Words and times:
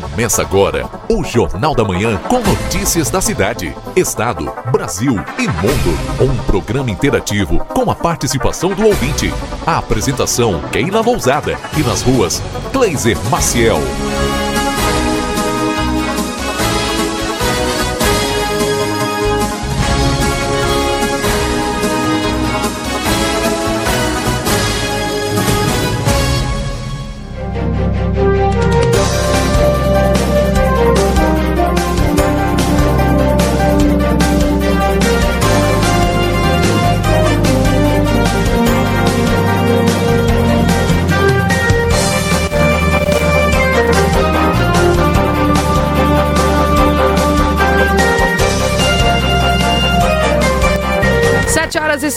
Começa 0.00 0.42
agora 0.42 0.90
o 1.08 1.22
Jornal 1.22 1.72
da 1.72 1.84
Manhã 1.84 2.16
com 2.28 2.40
notícias 2.40 3.10
da 3.10 3.20
cidade, 3.20 3.72
estado, 3.94 4.52
Brasil 4.72 5.12
e 5.38 5.46
mundo. 5.46 5.96
Um 6.20 6.36
programa 6.46 6.90
interativo 6.90 7.64
com 7.66 7.88
a 7.88 7.94
participação 7.94 8.70
do 8.70 8.84
ouvinte. 8.86 9.32
A 9.64 9.78
apresentação 9.78 10.60
Keila 10.72 11.00
Lousada 11.00 11.56
e 11.78 11.82
nas 11.84 12.02
ruas 12.02 12.42
Kleiser 12.72 13.16
Maciel. 13.30 13.78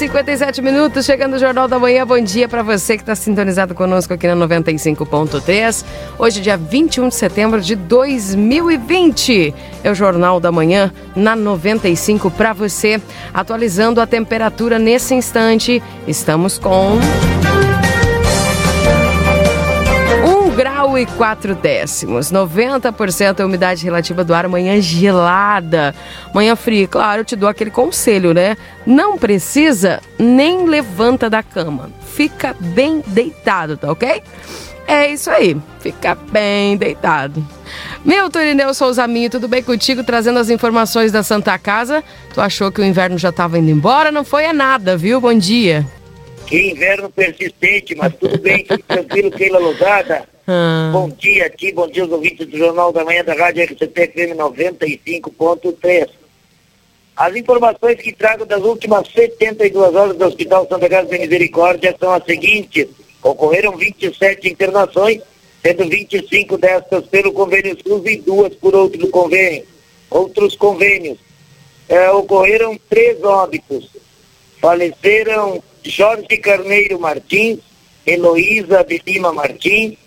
57 0.08 0.62
minutos, 0.62 1.06
chegando 1.06 1.34
o 1.34 1.40
Jornal 1.40 1.68
da 1.68 1.78
Manhã. 1.78 2.08
Bom 2.08 2.22
dia 2.22 2.48
para 2.48 2.64
você 2.64 2.96
que 2.96 3.04
está 3.04 3.14
sintonizado 3.14 3.76
conosco 3.76 4.14
aqui 4.14 4.26
na 4.26 4.38
95.3. 4.38 5.84
Hoje, 6.18 6.40
dia 6.40 6.56
21 6.56 7.10
de 7.10 7.16
setembro 7.16 7.60
de 7.60 7.76
2020. 7.76 9.54
É 9.84 9.91
o 9.91 9.94
Jornal 9.94 10.40
da 10.40 10.49
Manhã 10.49 10.94
na 11.14 11.36
95 11.36 12.32
para 12.32 12.54
você. 12.54 13.02
Atualizando 13.34 13.99
a 13.99 14.08
temperatura 14.08 14.80
nesse 14.80 15.14
instante. 15.14 15.84
Estamos 16.08 16.58
com 16.58 16.98
e 20.98 21.05
4 21.05 21.55
décimos. 21.55 22.31
90% 22.31 23.40
a 23.40 23.45
umidade 23.45 23.84
relativa 23.84 24.23
do 24.23 24.34
ar, 24.34 24.48
manhã 24.48 24.79
gelada. 24.81 25.93
Manhã 26.34 26.55
fria, 26.55 26.87
claro, 26.87 27.21
eu 27.21 27.26
te 27.26 27.35
dou 27.35 27.48
aquele 27.49 27.71
conselho, 27.71 28.34
né? 28.34 28.57
Não 28.85 29.18
precisa 29.18 30.01
nem 30.18 30.65
levanta 30.65 31.29
da 31.29 31.43
cama. 31.43 31.90
Fica 32.15 32.55
bem 32.59 33.03
deitado, 33.07 33.77
tá 33.77 33.91
ok? 33.91 34.21
É 34.87 35.12
isso 35.12 35.29
aí, 35.29 35.57
fica 35.81 36.15
bem 36.15 36.77
deitado. 36.77 37.45
Meu 38.05 38.29
Turineu 38.29 38.73
Souza 38.73 39.05
Minho, 39.05 39.29
tudo 39.29 39.48
bem 39.48 39.62
contigo? 39.62 40.01
Trazendo 40.01 40.40
as 40.40 40.49
informações 40.49 41.12
da 41.12 41.21
Santa 41.23 41.57
Casa. 41.59 42.01
Tu 42.34 42.40
achou 42.40 42.71
que 42.71 42.79
o 42.79 42.85
inverno 42.85 43.18
já 43.18 43.29
estava 43.29 43.59
indo 43.59 43.70
embora? 43.70 44.12
Não 44.13 44.23
foi 44.23 44.45
a 44.45 44.53
nada, 44.53 44.95
viu? 44.95 45.20
Bom 45.20 45.37
dia. 45.37 45.85
Que 46.45 46.71
inverno 46.71 47.09
persistente, 47.09 47.93
mas 47.95 48.13
tudo 48.15 48.40
bem, 48.40 48.63
tudo 48.63 48.81
tranquilo, 48.87 49.29
Keila 49.29 49.59
Lozada. 49.59 50.23
Ah. 50.49 50.91
Bom 50.93 51.09
dia 51.09 51.45
aqui, 51.45 51.73
bom 51.73 51.90
dia 51.90 52.03
aos 52.03 52.12
ouvintes 52.12 52.48
do 52.48 52.57
Jornal 52.57 52.93
da 52.93 53.03
Manhã 53.03 53.21
da 53.21 53.34
Rádio 53.34 53.65
RCT 53.65 54.07
FM 54.07 54.37
95.3. 54.37 56.07
As 57.17 57.35
informações 57.35 57.98
que 57.98 58.13
trago 58.13 58.45
das 58.45 58.63
últimas 58.63 59.09
72 59.09 59.93
horas 59.93 60.15
do 60.15 60.25
Hospital 60.25 60.65
Santa 60.70 60.87
Casa 60.87 61.09
de 61.09 61.20
Misericórdia 61.20 61.93
são 61.99 62.13
as 62.13 62.23
seguintes. 62.23 62.87
Ocorreram 63.21 63.75
27 63.75 64.47
internações, 64.47 65.22
sendo 65.62 65.90
25 65.90 66.57
destas 66.57 67.06
pelo 67.07 67.34
convênio 67.34 67.78
SUS 67.85 68.06
e 68.06 68.16
duas 68.16 68.56
por 68.56 68.73
outro 68.73 69.06
convênio. 69.09 69.66
Outros 70.09 70.56
convênios. 70.56 71.18
É, 71.90 72.09
ocorreram 72.12 72.79
três 72.90 73.22
óbitos. 73.22 73.90
Faleceram 74.62 75.62
Jorge 75.84 76.38
Carneiro 76.38 76.97
Martins, 77.02 77.59
Heloísa 78.06 78.86
de 78.86 79.02
Lima 79.06 79.34
Martins, 79.34 79.97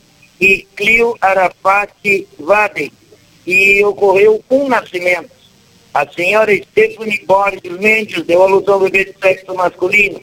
e 0.41 0.67
Clio 0.75 1.17
Arafat 1.21 2.27
Vaden. 2.39 2.91
E 3.47 3.85
ocorreu 3.85 4.43
um 4.51 4.69
nascimento. 4.69 5.31
A 5.93 6.07
senhora 6.07 6.55
Stephanie 6.57 7.25
Borges 7.27 7.79
Mendes 7.79 8.25
deu 8.25 8.43
alusão 8.43 8.75
ao 8.75 8.81
bebê 8.81 9.07
de 9.07 9.15
sexo 9.21 9.55
masculino. 9.55 10.21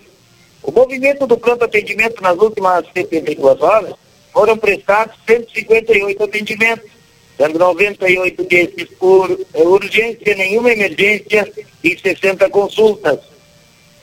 O 0.63 0.71
movimento 0.71 1.27
do 1.27 1.37
pronto 1.37 1.65
atendimento 1.65 2.21
nas 2.21 2.37
últimas 2.37 2.85
72 2.93 3.61
horas 3.61 3.93
foram 4.31 4.57
prestados 4.57 5.15
158 5.25 6.23
atendimentos, 6.23 6.89
sendo 7.35 7.59
98 7.59 8.43
desses 8.45 8.89
por 8.97 9.39
urgência, 9.53 10.35
nenhuma 10.35 10.71
emergência 10.71 11.51
e 11.83 11.97
60 11.97 12.49
consultas. 12.49 13.19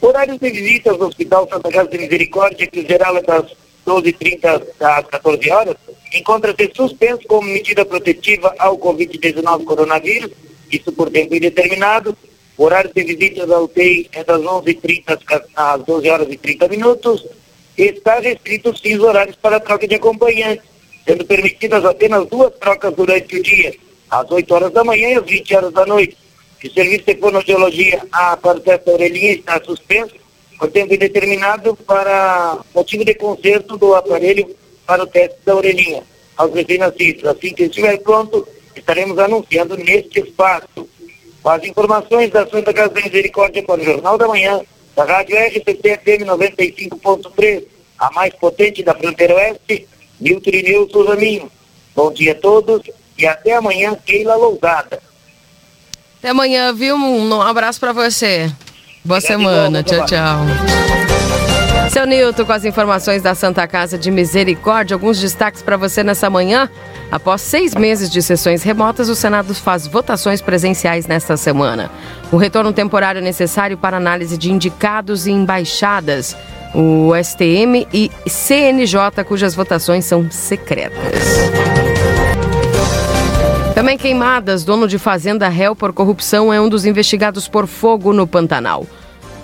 Horários 0.01 0.39
de 0.39 0.51
visitas 0.51 0.99
no 0.99 1.07
Hospital 1.07 1.49
Santa 1.49 1.71
Casa 1.71 1.89
de 1.89 1.99
Misericórdia, 1.99 2.67
que 2.67 2.87
geral 2.87 3.17
é 3.17 3.23
das 3.23 3.53
12h30 3.87 4.63
às 4.81 5.07
14 5.07 5.51
horas, 5.51 5.77
encontra-se 6.15 6.71
suspenso 6.75 7.27
como 7.27 7.49
medida 7.49 7.85
protetiva 7.85 8.55
ao 8.59 8.79
Covid-19 8.79 9.65
coronavírus, 9.65 10.31
isso 10.71 10.93
por 10.93 11.11
tempo 11.11 11.35
indeterminado. 11.35 12.17
O 12.57 12.65
horário 12.65 12.91
de 12.95 13.03
visitas 13.03 13.51
ao 13.51 13.65
UTI 13.65 14.09
é 14.13 14.23
das 14.23 14.41
11h30 14.41 15.45
às 15.57 15.83
12 15.83 16.09
horas 16.09 16.29
e 16.31 16.37
30 16.37 16.69
minutos. 16.69 17.27
Está 17.77 18.21
restrito 18.21 18.77
sim 18.77 18.95
os 18.95 19.03
horários 19.03 19.37
para 19.37 19.59
troca 19.59 19.89
de 19.89 19.97
acompanhantes, 19.97 20.65
sendo 21.05 21.25
permitidas 21.25 21.85
apenas 21.85 22.27
duas 22.29 22.55
trocas 22.55 22.95
durante 22.95 23.37
o 23.37 23.43
dia, 23.43 23.75
às 24.09 24.31
8 24.31 24.55
horas 24.55 24.73
da 24.73 24.85
manhã 24.85 25.09
e 25.11 25.15
às 25.15 25.27
20 25.27 25.57
horas 25.57 25.73
da 25.73 25.85
noite. 25.85 26.17
O 26.65 26.71
serviço 26.71 27.05
de 27.05 27.17
fonoaudiologia 27.17 28.07
a 28.13 28.37
partir 28.37 28.79
da 28.79 28.93
orelhinha 28.93 29.33
está 29.33 29.61
suspenso 29.63 30.15
por 30.59 30.71
tempo 30.71 30.95
indeterminado 30.95 31.77
para 31.77 32.59
motivo 32.75 33.05
de 33.05 33.15
conserto 33.15 33.77
do 33.77 33.95
aparelho 33.95 34.49
para 34.87 35.03
o 35.03 35.07
teste 35.07 35.37
da 35.45 35.55
orelhinha 35.55 36.03
aos 36.37 36.53
recém-nascidos. 36.55 37.25
Assim 37.25 37.55
que 37.55 37.65
estiver 37.65 37.99
pronto, 37.99 38.47
estaremos 38.75 39.19
anunciando 39.19 39.77
neste 39.77 40.21
espaço. 40.21 40.89
Com 41.43 41.51
as 41.51 41.63
informações 41.65 42.31
da 42.31 42.47
Santa 42.47 42.73
Casa 42.73 42.89
da 42.89 43.03
Misericórdia 43.03 43.63
para 43.63 43.81
o 43.81 43.85
Jornal 43.85 44.17
da 44.17 44.27
Manhã, 44.27 44.61
da 44.97 45.05
Rádio 45.05 45.37
RCT 45.37 45.99
FM 45.99 46.25
95.3, 46.27 47.65
a 47.99 48.11
mais 48.13 48.33
potente 48.35 48.83
da 48.83 48.95
fronteira 48.95 49.35
oeste, 49.35 49.87
Milton 50.21 50.51
Ineu 50.51 50.89
Souza 50.91 51.17
Minho. 51.17 51.51
Bom 51.95 52.13
dia 52.13 52.33
a 52.33 52.35
todos 52.35 52.83
e 53.19 53.27
até 53.27 53.53
amanhã, 53.53 53.95
Keila 54.07 54.37
Lousada. 54.37 55.01
Até 56.19 56.31
amanhã, 56.31 56.73
viu? 56.73 56.97
Um 56.97 57.41
abraço 57.43 57.79
para 57.79 57.93
você. 57.93 58.51
Boa 59.05 59.21
semana. 59.21 59.83
Tchau, 59.83 60.07
tchau. 60.07 61.14
Seu 61.95 62.07
Nilton, 62.07 62.45
com 62.45 62.53
as 62.53 62.65
informações 62.65 63.23
da 63.23 63.37
Santa 63.37 63.69
Casa 63.69 63.97
de 63.97 64.11
Misericórdia, 64.11 64.97
alguns 64.97 65.21
destaques 65.21 65.63
para 65.63 65.77
você 65.77 66.03
nessa 66.03 66.29
manhã. 66.29 66.69
Após 67.09 67.41
seis 67.41 67.73
meses 67.73 68.11
de 68.11 68.21
sessões 68.21 68.65
remotas, 68.65 69.09
o 69.09 69.15
Senado 69.15 69.55
faz 69.55 69.87
votações 69.87 70.41
presenciais 70.41 71.07
nesta 71.07 71.37
semana. 71.37 71.89
O 72.33 72.37
retorno 72.37 72.73
temporário 72.73 73.21
é 73.21 73.23
necessário 73.23 73.79
para 73.79 73.97
análise 73.97 74.37
de 74.37 74.51
indicados 74.51 75.29
e 75.29 75.31
embaixadas. 75.31 76.37
O 76.75 77.13
STM 77.15 77.87
e 77.95 78.11
CNJ, 78.27 79.23
cujas 79.25 79.55
votações 79.55 80.05
são 80.05 80.29
secretas. 80.33 80.99
Também 83.73 83.97
queimadas, 83.97 84.65
dono 84.65 84.89
de 84.89 84.99
fazenda 84.99 85.49
réu 85.49 85.77
por 85.77 85.93
corrupção 85.93 86.53
é 86.53 86.61
um 86.61 86.69
dos 86.69 86.85
investigados 86.85 87.47
por 87.47 87.69
fogo 87.69 88.13
no 88.13 88.27
Pantanal. 88.27 88.85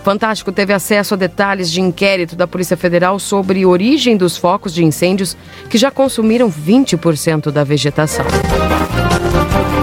Fantástico 0.02 0.50
teve 0.50 0.72
acesso 0.72 1.14
a 1.14 1.16
detalhes 1.16 1.70
de 1.70 1.80
inquérito 1.80 2.34
da 2.34 2.46
Polícia 2.46 2.76
Federal 2.76 3.18
sobre 3.18 3.66
origem 3.66 4.16
dos 4.16 4.36
focos 4.36 4.72
de 4.72 4.84
incêndios 4.84 5.36
que 5.68 5.76
já 5.76 5.90
consumiram 5.90 6.50
20% 6.50 7.50
da 7.50 7.62
vegetação. 7.64 8.24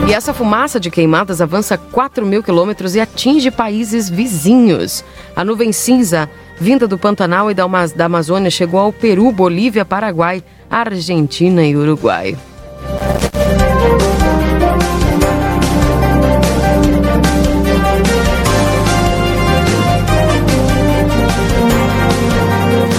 E 0.07 0.13
essa 0.13 0.33
fumaça 0.33 0.80
de 0.80 0.89
queimadas 0.89 1.41
avança 1.41 1.77
4 1.77 2.25
mil 2.25 2.41
quilômetros 2.41 2.95
e 2.95 3.00
atinge 3.00 3.51
países 3.51 4.09
vizinhos. 4.09 5.03
A 5.36 5.44
nuvem 5.44 5.71
cinza, 5.71 6.30
vinda 6.57 6.88
do 6.88 6.97
Pantanal 6.97 7.51
e 7.51 7.53
da 7.53 7.65
Amazônia, 8.06 8.50
chegou 8.50 8.80
ao 8.80 8.94
Peru, 8.94 9.31
Bolívia, 9.31 9.83
Paraguai, 9.83 10.44
Argentina 10.69 11.63
e 11.63 11.75
Uruguai. 11.75 12.38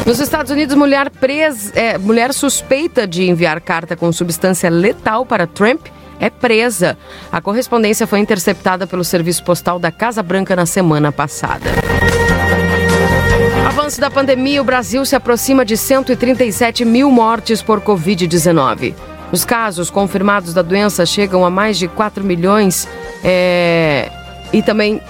Nos 0.09 0.21
Estados 0.21 0.51
Unidos, 0.51 0.75
mulher, 0.75 1.11
presa, 1.11 1.71
é, 1.79 1.99
mulher 1.99 2.33
suspeita 2.33 3.07
de 3.07 3.29
enviar 3.29 3.61
carta 3.61 3.95
com 3.95 4.11
substância 4.11 4.71
letal 4.71 5.27
para 5.27 5.47
Trump 5.47 5.89
é 6.19 6.31
presa. 6.31 6.97
A 7.31 7.43
correspondência 7.43 8.07
foi 8.07 8.19
interceptada 8.19 8.87
pelo 8.87 9.05
Serviço 9.05 9.45
Postal 9.45 9.79
da 9.79 9.93
Casa 9.93 10.23
Branca 10.23 10.57
na 10.57 10.65
semana 10.65 11.13
passada. 11.13 11.67
Avanço 13.67 14.01
da 14.01 14.11
pandemia, 14.11 14.63
o 14.63 14.65
Brasil 14.65 15.05
se 15.05 15.15
aproxima 15.15 15.63
de 15.63 15.77
137 15.77 16.87
mil 16.87 17.11
mortes 17.11 17.61
por 17.61 17.83
Covid-19. 17.83 18.95
Os 19.31 19.45
casos 19.45 19.91
confirmados 19.91 20.55
da 20.55 20.63
doença 20.63 21.05
chegam 21.05 21.45
a 21.45 21.51
mais 21.51 21.77
de 21.77 21.87
4 21.87 22.25
milhões 22.25 22.89
é, 23.23 24.11
e 24.55 24.63
também 24.63 25.03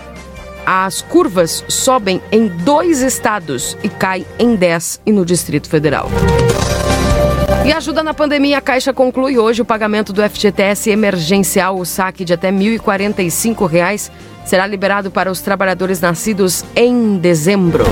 as 0.71 1.01
curvas 1.01 1.65
sobem 1.67 2.21
em 2.31 2.47
dois 2.47 3.01
estados 3.01 3.75
e 3.83 3.89
caem 3.89 4.27
em 4.39 4.55
10 4.55 5.01
e 5.07 5.13
no 5.13 5.25
Distrito 5.25 5.67
Federal. 5.67 6.11
E 7.65 7.73
ajuda 7.73 8.03
na 8.03 8.13
pandemia, 8.13 8.59
a 8.59 8.61
Caixa 8.61 8.93
conclui 8.93 9.39
hoje 9.39 9.63
o 9.63 9.65
pagamento 9.65 10.13
do 10.13 10.23
FGTS 10.23 10.91
emergencial. 10.91 11.79
O 11.79 11.87
saque 11.87 12.23
de 12.23 12.35
até 12.35 12.51
R$ 12.51 12.59
1.045 12.59 14.11
será 14.45 14.67
liberado 14.67 15.11
para 15.11 15.31
os 15.31 15.41
trabalhadores 15.41 16.03
nascidos 16.03 16.63
em 16.77 17.17
dezembro. 17.17 17.85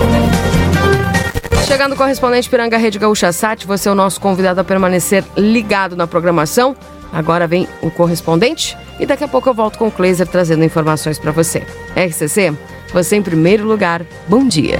Chegando 1.66 1.94
o 1.94 1.96
correspondente 1.96 2.48
Piranga 2.50 2.76
Rede 2.76 2.98
Gaúcha 2.98 3.32
Sat, 3.32 3.66
você 3.66 3.88
é 3.88 3.92
o 3.92 3.94
nosso 3.94 4.20
convidado 4.20 4.60
a 4.60 4.64
permanecer 4.64 5.24
ligado 5.34 5.96
na 5.96 6.06
programação. 6.06 6.76
Agora 7.16 7.46
vem 7.46 7.66
o 7.80 7.90
correspondente 7.90 8.76
e 9.00 9.06
daqui 9.06 9.24
a 9.24 9.28
pouco 9.28 9.48
eu 9.48 9.54
volto 9.54 9.78
com 9.78 9.88
o 9.88 9.90
Kleiser 9.90 10.26
trazendo 10.26 10.62
informações 10.62 11.18
para 11.18 11.32
você. 11.32 11.62
RCC, 11.96 12.52
você 12.92 13.16
em 13.16 13.22
primeiro 13.22 13.66
lugar. 13.66 14.04
Bom 14.28 14.46
dia. 14.46 14.78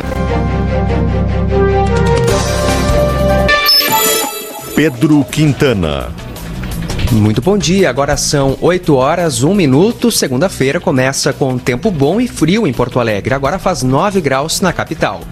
Pedro 4.75 5.25
Quintana. 5.25 6.13
Muito 7.11 7.41
bom 7.41 7.57
dia, 7.57 7.89
agora 7.89 8.19
são 8.19 8.59
8 8.61 8.95
horas, 8.95 9.43
1 9.43 9.55
minuto. 9.55 10.11
Segunda-feira 10.11 10.79
começa 10.79 11.33
com 11.33 11.57
tempo 11.57 11.91
bom 11.91 12.21
e 12.21 12.29
frio 12.29 12.67
em 12.67 12.73
Porto 12.73 13.01
Alegre. 13.01 13.33
Agora 13.33 13.59
faz 13.59 13.83
9 13.83 14.21
graus 14.21 14.61
na 14.61 14.75
capital. 14.75 15.23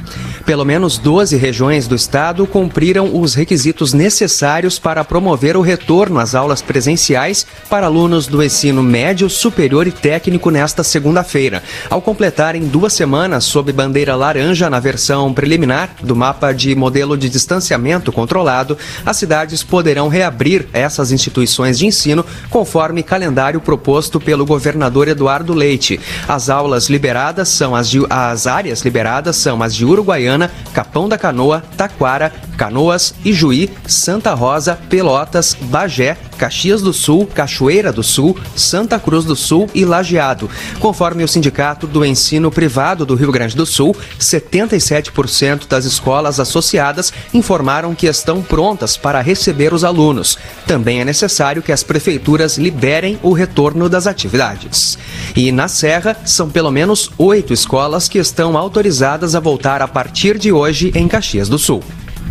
Pelo 0.44 0.62
menos 0.62 0.98
12 0.98 1.38
regiões 1.38 1.88
do 1.88 1.94
estado 1.94 2.46
cumpriram 2.46 3.18
os 3.18 3.34
requisitos 3.34 3.94
necessários 3.94 4.78
para 4.78 5.02
promover 5.02 5.56
o 5.56 5.62
retorno 5.62 6.20
às 6.20 6.34
aulas 6.34 6.60
presenciais 6.60 7.46
para 7.70 7.86
alunos 7.86 8.26
do 8.26 8.42
ensino 8.42 8.82
médio, 8.82 9.30
superior 9.30 9.86
e 9.86 9.90
técnico 9.90 10.50
nesta 10.50 10.84
segunda-feira. 10.84 11.62
Ao 11.88 12.02
completarem 12.02 12.66
duas 12.66 12.92
semanas 12.92 13.44
sob 13.44 13.72
bandeira 13.72 14.14
laranja 14.14 14.68
na 14.68 14.78
versão 14.78 15.32
preliminar 15.32 15.88
do 16.02 16.14
mapa 16.14 16.52
de 16.52 16.74
modelo 16.74 17.16
de 17.16 17.30
distanciamento 17.30 18.12
controlado, 18.12 18.76
as 19.06 19.16
cidades 19.16 19.62
poderão 19.62 20.08
reabrir 20.08 20.68
essas 20.74 21.10
instituições 21.10 21.78
de 21.78 21.86
ensino 21.86 22.24
conforme 22.50 23.02
calendário 23.02 23.62
proposto 23.62 24.20
pelo 24.20 24.44
governador 24.44 25.08
Eduardo 25.08 25.54
Leite. 25.54 25.98
As 26.28 26.50
aulas 26.50 26.90
liberadas 26.90 27.48
são 27.48 27.74
as 27.74 27.88
de, 27.88 28.04
as 28.10 28.46
áreas 28.46 28.82
liberadas 28.82 29.36
são 29.36 29.62
as 29.62 29.74
de 29.74 29.86
Uruguaiana 29.86 30.33
Capão 30.72 31.08
da 31.08 31.16
Canoa, 31.16 31.62
Taquara, 31.76 32.32
Canoas, 32.56 33.14
Ijuí, 33.24 33.70
Santa 33.86 34.34
Rosa, 34.34 34.78
Pelotas, 34.88 35.56
Bagé, 35.60 36.16
Caxias 36.38 36.82
do 36.82 36.92
Sul, 36.92 37.26
Cachoeira 37.26 37.92
do 37.92 38.02
Sul, 38.02 38.36
Santa 38.56 38.98
Cruz 38.98 39.24
do 39.24 39.36
Sul 39.36 39.68
e 39.74 39.84
Lajeado. 39.84 40.50
Conforme 40.80 41.24
o 41.24 41.28
Sindicato 41.28 41.86
do 41.86 42.04
Ensino 42.04 42.50
Privado 42.50 43.06
do 43.06 43.14
Rio 43.14 43.32
Grande 43.32 43.56
do 43.56 43.66
Sul, 43.66 43.96
77% 44.18 45.66
das 45.68 45.84
escolas 45.84 46.40
associadas 46.40 47.12
informaram 47.32 47.94
que 47.94 48.06
estão 48.06 48.42
prontas 48.42 48.96
para 48.96 49.20
receber 49.20 49.72
os 49.72 49.84
alunos. 49.84 50.38
Também 50.66 51.00
é 51.00 51.04
necessário 51.04 51.62
que 51.62 51.72
as 51.72 51.82
prefeituras 51.82 52.58
liberem 52.58 53.18
o 53.22 53.32
retorno 53.32 53.88
das 53.88 54.06
atividades. 54.06 54.98
E 55.36 55.50
na 55.50 55.68
Serra, 55.68 56.16
são 56.24 56.48
pelo 56.48 56.70
menos 56.70 57.10
oito 57.18 57.52
escolas 57.52 58.08
que 58.08 58.18
estão 58.18 58.56
autorizadas 58.56 59.34
a 59.34 59.40
voltar 59.40 59.82
a 59.82 59.88
partir 59.88 60.23
de 60.32 60.50
hoje 60.50 60.90
em 60.94 61.06
Caxias 61.06 61.50
do 61.50 61.58
Sul. 61.58 61.82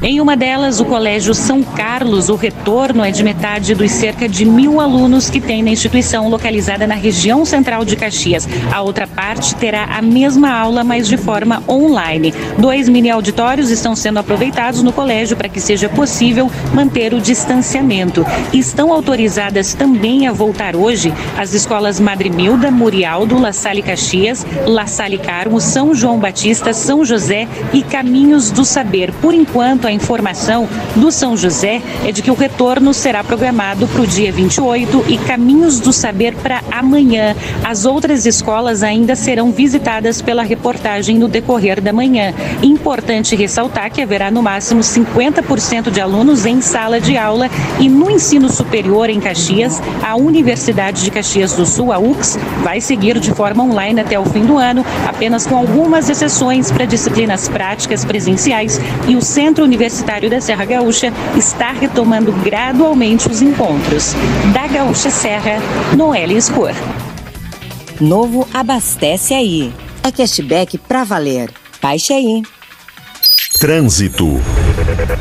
Em 0.01 0.19
uma 0.19 0.35
delas, 0.35 0.81
o 0.81 0.85
Colégio 0.85 1.33
São 1.33 1.63
Carlos, 1.63 2.27
o 2.27 2.35
retorno 2.35 3.05
é 3.05 3.11
de 3.11 3.23
metade 3.23 3.73
dos 3.73 3.89
cerca 3.91 4.27
de 4.27 4.43
mil 4.43 4.81
alunos 4.81 5.29
que 5.29 5.39
tem 5.39 5.63
na 5.63 5.69
instituição 5.69 6.27
localizada 6.29 6.85
na 6.85 6.95
região 6.95 7.45
central 7.45 7.85
de 7.85 7.95
Caxias. 7.95 8.47
A 8.71 8.81
outra 8.81 9.07
parte 9.07 9.55
terá 9.55 9.85
a 9.85 10.01
mesma 10.01 10.51
aula, 10.51 10.83
mas 10.83 11.07
de 11.07 11.15
forma 11.15 11.63
online. 11.69 12.33
Dois 12.57 12.89
mini 12.89 13.09
auditórios 13.09 13.69
estão 13.69 13.95
sendo 13.95 14.19
aproveitados 14.19 14.83
no 14.83 14.91
colégio 14.91 15.37
para 15.37 15.47
que 15.47 15.61
seja 15.61 15.87
possível 15.87 16.51
manter 16.73 17.13
o 17.13 17.21
distanciamento. 17.21 18.25
Estão 18.51 18.91
autorizadas 18.91 19.73
também 19.73 20.27
a 20.27 20.33
voltar 20.33 20.75
hoje 20.75 21.13
as 21.37 21.53
escolas 21.53 21.99
Madre 21.99 22.29
Milda, 22.29 22.69
Murialdo, 22.69 23.39
La 23.39 23.53
Salle 23.53 23.81
Caxias, 23.81 24.45
La 24.65 24.85
Salle 24.85 25.17
Carmo, 25.17 25.61
São 25.61 25.95
João 25.95 26.19
Batista, 26.19 26.73
São 26.73 27.05
José 27.05 27.47
e 27.71 27.81
Caminhos 27.81 28.51
do 28.51 28.65
Saber. 28.65 29.13
Por 29.21 29.33
enquanto, 29.33 29.82
a 29.87 29.91
informação 29.91 30.67
do 30.95 31.11
São 31.11 31.35
José 31.35 31.81
é 32.05 32.11
de 32.11 32.21
que 32.21 32.31
o 32.31 32.35
retorno 32.35 32.93
será 32.93 33.23
programado 33.23 33.87
para 33.87 34.01
o 34.01 34.07
dia 34.07 34.31
28 34.31 35.05
e 35.07 35.17
Caminhos 35.17 35.79
do 35.79 35.91
Saber 35.91 36.35
para 36.35 36.61
amanhã. 36.71 37.35
As 37.63 37.85
outras 37.85 38.25
escolas 38.25 38.83
ainda 38.83 39.15
serão 39.15 39.51
visitadas 39.51 40.21
pela 40.21 40.43
reportagem 40.43 41.17
no 41.17 41.27
decorrer 41.27 41.81
da 41.81 41.91
manhã. 41.91 42.33
Importante 42.61 43.35
ressaltar 43.35 43.91
que 43.91 44.01
haverá 44.01 44.31
no 44.31 44.41
máximo 44.41 44.81
50% 44.81 45.89
de 45.89 45.99
alunos 45.99 46.45
em 46.45 46.61
sala 46.61 46.99
de 46.99 47.17
aula 47.17 47.49
e 47.79 47.89
no 47.89 48.09
ensino 48.09 48.49
superior 48.49 49.09
em 49.09 49.19
Caxias, 49.19 49.81
a 50.01 50.15
Universidade 50.15 51.03
de 51.03 51.11
Caxias 51.11 51.53
do 51.53 51.65
Sul, 51.65 51.91
a 51.91 51.99
UX, 51.99 52.37
vai 52.63 52.79
seguir 52.79 53.19
de 53.19 53.31
forma 53.31 53.63
online 53.63 54.01
até 54.01 54.19
o 54.19 54.25
fim 54.25 54.45
do 54.45 54.57
ano, 54.57 54.85
apenas 55.07 55.45
com 55.45 55.55
algumas 55.55 56.09
exceções 56.09 56.71
para 56.71 56.85
disciplinas 56.85 57.47
práticas 57.47 58.05
presenciais 58.05 58.79
e 59.07 59.15
o 59.15 59.21
Centro 59.21 59.65
Universitário 59.73 60.29
da 60.29 60.39
Serra 60.39 60.65
Gaúcha 60.65 61.11
está 61.35 61.71
retomando 61.71 62.31
gradualmente 62.31 63.27
os 63.27 63.41
encontros. 63.41 64.13
Da 64.53 64.67
Gaúcha 64.67 65.09
Serra, 65.09 65.57
Noelle 65.97 66.37
Escor. 66.37 66.73
Novo 67.99 68.47
abastece 68.53 69.33
aí. 69.33 69.73
É 70.03 70.11
cashback 70.11 70.77
pra 70.77 71.03
valer. 71.03 71.49
Baixe 71.81 72.13
aí. 72.13 72.43
Trânsito. 73.59 74.39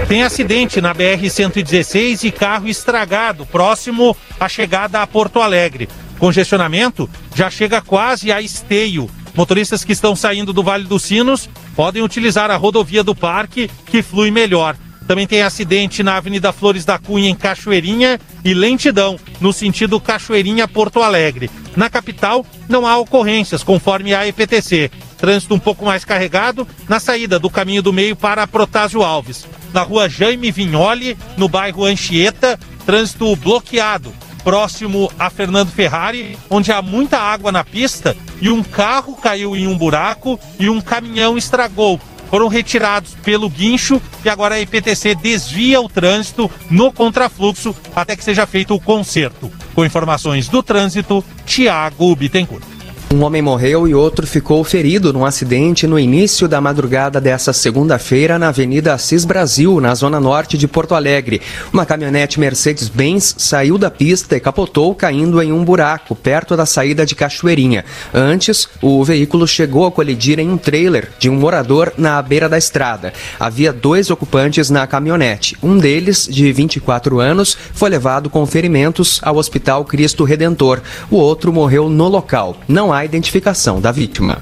Tem 0.06 0.22
acidente 0.22 0.82
na 0.82 0.94
BR-116 0.94 2.24
e 2.24 2.30
carro 2.30 2.68
estragado, 2.68 3.46
próximo 3.46 4.14
à 4.38 4.50
chegada 4.50 5.00
a 5.00 5.06
Porto 5.06 5.40
Alegre. 5.40 5.88
Congestionamento 6.18 7.08
já 7.34 7.48
chega 7.48 7.80
quase 7.80 8.30
a 8.30 8.42
esteio. 8.42 9.08
Motoristas 9.34 9.82
que 9.82 9.92
estão 9.92 10.14
saindo 10.14 10.52
do 10.52 10.62
Vale 10.62 10.84
dos 10.84 11.02
Sinos 11.02 11.48
podem 11.74 12.02
utilizar 12.02 12.50
a 12.50 12.56
rodovia 12.56 13.02
do 13.02 13.14
Parque, 13.14 13.70
que 13.86 14.02
flui 14.02 14.30
melhor. 14.30 14.76
Também 15.06 15.26
tem 15.26 15.42
acidente 15.42 16.02
na 16.02 16.16
Avenida 16.16 16.52
Flores 16.52 16.84
da 16.84 16.98
Cunha, 16.98 17.28
em 17.28 17.34
Cachoeirinha, 17.34 18.20
e 18.44 18.54
lentidão 18.54 19.18
no 19.40 19.52
sentido 19.52 20.00
Cachoeirinha-Porto 20.00 21.02
Alegre. 21.02 21.50
Na 21.74 21.88
capital, 21.88 22.46
não 22.68 22.86
há 22.86 22.96
ocorrências, 22.98 23.62
conforme 23.64 24.14
a 24.14 24.26
EPTC. 24.26 24.90
Trânsito 25.16 25.54
um 25.54 25.58
pouco 25.58 25.84
mais 25.84 26.04
carregado 26.04 26.66
na 26.88 27.00
saída 27.00 27.38
do 27.38 27.50
caminho 27.50 27.82
do 27.82 27.92
meio 27.92 28.14
para 28.14 28.46
Protásio 28.46 29.02
Alves. 29.02 29.46
Na 29.72 29.82
rua 29.82 30.08
Jaime 30.08 30.50
Vignoli, 30.50 31.16
no 31.36 31.48
bairro 31.48 31.84
Anchieta, 31.84 32.58
trânsito 32.84 33.34
bloqueado 33.36 34.12
próximo 34.42 35.10
a 35.18 35.30
Fernando 35.30 35.70
Ferrari, 35.70 36.38
onde 36.50 36.72
há 36.72 36.82
muita 36.82 37.18
água 37.18 37.52
na 37.52 37.64
pista 37.64 38.16
e 38.40 38.50
um 38.50 38.62
carro 38.62 39.16
caiu 39.16 39.56
em 39.56 39.66
um 39.66 39.76
buraco 39.76 40.38
e 40.58 40.68
um 40.68 40.80
caminhão 40.80 41.38
estragou. 41.38 42.00
Foram 42.28 42.48
retirados 42.48 43.14
pelo 43.22 43.50
guincho 43.50 44.00
e 44.24 44.28
agora 44.28 44.54
a 44.54 44.60
IPTC 44.60 45.14
desvia 45.14 45.82
o 45.82 45.88
trânsito 45.88 46.50
no 46.70 46.90
contrafluxo 46.90 47.76
até 47.94 48.16
que 48.16 48.24
seja 48.24 48.46
feito 48.46 48.74
o 48.74 48.80
conserto. 48.80 49.52
Com 49.74 49.84
informações 49.84 50.48
do 50.48 50.62
trânsito, 50.62 51.22
Tiago 51.44 52.16
Bittencourt. 52.16 52.71
Um 53.12 53.24
homem 53.24 53.42
morreu 53.42 53.86
e 53.86 53.94
outro 53.94 54.26
ficou 54.26 54.64
ferido 54.64 55.12
num 55.12 55.26
acidente 55.26 55.86
no 55.86 55.98
início 55.98 56.48
da 56.48 56.62
madrugada 56.62 57.20
dessa 57.20 57.52
segunda-feira 57.52 58.38
na 58.38 58.48
Avenida 58.48 58.94
Assis 58.94 59.26
Brasil, 59.26 59.82
na 59.82 59.94
zona 59.94 60.18
norte 60.18 60.56
de 60.56 60.66
Porto 60.66 60.94
Alegre. 60.94 61.42
Uma 61.70 61.84
caminhonete 61.84 62.40
Mercedes-Benz 62.40 63.34
saiu 63.36 63.76
da 63.76 63.90
pista 63.90 64.34
e 64.34 64.40
capotou, 64.40 64.94
caindo 64.94 65.42
em 65.42 65.52
um 65.52 65.62
buraco 65.62 66.14
perto 66.16 66.56
da 66.56 66.64
saída 66.64 67.04
de 67.04 67.14
Cachoeirinha. 67.14 67.84
Antes, 68.14 68.66
o 68.80 69.04
veículo 69.04 69.46
chegou 69.46 69.84
a 69.84 69.92
colidir 69.92 70.38
em 70.38 70.48
um 70.48 70.56
trailer 70.56 71.10
de 71.18 71.28
um 71.28 71.34
morador 71.34 71.92
na 71.98 72.22
beira 72.22 72.48
da 72.48 72.56
estrada. 72.56 73.12
Havia 73.38 73.74
dois 73.74 74.08
ocupantes 74.08 74.70
na 74.70 74.86
caminhonete. 74.86 75.54
Um 75.62 75.76
deles, 75.76 76.26
de 76.26 76.50
24 76.50 77.20
anos, 77.20 77.58
foi 77.74 77.90
levado 77.90 78.30
com 78.30 78.46
ferimentos 78.46 79.20
ao 79.22 79.36
Hospital 79.36 79.84
Cristo 79.84 80.24
Redentor. 80.24 80.80
O 81.10 81.16
outro 81.16 81.52
morreu 81.52 81.90
no 81.90 82.08
local. 82.08 82.56
Não 82.66 82.90
há 82.90 83.01
identificação 83.04 83.80
da 83.80 83.92
vítima. 83.92 84.38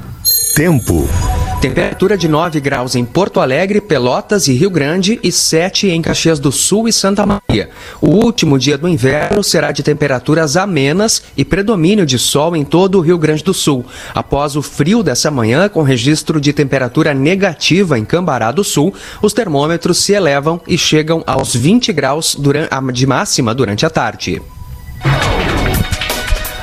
Tempo. 0.55 1.09
Temperatura 1.61 2.17
de 2.17 2.27
9 2.27 2.59
graus 2.59 2.95
em 2.95 3.05
Porto 3.05 3.39
Alegre, 3.39 3.83
Pelotas 3.83 4.49
e 4.49 4.55
Rio 4.55 4.71
Grande 4.71 5.21
e 5.23 5.31
7 5.31 5.89
em 5.89 6.01
Caxias 6.01 6.39
do 6.39 6.51
Sul 6.51 6.89
e 6.89 6.93
Santa 6.93 7.27
Maria. 7.27 7.69
O 8.01 8.09
último 8.09 8.59
dia 8.59 8.79
do 8.79 8.89
inverno 8.89 9.45
será 9.45 9.71
de 9.71 9.83
temperaturas 9.83 10.57
amenas 10.57 11.23
e 11.37 11.45
predomínio 11.45 12.07
de 12.07 12.19
sol 12.19 12.57
em 12.57 12.65
todo 12.65 12.97
o 12.97 13.03
Rio 13.03 13.19
Grande 13.19 13.45
do 13.45 13.53
Sul. 13.53 13.85
Após 14.15 14.57
o 14.57 14.63
frio 14.63 15.03
dessa 15.03 15.31
manhã, 15.31 15.69
com 15.69 15.83
registro 15.83 16.41
de 16.41 16.55
temperatura 16.55 17.13
negativa 17.13 17.99
em 17.99 18.07
Cambará 18.07 18.51
do 18.51 18.65
Sul, 18.65 18.95
os 19.21 19.35
termômetros 19.35 19.99
se 19.99 20.15
elevam 20.15 20.63
e 20.67 20.79
chegam 20.79 21.23
aos 21.27 21.55
20 21.55 21.93
graus 21.93 22.39
de 22.95 23.07
máxima 23.07 23.55
durante 23.55 23.85
a 23.85 23.91
tarde 23.91 24.41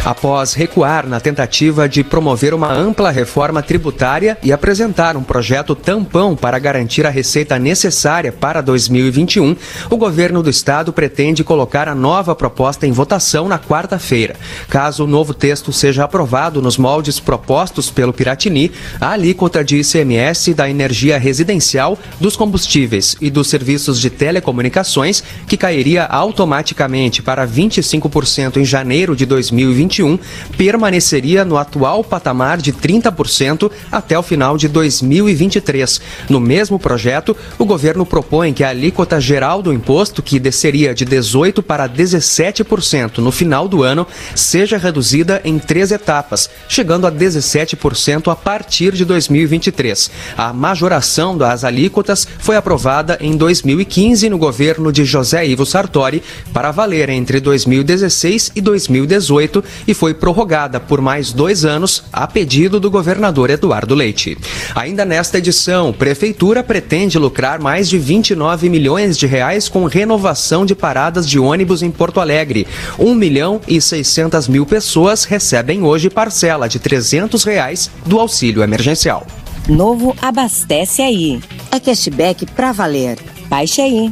após 0.08 0.54
recuar 0.54 1.06
na 1.06 1.20
tentativa 1.20 1.90
de 1.90 2.02
promover 2.02 2.54
uma 2.54 2.72
ampla 2.72 3.12
reforma 3.12 3.62
tributária 3.62 4.38
e 4.42 4.54
apresentar 4.54 5.18
um 5.18 5.22
projeto 5.22 5.76
tampão 5.76 6.34
para 6.34 6.58
garantir 6.58 7.06
a 7.06 7.10
receita 7.10 7.60
necessária 7.60 8.32
para 8.32 8.62
2021, 8.62 9.54
o 9.90 9.98
governo 9.98 10.42
do 10.42 10.50
estado 10.50 10.94
pretende 10.94 11.44
colocar 11.44 11.90
a 11.90 11.96
nova 11.96 12.34
proposta 12.34 12.88
em 12.88 12.92
votação 12.94 13.50
na 13.50 13.60
quarta-feira. 13.60 14.38
Caso 14.70 15.04
o 15.04 15.08
novo 15.08 15.34
texto 15.34 15.74
seja 15.74 16.06
aprovado 16.06 16.62
nos 16.62 16.78
moldes 16.78 17.20
propostos 17.20 17.90
pelo 17.90 18.14
Piratini, 18.14 18.72
a 19.02 19.10
alíquota 19.10 19.62
de 19.62 19.76
ICMS 19.76 20.54
da 20.54 20.70
energia 20.70 21.18
residencial, 21.18 22.00
dos 22.18 22.38
combustíveis 22.38 23.18
e 23.20 23.30
dos 23.30 23.50
serviços 23.50 24.00
de 24.00 24.10
telecomunicações, 24.10 25.22
que 25.46 25.58
cairia 25.58 26.06
automaticamente 26.06 27.22
para 27.22 27.46
25% 27.46 28.56
em 28.56 28.64
janeiro 28.64 29.14
de 29.14 29.26
2021, 29.26 29.97
2021 29.98 30.20
permaneceria 30.58 31.44
no 31.44 31.58
atual 31.58 32.04
patamar 32.04 32.58
de 32.58 32.72
30% 32.72 33.72
até 33.92 34.18
o 34.18 34.24
final 34.24 34.58
de 34.58 34.68
2023. 34.68 36.01
No 36.30 36.39
mesmo 36.39 36.80
projeto, 36.80 37.36
o 37.58 37.66
governo 37.66 38.06
propõe 38.06 38.54
que 38.54 38.63
a 38.63 38.70
alíquota 38.70 39.20
geral 39.20 39.62
do 39.62 39.74
imposto, 39.74 40.22
que 40.22 40.39
desceria 40.39 40.94
de 40.94 41.06
18% 41.06 41.62
para 41.62 41.88
17% 41.88 43.18
no 43.18 43.32
final 43.32 43.68
do 43.68 43.84
ano, 43.84 44.06
seja 44.36 44.77
reduzida 44.77 45.42
em 45.44 45.58
três 45.58 45.92
etapas, 45.92 46.50
chegando 46.68 47.08
a 47.08 47.12
17% 47.12 48.32
a 48.32 48.36
partir 48.36 48.94
de 48.94 49.06
2023. 49.06 50.12
A 50.38 50.54
majoração 50.54 51.38
das 51.38 51.63
alíquotas 51.63 52.27
foi 52.39 52.56
aprovada 52.56 53.18
em 53.22 53.36
2015 53.36 54.30
no 54.30 54.38
governo 54.38 54.92
de 54.92 55.06
José 55.06 55.46
Ivo 55.48 55.66
Sartori 55.66 56.22
para 56.54 56.72
valer 56.72 57.10
entre 57.10 57.39
2016 57.39 58.51
e 58.56 58.62
2018 58.62 59.63
e 59.88 59.94
foi 59.94 60.13
prorrogada 60.13 60.79
por 60.79 61.01
mais 61.01 61.32
dois 61.32 61.63
anos 61.63 62.03
a 62.12 62.27
pedido 62.27 62.79
do 62.79 62.91
governador 62.91 63.50
Eduardo 63.50 63.96
Leite. 63.96 64.38
Ainda 64.75 65.06
nesta 65.06 65.38
edição, 65.38 65.94
Prefeitura 65.94 66.63
pretende 66.63 67.17
lucrar 67.17 67.60
mais 67.60 67.88
de 67.89 67.98
29 67.98 68.70
milhões 68.70 69.17
de 69.17 69.25
reais 69.25 69.70
com 69.70 69.86
renovação 69.86 70.65
de 70.65 70.75
paradas 70.75 71.27
de 71.27 71.39
ônibus 71.39 71.82
em 71.82 71.89
Porto 71.89 72.20
Alegre. 72.20 72.67
1 73.00 73.15
milhão 73.15 73.62
e 73.67 73.79
600 73.79 74.48
mil 74.48 74.65
pessoas 74.65 75.24
recebem 75.24 75.84
hoje 75.84 76.10
parcela 76.10 76.67
de 76.67 76.79
300 76.79 77.44
reais 77.44 77.89
do 78.06 78.20
auxílio 78.20 78.62
emergencial. 78.62 79.25
Novo 79.67 80.15
Abastece 80.22 81.01
Aí. 81.01 81.39
É 81.72 81.79
cashback 81.79 82.46
pra 82.48 82.72
valer. 82.72 83.17
Baixe 83.50 83.82
aí. 83.82 84.12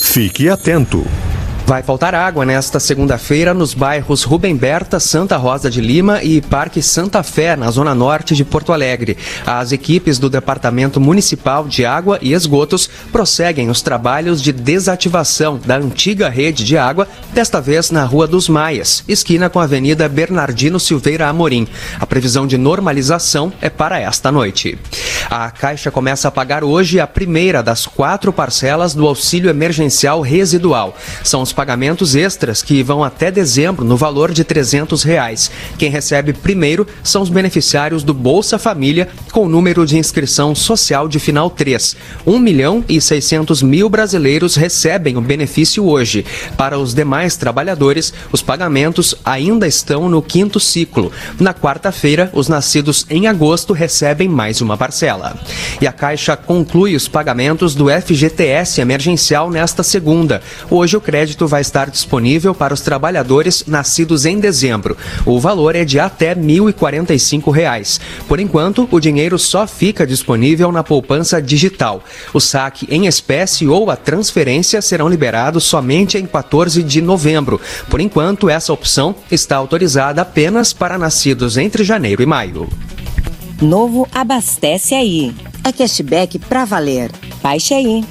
Fique 0.00 0.48
atento. 0.48 1.04
Vai 1.68 1.82
faltar 1.82 2.14
água 2.14 2.46
nesta 2.46 2.80
segunda-feira 2.80 3.52
nos 3.52 3.74
bairros 3.74 4.22
Rubem 4.22 4.56
Berta, 4.56 4.98
Santa 4.98 5.36
Rosa 5.36 5.70
de 5.70 5.82
Lima 5.82 6.22
e 6.22 6.40
Parque 6.40 6.80
Santa 6.80 7.22
Fé, 7.22 7.56
na 7.56 7.70
zona 7.70 7.94
norte 7.94 8.34
de 8.34 8.42
Porto 8.42 8.72
Alegre. 8.72 9.18
As 9.46 9.70
equipes 9.70 10.18
do 10.18 10.30
Departamento 10.30 10.98
Municipal 10.98 11.68
de 11.68 11.84
Água 11.84 12.18
e 12.22 12.32
Esgotos 12.32 12.88
prosseguem 13.12 13.68
os 13.68 13.82
trabalhos 13.82 14.40
de 14.40 14.50
desativação 14.50 15.60
da 15.62 15.76
antiga 15.76 16.30
rede 16.30 16.64
de 16.64 16.78
água, 16.78 17.06
desta 17.34 17.60
vez 17.60 17.90
na 17.90 18.02
Rua 18.02 18.26
dos 18.26 18.48
Maias, 18.48 19.04
esquina 19.06 19.50
com 19.50 19.60
a 19.60 19.64
Avenida 19.64 20.08
Bernardino 20.08 20.80
Silveira 20.80 21.28
Amorim. 21.28 21.68
A 22.00 22.06
previsão 22.06 22.46
de 22.46 22.56
normalização 22.56 23.52
é 23.60 23.68
para 23.68 24.00
esta 24.00 24.32
noite. 24.32 24.78
A 25.28 25.50
Caixa 25.50 25.90
começa 25.90 26.28
a 26.28 26.30
pagar 26.30 26.64
hoje 26.64 26.98
a 26.98 27.06
primeira 27.06 27.62
das 27.62 27.86
quatro 27.86 28.32
parcelas 28.32 28.94
do 28.94 29.06
auxílio 29.06 29.50
emergencial 29.50 30.22
residual. 30.22 30.96
São 31.22 31.42
os 31.42 31.57
pagamentos 31.58 32.14
extras 32.14 32.62
que 32.62 32.84
vão 32.84 33.02
até 33.02 33.32
dezembro 33.32 33.84
no 33.84 33.96
valor 33.96 34.30
de 34.30 34.44
300 34.44 35.02
reais. 35.02 35.50
Quem 35.76 35.90
recebe 35.90 36.32
primeiro 36.32 36.86
são 37.02 37.20
os 37.20 37.28
beneficiários 37.28 38.04
do 38.04 38.14
Bolsa 38.14 38.60
Família 38.60 39.08
com 39.32 39.48
número 39.48 39.84
de 39.84 39.98
inscrição 39.98 40.54
social 40.54 41.08
de 41.08 41.18
final 41.18 41.50
3. 41.50 41.96
1 42.24 42.38
milhão 42.38 42.84
e 42.88 43.00
600 43.00 43.60
mil 43.60 43.88
brasileiros 43.88 44.54
recebem 44.54 45.16
o 45.16 45.20
benefício 45.20 45.84
hoje. 45.84 46.24
Para 46.56 46.78
os 46.78 46.94
demais 46.94 47.36
trabalhadores, 47.36 48.14
os 48.30 48.40
pagamentos 48.40 49.16
ainda 49.24 49.66
estão 49.66 50.08
no 50.08 50.22
quinto 50.22 50.60
ciclo. 50.60 51.10
Na 51.40 51.52
quarta-feira, 51.52 52.30
os 52.34 52.46
nascidos 52.46 53.04
em 53.10 53.26
agosto 53.26 53.72
recebem 53.72 54.28
mais 54.28 54.60
uma 54.60 54.76
parcela. 54.76 55.36
E 55.80 55.88
a 55.88 55.92
Caixa 55.92 56.36
conclui 56.36 56.94
os 56.94 57.08
pagamentos 57.08 57.74
do 57.74 57.86
FGTS 57.90 58.80
emergencial 58.80 59.50
nesta 59.50 59.82
segunda. 59.82 60.40
Hoje 60.70 60.96
o 60.96 61.00
crédito 61.00 61.47
vai 61.48 61.62
estar 61.62 61.90
disponível 61.90 62.54
para 62.54 62.74
os 62.74 62.80
trabalhadores 62.80 63.64
nascidos 63.66 64.26
em 64.26 64.38
dezembro. 64.38 64.96
O 65.24 65.40
valor 65.40 65.74
é 65.74 65.84
de 65.84 65.98
até 65.98 66.34
1.045 66.34 67.50
reais. 67.50 68.00
Por 68.28 68.38
enquanto, 68.38 68.88
o 68.90 69.00
dinheiro 69.00 69.38
só 69.38 69.66
fica 69.66 70.06
disponível 70.06 70.70
na 70.70 70.84
poupança 70.84 71.40
digital. 71.42 72.04
O 72.32 72.40
saque 72.40 72.86
em 72.90 73.06
espécie 73.06 73.66
ou 73.66 73.90
a 73.90 73.96
transferência 73.96 74.80
serão 74.82 75.08
liberados 75.08 75.64
somente 75.64 76.18
em 76.18 76.26
14 76.26 76.82
de 76.82 77.00
novembro. 77.00 77.60
Por 77.88 78.00
enquanto, 78.00 78.48
essa 78.48 78.72
opção 78.72 79.14
está 79.30 79.56
autorizada 79.56 80.22
apenas 80.22 80.72
para 80.72 80.98
nascidos 80.98 81.56
entre 81.56 81.82
janeiro 81.82 82.22
e 82.22 82.26
maio. 82.26 82.68
Novo 83.60 84.06
Abastece 84.12 84.94
Aí. 84.94 85.34
É 85.64 85.72
cashback 85.72 86.38
pra 86.38 86.64
valer. 86.64 87.10
Baixe 87.42 87.74
aí. 87.74 88.04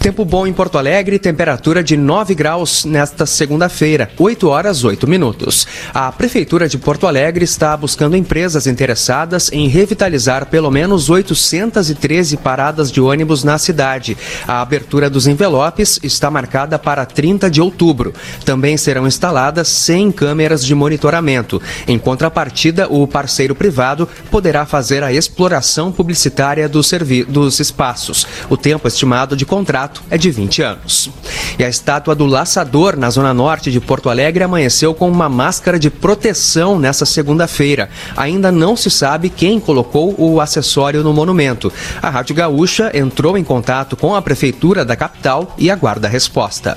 Tempo 0.00 0.24
bom 0.24 0.46
em 0.46 0.52
Porto 0.52 0.78
Alegre, 0.78 1.18
temperatura 1.18 1.82
de 1.82 1.96
9 1.96 2.32
graus 2.32 2.84
nesta 2.84 3.26
segunda-feira, 3.26 4.08
8 4.16 4.48
horas 4.48 4.84
8 4.84 5.08
minutos. 5.08 5.66
A 5.92 6.12
Prefeitura 6.12 6.68
de 6.68 6.78
Porto 6.78 7.04
Alegre 7.04 7.44
está 7.44 7.76
buscando 7.76 8.16
empresas 8.16 8.68
interessadas 8.68 9.50
em 9.52 9.66
revitalizar 9.66 10.46
pelo 10.46 10.70
menos 10.70 11.10
813 11.10 12.36
paradas 12.36 12.92
de 12.92 13.00
ônibus 13.00 13.42
na 13.42 13.58
cidade. 13.58 14.16
A 14.46 14.62
abertura 14.62 15.10
dos 15.10 15.26
envelopes 15.26 15.98
está 16.00 16.30
marcada 16.30 16.78
para 16.78 17.04
30 17.04 17.50
de 17.50 17.60
outubro. 17.60 18.14
Também 18.44 18.76
serão 18.76 19.04
instaladas 19.04 19.66
100 19.66 20.12
câmeras 20.12 20.64
de 20.64 20.76
monitoramento. 20.76 21.60
Em 21.88 21.98
contrapartida, 21.98 22.86
o 22.88 23.04
parceiro 23.08 23.54
privado 23.54 24.08
poderá 24.30 24.64
fazer 24.64 25.02
a 25.02 25.12
exploração 25.12 25.90
publicitária 25.90 26.68
dos, 26.68 26.92
dos 27.26 27.58
espaços. 27.58 28.24
O 28.48 28.56
tempo 28.56 28.86
estimado 28.86 29.36
de 29.36 29.44
contrato 29.44 29.87
mandato 29.88 30.02
é 30.10 30.18
de 30.18 30.30
20 30.30 30.62
anos. 30.62 31.10
E 31.58 31.64
a 31.64 31.68
estátua 31.68 32.14
do 32.14 32.26
Laçador, 32.26 32.96
na 32.96 33.10
zona 33.10 33.34
norte 33.34 33.72
de 33.72 33.80
Porto 33.80 34.08
Alegre, 34.08 34.44
amanheceu 34.44 34.94
com 34.94 35.10
uma 35.10 35.28
máscara 35.28 35.78
de 35.78 35.90
proteção 35.90 36.78
nessa 36.78 37.04
segunda-feira. 37.04 37.88
Ainda 38.16 38.52
não 38.52 38.76
se 38.76 38.90
sabe 38.90 39.28
quem 39.28 39.58
colocou 39.58 40.14
o 40.18 40.40
acessório 40.40 41.02
no 41.02 41.12
monumento. 41.12 41.72
A 42.00 42.10
Rádio 42.10 42.34
Gaúcha 42.34 42.90
entrou 42.94 43.36
em 43.36 43.44
contato 43.44 43.96
com 43.96 44.14
a 44.14 44.22
Prefeitura 44.22 44.84
da 44.84 44.94
capital 44.94 45.54
e 45.58 45.70
aguarda 45.70 46.06
a 46.06 46.10
resposta. 46.10 46.76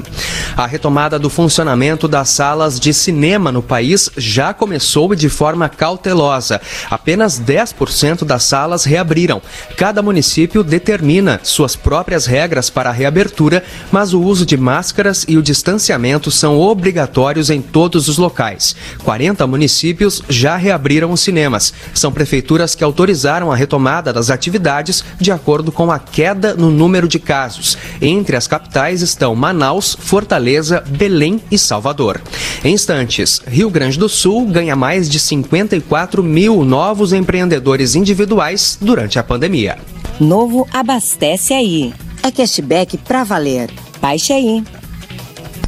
A 0.56 0.65
retomada 0.65 1.20
do 1.20 1.30
funcionamento 1.30 2.08
das 2.08 2.30
salas 2.30 2.80
de 2.80 2.94
cinema 2.94 3.51
no 3.51 3.62
país 3.62 4.10
já 4.18 4.53
começou 4.53 5.13
de 5.15 5.30
forma 5.30 5.70
cautelosa. 5.70 6.62
Apenas 6.89 7.39
10% 7.39 8.24
das 8.24 8.44
salas 8.44 8.84
reabriram. 8.84 9.41
Cada 9.77 10.01
município 10.01 10.63
determina 10.63 11.39
suas 11.44 11.75
próprias 11.75 12.25
regras 12.25 12.70
para 12.70 12.89
a 12.89 12.94
reabertura, 13.01 13.63
mas 13.91 14.13
o 14.13 14.22
uso 14.22 14.46
de 14.46 14.55
máscaras 14.55 15.25
e 15.27 15.38
o 15.38 15.41
distanciamento 15.41 16.29
são 16.29 16.60
obrigatórios 16.60 17.50
em 17.50 17.62
todos 17.62 18.08
os 18.08 18.17
locais. 18.17 18.75
40 19.03 19.46
municípios 19.48 20.22
já 20.29 20.55
reabriram 20.55 21.12
os 21.12 21.22
cinemas. 21.22 21.74
São 21.93 22.12
prefeituras 22.12 22.75
que 22.75 22.84
autorizaram 22.84 23.51
a 23.51 23.55
retomada 23.55 24.13
das 24.13 24.29
atividades 24.29 25.03
de 25.20 25.31
acordo 25.31 25.72
com 25.72 25.91
a 25.91 26.00
queda 26.00 26.53
no 26.53 26.70
número 26.70 27.08
de 27.08 27.20
casos. 27.20 27.77
Entre 28.01 28.36
as 28.36 28.48
capitais 28.48 29.01
estão 29.01 29.36
Manaus, 29.36 29.98
Fortaleza, 30.00 30.84
Belém 30.88 31.41
e 31.50 31.58
Salvador. 31.58 32.22
Em 32.63 32.74
instantes, 32.74 33.41
Rio 33.48 33.70
Grande 33.70 33.98
do 33.98 34.08
Sul 34.08 34.46
ganha 34.46 34.75
mais 34.75 35.10
de 35.10 35.20
54 35.20 36.24
mil 36.24 36.63
novos 36.63 37.13
empreendedores 37.13 37.96
individuais 37.96 38.77
durante 38.79 39.17
a 39.17 39.24
pandemia. 39.24 39.77
Novo 40.20 40.67
Abastece 40.72 41.53
Aí. 41.53 41.93
É 42.24 42.32
cashback 42.32 42.98
pra 42.98 43.24
valer. 43.24 43.70
Baixe 44.00 44.34
aí. 44.34 44.63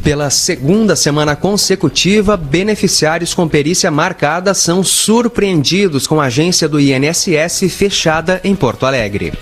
Pela 0.03 0.29
segunda 0.29 0.95
semana 0.95 1.33
consecutiva, 1.35 2.35
beneficiários 2.35 3.33
com 3.33 3.47
perícia 3.47 3.89
marcada 3.89 4.53
são 4.53 4.83
surpreendidos 4.83 6.05
com 6.05 6.19
a 6.19 6.25
agência 6.25 6.67
do 6.67 6.79
INSS 6.79 7.71
fechada 7.73 8.41
em 8.43 8.53
Porto 8.53 8.85
Alegre. 8.85 9.33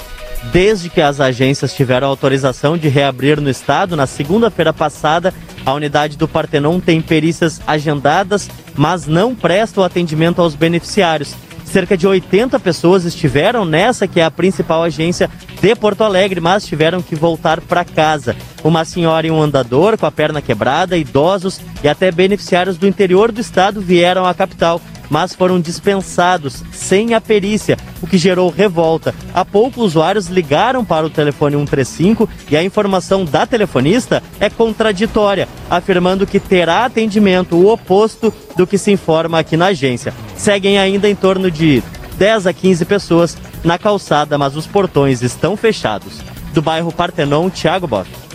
Desde 0.53 0.89
que 0.89 1.01
as 1.01 1.19
agências 1.19 1.73
tiveram 1.73 2.07
autorização 2.07 2.77
de 2.77 2.87
reabrir 2.89 3.41
no 3.41 3.49
estado, 3.49 3.95
na 3.95 4.05
segunda-feira 4.05 4.71
passada, 4.71 5.33
a 5.65 5.73
unidade 5.73 6.15
do 6.17 6.27
Partenon 6.27 6.79
tem 6.79 7.01
perícias 7.01 7.59
agendadas, 7.65 8.49
mas 8.75 9.05
não 9.05 9.35
presta 9.35 9.81
o 9.81 9.83
atendimento 9.83 10.41
aos 10.41 10.55
beneficiários. 10.55 11.35
Cerca 11.71 11.95
de 11.95 12.05
80 12.05 12.59
pessoas 12.59 13.05
estiveram 13.05 13.63
nessa, 13.63 14.05
que 14.05 14.19
é 14.19 14.25
a 14.25 14.29
principal 14.29 14.83
agência 14.83 15.29
de 15.61 15.73
Porto 15.73 16.03
Alegre, 16.03 16.41
mas 16.41 16.65
tiveram 16.65 17.01
que 17.01 17.15
voltar 17.15 17.61
para 17.61 17.85
casa. 17.85 18.35
Uma 18.61 18.83
senhora 18.83 19.25
e 19.25 19.31
um 19.31 19.41
andador 19.41 19.97
com 19.97 20.05
a 20.05 20.11
perna 20.11 20.41
quebrada, 20.41 20.97
idosos 20.97 21.61
e 21.81 21.87
até 21.87 22.11
beneficiários 22.11 22.77
do 22.77 22.85
interior 22.85 23.31
do 23.31 23.39
estado 23.39 23.79
vieram 23.79 24.25
à 24.25 24.33
capital 24.33 24.81
mas 25.11 25.35
foram 25.35 25.59
dispensados 25.59 26.63
sem 26.71 27.13
a 27.13 27.19
perícia, 27.19 27.77
o 28.01 28.07
que 28.07 28.17
gerou 28.17 28.49
revolta. 28.49 29.13
Há 29.33 29.43
pouco, 29.43 29.81
usuários 29.81 30.27
ligaram 30.27 30.85
para 30.85 31.05
o 31.05 31.09
telefone 31.09 31.57
135 31.57 32.29
e 32.49 32.55
a 32.55 32.63
informação 32.63 33.25
da 33.25 33.45
telefonista 33.45 34.23
é 34.39 34.49
contraditória, 34.49 35.49
afirmando 35.69 36.25
que 36.25 36.39
terá 36.39 36.85
atendimento 36.85 37.57
o 37.57 37.69
oposto 37.69 38.33
do 38.55 38.65
que 38.65 38.77
se 38.77 38.89
informa 38.89 39.39
aqui 39.39 39.57
na 39.57 39.67
agência. 39.67 40.13
Seguem 40.37 40.79
ainda 40.79 41.09
em 41.09 41.15
torno 41.15 41.51
de 41.51 41.83
10 42.17 42.47
a 42.47 42.53
15 42.53 42.85
pessoas 42.85 43.37
na 43.65 43.77
calçada, 43.77 44.37
mas 44.37 44.55
os 44.55 44.65
portões 44.65 45.21
estão 45.21 45.57
fechados. 45.57 46.21
Do 46.53 46.61
bairro 46.61 46.91
Partenon, 46.91 47.49
Thiago 47.49 47.85
Boff. 47.85 48.30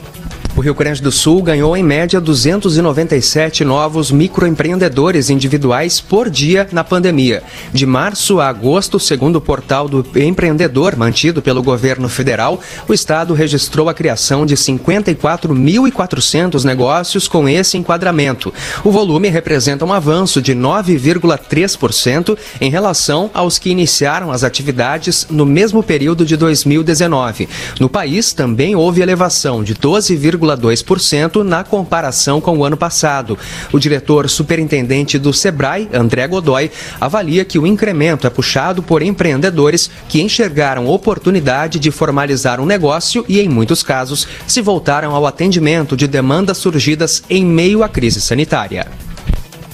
O 0.56 0.60
Rio 0.62 0.75
Grande 0.75 1.02
do 1.02 1.12
Sul 1.12 1.42
ganhou 1.42 1.76
em 1.76 1.82
média 1.82 2.18
297 2.18 3.62
novos 3.62 4.10
microempreendedores 4.10 5.28
individuais 5.28 6.00
por 6.00 6.30
dia 6.30 6.66
na 6.72 6.82
pandemia. 6.82 7.42
De 7.75 7.84
março 7.84 8.40
a 8.40 8.48
agosto, 8.48 8.98
segundo 8.98 9.36
o 9.36 9.40
portal 9.40 9.86
do 9.86 10.02
empreendedor 10.18 10.96
mantido 10.96 11.42
pelo 11.42 11.62
governo 11.62 12.08
federal, 12.08 12.58
o 12.88 12.94
estado 12.94 13.34
registrou 13.34 13.90
a 13.90 13.94
criação 13.94 14.46
de 14.46 14.56
54.400 14.56 16.64
negócios 16.64 17.28
com 17.28 17.46
esse 17.46 17.76
enquadramento. 17.76 18.50
O 18.82 18.90
volume 18.90 19.28
representa 19.28 19.84
um 19.84 19.92
avanço 19.92 20.40
de 20.40 20.54
9,3% 20.54 22.34
em 22.62 22.70
relação 22.70 23.30
aos 23.34 23.58
que 23.58 23.68
iniciaram 23.68 24.32
as 24.32 24.42
atividades 24.42 25.26
no 25.28 25.44
mesmo 25.44 25.82
período 25.82 26.25
de 26.25 26.34
2019. 26.34 27.46
No 27.78 27.90
país 27.90 28.32
também 28.32 28.75
houve 28.75 29.02
elevação 29.02 29.62
de 29.62 29.75
12, 29.75 30.16
1,2% 30.46 31.42
na 31.42 31.64
comparação 31.64 32.40
com 32.40 32.58
o 32.58 32.64
ano 32.64 32.76
passado. 32.76 33.38
O 33.72 33.78
diretor 33.78 34.28
superintendente 34.28 35.18
do 35.18 35.32
Sebrae, 35.32 35.88
André 35.92 36.26
Godoy, 36.28 36.70
avalia 37.00 37.44
que 37.44 37.58
o 37.58 37.66
incremento 37.66 38.26
é 38.26 38.30
puxado 38.30 38.82
por 38.82 39.02
empreendedores 39.02 39.90
que 40.08 40.22
enxergaram 40.22 40.86
oportunidade 40.86 41.78
de 41.78 41.90
formalizar 41.90 42.60
um 42.60 42.66
negócio 42.66 43.24
e, 43.28 43.40
em 43.40 43.48
muitos 43.48 43.82
casos, 43.82 44.26
se 44.46 44.62
voltaram 44.62 45.14
ao 45.14 45.26
atendimento 45.26 45.96
de 45.96 46.06
demandas 46.06 46.58
surgidas 46.58 47.22
em 47.28 47.44
meio 47.44 47.82
à 47.82 47.88
crise 47.88 48.20
sanitária. 48.20 48.86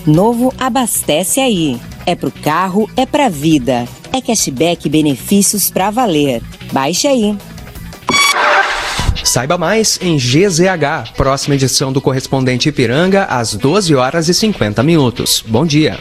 Novo 0.06 0.52
abastece 0.58 1.40
aí. 1.40 1.80
É 2.04 2.14
pro 2.16 2.30
carro, 2.30 2.90
é 2.96 3.06
pra 3.06 3.28
vida. 3.28 3.86
É 4.12 4.20
cashback 4.20 4.88
benefícios 4.88 5.70
pra 5.70 5.90
valer. 5.90 6.42
Baixe 6.72 7.06
aí. 7.06 7.36
Saiba 9.24 9.56
mais 9.56 9.98
em 10.02 10.16
GZH, 10.16 11.12
próxima 11.16 11.54
edição 11.54 11.92
do 11.92 12.00
Correspondente 12.00 12.68
Ipiranga, 12.68 13.24
às 13.24 13.54
12 13.54 13.94
horas 13.94 14.28
e 14.28 14.34
50 14.34 14.82
minutos. 14.82 15.42
Bom 15.46 15.64
dia. 15.64 15.98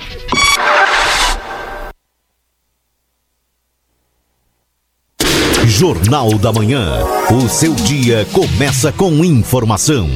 Jornal 5.66 6.38
da 6.38 6.52
Manhã. 6.52 7.04
O 7.32 7.48
seu 7.48 7.74
dia 7.74 8.28
começa 8.34 8.92
com 8.92 9.24
informação. 9.24 10.10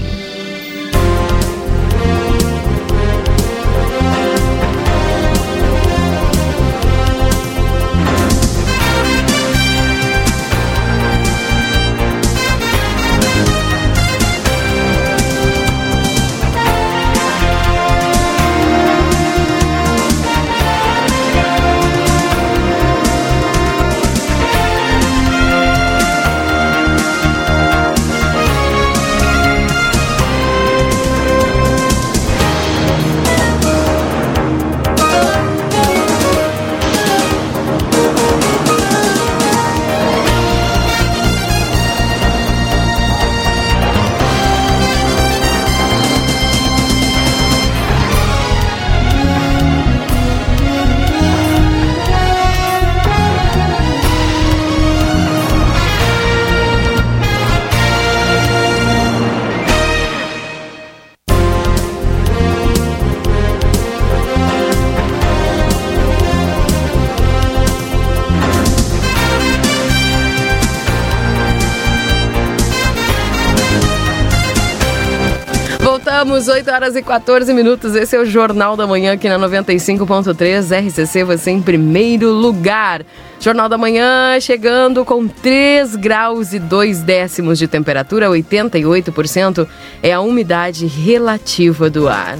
Voltamos, 76.35 76.48
8 76.50 76.71
horas 76.71 76.95
e 76.98 77.01
14 77.01 77.53
minutos. 77.53 77.95
Esse 77.95 78.15
é 78.15 78.19
o 78.19 78.25
Jornal 78.25 78.75
da 78.75 78.85
Manhã 78.85 79.13
aqui 79.13 79.29
na 79.29 79.39
95.3 79.39 80.87
RCC, 80.87 81.24
você 81.24 81.51
em 81.51 81.61
primeiro 81.61 82.29
lugar. 82.29 83.05
Jornal 83.39 83.69
da 83.69 83.77
Manhã 83.77 84.37
chegando 84.41 85.05
com 85.05 85.27
3 85.27 85.95
graus 85.95 86.51
e 86.51 86.59
2 86.59 87.03
décimos 87.03 87.57
de 87.57 87.69
temperatura, 87.69 88.27
88% 88.27 89.65
é 90.03 90.11
a 90.11 90.19
umidade 90.19 90.85
relativa 90.85 91.89
do 91.89 92.09
ar. 92.09 92.37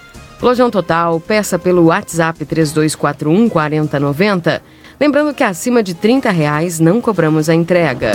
Lojão 0.41 0.69
Total, 0.69 1.17
peça 1.19 1.57
pelo 1.57 1.85
WhatsApp 1.85 2.45
3241-4090. 2.45 4.61
Lembrando 4.99 5.33
que 5.33 5.43
acima 5.43 5.81
de 5.81 5.93
30 5.93 6.29
reais 6.29 6.77
não 6.79 7.01
cobramos 7.01 7.49
a 7.49 7.55
entrega. 7.55 8.11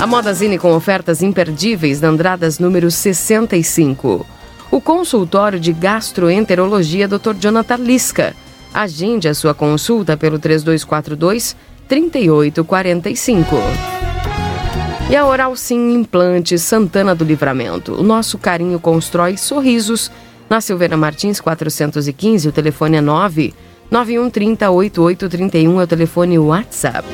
A 0.00 0.06
Modazine 0.06 0.58
com 0.58 0.74
ofertas 0.74 1.22
imperdíveis 1.22 2.00
na 2.00 2.08
Andradas 2.08 2.58
número 2.58 2.90
65. 2.90 4.26
O 4.70 4.80
consultório 4.80 5.60
de 5.60 5.72
gastroenterologia 5.72 7.08
Dr. 7.08 7.34
Jonathan 7.38 7.76
Lisca. 7.76 8.34
Agende 8.72 9.28
a 9.28 9.34
sua 9.34 9.54
consulta 9.54 10.16
pelo 10.16 10.38
3242 10.38 11.56
3845. 11.88 13.56
E 15.10 15.16
a 15.16 15.26
Oral 15.26 15.54
Sim 15.54 15.94
Implante 15.94 16.58
Santana 16.58 17.14
do 17.14 17.24
Livramento. 17.24 17.92
O 17.94 18.02
nosso 18.02 18.38
carinho 18.38 18.80
constrói 18.80 19.36
sorrisos. 19.36 20.10
Na 20.48 20.60
Silveira 20.60 20.96
Martins 20.96 21.40
415, 21.40 22.48
o 22.48 22.52
telefone 22.52 22.96
é 22.96 23.00
9 23.00 23.54
9130 23.90 24.70
8831 24.70 25.80
é 25.80 25.84
o 25.84 25.86
telefone 25.86 26.38
WhatsApp. 26.38 27.06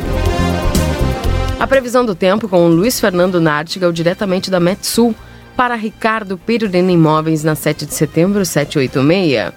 A 1.59 1.67
previsão 1.67 2.07
do 2.07 2.15
tempo 2.15 2.49
com 2.49 2.65
o 2.65 2.69
Luiz 2.69 2.99
Fernando 2.99 3.41
Nartigal, 3.41 3.93
diretamente 3.93 4.51
da 4.51 4.59
Metsul, 4.59 5.15
para 5.57 5.75
Ricardo 5.75 6.39
Pirulina 6.39 6.93
Imóveis, 6.93 7.45
na 7.45 7.55
7 7.55 7.87
de 7.87 7.95
setembro, 7.95 8.45
786. 8.45 9.53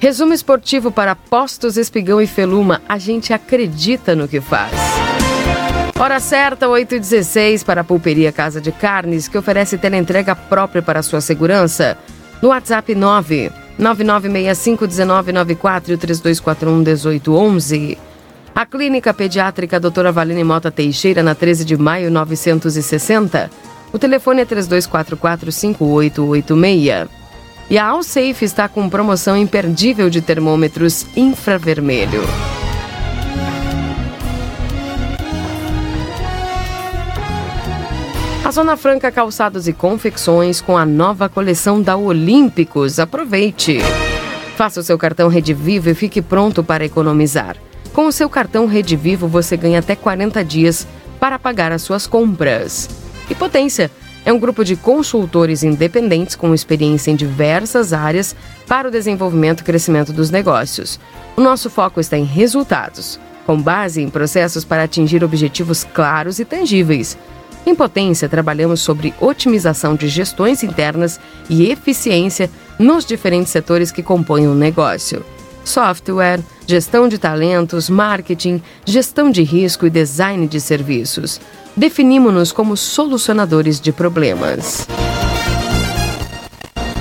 Resumo 0.00 0.32
esportivo 0.32 0.90
para 0.90 1.14
Postos 1.14 1.76
Espigão 1.76 2.20
e 2.20 2.26
Feluma. 2.26 2.80
A 2.88 2.98
gente 2.98 3.32
acredita 3.32 4.16
no 4.16 4.26
que 4.26 4.40
faz. 4.40 4.72
Hora 5.98 6.18
certa, 6.18 6.66
8 6.66 6.94
e 6.94 6.98
16 6.98 7.62
para 7.62 7.82
a 7.82 7.84
Pulperia 7.84 8.32
Casa 8.32 8.58
de 8.58 8.72
Carnes, 8.72 9.28
que 9.28 9.36
oferece 9.36 9.76
teleentrega 9.76 10.34
própria 10.34 10.80
para 10.80 11.02
sua 11.02 11.20
segurança. 11.20 11.98
No 12.40 12.48
WhatsApp 12.48 12.94
9 12.94 13.52
9965 13.78 14.86
1994 14.86 15.92
e 15.92 15.96
3241 15.98 16.76
1811. 16.76 17.98
A 18.54 18.64
Clínica 18.64 19.12
Pediátrica 19.12 19.78
Doutora 19.78 20.10
Valine 20.10 20.42
Mota 20.42 20.70
Teixeira, 20.70 21.22
na 21.22 21.34
13 21.34 21.66
de 21.66 21.76
maio 21.76 22.10
960. 22.10 23.50
O 23.92 23.98
telefone 23.98 24.42
é 24.42 24.46
3244-5886. 24.46 27.08
E 27.68 27.76
a 27.78 27.86
Alsafe 27.86 28.44
está 28.44 28.68
com 28.68 28.88
promoção 28.88 29.36
imperdível 29.36 30.08
de 30.10 30.20
termômetros 30.20 31.06
infravermelho. 31.16 32.22
A 38.44 38.50
Zona 38.50 38.76
Franca 38.76 39.12
Calçados 39.12 39.68
e 39.68 39.72
Confecções 39.72 40.60
com 40.60 40.76
a 40.76 40.84
nova 40.84 41.28
coleção 41.28 41.80
da 41.80 41.96
Olímpicos. 41.96 42.98
Aproveite! 42.98 43.78
Faça 44.56 44.80
o 44.80 44.82
seu 44.82 44.98
cartão 44.98 45.28
Rede 45.28 45.54
Vivo 45.54 45.88
e 45.88 45.94
fique 45.94 46.20
pronto 46.20 46.64
para 46.64 46.84
economizar. 46.84 47.56
Com 47.92 48.06
o 48.06 48.12
seu 48.12 48.28
cartão 48.28 48.66
Rede 48.66 48.96
Vivo, 48.96 49.28
você 49.28 49.56
ganha 49.56 49.78
até 49.78 49.94
40 49.94 50.44
dias 50.44 50.88
para 51.20 51.38
pagar 51.38 51.70
as 51.70 51.82
suas 51.82 52.08
compras. 52.08 52.88
E 53.30 53.34
Potência 53.34 53.90
é 54.24 54.32
um 54.32 54.38
grupo 54.40 54.64
de 54.64 54.74
consultores 54.74 55.62
independentes 55.62 56.34
com 56.34 56.52
experiência 56.52 57.12
em 57.12 57.16
diversas 57.16 57.92
áreas 57.92 58.34
para 58.66 58.88
o 58.88 58.90
desenvolvimento 58.90 59.60
e 59.60 59.64
crescimento 59.64 60.12
dos 60.12 60.30
negócios. 60.30 60.98
O 61.36 61.40
nosso 61.40 61.70
foco 61.70 62.00
está 62.00 62.18
em 62.18 62.24
resultados, 62.24 63.20
com 63.46 63.56
base 63.62 64.02
em 64.02 64.10
processos 64.10 64.64
para 64.64 64.82
atingir 64.82 65.22
objetivos 65.22 65.84
claros 65.84 66.40
e 66.40 66.44
tangíveis. 66.44 67.16
Em 67.64 67.74
Potência, 67.74 68.28
trabalhamos 68.28 68.80
sobre 68.80 69.14
otimização 69.20 69.94
de 69.94 70.08
gestões 70.08 70.64
internas 70.64 71.20
e 71.48 71.70
eficiência 71.70 72.50
nos 72.78 73.04
diferentes 73.04 73.52
setores 73.52 73.92
que 73.92 74.02
compõem 74.02 74.48
o 74.48 74.54
negócio 74.54 75.24
software, 75.70 76.40
gestão 76.66 77.08
de 77.08 77.16
talentos, 77.16 77.88
marketing, 77.88 78.60
gestão 78.84 79.30
de 79.30 79.42
risco 79.42 79.86
e 79.86 79.90
design 79.90 80.46
de 80.46 80.60
serviços. 80.60 81.40
Definimos-nos 81.76 82.52
como 82.52 82.76
solucionadores 82.76 83.80
de 83.80 83.92
problemas. 83.92 84.86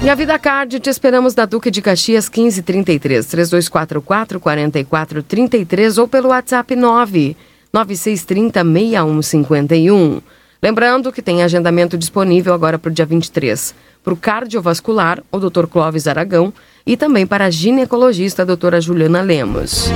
E 0.01 0.09
a 0.09 0.15
Vida 0.15 0.39
Card 0.39 0.79
te 0.79 0.89
esperamos 0.89 1.35
na 1.35 1.45
Duque 1.45 1.69
de 1.69 1.81
Caxias 1.81 2.29
1533 2.29 3.25
3244 3.25 4.39
4433 4.39 5.97
ou 5.97 6.07
pelo 6.07 6.29
WhatsApp 6.29 6.73
9 6.73 7.35
9630 7.73 8.63
6151. 8.63 10.21
Lembrando 10.61 11.11
que 11.11 11.21
tem 11.21 11.41
agendamento 11.41 11.97
disponível 11.97 12.53
agora 12.53 12.77
para 12.79 12.89
o 12.89 12.93
dia 12.93 13.05
23. 13.05 13.73
Para 14.03 14.13
o 14.13 14.17
cardiovascular, 14.17 15.21
o 15.31 15.39
Dr. 15.39 15.67
Clóvis 15.67 16.07
Aragão 16.07 16.53
e 16.85 16.95
também 16.95 17.27
para 17.27 17.45
a 17.45 17.49
ginecologista 17.49 18.41
a 18.41 18.45
doutora 18.45 18.79
Juliana 18.79 19.21
Lemos. 19.21 19.89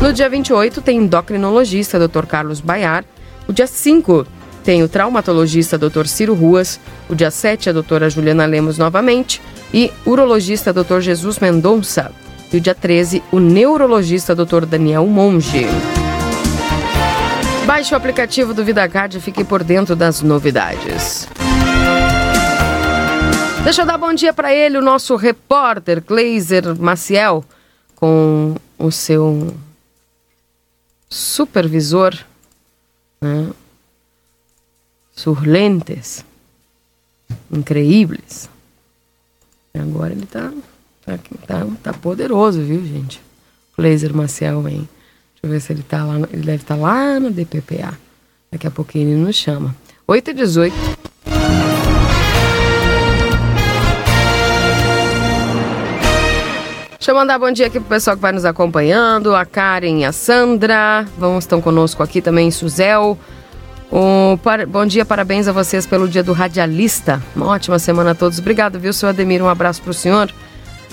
No 0.00 0.12
dia 0.12 0.28
28 0.28 0.80
tem 0.82 0.98
endocrinologista 0.98 1.98
Dr. 1.98 2.26
Carlos 2.26 2.60
Baiar, 2.60 3.04
o 3.48 3.52
dia 3.52 3.66
5 3.66 4.26
tem 4.64 4.82
o 4.82 4.88
traumatologista 4.88 5.76
Dr. 5.76 6.06
Ciro 6.06 6.34
Ruas, 6.34 6.78
o 7.08 7.14
dia 7.14 7.30
7 7.30 7.70
a 7.70 7.72
doutora 7.72 8.08
Juliana 8.08 8.46
Lemos 8.46 8.78
novamente 8.78 9.40
e 9.72 9.90
urologista 10.06 10.72
Dr. 10.72 11.00
Jesus 11.00 11.38
Mendonça 11.38 12.12
e 12.52 12.56
o 12.56 12.60
dia 12.60 12.74
13 12.74 13.22
o 13.32 13.40
neurologista 13.40 14.34
Dr. 14.34 14.66
Daniel 14.66 15.06
Monge. 15.06 15.66
Baixe 17.66 17.94
o 17.94 17.96
aplicativo 17.96 18.52
do 18.52 18.64
VidaCard 18.64 19.16
e 19.16 19.20
fique 19.20 19.44
por 19.44 19.64
dentro 19.64 19.96
das 19.96 20.20
novidades. 20.20 21.28
Deixa 23.64 23.82
eu 23.82 23.86
dar 23.86 23.96
bom 23.96 24.12
dia 24.12 24.32
para 24.32 24.52
ele, 24.52 24.76
o 24.76 24.82
nosso 24.82 25.14
repórter 25.14 26.02
Kleiser 26.02 26.76
Maciel, 26.80 27.44
com 27.94 28.56
o 28.76 28.90
seu 28.90 29.54
supervisor, 31.08 32.12
né? 33.20 33.50
Surlentes, 35.14 36.24
increíbles. 37.52 38.50
Agora 39.72 40.12
ele 40.12 40.26
tá, 40.26 40.52
tá, 41.06 41.18
tá, 41.46 41.66
tá 41.84 41.92
poderoso, 41.92 42.60
viu, 42.62 42.84
gente? 42.84 43.22
Kleiser 43.76 44.12
Maciel, 44.12 44.68
hein? 44.68 44.88
Deixa 45.34 45.44
eu 45.44 45.50
ver 45.50 45.60
se 45.60 45.72
ele 45.72 45.84
tá 45.84 46.04
lá. 46.04 46.16
Ele 46.32 46.42
deve 46.42 46.62
estar 46.62 46.74
tá 46.74 46.80
lá 46.80 47.20
no 47.20 47.30
DPPA. 47.30 47.96
Daqui 48.50 48.66
a 48.66 48.70
pouquinho 48.72 49.10
ele 49.10 49.20
nos 49.20 49.36
chama. 49.36 49.74
8 50.06 50.30
e 50.30 50.34
18 50.34 50.74
Deixa 57.02 57.10
eu 57.10 57.16
mandar 57.16 57.36
bom 57.36 57.50
dia 57.50 57.66
aqui 57.66 57.80
pro 57.80 57.88
pessoal 57.88 58.14
que 58.14 58.22
vai 58.22 58.30
nos 58.30 58.44
acompanhando, 58.44 59.34
a 59.34 59.44
Karen 59.44 60.04
a 60.04 60.12
Sandra, 60.12 61.04
vão 61.18 61.36
estão 61.36 61.60
conosco 61.60 62.00
aqui 62.00 62.22
também, 62.22 62.48
Suzel. 62.48 63.18
Par, 64.40 64.64
bom 64.68 64.86
dia, 64.86 65.04
parabéns 65.04 65.48
a 65.48 65.52
vocês 65.52 65.84
pelo 65.84 66.06
dia 66.08 66.22
do 66.22 66.32
radialista. 66.32 67.20
Uma 67.34 67.48
ótima 67.48 67.76
semana 67.80 68.12
a 68.12 68.14
todos. 68.14 68.38
Obrigado, 68.38 68.78
viu, 68.78 68.92
seu 68.92 69.08
Ademir? 69.08 69.42
Um 69.42 69.48
abraço 69.48 69.82
pro 69.82 69.92
senhor. 69.92 70.32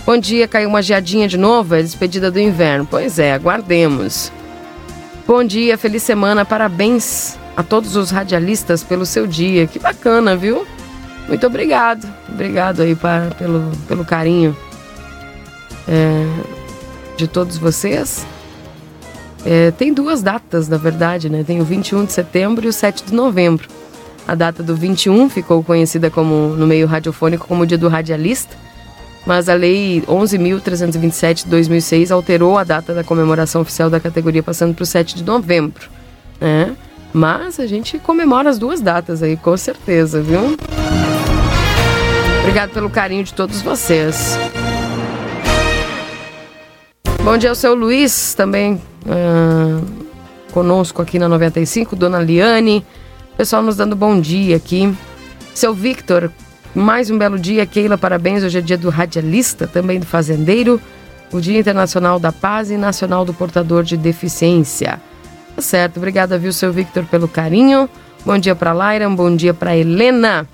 Bom 0.03 0.17
dia, 0.17 0.47
caiu 0.47 0.67
uma 0.67 0.81
geadinha 0.81 1.27
de 1.27 1.37
novo, 1.37 1.75
é 1.75 1.81
despedida 1.83 2.31
do 2.31 2.39
inverno. 2.39 2.87
Pois 2.89 3.19
é, 3.19 3.31
aguardemos. 3.31 4.31
Bom 5.27 5.43
dia, 5.43 5.77
feliz 5.77 6.01
semana, 6.01 6.43
parabéns 6.43 7.37
a 7.55 7.61
todos 7.61 7.95
os 7.95 8.09
radialistas 8.09 8.83
pelo 8.83 9.05
seu 9.05 9.27
dia. 9.27 9.67
Que 9.67 9.77
bacana, 9.77 10.35
viu? 10.35 10.65
Muito 11.27 11.45
obrigado. 11.45 12.11
Obrigado 12.27 12.81
aí 12.81 12.95
para, 12.95 13.29
pelo, 13.35 13.71
pelo 13.87 14.03
carinho 14.03 14.57
é, 15.89 16.25
de 17.17 17.27
todos 17.27 17.57
vocês. 17.57 18.25
É, 19.45 19.71
tem 19.71 19.93
duas 19.93 20.21
datas, 20.21 20.67
na 20.67 20.77
verdade, 20.77 21.29
né? 21.29 21.43
Tem 21.43 21.59
o 21.59 21.65
21 21.65 22.05
de 22.05 22.13
setembro 22.13 22.65
e 22.65 22.69
o 22.69 22.73
7 22.73 23.05
de 23.05 23.13
novembro. 23.13 23.67
A 24.27 24.35
data 24.35 24.61
do 24.61 24.75
21 24.75 25.29
ficou 25.29 25.63
conhecida 25.63 26.11
como 26.11 26.49
no 26.49 26.67
meio 26.67 26.85
radiofônico 26.85 27.47
como 27.47 27.63
o 27.63 27.65
Dia 27.65 27.77
do 27.77 27.87
Radialista, 27.87 28.55
mas 29.25 29.49
a 29.49 29.55
Lei 29.55 30.03
11.327 30.07 31.45
de 31.45 31.49
2006 31.49 32.11
alterou 32.11 32.57
a 32.57 32.63
data 32.63 32.93
da 32.93 33.03
comemoração 33.03 33.61
oficial 33.61 33.89
da 33.89 33.99
categoria, 33.99 34.43
passando 34.43 34.75
para 34.75 34.83
o 34.83 34.85
7 34.85 35.15
de 35.15 35.23
novembro. 35.23 35.89
Né? 36.39 36.75
Mas 37.11 37.59
a 37.59 37.65
gente 37.65 37.97
comemora 37.97 38.49
as 38.49 38.59
duas 38.59 38.81
datas 38.81 39.23
aí, 39.23 39.35
com 39.35 39.57
certeza, 39.57 40.21
viu? 40.21 40.55
Obrigado 42.41 42.69
pelo 42.69 42.89
carinho 42.89 43.23
de 43.23 43.33
todos 43.33 43.61
vocês. 43.61 44.37
Bom 47.23 47.37
dia 47.37 47.49
ao 47.49 47.55
seu 47.55 47.75
Luiz, 47.75 48.33
também 48.33 48.81
uh, 49.05 49.85
conosco 50.51 51.01
aqui 51.01 51.19
na 51.19 51.27
95, 51.27 51.95
Dona 51.95 52.19
Liane. 52.19 52.85
Pessoal 53.37 53.61
nos 53.61 53.75
dando 53.75 53.95
bom 53.95 54.19
dia 54.19 54.55
aqui. 54.55 54.95
Seu 55.53 55.73
Victor, 55.73 56.31
mais 56.73 57.11
um 57.11 57.17
belo 57.17 57.37
dia. 57.37 57.65
Keila, 57.65 57.97
parabéns. 57.97 58.43
Hoje 58.43 58.59
é 58.59 58.61
dia 58.61 58.77
do 58.77 58.89
radialista, 58.89 59.67
também 59.67 59.99
do 59.99 60.05
fazendeiro. 60.05 60.81
O 61.31 61.39
Dia 61.39 61.59
Internacional 61.59 62.19
da 62.19 62.31
Paz 62.31 62.71
e 62.71 62.77
Nacional 62.77 63.25
do 63.25 63.33
Portador 63.33 63.83
de 63.83 63.97
Deficiência. 63.97 64.99
Tá 65.55 65.61
certo, 65.61 65.97
obrigada, 65.97 66.37
viu, 66.37 66.53
seu 66.53 66.71
Victor, 66.71 67.05
pelo 67.05 67.27
carinho. 67.27 67.89
Bom 68.25 68.37
dia 68.37 68.55
para 68.55 68.73
Laira, 68.73 69.07
um 69.07 69.15
bom 69.15 69.35
dia 69.35 69.53
para 69.53 69.75
Helena. 69.75 70.47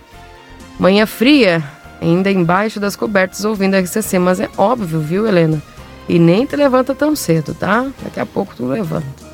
Manhã 0.79 1.05
fria, 1.05 1.63
ainda 2.01 2.29
embaixo 2.29 2.79
das 2.79 2.95
cobertas 2.95 3.45
ouvindo 3.45 3.75
a 3.75 3.79
RCC, 3.79 4.19
mas 4.19 4.39
é 4.39 4.49
óbvio, 4.57 4.99
viu, 4.99 5.27
Helena? 5.27 5.61
E 6.07 6.19
nem 6.19 6.45
te 6.45 6.55
levanta 6.55 6.93
tão 6.93 7.15
cedo, 7.15 7.53
tá? 7.53 7.87
Daqui 8.03 8.19
a 8.19 8.25
pouco 8.25 8.55
tu 8.55 8.65
levanta. 8.65 9.25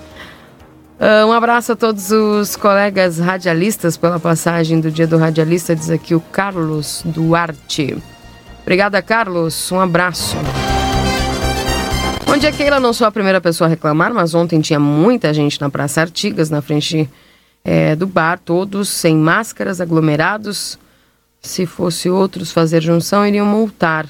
Uh, 1.02 1.26
um 1.28 1.32
abraço 1.32 1.72
a 1.72 1.76
todos 1.76 2.12
os 2.12 2.56
colegas 2.56 3.18
radialistas 3.18 3.98
pela 3.98 4.20
passagem 4.20 4.80
do 4.80 4.92
dia 4.92 5.08
do 5.08 5.18
radialista, 5.18 5.76
diz 5.76 5.90
aqui 5.90 6.14
o 6.14 6.20
Carlos 6.20 7.02
Duarte. 7.04 7.98
Obrigada, 8.62 9.02
Carlos. 9.02 9.72
Um 9.72 9.80
abraço. 9.80 10.38
Bom 12.26 12.38
dia, 12.38 12.52
Keila. 12.52 12.80
Não 12.80 12.94
sou 12.94 13.08
a 13.08 13.12
primeira 13.12 13.42
pessoa 13.42 13.68
a 13.68 13.70
reclamar, 13.70 14.14
mas 14.14 14.34
ontem 14.34 14.62
tinha 14.62 14.80
muita 14.80 15.34
gente 15.34 15.60
na 15.60 15.70
Praça 15.70 16.02
Artigas, 16.02 16.50
na 16.50 16.62
frente 16.62 17.10
é, 17.66 17.96
do 17.96 18.08
bar, 18.08 18.40
todos 18.40 18.88
sem 18.88 19.18
máscaras, 19.18 19.82
aglomerados. 19.82 20.78
Se 21.42 21.66
fosse 21.66 22.10
outros 22.10 22.52
fazer 22.52 22.82
junção, 22.82 23.26
iriam 23.26 23.46
multar. 23.46 24.06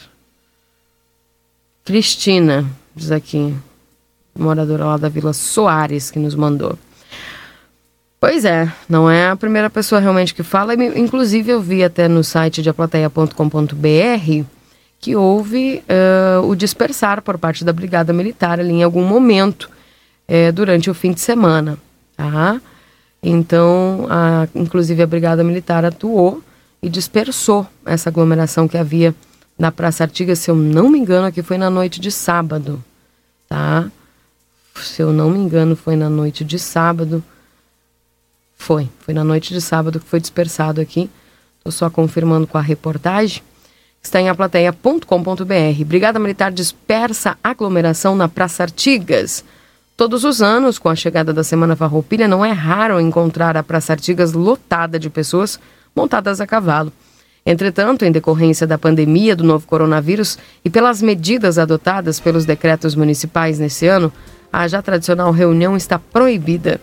Cristina, 1.84 2.66
diz 2.96 3.12
aqui 3.12 3.56
moradora 4.38 4.86
lá 4.86 4.98
da 4.98 5.10
Vila 5.10 5.34
Soares, 5.34 6.12
que 6.12 6.20
nos 6.20 6.36
mandou. 6.36 6.78
Pois 8.20 8.46
é, 8.46 8.72
não 8.88 9.10
é 9.10 9.30
a 9.30 9.36
primeira 9.36 9.70
pessoa 9.70 10.00
realmente 10.00 10.34
que 10.34 10.44
fala. 10.44 10.76
Inclusive, 10.76 11.52
eu 11.52 11.62
vi 11.62 11.84
até 11.84 12.08
no 12.08 12.24
site 12.24 12.62
de 12.62 12.70
aplateia.com.br 12.70 14.46
que 15.00 15.16
houve 15.16 15.84
uh, 15.90 16.48
o 16.48 16.56
dispersar 16.56 17.24
por 17.24 17.40
parte 17.40 17.66
da 17.66 17.74
Brigada 17.74 18.14
Militar 18.14 18.60
ali 18.60 18.74
em 18.74 18.84
algum 18.84 19.04
momento 19.04 19.68
uh, 20.30 20.52
durante 20.54 20.92
o 20.92 20.94
fim 20.94 21.12
de 21.12 21.20
semana. 21.20 21.80
Tá? 22.16 22.62
Então, 23.24 24.06
a, 24.08 24.48
inclusive, 24.54 25.02
a 25.02 25.08
Brigada 25.08 25.44
Militar 25.44 25.84
atuou 25.84 26.44
e 26.84 26.90
dispersou 26.90 27.66
essa 27.84 28.10
aglomeração 28.10 28.68
que 28.68 28.78
havia 28.78 29.16
na 29.62 29.72
Praça 29.72 30.04
Artiga, 30.04 30.36
se 30.36 30.50
eu 30.50 30.56
não 30.56 30.90
me 30.90 30.98
engano, 30.98 31.28
aqui 31.28 31.44
foi 31.44 31.56
na 31.56 31.70
noite 31.70 32.02
de 32.02 32.12
sábado. 32.12 32.84
Tá? 33.48 33.92
se 34.76 35.04
eu 35.04 35.14
não 35.14 35.30
me 35.30 35.38
engano, 35.38 35.76
foi 35.76 35.96
na 35.96 36.10
noite 36.10 36.44
de 36.44 36.58
sábado. 36.58 37.24
Foi, 38.58 38.90
foi 39.02 39.14
na 39.14 39.24
noite 39.24 39.54
de 39.54 39.62
sábado 39.62 40.00
que 40.00 40.08
foi 40.08 40.20
dispersado 40.20 40.82
aqui. 40.82 41.12
Estou 41.60 41.72
só 41.72 41.92
confirmando 41.92 42.48
com 42.48 42.58
a 42.58 42.62
reportagem. 42.62 43.44
Está 44.02 44.20
em 44.20 44.30
aplateia.com.br. 44.30 45.86
Brigada 45.86 46.18
Militar 46.18 46.52
dispersa 46.52 47.38
aglomeração 47.44 48.16
na 48.16 48.28
Praça 48.28 48.64
Artigas. 48.64 49.46
Todos 49.96 50.24
os 50.24 50.42
anos, 50.42 50.80
com 50.80 50.90
a 50.90 50.96
chegada 50.96 51.32
da 51.32 51.44
Semana 51.44 51.76
Farroupilha, 51.76 52.28
não 52.28 52.44
é 52.44 52.52
raro 52.52 53.00
encontrar 53.00 53.56
a 53.56 53.62
Praça 53.62 53.94
Artigas 53.94 54.34
lotada 54.34 54.98
de 54.98 55.08
pessoas 55.08 55.60
montadas 55.96 56.42
a 56.42 56.48
cavalo. 56.48 56.92
Entretanto, 57.46 58.06
em 58.06 58.12
decorrência 58.12 58.68
da 58.68 58.78
pandemia 58.78 59.36
do 59.36 59.44
novo 59.44 59.66
coronavírus 59.66 60.38
e 60.64 60.70
pelas 60.70 61.02
medidas 61.02 61.58
adotadas 61.58 62.20
pelos 62.20 62.46
decretos 62.46 62.96
municipais 62.96 63.58
nesse 63.58 63.88
ano, 63.88 64.14
a 64.54 64.68
já 64.68 64.82
tradicional 64.82 65.32
reunião 65.32 65.76
está 65.76 65.98
proibida. 65.98 66.80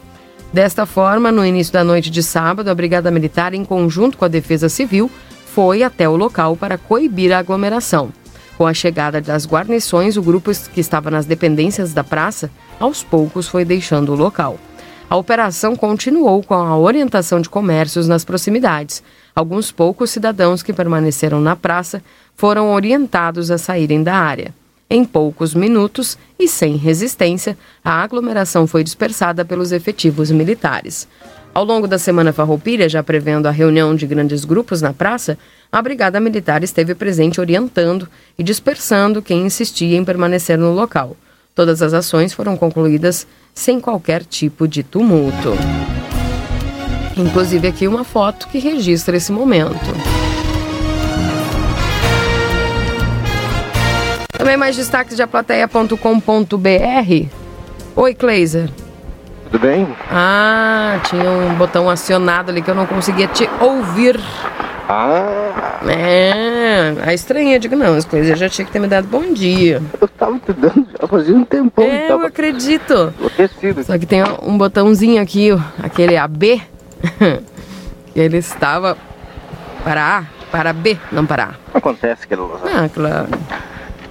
Desta 0.53 0.87
forma, 0.87 1.31
no 1.31 1.45
início 1.45 1.73
da 1.73 1.85
noite 1.85 2.11
de 2.11 2.23
sábado, 2.23 2.69
a 2.69 2.75
Brigada 2.75 3.11
Militar, 3.11 3.55
em 3.55 3.65
conjunto 3.65 4.17
com 4.17 4.25
a 4.25 4.29
Defesa 4.29 4.69
Civil, 4.69 5.11
foi 5.55 5.83
até 5.83 6.09
o 6.09 6.17
local 6.17 6.57
para 6.57 6.79
coibir 6.79 7.33
a 7.33 7.39
aglomeração. 7.39 8.11
Com 8.57 8.67
a 8.67 8.75
chegada 8.75 9.21
das 9.21 9.47
guarnições, 9.47 10.17
o 10.17 10.23
grupo 10.23 10.51
que 10.73 10.81
estava 10.81 11.11
nas 11.11 11.27
dependências 11.27 11.93
da 11.93 12.03
praça, 12.03 12.51
aos 12.81 13.05
poucos 13.05 13.47
foi 13.47 13.65
deixando 13.65 14.13
o 14.13 14.17
local. 14.17 14.59
A 15.11 15.17
operação 15.17 15.75
continuou 15.75 16.43
com 16.43 16.53
a 16.53 16.77
orientação 16.77 17.41
de 17.41 17.49
comércios 17.49 18.07
nas 18.07 18.27
proximidades. 18.27 19.03
Alguns 19.35 19.73
poucos 19.73 20.11
cidadãos 20.11 20.63
que 20.63 20.71
permaneceram 20.71 21.41
na 21.41 21.57
praça 21.57 22.03
foram 22.37 22.73
orientados 22.73 23.51
a 23.51 23.57
saírem 23.57 24.03
da 24.03 24.15
área. 24.15 24.55
Em 24.91 25.07
poucos 25.07 25.55
minutos 25.55 26.19
e 26.39 26.47
sem 26.47 26.77
resistência, 26.77 27.57
a 27.83 28.03
aglomeração 28.03 28.67
foi 28.67 28.85
dispersada 28.85 29.47
pelos 29.47 29.73
efetivos 29.73 30.31
militares. 30.31 31.09
Ao 31.55 31.65
longo 31.65 31.89
da 31.89 31.99
semana 31.99 32.33
farroupilha, 32.33 32.87
já 32.87 33.03
prevendo 33.03 33.47
a 33.47 33.51
reunião 33.51 33.97
de 33.97 34.07
grandes 34.07 34.45
grupos 34.45 34.83
na 34.83 34.93
praça, 34.93 35.39
a 35.73 35.81
Brigada 35.81 36.21
Militar 36.21 36.63
esteve 36.63 36.95
presente 36.95 37.41
orientando 37.41 38.07
e 38.39 38.43
dispersando 38.43 39.23
quem 39.23 39.47
insistia 39.47 39.97
em 39.97 40.05
permanecer 40.05 40.59
no 40.59 40.73
local. 40.73 41.17
Todas 41.59 41.83
as 41.83 41.93
ações 41.93 42.33
foram 42.33 42.57
concluídas 42.57 43.27
sem 43.53 43.81
qualquer 43.81 44.25
tipo 44.25 44.69
de 44.69 44.85
tumulto. 44.85 45.55
Inclusive 47.17 47.67
aqui 47.67 47.89
uma 47.89 48.05
foto 48.05 48.47
que 48.47 48.61
registra 48.61 49.17
esse 49.17 49.33
momento. 49.33 49.75
Também 54.31 54.57
mais 54.57 54.77
destaques 54.77 55.17
de 55.17 55.23
aplateia.com.br. 55.23 55.97
Oi, 57.97 58.15
Kleiser. 58.15 58.71
Tudo 59.51 59.59
bem? 59.59 59.89
Ah, 60.13 61.01
tinha 61.11 61.29
um 61.29 61.57
botão 61.57 61.91
acionado 61.91 62.53
ali 62.53 62.63
que 62.63 62.71
eu 62.71 62.75
não 62.77 62.87
conseguia 62.87 63.27
te 63.27 63.51
ouvir. 63.61 64.17
Ah. 64.91 65.81
É, 65.87 66.95
a 67.05 67.13
estranha, 67.13 67.59
digo, 67.61 67.77
não, 67.77 67.95
as 67.95 68.07
coisas 68.07 68.39
já 68.39 68.49
tinha 68.49 68.65
que 68.65 68.73
ter 68.73 68.79
me 68.79 68.89
dado 68.89 69.07
bom 69.07 69.35
dia. 69.35 69.83
Eu 70.01 70.09
tava 70.09 70.39
te 70.39 70.51
dando, 70.55 70.87
já 70.99 71.07
fazia 71.07 71.37
um 71.37 71.45
tempão. 71.45 71.85
É, 71.85 72.11
eu 72.11 72.25
acredito. 72.25 73.13
Enlouquecido. 73.19 73.85
Só 73.85 73.99
que 73.99 74.07
tem 74.07 74.23
um 74.43 74.57
botãozinho 74.57 75.21
aqui, 75.21 75.51
aquele 75.83 76.17
AB, 76.17 76.63
que 78.15 78.19
ele 78.19 78.39
estava 78.39 78.97
para 79.85 80.19
A, 80.19 80.25
para 80.51 80.73
B, 80.73 80.97
não 81.13 81.27
para 81.27 81.45
A. 81.45 81.77
Acontece 81.77 82.27
que 82.27 82.35
Ah, 82.35 82.89
claro. 82.93 83.29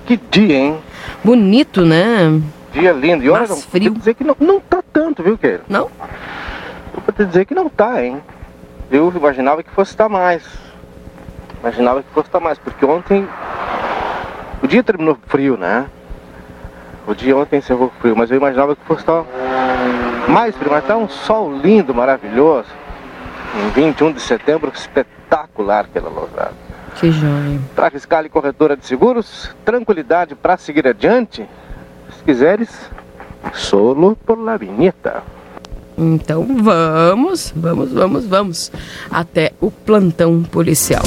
Que 0.05 0.15
dia, 0.29 0.57
hein? 0.57 0.77
Bonito, 1.23 1.83
né? 1.83 2.39
Dia 2.71 2.91
lindo. 2.91 3.23
E 3.23 3.29
olha, 3.31 3.47
Mas 3.49 3.65
frio. 3.65 3.95
dizer 3.95 4.13
que 4.13 4.23
não, 4.23 4.35
não 4.39 4.59
tá 4.59 4.83
tanto, 4.93 5.23
viu, 5.23 5.39
Keira? 5.39 5.61
Não? 5.67 5.89
Vou 6.93 7.13
te 7.15 7.25
dizer 7.25 7.45
que 7.45 7.55
não 7.55 7.67
tá, 7.67 8.03
hein? 8.05 8.21
Eu 8.91 9.11
imaginava 9.15 9.63
que 9.63 9.71
fosse 9.71 9.91
estar 9.91 10.05
tá 10.05 10.09
mais. 10.09 10.66
Imaginava 11.59 12.03
que 12.03 12.09
fosse 12.11 12.27
estar 12.27 12.39
mais, 12.39 12.57
porque 12.57 12.85
ontem 12.85 13.27
o 14.61 14.67
dia 14.67 14.83
terminou 14.83 15.17
frio, 15.27 15.57
né? 15.57 15.85
O 17.07 17.15
dia 17.15 17.35
ontem 17.37 17.57
encerrou 17.57 17.91
frio, 17.99 18.15
mas 18.15 18.29
eu 18.29 18.37
imaginava 18.37 18.75
que 18.75 18.83
fosse 18.85 19.01
estar 19.01 19.23
mais 20.27 20.55
frio, 20.55 20.71
mas 20.71 20.85
tá 20.85 20.97
um 20.97 21.07
sol 21.07 21.57
lindo, 21.57 21.93
maravilhoso. 21.93 22.69
Em 23.55 23.69
21 23.69 24.13
de 24.13 24.21
setembro, 24.21 24.71
espetacular 24.73 25.85
aquela 25.85 26.09
lousada. 26.09 26.53
Que 26.95 27.11
joia. 27.11 27.59
Para 27.75 27.91
fiscal 27.91 28.25
e 28.25 28.29
corretora 28.29 28.75
de 28.75 28.85
seguros, 28.85 29.55
tranquilidade 29.63 30.35
para 30.35 30.57
seguir 30.57 30.87
adiante. 30.87 31.45
Se 32.17 32.23
quiseres, 32.23 32.89
solo 33.53 34.15
por 34.25 34.37
la 34.37 34.57
vinheta. 34.57 35.23
Então 35.97 36.45
vamos, 36.61 37.53
vamos, 37.55 37.91
vamos, 37.91 38.25
vamos 38.25 38.71
até 39.09 39.53
o 39.59 39.71
plantão 39.71 40.43
policial. 40.43 41.03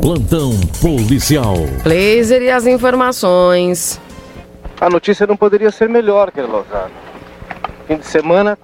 Plantão 0.00 0.52
policial. 0.80 1.56
Blazer 1.82 2.42
e 2.42 2.50
as 2.50 2.66
informações. 2.66 4.00
A 4.80 4.88
notícia 4.90 5.26
não 5.26 5.36
poderia 5.36 5.70
ser 5.70 5.88
melhor, 5.88 6.30
que 6.30 6.40
Lozano. 6.40 6.90
Fim 7.86 7.96
de 7.96 8.06
semana 8.06 8.58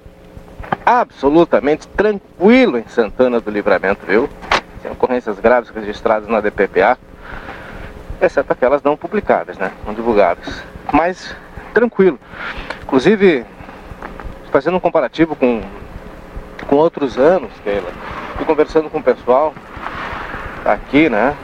absolutamente 0.85 1.87
tranquilo 1.89 2.79
em 2.79 2.85
Santana 2.89 3.41
do 3.41 3.51
Livramento, 3.51 4.05
viu? 4.07 4.29
Sem 4.83 4.91
ocorrências 4.91 5.39
graves 5.39 5.71
registradas 5.71 6.29
na 6.29 6.41
DPPA, 6.41 6.99
exceto 8.21 8.53
aquelas 8.53 8.83
não 8.83 8.97
publicadas, 8.97 9.57
né? 9.59 9.73
Não 9.87 9.95
divulgadas. 9.95 10.63
Mas 10.93 11.35
tranquilo. 11.73 12.19
Inclusive, 12.83 13.45
fazendo 14.51 14.77
um 14.77 14.81
comparativo 14.81 15.35
com, 15.35 15.63
com 16.69 16.77
outros 16.77 17.19
anos, 17.19 17.51
Keila, 17.65 17.91
fui 18.37 18.45
conversando 18.45 18.91
com 18.91 18.99
o 18.99 19.03
pessoal 19.03 19.55
aqui, 20.65 21.09
né? 21.09 21.35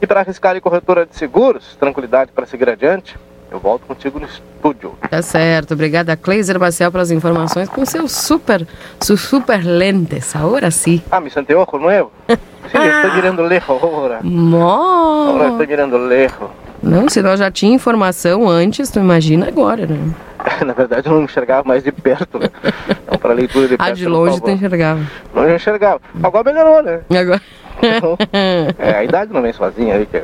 E 0.00 0.06
para 0.06 0.20
arriscar 0.20 0.54
e 0.54 0.60
corretora 0.60 1.04
de 1.04 1.16
seguros, 1.16 1.74
tranquilidade 1.74 2.30
para 2.30 2.46
seguir 2.46 2.70
adiante, 2.70 3.18
eu 3.50 3.58
volto 3.58 3.84
contigo 3.84 4.20
no 4.20 4.26
estúdio. 4.26 4.94
Tá 5.10 5.20
certo. 5.22 5.74
Obrigada, 5.74 6.16
Cleiser 6.16 6.60
Marcel, 6.60 6.92
pelas 6.92 7.10
informações 7.10 7.68
com 7.68 7.84
seu 7.84 8.06
super, 8.06 8.64
su 9.00 9.16
super 9.16 9.64
lentes. 9.64 10.36
Agora 10.36 10.70
sim. 10.70 11.02
Ah, 11.10 11.18
me 11.20 11.28
sente 11.28 11.52
ojo 11.52 11.78
novo? 11.78 12.12
Sim, 12.70 12.78
eu 12.78 12.92
estou 12.92 13.12
mirando 13.14 13.42
lejos 13.42 13.68
agora. 13.68 14.20
Mó. 14.22 15.30
Agora 15.30 15.48
estou 15.48 15.66
mirando 15.66 15.98
lejos. 15.98 16.48
Não, 16.82 17.08
se 17.08 17.22
nós 17.22 17.38
já 17.38 17.50
tinha 17.50 17.74
informação 17.74 18.48
antes, 18.48 18.90
tu 18.90 18.98
imagina 18.98 19.46
agora, 19.46 19.86
né? 19.86 19.98
Na 20.66 20.72
verdade, 20.72 21.08
eu 21.08 21.12
não 21.14 21.22
enxergava 21.22 21.66
mais 21.66 21.84
de 21.84 21.92
perto, 21.92 22.38
né? 22.38 22.48
Então, 23.04 23.18
para 23.18 23.32
leitura 23.32 23.68
de 23.68 23.76
perto. 23.76 23.90
Ah, 23.90 23.94
de 23.94 24.06
longe 24.06 24.40
tu 24.40 24.50
enxergava. 24.50 25.00
Não 25.32 25.44
eu 25.44 25.54
enxergava. 25.56 26.00
Agora 26.22 26.52
melhorou, 26.52 26.82
né? 26.82 27.00
Agora. 27.10 27.40
Então, 27.80 28.16
é, 28.78 28.96
a 28.96 29.04
idade 29.04 29.32
não 29.32 29.42
vem 29.42 29.52
sozinha 29.52 29.94
aí, 29.94 30.06
que 30.06 30.22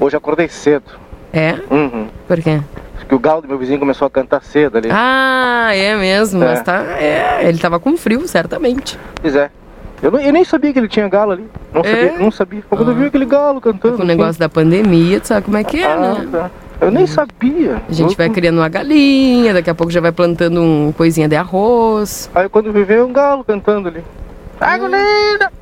Hoje 0.00 0.16
acordei 0.16 0.48
cedo. 0.48 0.90
É? 1.32 1.54
Uhum. 1.70 2.08
Por 2.26 2.40
quê? 2.42 2.60
Porque 2.96 3.14
o 3.14 3.18
galo 3.18 3.42
do 3.42 3.48
meu 3.48 3.58
vizinho 3.58 3.78
começou 3.78 4.06
a 4.06 4.10
cantar 4.10 4.42
cedo 4.42 4.78
ali. 4.78 4.88
Ah, 4.90 5.70
é 5.74 5.96
mesmo. 5.96 6.42
É. 6.42 6.46
Mas 6.46 6.62
tá. 6.62 6.82
É, 6.98 7.48
ele 7.48 7.58
tava 7.58 7.78
com 7.78 7.96
frio, 7.96 8.26
certamente. 8.26 8.98
Pois 9.20 9.34
é. 9.34 9.50
Eu, 10.02 10.10
não- 10.10 10.20
eu 10.20 10.32
nem 10.32 10.44
sabia 10.44 10.72
que 10.72 10.78
ele 10.78 10.88
tinha 10.88 11.08
galo 11.08 11.32
ali. 11.32 11.44
Não 11.74 11.82
É? 11.82 11.84
sabia, 12.08 12.18
não 12.18 12.30
sabia. 12.30 12.62
Quando 12.68 12.90
eu 12.90 12.94
vi 12.94 13.04
aquele 13.06 13.26
galo 13.26 13.60
cantando. 13.60 13.96
Com 13.98 14.02
o 14.02 14.06
negócio 14.06 14.40
da 14.40 14.48
pandemia, 14.48 15.20
tu 15.20 15.28
sabe 15.28 15.44
como 15.44 15.56
é 15.56 15.64
que 15.64 15.82
é, 15.82 15.92
Ah, 15.92 15.96
né? 15.96 16.28
tá. 16.30 16.50
Eu 16.80 16.90
nem 16.90 17.06
sabia. 17.06 17.82
A 17.88 17.92
gente 17.92 18.12
Eu- 18.12 18.16
vai 18.16 18.30
criando 18.30 18.56
uma 18.58 18.68
galinha, 18.68 19.52
daqui 19.52 19.68
a 19.68 19.74
pouco 19.74 19.92
já 19.92 20.00
vai 20.00 20.12
plantando 20.12 20.62
um 20.62 20.92
coisinha 20.96 21.28
de 21.28 21.36
arroz. 21.36 22.30
Aí 22.34 22.48
quando 22.48 22.66
eu 22.66 22.72
vi, 22.72 22.84
veio 22.84 23.04
um 23.06 23.12
galo 23.12 23.44
cantando 23.44 23.88
ali. 23.88 24.02
Água 24.58 24.88
linda! 24.88 25.52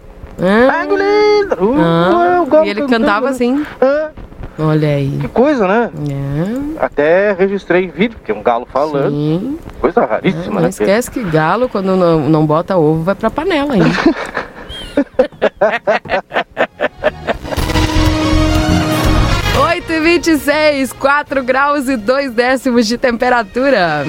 Ah, 0.40 0.84
linda! 0.84 1.56
Uh, 1.60 1.74
ah, 1.80 2.46
é, 2.62 2.66
e 2.66 2.70
ele 2.70 2.86
cantava 2.86 3.28
assim. 3.28 3.64
Ah, 3.80 4.10
Olha 4.58 4.88
aí. 4.88 5.18
que 5.20 5.28
coisa, 5.28 5.66
né? 5.68 5.90
É, 6.10 6.84
Até 6.84 7.32
registrei 7.32 7.84
em 7.84 7.88
vídeo, 7.90 8.18
porque 8.18 8.32
é 8.32 8.34
um 8.34 8.42
galo 8.42 8.66
falando. 8.70 9.10
sim. 9.10 9.58
Coisa 9.80 10.04
raríssima, 10.04 10.56
Não 10.56 10.62
né? 10.62 10.68
esquece 10.68 11.10
que 11.10 11.22
galo, 11.22 11.68
quando 11.68 11.94
não, 11.96 12.28
não 12.28 12.44
bota 12.44 12.76
ovo, 12.76 13.04
vai 13.04 13.14
pra 13.14 13.30
panela 13.30 13.74
ainda. 13.74 13.88
Oito 19.70 19.92
e 19.92 20.00
26, 20.00 20.92
4 20.92 21.42
graus 21.44 21.88
e 21.88 21.96
2 21.96 22.32
décimos 22.32 22.86
de 22.86 22.98
temperatura. 22.98 24.04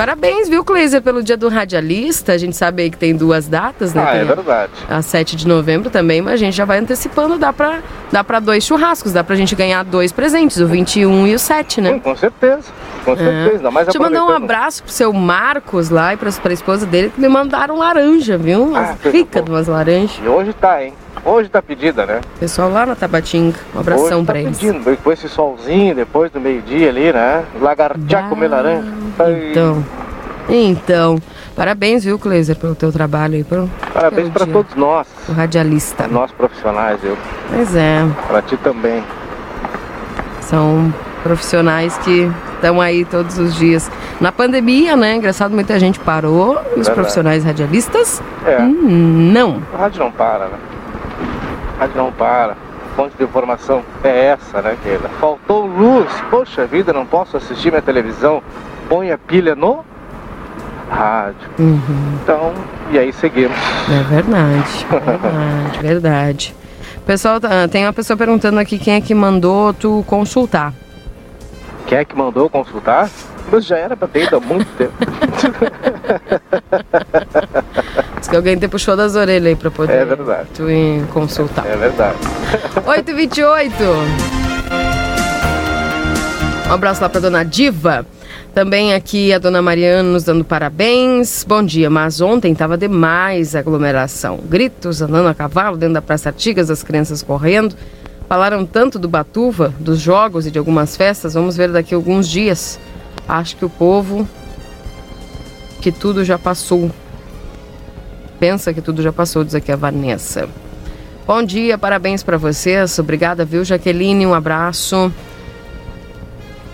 Parabéns, 0.00 0.48
viu, 0.48 0.64
Cleiser, 0.64 1.02
pelo 1.02 1.22
dia 1.22 1.36
do 1.36 1.50
radialista. 1.50 2.32
A 2.32 2.38
gente 2.38 2.56
sabe 2.56 2.84
aí 2.84 2.90
que 2.90 2.96
tem 2.96 3.14
duas 3.14 3.46
datas, 3.46 3.92
né? 3.92 4.02
Ah, 4.02 4.12
Tem 4.12 4.20
é 4.22 4.24
verdade. 4.24 4.72
a 4.88 5.02
7 5.02 5.36
de 5.36 5.46
novembro 5.46 5.90
também, 5.90 6.22
mas 6.22 6.32
a 6.32 6.36
gente 6.38 6.56
já 6.56 6.64
vai 6.64 6.78
antecipando, 6.78 7.36
dá 7.36 7.52
pra, 7.52 7.80
dá 8.10 8.24
pra 8.24 8.40
dois 8.40 8.64
churrascos, 8.64 9.12
dá 9.12 9.22
pra 9.22 9.36
gente 9.36 9.54
ganhar 9.54 9.84
dois 9.84 10.10
presentes, 10.10 10.56
o 10.56 10.66
21 10.66 11.26
e 11.26 11.34
o 11.34 11.38
7, 11.38 11.82
né? 11.82 11.92
Sim, 11.92 11.98
com 11.98 12.16
certeza. 12.16 12.62
Com 13.04 13.14
certeza. 13.14 13.56
Ainda 13.56 13.70
mais 13.70 13.86
Deixa 13.88 13.98
eu 13.98 14.02
mandar 14.02 14.24
um 14.24 14.30
abraço 14.30 14.82
pro 14.82 14.92
seu 14.92 15.12
Marcos 15.12 15.90
lá 15.90 16.14
e 16.14 16.16
pra, 16.16 16.32
pra 16.32 16.52
esposa 16.54 16.86
dele 16.86 17.10
que 17.14 17.20
me 17.20 17.28
mandaram 17.28 17.76
laranja, 17.76 18.38
viu? 18.38 18.62
Umas 18.68 18.90
Ah, 18.90 18.96
boa. 19.02 19.42
de 19.44 19.50
umas 19.50 19.68
laranjas. 19.68 20.18
E 20.24 20.26
hoje 20.26 20.54
tá, 20.54 20.82
hein? 20.82 20.94
Hoje 21.24 21.48
tá 21.50 21.60
pedida, 21.60 22.06
né? 22.06 22.20
Pessoal 22.38 22.70
lá 22.70 22.86
na 22.86 22.94
Tabatinga, 22.96 23.58
um 23.74 23.80
abração 23.80 24.04
Hoje 24.18 24.26
tá 24.26 24.32
pra 24.32 24.40
eles. 24.40 24.58
pedindo. 24.58 24.84
Depois 24.84 25.18
esse 25.18 25.28
solzinho, 25.28 25.94
depois 25.94 26.30
do 26.32 26.40
meio-dia 26.40 26.88
ali, 26.88 27.12
né? 27.12 27.44
Lagartear 27.60 28.28
comer 28.28 28.48
laranja. 28.48 28.88
Ai, 29.18 29.50
Então, 29.50 29.84
então, 30.48 31.18
parabéns, 31.54 32.04
viu, 32.04 32.18
Cleiser, 32.18 32.56
pelo 32.56 32.74
teu 32.74 32.90
trabalho 32.90 33.34
aí, 33.34 33.44
pelo, 33.44 33.68
Parabéns 33.92 34.30
dia. 34.32 34.46
todos 34.46 34.74
nós. 34.74 35.06
o 35.28 35.32
radialista. 35.32 36.06
Nós 36.08 36.30
profissionais, 36.32 36.98
eu. 37.04 37.16
Pois 37.54 37.76
é, 37.76 38.00
Pra 38.26 38.40
ti 38.40 38.56
também. 38.56 39.04
são 40.40 40.92
profissionais 41.22 41.96
que 41.98 42.30
estão 42.54 42.80
aí 42.80 43.04
todos 43.04 43.38
os 43.38 43.54
dias. 43.54 43.90
Na 44.20 44.32
pandemia, 44.32 44.96
né, 44.96 45.16
engraçado, 45.16 45.52
muita 45.52 45.78
gente 45.78 46.00
parou, 46.00 46.58
e 46.76 46.80
os 46.80 46.88
profissionais 46.88 47.44
radialistas, 47.44 48.22
É. 48.46 48.58
hum, 48.62 49.30
não. 49.32 49.62
A 49.74 49.82
rádio 49.82 50.00
não 50.00 50.10
para, 50.10 50.46
né? 50.46 50.54
Rádio 51.80 51.96
não 51.96 52.12
para. 52.12 52.56
Fonte 52.94 53.16
de 53.16 53.24
informação 53.24 53.82
é 54.04 54.26
essa, 54.26 54.60
né, 54.60 54.76
Keila? 54.82 55.08
Faltou 55.20 55.64
luz. 55.66 56.10
Poxa 56.30 56.66
vida, 56.66 56.92
não 56.92 57.06
posso 57.06 57.36
assistir 57.38 57.70
minha 57.70 57.80
televisão. 57.80 58.42
Põe 58.88 59.10
a 59.10 59.16
pilha 59.18 59.54
no 59.54 59.84
rádio. 60.90 61.48
Uhum. 61.58 62.18
Então, 62.22 62.52
e 62.90 62.98
aí 62.98 63.12
seguimos. 63.12 63.56
É 63.88 64.02
verdade, 64.02 64.86
verdade, 64.90 65.78
verdade. 65.80 66.54
Pessoal, 67.06 67.40
tá- 67.40 67.66
tem 67.68 67.86
uma 67.86 67.92
pessoa 67.92 68.16
perguntando 68.16 68.58
aqui 68.60 68.78
quem 68.78 68.94
é 68.94 69.00
que 69.00 69.14
mandou 69.14 69.72
tu 69.72 70.04
consultar. 70.06 70.72
Quem 71.86 71.98
é 71.98 72.04
que 72.04 72.14
mandou 72.16 72.50
consultar? 72.50 73.08
Mas 73.50 73.64
já 73.64 73.78
era 73.78 73.96
pra 73.96 74.06
ter 74.06 74.24
ido 74.24 74.36
há 74.36 74.40
muito 74.40 74.68
tempo. 74.76 74.92
Diz 78.20 78.28
que 78.28 78.36
alguém 78.36 78.56
te 78.56 78.68
puxou 78.68 78.94
das 78.96 79.16
orelhas 79.16 79.46
aí 79.48 79.56
pra 79.56 79.70
poder 79.70 79.94
É 79.94 80.04
verdade. 80.04 80.48
tu 80.54 80.70
ir 80.70 81.02
consultar. 81.08 81.66
É 81.66 81.74
verdade. 81.76 82.18
8h28. 82.86 83.72
Um 86.68 86.72
abraço 86.72 87.02
lá 87.02 87.08
pra 87.08 87.20
dona 87.20 87.44
Diva. 87.44 88.06
Também 88.54 88.94
aqui 88.94 89.32
a 89.32 89.38
dona 89.38 89.62
Mariana 89.62 90.02
nos 90.02 90.24
dando 90.24 90.44
parabéns. 90.44 91.44
Bom 91.44 91.62
dia, 91.62 91.88
mas 91.88 92.20
ontem 92.20 92.54
tava 92.54 92.76
demais 92.76 93.54
a 93.56 93.60
aglomeração. 93.60 94.38
Gritos, 94.48 95.00
andando 95.00 95.28
a 95.28 95.34
cavalo 95.34 95.76
dentro 95.76 95.94
da 95.94 96.02
Praça 96.02 96.28
Artigas, 96.28 96.68
as 96.70 96.82
crianças 96.82 97.22
correndo. 97.22 97.74
Falaram 98.28 98.64
tanto 98.66 98.98
do 98.98 99.08
Batuva, 99.08 99.72
dos 99.80 99.98
jogos 99.98 100.46
e 100.46 100.50
de 100.50 100.58
algumas 100.58 100.96
festas. 100.96 101.34
Vamos 101.34 101.56
ver 101.56 101.70
daqui 101.70 101.94
a 101.94 101.96
alguns 101.96 102.28
dias. 102.28 102.78
Acho 103.28 103.56
que 103.56 103.64
o 103.64 103.70
povo 103.70 104.28
que 105.80 105.90
tudo 105.90 106.24
já 106.24 106.38
passou. 106.38 106.90
Pensa 108.40 108.72
que 108.72 108.80
tudo 108.80 109.02
já 109.02 109.12
passou, 109.12 109.44
diz 109.44 109.54
aqui 109.54 109.70
a 109.70 109.76
Vanessa. 109.76 110.48
Bom 111.26 111.42
dia, 111.42 111.76
parabéns 111.76 112.22
para 112.22 112.38
vocês. 112.38 112.98
Obrigada, 112.98 113.44
viu, 113.44 113.62
Jaqueline? 113.62 114.26
Um 114.26 114.32
abraço. 114.32 115.12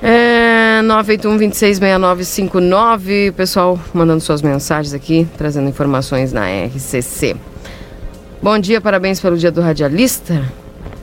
É, 0.00 0.80
981-266959. 0.82 3.32
Pessoal 3.32 3.76
mandando 3.92 4.20
suas 4.20 4.42
mensagens 4.42 4.94
aqui, 4.94 5.26
trazendo 5.36 5.68
informações 5.68 6.32
na 6.32 6.46
RCC. 6.46 7.34
Bom 8.40 8.56
dia, 8.60 8.80
parabéns 8.80 9.20
pelo 9.20 9.36
dia 9.36 9.50
do 9.50 9.60
radialista. 9.60 10.44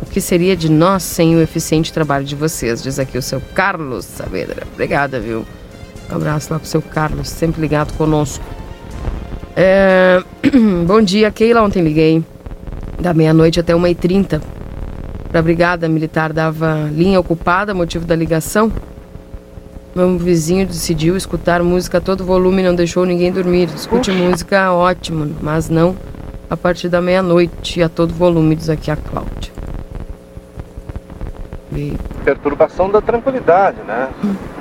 O 0.02 0.06
que 0.06 0.22
seria 0.22 0.56
de 0.56 0.72
nós 0.72 1.04
sem 1.04 1.36
o 1.36 1.42
eficiente 1.42 1.92
trabalho 1.92 2.24
de 2.24 2.38
vocês? 2.38 2.82
Diz 2.82 3.00
aqui 3.00 3.18
o 3.18 3.22
seu 3.22 3.42
Carlos 3.54 4.06
Saavedra. 4.06 4.64
Obrigada, 4.74 5.20
viu? 5.20 5.46
Um 6.10 6.16
abraço 6.16 6.54
lá 6.54 6.60
pro 6.60 6.70
seu 6.70 6.82
Carlos, 6.82 7.28
sempre 7.28 7.60
ligado 7.60 7.92
conosco. 7.98 8.63
É, 9.56 10.22
Bom 10.86 11.02
dia, 11.02 11.32
Keila. 11.32 11.62
Ontem 11.62 11.84
liguei 11.84 12.24
da 13.00 13.14
meia-noite 13.14 13.60
até 13.60 13.74
1h30 13.74 14.42
para 15.30 15.40
a 15.40 15.44
Brigada 15.44 15.90
Militar 15.90 16.32
dava 16.32 16.90
linha 16.92 17.20
ocupada, 17.20 17.74
motivo 17.74 18.06
da 18.06 18.16
ligação. 18.16 18.72
Meu 19.96 20.18
vizinho 20.18 20.66
decidiu 20.66 21.16
escutar 21.16 21.62
música 21.64 21.98
a 21.98 22.02
todo 22.02 22.24
volume 22.24 22.62
e 22.62 22.66
não 22.66 22.76
deixou 22.76 23.06
ninguém 23.06 23.32
dormir. 23.32 23.70
Escute 23.76 24.12
música, 24.12 24.72
ótimo, 24.72 25.36
mas 25.42 25.70
não 25.70 25.96
a 26.50 26.58
partir 26.58 26.88
da 26.88 27.02
meia-noite 27.02 27.82
a 27.82 27.90
todo 27.90 28.14
volume, 28.14 28.56
diz 28.56 28.70
aqui 28.70 28.92
a 28.92 28.96
Cláudia. 28.96 29.52
E, 31.76 31.98
Perturbação 32.24 32.90
da 32.92 33.02
tranquilidade, 33.02 33.78
né? 33.88 34.10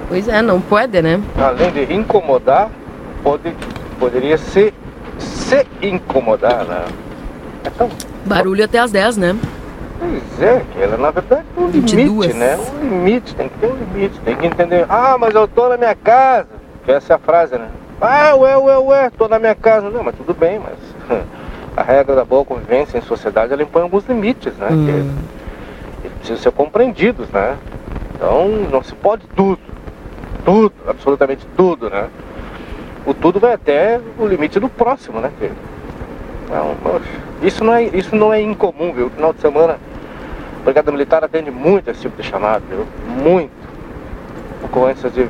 pois 0.08 0.26
é, 0.26 0.40
não 0.40 0.58
pode, 0.58 1.02
né? 1.02 1.20
Além 1.36 1.70
de 1.70 1.92
incomodar, 1.92 2.70
pode, 3.22 3.54
poderia 4.00 4.38
se, 4.38 4.72
se 5.60 5.86
incomodar, 5.86 6.64
né? 6.64 6.84
Então, 7.66 7.88
Barulho 8.24 8.64
até 8.64 8.78
as 8.78 8.90
10, 8.90 9.16
né? 9.16 9.36
Pois 9.98 10.42
é, 10.42 10.62
que 10.72 10.82
ela 10.82 10.96
na 10.96 11.10
verdade 11.10 11.44
tem 11.54 11.64
um 11.64 11.68
22. 11.68 12.08
limite, 12.08 12.34
né? 12.34 12.56
Um 12.56 12.88
limite, 12.88 13.34
tem 13.34 13.48
que 13.48 13.58
ter 13.58 13.66
um 13.66 13.76
limite, 13.76 14.20
tem 14.20 14.36
que 14.36 14.46
entender. 14.46 14.86
Ah, 14.88 15.16
mas 15.18 15.34
eu 15.34 15.46
tô 15.46 15.68
na 15.68 15.76
minha 15.76 15.94
casa. 15.94 16.48
Essa 16.86 17.12
é 17.12 17.16
a 17.16 17.18
frase, 17.18 17.56
né? 17.56 17.68
Ah, 18.00 18.34
ué, 18.34 18.56
ué, 18.56 18.78
ué, 18.78 19.10
tô 19.10 19.28
na 19.28 19.38
minha 19.38 19.54
casa. 19.54 19.88
Não, 19.90 20.02
mas 20.02 20.16
tudo 20.16 20.34
bem, 20.34 20.58
mas 20.58 20.74
a 21.76 21.82
regra 21.82 22.16
da 22.16 22.24
boa 22.24 22.44
convivência 22.44 22.98
em 22.98 23.02
sociedade 23.02 23.52
ela 23.52 23.62
impõe 23.62 23.82
alguns 23.82 24.04
limites, 24.08 24.54
né? 24.54 24.68
Hum. 24.70 25.14
Que, 26.02 26.08
que 26.08 26.14
precisam 26.16 26.42
ser 26.42 26.52
compreendidos, 26.52 27.28
né? 27.28 27.56
Então 28.16 28.48
não 28.70 28.82
se 28.82 28.94
pode 28.94 29.24
tudo. 29.36 29.60
Tudo, 30.44 30.72
absolutamente 30.88 31.46
tudo, 31.56 31.88
né? 31.88 32.08
O 33.04 33.12
tudo 33.12 33.40
vai 33.40 33.52
até 33.52 34.00
o 34.18 34.26
limite 34.26 34.60
do 34.60 34.68
próximo, 34.68 35.20
né? 35.20 35.30
Não, 36.48 36.76
isso 37.42 37.64
não 37.64 37.74
é, 37.74 37.84
isso 37.84 38.14
não 38.14 38.32
é 38.32 38.40
incomum, 38.40 38.92
viu? 38.92 39.10
Final 39.10 39.32
de 39.32 39.40
semana, 39.40 39.78
a 40.60 40.64
Brigada 40.64 40.92
Militar 40.92 41.24
atende 41.24 41.50
muito 41.50 41.90
esse 41.90 42.02
tipo 42.02 42.20
de 42.20 42.28
chamado, 42.28 42.62
viu? 42.68 42.86
Muito. 43.22 43.50
Ocorrências 44.62 45.12
de 45.12 45.28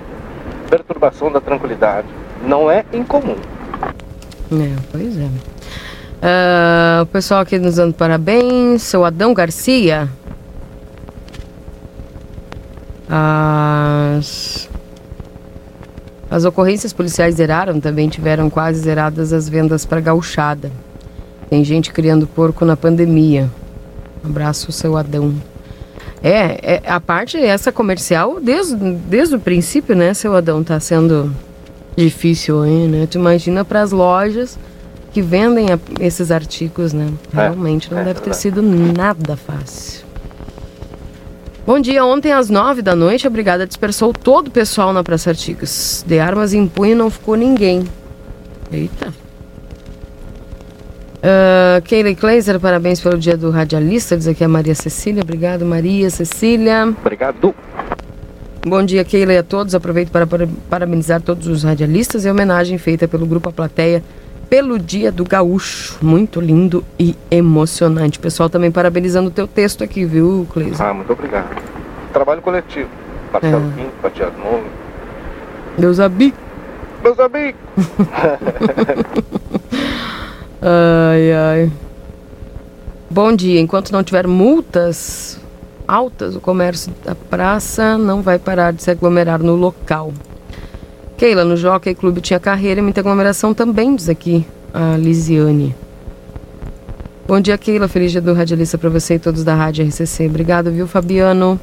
perturbação 0.69 1.31
da 1.31 1.41
tranquilidade. 1.41 2.09
não 2.45 2.71
é 2.71 2.85
incomum. 2.93 3.37
É, 4.53 4.77
pois 4.91 5.17
é. 5.17 5.29
Uh, 6.23 7.03
o 7.03 7.07
pessoal 7.07 7.41
aqui 7.41 7.59
nos 7.59 7.77
dando 7.77 7.95
parabéns. 7.95 8.83
Seu 8.83 9.05
Adão 9.05 9.33
Garcia. 9.33 10.09
As, 13.09 14.69
as 16.33 16.47
ocorrências 16.47 16.95
policiais 16.95 17.35
zeraram, 17.35 17.79
também 17.79 18.09
tiveram 18.09 18.49
quase 18.49 18.81
zeradas 18.81 19.35
as 19.35 19.51
vendas 19.51 19.85
para 19.85 20.01
gauchada. 20.01 20.73
Tem 21.51 21.63
gente 21.63 21.93
criando 21.93 22.27
porco 22.27 22.65
na 22.65 22.75
pandemia. 22.75 23.51
Um 24.25 24.31
abraço, 24.31 24.73
seu 24.73 24.97
Adão. 24.97 25.35
É, 26.23 26.77
é, 26.77 26.83
a 26.87 26.99
parte 26.99 27.37
essa 27.37 27.71
comercial, 27.71 28.41
desde, 28.41 28.75
desde 28.77 29.37
o 29.37 29.39
princípio, 29.39 29.95
né, 29.95 30.15
seu 30.15 30.35
Adão, 30.35 30.65
tá 30.65 30.81
sendo 30.81 31.31
difícil 31.95 32.63
aí, 32.63 32.89
né? 32.89 33.07
Tu 33.07 33.19
imagina 33.19 33.63
para 33.63 33.83
as 33.83 33.93
lojas 33.93 34.59
que 35.13 35.21
vendem 35.21 35.67
a, 35.71 35.79
esses 36.01 36.31
artigos, 36.31 36.95
né? 36.95 37.13
É, 37.35 37.43
Realmente 37.43 37.93
não 37.93 37.99
é, 37.99 38.05
deve 38.05 38.21
ter 38.21 38.35
sido 38.35 38.63
nada 38.63 39.37
fácil. 39.37 40.07
Bom 41.65 41.79
dia, 41.79 42.05
ontem 42.05 42.33
às 42.33 42.51
nove 42.51 42.83
da 42.83 42.97
noite 42.97 43.25
a 43.25 43.31
brigada 43.31 43.65
dispersou 43.65 44.13
todo 44.13 44.49
o 44.49 44.51
pessoal 44.51 44.93
na 44.93 45.05
Praça 45.05 45.31
Artigos. 45.31 46.05
De 46.05 46.19
armas 46.19 46.53
em 46.53 46.67
punho 46.67 46.97
não 46.97 47.09
ficou 47.09 47.37
ninguém. 47.37 47.85
Eita. 48.73 49.15
Uh, 51.19 51.81
Keila 51.85 52.13
Kleiser, 52.17 52.59
parabéns 52.59 53.01
pelo 53.01 53.17
dia 53.17 53.37
do 53.37 53.51
radialista, 53.51 54.17
diz 54.17 54.27
aqui 54.27 54.43
a 54.43 54.49
Maria 54.49 54.75
Cecília. 54.75 55.23
Obrigado, 55.23 55.65
Maria 55.65 56.11
Cecília. 56.11 56.93
Obrigado. 57.01 57.55
Bom 58.67 58.85
dia, 58.85 59.05
Keila 59.05 59.33
e 59.33 59.39
a 59.39 59.43
todos. 59.45 59.73
Aproveito 59.73 60.11
para 60.11 60.27
parabenizar 60.69 61.23
todos 61.23 61.47
os 61.47 61.63
radialistas 61.63 62.25
e 62.25 62.31
homenagem 62.31 62.77
feita 62.77 63.07
pelo 63.07 63.25
Grupo 63.25 63.51
A 63.51 63.53
Plateia 63.53 64.03
pelo 64.53 64.79
Dia 64.79 65.11
do 65.11 65.25
Gaúcho. 65.25 65.97
Muito 66.03 66.39
lindo 66.39 66.85
e 66.99 67.17
emocionante. 67.31 68.19
Pessoal 68.19 68.51
também 68.51 68.71
parabenizando 68.71 69.31
o 69.31 69.33
teu 69.33 69.49
texto 69.49 69.83
aqui, 69.83 70.05
viu, 70.05 70.47
Cleiser? 70.53 70.87
Ah, 70.87 70.93
muito 70.93 71.11
obrigado. 71.11 71.49
Trabalho 72.13 72.43
coletivo. 72.43 72.91
Marcelo 73.33 73.67
é. 73.67 73.77
Pinto, 73.77 73.95
Matias 74.03 74.33
Nome. 74.37 74.67
Meus 75.79 75.99
amigos. 75.99 76.39
Meus 77.03 77.19
amigos. 77.19 77.61
Ai, 80.65 81.33
ai. 81.33 81.73
Bom 83.11 83.35
dia. 83.35 83.59
Enquanto 83.59 83.91
não 83.91 84.05
tiver 84.05 84.29
multas 84.29 85.41
altas, 85.89 86.37
o 86.37 86.41
comércio 86.41 86.93
da 87.05 87.17
praça 87.17 87.99
não 87.99 88.23
vai 88.23 88.39
parar 88.39 88.73
de 88.73 88.81
se 88.83 88.91
aglomerar 88.91 89.43
no 89.43 89.57
local. 89.57 90.13
Keila, 91.23 91.45
no 91.45 91.57
Jockey 91.57 91.95
Clube 91.95 92.21
tinha 92.21 92.41
carreira 92.41 92.81
e 92.81 92.83
muita 92.83 93.01
aglomeração 93.01 93.55
também, 93.55 93.95
diz 93.95 94.09
aqui 94.09 94.45
a 94.75 94.97
Lisiane. 94.97 95.73
Bom 97.29 97.41
dia, 97.41 97.57
Keila. 97.57 97.87
Feliz 97.87 98.11
dia 98.11 98.21
do 98.21 98.33
Radialista 98.33 98.77
para 98.77 98.91
você 98.91 99.15
e 99.15 99.19
todos 99.21 99.45
da 99.45 99.55
Rádio 99.55 99.87
RCC. 99.87 100.27
Obrigado, 100.27 100.73
viu, 100.73 100.89
Fabiano? 100.89 101.61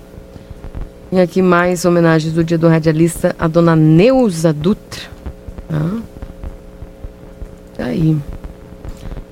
E 1.12 1.20
aqui 1.20 1.42
mais 1.42 1.84
homenagens 1.84 2.34
do 2.34 2.42
dia 2.42 2.58
do 2.58 2.70
Radialista 2.70 3.36
a 3.38 3.50
dona 3.50 3.76
Neuza 3.76 4.54
Dutra. 4.54 5.02
Ah. 5.70 6.00
Tá 7.76 7.84
aí. 7.84 8.18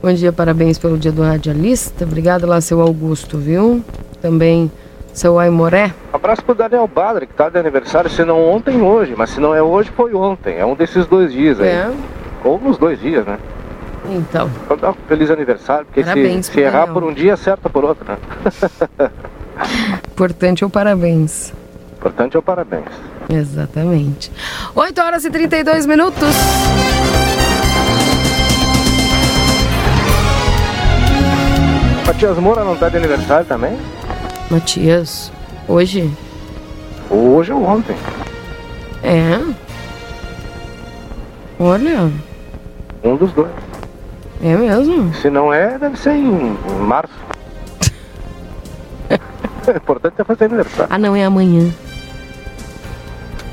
Bom 0.01 0.11
dia, 0.11 0.33
parabéns 0.33 0.77
pelo 0.77 0.97
dia 0.97 1.13
do 1.13 1.21
radialista. 1.21 2.03
Obrigado 2.03 2.45
lá, 2.45 2.59
seu 2.59 2.81
Augusto, 2.81 3.37
viu? 3.37 3.81
Também 4.21 4.69
seu 5.17 5.39
Aimoré. 5.39 5.91
Abraço 6.13 6.43
pro 6.43 6.53
Daniel 6.53 6.87
Badre, 6.87 7.25
que 7.25 7.33
tá 7.33 7.49
de 7.49 7.57
aniversário, 7.57 8.09
se 8.09 8.23
não 8.23 8.47
ontem, 8.47 8.81
hoje. 8.81 9.15
Mas 9.17 9.31
se 9.31 9.39
não 9.39 9.53
é 9.53 9.61
hoje, 9.61 9.91
foi 9.95 10.13
ontem. 10.13 10.57
É 10.57 10.65
um 10.65 10.75
desses 10.75 11.05
dois 11.07 11.33
dias 11.33 11.59
aí. 11.59 11.67
É. 11.67 11.91
Ou 12.43 12.59
nos 12.59 12.77
dois 12.77 12.99
dias, 12.99 13.25
né? 13.25 13.39
Então. 14.09 14.49
Então 14.63 14.77
dá 14.77 14.91
um 14.91 14.95
feliz 15.07 15.31
aniversário, 15.31 15.85
porque 15.85 16.03
parabéns 16.03 16.45
se, 16.45 16.53
se 16.53 16.59
errar 16.59 16.87
por 16.87 17.03
um 17.03 17.13
dia, 17.13 17.33
acerta 17.33 17.69
por 17.69 17.83
outro, 17.83 18.05
né? 18.07 18.17
Importante 20.13 20.63
é 20.63 20.67
o 20.67 20.69
parabéns. 20.69 21.51
Importante 21.97 22.35
é 22.35 22.39
o 22.39 22.43
parabéns. 22.43 22.85
Exatamente. 23.27 24.31
8 24.75 25.01
horas 25.01 25.25
e 25.25 25.31
32 25.31 25.85
minutos. 25.87 26.35
Matias 32.05 32.37
Moura 32.37 32.63
não 32.63 32.75
está 32.75 32.87
de 32.87 32.97
aniversário 32.97 33.45
também? 33.45 33.77
Matias, 34.49 35.29
hoje? 35.67 36.09
Hoje 37.09 37.51
ou 37.51 37.63
ontem? 37.65 37.97
É. 39.03 39.39
Olha. 41.59 42.09
Um 43.03 43.15
dos 43.17 43.33
dois. 43.33 43.51
É 44.41 44.55
mesmo? 44.55 45.13
Se 45.15 45.29
não 45.29 45.53
é, 45.53 45.77
deve 45.77 45.97
ser 45.97 46.11
em, 46.11 46.57
março. 46.79 47.13
o 49.67 49.71
importante 49.71 50.15
é 50.17 50.23
fazer 50.23 50.45
aniversário. 50.45 50.93
Ah, 50.93 50.97
não, 50.97 51.13
é 51.13 51.25
amanhã. 51.25 51.69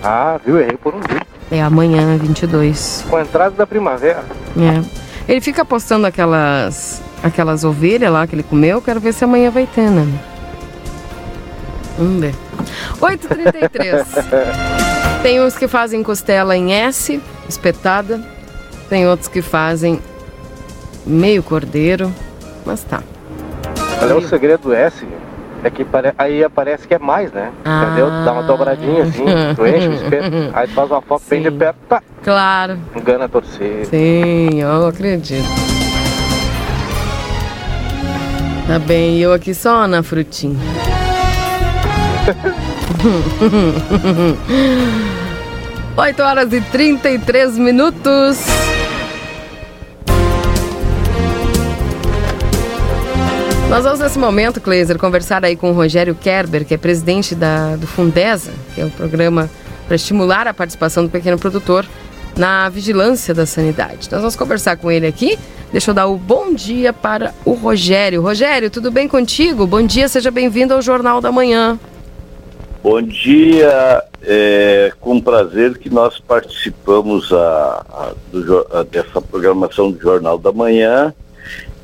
Ah, 0.00 0.38
viu? 0.44 0.60
Errei 0.60 0.76
por 0.76 0.94
um 0.94 1.00
dia. 1.00 1.22
É 1.50 1.60
amanhã, 1.60 2.16
22. 2.18 3.06
Com 3.10 3.16
a 3.16 3.22
entrada 3.22 3.56
da 3.56 3.66
primavera. 3.66 4.22
É. 4.56 4.84
Ele 5.26 5.40
fica 5.40 5.64
postando 5.64 6.06
aquelas 6.06 7.02
aquelas 7.22 7.64
ovelhas 7.64 8.12
lá 8.12 8.26
que 8.26 8.34
ele 8.34 8.42
comeu. 8.44 8.80
Quero 8.80 9.00
ver 9.00 9.12
se 9.12 9.24
amanhã 9.24 9.50
vai 9.50 9.66
ter, 9.66 9.90
né? 9.90 10.06
Vamos 11.98 12.20
ver. 12.20 12.34
8h33. 13.00 14.04
Tem 15.22 15.40
uns 15.40 15.56
que 15.56 15.68
fazem 15.68 16.02
costela 16.02 16.56
em 16.56 16.72
S, 16.72 17.20
espetada. 17.48 18.20
Tem 18.88 19.08
outros 19.08 19.28
que 19.28 19.40
fazem 19.40 20.00
meio 21.06 21.42
cordeiro. 21.42 22.12
Mas 22.64 22.82
tá. 22.82 23.02
Qual 23.98 24.10
é 24.10 24.14
o 24.14 24.28
segredo 24.28 24.62
do 24.62 24.74
S? 24.74 25.06
É 25.62 25.70
que 25.70 25.86
aí 26.18 26.44
aparece 26.44 26.86
que 26.86 26.92
é 26.92 26.98
mais, 26.98 27.32
né? 27.32 27.50
Ah. 27.64 27.84
Entendeu? 27.84 28.10
Dá 28.10 28.32
uma 28.32 28.42
dobradinha 28.42 29.04
assim, 29.04 29.24
tu 29.56 29.66
enche 29.66 29.88
o 29.88 29.92
espeto, 29.96 30.26
aí 30.52 30.68
tu 30.68 30.74
faz 30.74 30.90
uma 30.90 31.00
foto 31.00 31.22
Sim. 31.22 31.28
bem 31.30 31.42
de 31.42 31.50
perto, 31.52 31.76
tá. 31.88 32.02
Claro. 32.22 32.78
Engana 32.94 33.24
a 33.24 33.28
torcida. 33.28 33.86
Sim, 33.86 34.60
eu 34.60 34.86
acredito. 34.86 35.48
Tá 38.66 38.78
bem, 38.78 39.18
eu 39.20 39.32
aqui 39.32 39.54
só 39.54 39.86
na 39.86 40.02
frutinha. 40.02 40.58
Oito 45.96 46.22
horas 46.22 46.52
e 46.52 46.60
33 46.60 47.58
minutos. 47.58 48.38
Nós 53.68 53.84
vamos 53.84 54.00
nesse 54.00 54.18
momento, 54.18 54.60
Kleiser, 54.60 54.98
conversar 54.98 55.44
aí 55.44 55.56
com 55.56 55.70
o 55.70 55.72
Rogério 55.72 56.14
Kerber, 56.14 56.64
que 56.64 56.74
é 56.74 56.76
presidente 56.76 57.34
da, 57.34 57.76
do 57.76 57.86
Fundesa, 57.86 58.52
que 58.74 58.80
é 58.80 58.84
o 58.84 58.90
programa 58.90 59.50
para 59.86 59.96
estimular 59.96 60.46
a 60.46 60.54
participação 60.54 61.04
do 61.04 61.10
pequeno 61.10 61.38
produtor 61.38 61.86
na 62.36 62.68
vigilância 62.68 63.34
da 63.34 63.46
sanidade. 63.46 64.08
Nós 64.10 64.20
vamos 64.20 64.36
conversar 64.36 64.76
com 64.76 64.90
ele 64.90 65.06
aqui 65.06 65.38
Deixa 65.74 65.90
eu 65.90 65.94
dar 65.94 66.06
o 66.06 66.16
bom 66.16 66.54
dia 66.54 66.92
para 66.92 67.34
o 67.44 67.52
Rogério. 67.52 68.22
Rogério, 68.22 68.70
tudo 68.70 68.92
bem 68.92 69.08
contigo? 69.08 69.66
Bom 69.66 69.82
dia, 69.82 70.06
seja 70.06 70.30
bem-vindo 70.30 70.72
ao 70.72 70.80
Jornal 70.80 71.20
da 71.20 71.32
Manhã. 71.32 71.76
Bom 72.84 73.00
dia, 73.00 74.04
é 74.20 74.92
com 75.00 75.18
prazer 75.18 75.78
que 75.78 75.88
nós 75.88 76.18
participamos 76.18 77.32
a, 77.32 77.86
a, 77.88 78.12
do, 78.30 78.66
a, 78.70 78.82
dessa 78.82 79.22
programação 79.22 79.90
do 79.90 79.98
Jornal 79.98 80.36
da 80.36 80.52
Manhã 80.52 81.14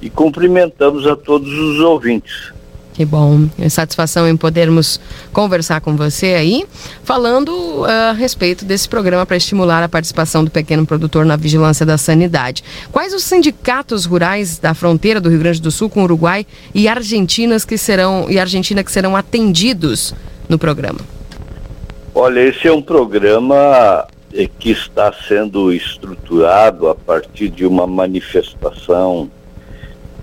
e 0.03 0.11
cumprimentamos 0.11 1.07
a 1.07 1.17
todos 1.17 1.51
os 1.51 1.81
ouvintes. 1.81 2.53
Que 2.93 3.07
bom, 3.07 3.49
é 3.59 3.67
satisfação 3.71 4.29
em 4.29 4.37
podermos 4.37 5.01
conversar 5.33 5.81
com 5.81 5.97
você 5.97 6.35
aí, 6.35 6.67
falando 7.03 7.49
uh, 7.49 8.11
a 8.11 8.13
respeito 8.13 8.67
desse 8.67 8.87
programa 8.87 9.25
para 9.25 9.39
estimular 9.39 9.83
a 9.83 9.89
participação 9.89 10.45
do 10.45 10.51
pequeno 10.51 10.85
produtor 10.85 11.25
na 11.25 11.35
vigilância 11.35 11.87
da 11.87 11.97
sanidade. 11.97 12.63
Quais 12.93 13.15
os 13.15 13.25
sindicatos 13.25 14.05
rurais 14.05 14.59
da 14.59 14.75
fronteira 14.75 15.19
do 15.19 15.31
Rio 15.31 15.39
Grande 15.39 15.63
do 15.63 15.71
Sul 15.71 15.89
com 15.89 16.01
o 16.01 16.05
Uruguai 16.05 16.47
e 16.75 16.89
Argentinas 16.89 17.65
que 17.65 17.79
serão 17.79 18.27
e 18.29 18.39
Argentina 18.39 18.85
que 18.85 18.93
serão 18.93 19.17
atendidos 19.17 20.15
no 20.51 20.59
programa? 20.59 20.99
Olha, 22.13 22.41
esse 22.41 22.67
é 22.67 22.73
um 22.73 22.83
programa 22.83 24.07
eh, 24.35 24.49
que 24.59 24.73
está 24.73 25.13
sendo 25.29 25.73
estruturado 25.73 26.89
a 26.89 26.95
partir 26.95 27.49
de 27.49 27.65
uma 27.65 27.87
manifestação 27.87 29.31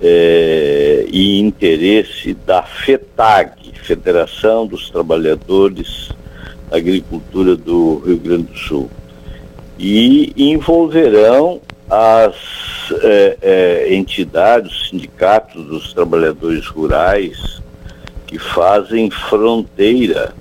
é, 0.01 1.05
e 1.09 1.39
interesse 1.39 2.33
da 2.45 2.61
FETAG, 2.61 3.71
Federação 3.81 4.67
dos 4.67 4.89
Trabalhadores 4.89 6.09
da 6.69 6.77
Agricultura 6.77 7.55
do 7.55 8.03
Rio 8.05 8.17
Grande 8.17 8.51
do 8.51 8.57
Sul, 8.57 8.91
e 9.79 10.33
envolverão 10.35 11.61
as 11.89 12.35
é, 13.01 13.37
é, 13.41 13.95
entidades, 13.95 14.89
sindicatos 14.89 15.65
dos 15.65 15.93
trabalhadores 15.93 16.67
rurais 16.67 17.61
que 18.27 18.37
fazem 18.37 19.09
fronteira 19.09 20.35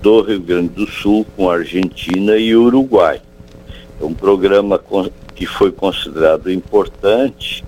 do 0.00 0.20
Rio 0.20 0.40
Grande 0.40 0.68
do 0.68 0.86
Sul 0.86 1.26
com 1.36 1.50
a 1.50 1.54
Argentina 1.54 2.36
e 2.36 2.54
Uruguai. 2.54 3.20
É 4.00 4.04
um 4.04 4.14
programa 4.14 4.80
que 5.34 5.46
foi 5.46 5.72
considerado 5.72 6.52
importante 6.52 7.64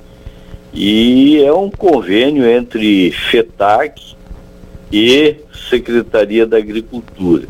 e 0.72 1.42
é 1.42 1.52
um 1.52 1.70
convênio 1.70 2.48
entre 2.48 3.10
FETAC 3.10 4.14
e 4.92 5.36
Secretaria 5.68 6.46
da 6.46 6.58
Agricultura. 6.58 7.48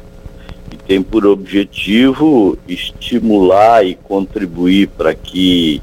E 0.72 0.76
tem 0.76 1.02
por 1.02 1.26
objetivo 1.26 2.56
estimular 2.66 3.84
e 3.84 3.94
contribuir 3.94 4.88
para 4.88 5.14
que 5.14 5.82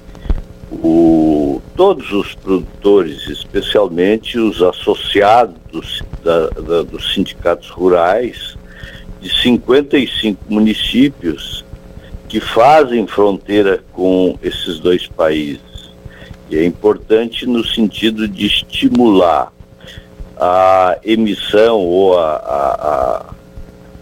o, 0.72 1.62
todos 1.76 2.12
os 2.12 2.34
produtores, 2.34 3.28
especialmente 3.28 4.40
os 4.40 4.62
associados 4.62 5.56
dos, 5.76 6.02
da, 6.24 6.48
da, 6.48 6.84
dos 6.84 7.14
sindicatos 7.14 7.70
rurais, 7.70 8.58
de 9.20 9.30
55 9.42 10.42
municípios 10.48 11.66
que 12.30 12.40
fazem 12.40 13.06
fronteira 13.06 13.84
com 13.92 14.38
esses 14.42 14.80
dois 14.80 15.08
países. 15.08 15.92
E 16.50 16.58
é 16.58 16.66
importante 16.66 17.46
no 17.46 17.66
sentido 17.66 18.28
de 18.28 18.46
estimular 18.46 19.52
a 20.38 20.98
emissão 21.04 21.80
ou 21.80 22.18
a, 22.18 22.36
a, 22.36 23.26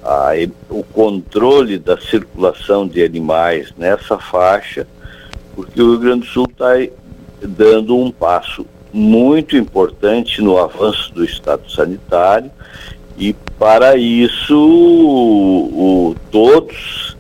a, 0.03 0.32
a, 0.32 0.34
o 0.69 0.84
controle 0.84 1.78
da 1.80 1.99
circulação 1.99 2.88
de 2.88 3.03
animais 3.03 3.74
nessa 3.78 4.19
faixa, 4.19 4.86
porque 5.55 5.82
o 5.82 5.91
Rio 5.91 5.99
Grande 5.99 6.21
do 6.21 6.26
Sul 6.28 6.47
está 6.49 6.74
dando 7.41 7.97
um 7.97 8.11
passo 8.11 8.65
muito 8.93 9.57
importante 9.57 10.41
no 10.41 10.57
avanço 10.57 11.11
do 11.13 11.25
estado 11.25 11.69
sanitário. 11.69 12.51
E 13.17 13.33
para 13.57 13.97
isso 13.97 14.55
o, 14.55 16.09
o, 16.11 16.15
todos, 16.31 17.17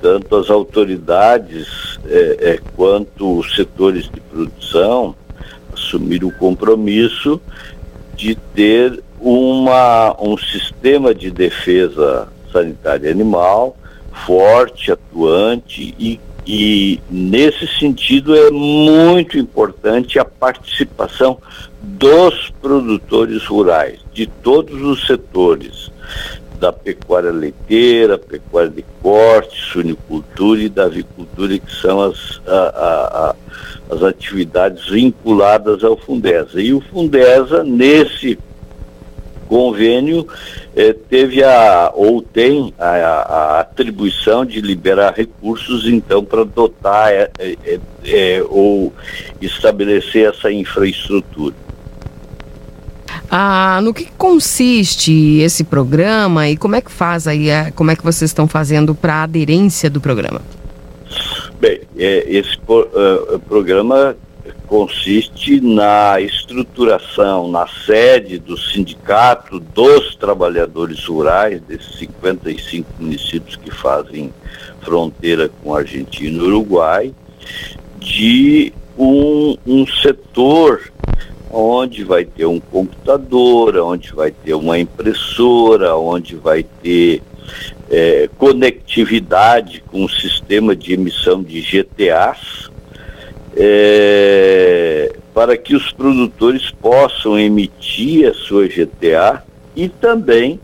tanto 0.00 0.36
as 0.36 0.48
autoridades 0.48 1.98
é, 2.06 2.36
é, 2.40 2.60
quanto 2.76 3.38
os 3.38 3.54
setores 3.56 4.08
de 4.08 4.20
produção, 4.20 5.14
assumiram 5.72 6.28
o 6.28 6.32
compromisso 6.32 7.40
de 8.14 8.34
ter 8.54 9.02
uma, 9.20 10.16
um 10.20 10.38
sistema 10.38 11.14
de 11.14 11.30
defesa 11.30 12.28
sanitária 12.52 13.10
animal 13.10 13.76
forte, 14.24 14.90
atuante 14.90 15.94
e, 15.98 16.18
e 16.46 17.00
nesse 17.10 17.66
sentido 17.66 18.36
é 18.36 18.50
muito 18.50 19.36
importante 19.36 20.18
a 20.18 20.24
participação 20.24 21.38
dos 21.82 22.52
produtores 22.60 23.44
rurais, 23.46 23.98
de 24.12 24.26
todos 24.26 24.80
os 24.82 25.06
setores, 25.06 25.90
da 26.60 26.72
pecuária 26.72 27.30
leiteira, 27.30 28.16
pecuária 28.16 28.70
de 28.70 28.84
corte, 29.02 29.60
suinicultura 29.72 30.60
e 30.60 30.68
da 30.68 30.84
avicultura, 30.84 31.58
que 31.58 31.74
são 31.74 32.00
as, 32.00 32.40
a, 32.46 32.52
a, 32.52 33.30
a 33.30 33.36
as 33.90 34.02
atividades 34.02 34.88
vinculadas 34.88 35.84
ao 35.84 35.96
Fundesa. 35.96 36.60
E 36.60 36.72
o 36.72 36.80
Fundesa, 36.80 37.62
nesse 37.62 38.38
convênio, 39.48 40.26
eh, 40.74 40.94
teve 41.08 41.42
a, 41.42 41.90
ou 41.94 42.20
tem 42.20 42.72
a, 42.78 42.86
a, 42.86 43.60
atribuição 43.60 44.44
de 44.44 44.60
liberar 44.60 45.14
recursos, 45.14 45.86
então, 45.86 46.24
para 46.24 46.44
dotar 46.44 47.12
eh, 47.12 47.30
eh, 47.38 47.80
eh, 48.04 48.44
ou 48.48 48.92
estabelecer 49.40 50.28
essa 50.28 50.52
infraestrutura. 50.52 51.54
Ah, 53.30 53.80
no 53.82 53.92
que 53.92 54.06
consiste 54.16 55.40
esse 55.40 55.64
programa 55.64 56.48
e 56.48 56.56
como 56.56 56.76
é 56.76 56.80
que 56.80 56.92
faz 56.92 57.26
aí, 57.26 57.48
como 57.74 57.90
é 57.90 57.96
que 57.96 58.04
vocês 58.04 58.30
estão 58.30 58.46
fazendo 58.46 58.94
para 58.94 59.14
a 59.14 59.22
aderência 59.24 59.90
do 59.90 60.00
programa? 60.00 60.40
Bem, 61.58 61.80
esse 61.96 62.56
programa 63.48 64.14
consiste 64.66 65.60
na 65.60 66.20
estruturação, 66.20 67.48
na 67.48 67.66
sede 67.66 68.38
do 68.38 68.56
Sindicato 68.56 69.60
dos 69.60 70.16
Trabalhadores 70.16 71.04
Rurais, 71.04 71.60
desses 71.62 71.98
55 71.98 72.90
municípios 72.98 73.56
que 73.56 73.70
fazem 73.70 74.32
fronteira 74.80 75.48
com 75.62 75.74
Argentina 75.74 76.36
e 76.36 76.46
Uruguai, 76.46 77.14
de 77.98 78.72
um, 78.98 79.56
um 79.66 79.86
setor 79.86 80.92
onde 81.50 82.04
vai 82.04 82.24
ter 82.24 82.46
um 82.46 82.60
computador, 82.60 83.76
onde 83.78 84.12
vai 84.12 84.30
ter 84.30 84.54
uma 84.54 84.78
impressora, 84.78 85.96
onde 85.96 86.34
vai 86.34 86.62
ter 86.62 87.22
é, 87.90 88.28
conectividade 88.36 89.82
com 89.90 90.04
o 90.04 90.10
sistema 90.10 90.74
de 90.74 90.92
emissão 90.92 91.42
de 91.42 91.60
GTAs, 91.60 92.70
é, 93.56 95.16
para 95.32 95.56
que 95.56 95.74
os 95.74 95.90
produtores 95.92 96.70
possam 96.70 97.38
emitir 97.38 98.28
a 98.28 98.34
sua 98.34 98.66
GTA 98.68 99.42
e 99.74 99.88
também 99.88 100.60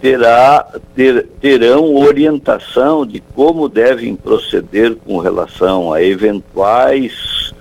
terá, 0.00 0.66
ter, 0.94 1.26
terão 1.40 1.96
orientação 1.96 3.04
de 3.04 3.20
como 3.34 3.68
devem 3.68 4.14
proceder 4.14 4.94
com 4.94 5.18
relação 5.18 5.92
a 5.92 6.02
eventuais 6.02 7.52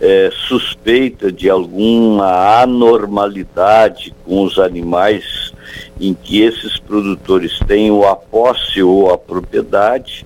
é, 0.00 0.30
suspeita 0.48 1.32
de 1.32 1.48
alguma 1.48 2.60
anormalidade 2.62 4.14
com 4.24 4.44
os 4.44 4.58
animais 4.58 5.52
em 6.00 6.14
que 6.14 6.42
esses 6.42 6.78
produtores 6.78 7.58
tenham 7.66 8.06
a 8.08 8.14
posse 8.14 8.82
ou 8.82 9.12
a 9.12 9.18
propriedade, 9.18 10.24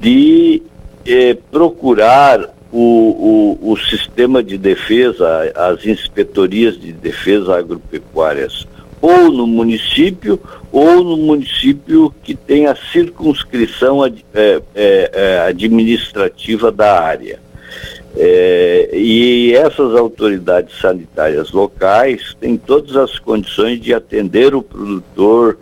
de 0.00 0.62
eh, 1.06 1.36
procurar 1.50 2.54
o, 2.72 3.58
o, 3.62 3.72
o, 3.72 3.76
sistema 3.76 4.42
de 4.42 4.56
defesa, 4.56 5.52
as 5.54 5.84
inspetorias 5.84 6.78
de 6.78 6.92
defesa 6.92 7.58
agropecuárias, 7.58 8.66
ou 9.00 9.30
no 9.30 9.46
município, 9.46 10.38
ou 10.70 11.02
no 11.02 11.16
município 11.16 12.14
que 12.22 12.34
tem 12.34 12.66
a 12.66 12.76
circunscrição 12.76 14.02
ad, 14.02 14.24
é, 14.34 14.62
é, 14.74 15.38
administrativa 15.48 16.70
da 16.70 17.00
área. 17.00 17.40
É, 18.16 18.90
e 18.92 19.54
essas 19.54 19.94
autoridades 19.94 20.76
sanitárias 20.80 21.52
locais 21.52 22.36
têm 22.40 22.56
todas 22.56 22.96
as 22.96 23.18
condições 23.20 23.80
de 23.80 23.94
atender 23.94 24.52
o 24.52 24.62
produtor, 24.62 25.56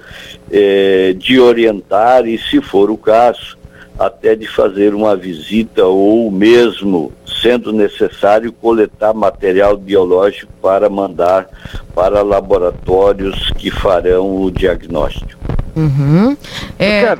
é, 0.50 1.12
de 1.12 1.38
orientar 1.38 2.26
e, 2.26 2.38
se 2.38 2.60
for 2.62 2.90
o 2.90 2.96
caso, 2.96 3.57
até 3.98 4.36
de 4.36 4.46
fazer 4.46 4.94
uma 4.94 5.16
visita 5.16 5.84
ou 5.84 6.30
mesmo, 6.30 7.12
sendo 7.42 7.72
necessário, 7.72 8.52
coletar 8.52 9.12
material 9.12 9.76
biológico 9.76 10.52
para 10.62 10.88
mandar 10.88 11.48
para 11.94 12.22
laboratórios 12.22 13.50
que 13.56 13.70
farão 13.70 14.42
o 14.42 14.50
diagnóstico. 14.50 15.40
Uhum. 15.74 16.36
É, 16.78 17.16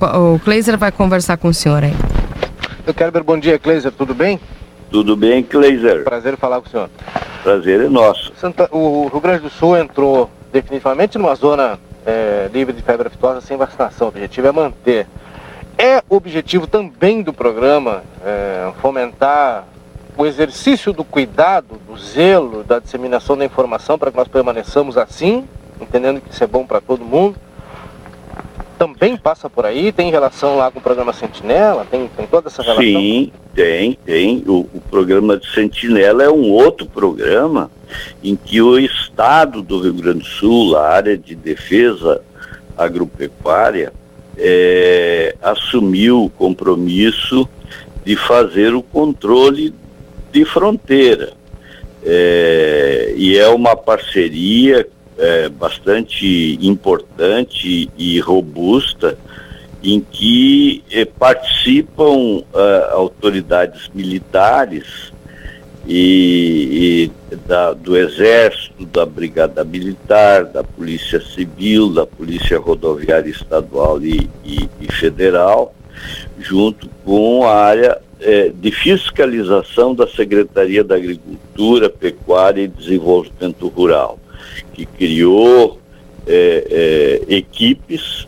o 0.00 0.38
Kleiser 0.38 0.78
vai 0.78 0.92
conversar 0.92 1.36
com 1.36 1.48
o 1.48 1.54
senhor 1.54 1.82
aí. 1.82 1.94
Eu 2.86 2.94
quero 2.94 3.10
ver 3.10 3.22
bom 3.22 3.38
dia, 3.38 3.58
Kleiser, 3.58 3.90
tudo 3.90 4.14
bem? 4.14 4.38
Tudo 4.90 5.16
bem, 5.16 5.42
Kleiser? 5.42 6.04
Prazer 6.04 6.36
falar 6.36 6.60
com 6.60 6.68
o 6.68 6.70
senhor. 6.70 6.90
Prazer 7.42 7.80
é 7.80 7.88
nosso. 7.88 8.32
Santa, 8.36 8.68
o 8.70 9.08
Rio 9.08 9.20
Grande 9.20 9.40
do 9.40 9.50
Sul 9.50 9.76
entrou 9.76 10.30
definitivamente 10.52 11.18
numa 11.18 11.34
zona 11.34 11.78
é, 12.06 12.48
livre 12.52 12.72
de 12.72 12.82
febre 12.82 13.08
aftosa 13.08 13.40
sem 13.40 13.56
vacinação. 13.56 14.08
O 14.08 14.10
objetivo 14.10 14.46
é 14.46 14.52
manter. 14.52 15.06
É 15.76 16.02
objetivo 16.08 16.66
também 16.66 17.22
do 17.22 17.32
programa 17.32 18.02
é, 18.24 18.72
fomentar 18.80 19.66
o 20.16 20.24
exercício 20.24 20.92
do 20.92 21.04
cuidado, 21.04 21.80
do 21.88 21.98
zelo, 21.98 22.62
da 22.62 22.78
disseminação 22.78 23.36
da 23.36 23.44
informação 23.44 23.98
para 23.98 24.10
que 24.10 24.16
nós 24.16 24.28
permaneçamos 24.28 24.96
assim, 24.96 25.44
entendendo 25.80 26.20
que 26.20 26.30
isso 26.30 26.44
é 26.44 26.46
bom 26.46 26.64
para 26.64 26.80
todo 26.80 27.04
mundo 27.04 27.36
também 28.78 29.16
passa 29.16 29.48
por 29.48 29.64
aí? 29.64 29.92
Tem 29.92 30.10
relação 30.10 30.56
lá 30.56 30.70
com 30.70 30.78
o 30.78 30.82
programa 30.82 31.12
Sentinela? 31.12 31.86
Tem, 31.90 32.08
tem 32.08 32.26
toda 32.26 32.48
essa 32.48 32.62
relação? 32.62 32.84
Sim, 32.84 33.32
tem, 33.54 33.98
tem. 34.04 34.44
O, 34.46 34.68
o 34.74 34.82
programa 34.90 35.36
de 35.38 35.50
Sentinela 35.52 36.22
é 36.22 36.30
um 36.30 36.50
outro 36.50 36.86
programa 36.86 37.70
em 38.22 38.36
que 38.36 38.60
o 38.60 38.78
Estado 38.78 39.62
do 39.62 39.80
Rio 39.80 39.94
Grande 39.94 40.18
do 40.20 40.24
Sul, 40.24 40.76
a 40.76 40.88
área 40.88 41.16
de 41.16 41.34
defesa 41.34 42.20
agropecuária, 42.76 43.92
é, 44.38 45.36
assumiu 45.42 46.24
o 46.24 46.30
compromisso 46.30 47.48
de 48.04 48.16
fazer 48.16 48.74
o 48.74 48.82
controle 48.82 49.74
de 50.32 50.44
fronteira. 50.44 51.32
É, 52.04 53.14
e 53.16 53.38
é 53.38 53.48
uma 53.48 53.74
parceria 53.74 54.86
é, 55.16 55.48
bastante 55.48 56.58
importante 56.60 57.90
e 57.96 58.20
robusta 58.20 59.16
em 59.82 60.00
que 60.00 60.82
é, 60.90 61.04
participam 61.04 62.42
é, 62.54 62.88
autoridades 62.92 63.88
militares 63.94 65.13
e, 65.86 67.10
e 67.30 67.36
da, 67.46 67.72
do 67.72 67.96
Exército, 67.96 68.86
da 68.86 69.04
Brigada 69.04 69.64
Militar, 69.64 70.44
da 70.44 70.64
Polícia 70.64 71.20
Civil, 71.20 71.92
da 71.92 72.06
Polícia 72.06 72.58
Rodoviária 72.58 73.30
Estadual 73.30 74.00
e, 74.02 74.30
e, 74.44 74.68
e 74.80 74.92
Federal, 74.92 75.74
junto 76.38 76.88
com 77.04 77.44
a 77.44 77.54
área 77.54 77.98
é, 78.20 78.50
de 78.54 78.70
fiscalização 78.70 79.94
da 79.94 80.06
Secretaria 80.08 80.82
da 80.82 80.96
Agricultura, 80.96 81.90
Pecuária 81.90 82.62
e 82.62 82.68
Desenvolvimento 82.68 83.68
Rural, 83.68 84.18
que 84.72 84.86
criou 84.86 85.78
é, 86.26 87.20
é, 87.28 87.34
equipes 87.34 88.26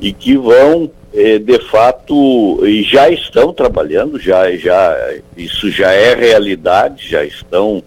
e 0.00 0.12
que 0.12 0.36
vão 0.36 0.90
de 1.12 1.58
fato 1.70 2.60
já 2.84 3.08
estão 3.08 3.52
trabalhando, 3.52 4.20
já, 4.20 4.50
já 4.56 5.14
isso 5.36 5.70
já 5.70 5.90
é 5.92 6.14
realidade, 6.14 7.08
já 7.08 7.24
estão 7.24 7.82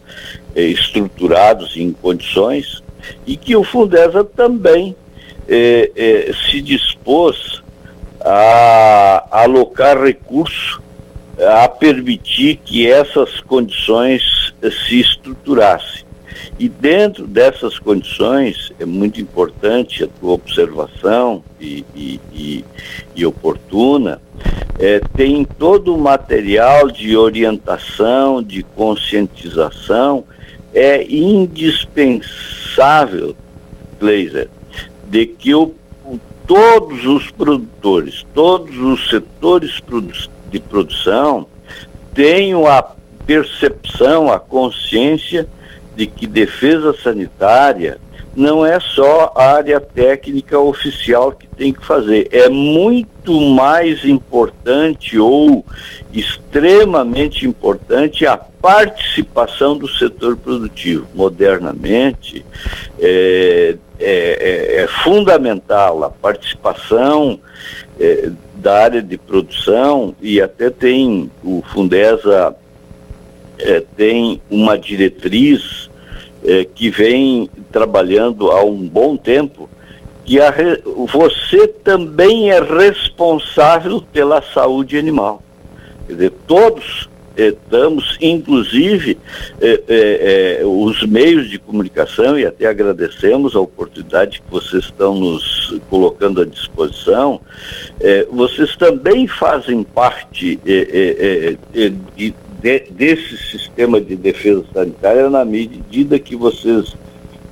é, 0.56 0.64
estruturados 0.64 1.78
em 1.78 1.92
condições 1.94 2.84
e 3.26 3.38
que 3.38 3.56
o 3.56 3.64
Fundesa 3.64 4.24
também 4.24 4.96
é, 5.48 6.32
se 6.50 6.62
dispôs 6.62 7.62
a, 8.20 9.26
a 9.32 9.44
alocar 9.44 10.02
recursos 10.02 10.80
a 11.40 11.68
permitir 11.68 12.58
que 12.58 12.90
essas 12.90 13.40
condições 13.42 14.22
se 14.62 15.00
estruturassem. 15.00 16.01
E 16.62 16.70
dentro 16.70 17.26
dessas 17.26 17.80
condições, 17.80 18.72
é 18.80 18.86
muito 18.86 19.20
importante 19.20 20.04
a 20.04 20.08
tua 20.08 20.34
observação 20.34 21.44
e, 21.60 21.84
e, 21.96 22.20
e, 22.32 22.64
e 23.16 23.26
oportuna, 23.26 24.22
é, 24.78 25.02
tem 25.18 25.44
todo 25.44 25.96
o 25.96 25.98
material 25.98 26.92
de 26.92 27.18
orientação, 27.18 28.44
de 28.44 28.62
conscientização, 28.62 30.24
é 30.72 31.04
indispensável, 31.04 33.36
Gleiser, 34.00 34.48
de 35.10 35.26
que 35.26 35.56
o, 35.56 35.74
todos 36.46 37.08
os 37.08 37.32
produtores, 37.32 38.24
todos 38.36 38.78
os 38.78 39.10
setores 39.10 39.82
de 40.52 40.60
produção 40.60 41.48
tenham 42.14 42.68
a 42.68 42.84
percepção, 43.26 44.32
a 44.32 44.40
consciência 44.40 45.50
de 45.96 46.08
que 46.08 46.26
defesa 46.26 46.96
sanitária 47.02 48.00
não 48.36 48.66
é 48.66 48.80
só 48.80 49.34
a 49.36 49.56
área 49.56 49.80
técnica 49.80 50.58
oficial 50.58 51.34
que 51.34 51.48
tem 51.48 51.74
que 51.74 51.86
fazer, 51.86 52.30
é 52.32 52.48
muito 52.48 53.40
mais 53.42 54.06
importante 54.06 55.20
ou 55.20 55.66
extremamente 56.14 57.46
importante 57.46 58.26
a 58.26 58.38
participação 58.38 59.78
do 59.78 59.88
setor 59.88 60.38
produtivo. 60.38 61.08
Modernamente, 61.14 62.46
é, 63.00 63.76
é, 64.00 64.78
é, 64.80 64.84
é 64.84 64.88
fundamental 65.04 66.04
a 66.04 66.10
participação 66.10 67.40
é, 68.00 68.32
da 68.56 68.84
área 68.84 69.02
de 69.02 69.18
produção 69.18 70.16
e 70.22 70.40
até 70.40 70.70
tem 70.70 71.30
o 71.44 71.64
Fundesa 71.74 72.56
é, 73.62 73.84
tem 73.96 74.42
uma 74.50 74.78
diretriz 74.78 75.90
é, 76.44 76.66
que 76.66 76.90
vem 76.90 77.50
trabalhando 77.72 78.52
há 78.52 78.64
um 78.64 78.88
bom 78.88 79.16
tempo, 79.16 79.70
que 80.26 80.40
a, 80.40 80.54
você 81.12 81.68
também 81.68 82.52
é 82.52 82.60
responsável 82.60 84.02
pela 84.12 84.42
saúde 84.42 84.98
animal. 84.98 85.44
Quer 86.08 86.14
dizer, 86.14 86.34
todos 86.48 87.10
estamos, 87.36 88.18
inclusive, 88.20 89.18
é, 89.62 90.60
é, 90.60 90.66
os 90.66 91.04
meios 91.04 91.50
de 91.50 91.58
comunicação, 91.58 92.38
e 92.38 92.46
até 92.46 92.66
agradecemos 92.66 93.56
a 93.56 93.60
oportunidade 93.60 94.42
que 94.42 94.52
vocês 94.52 94.86
estão 94.86 95.16
nos 95.16 95.80
colocando 95.90 96.42
à 96.42 96.46
disposição, 96.46 97.40
vocês 98.32 98.76
também 98.76 99.28
fazem 99.28 99.82
parte 99.84 100.58
de, 100.58 102.34
de, 102.62 102.80
desse 102.92 103.38
sistema 103.38 104.00
de 104.00 104.16
defesa 104.16 104.64
sanitária 104.74 105.30
na 105.30 105.44
medida 105.44 106.20
que 106.20 106.36
vocês 106.36 106.96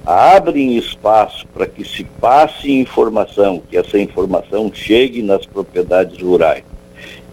abrem 0.05 0.77
espaço 0.77 1.45
para 1.53 1.67
que 1.67 1.83
se 1.83 2.03
passe 2.03 2.71
informação, 2.71 3.61
que 3.69 3.77
essa 3.77 3.99
informação 3.99 4.71
chegue 4.73 5.21
nas 5.21 5.45
propriedades 5.45 6.21
rurais. 6.21 6.63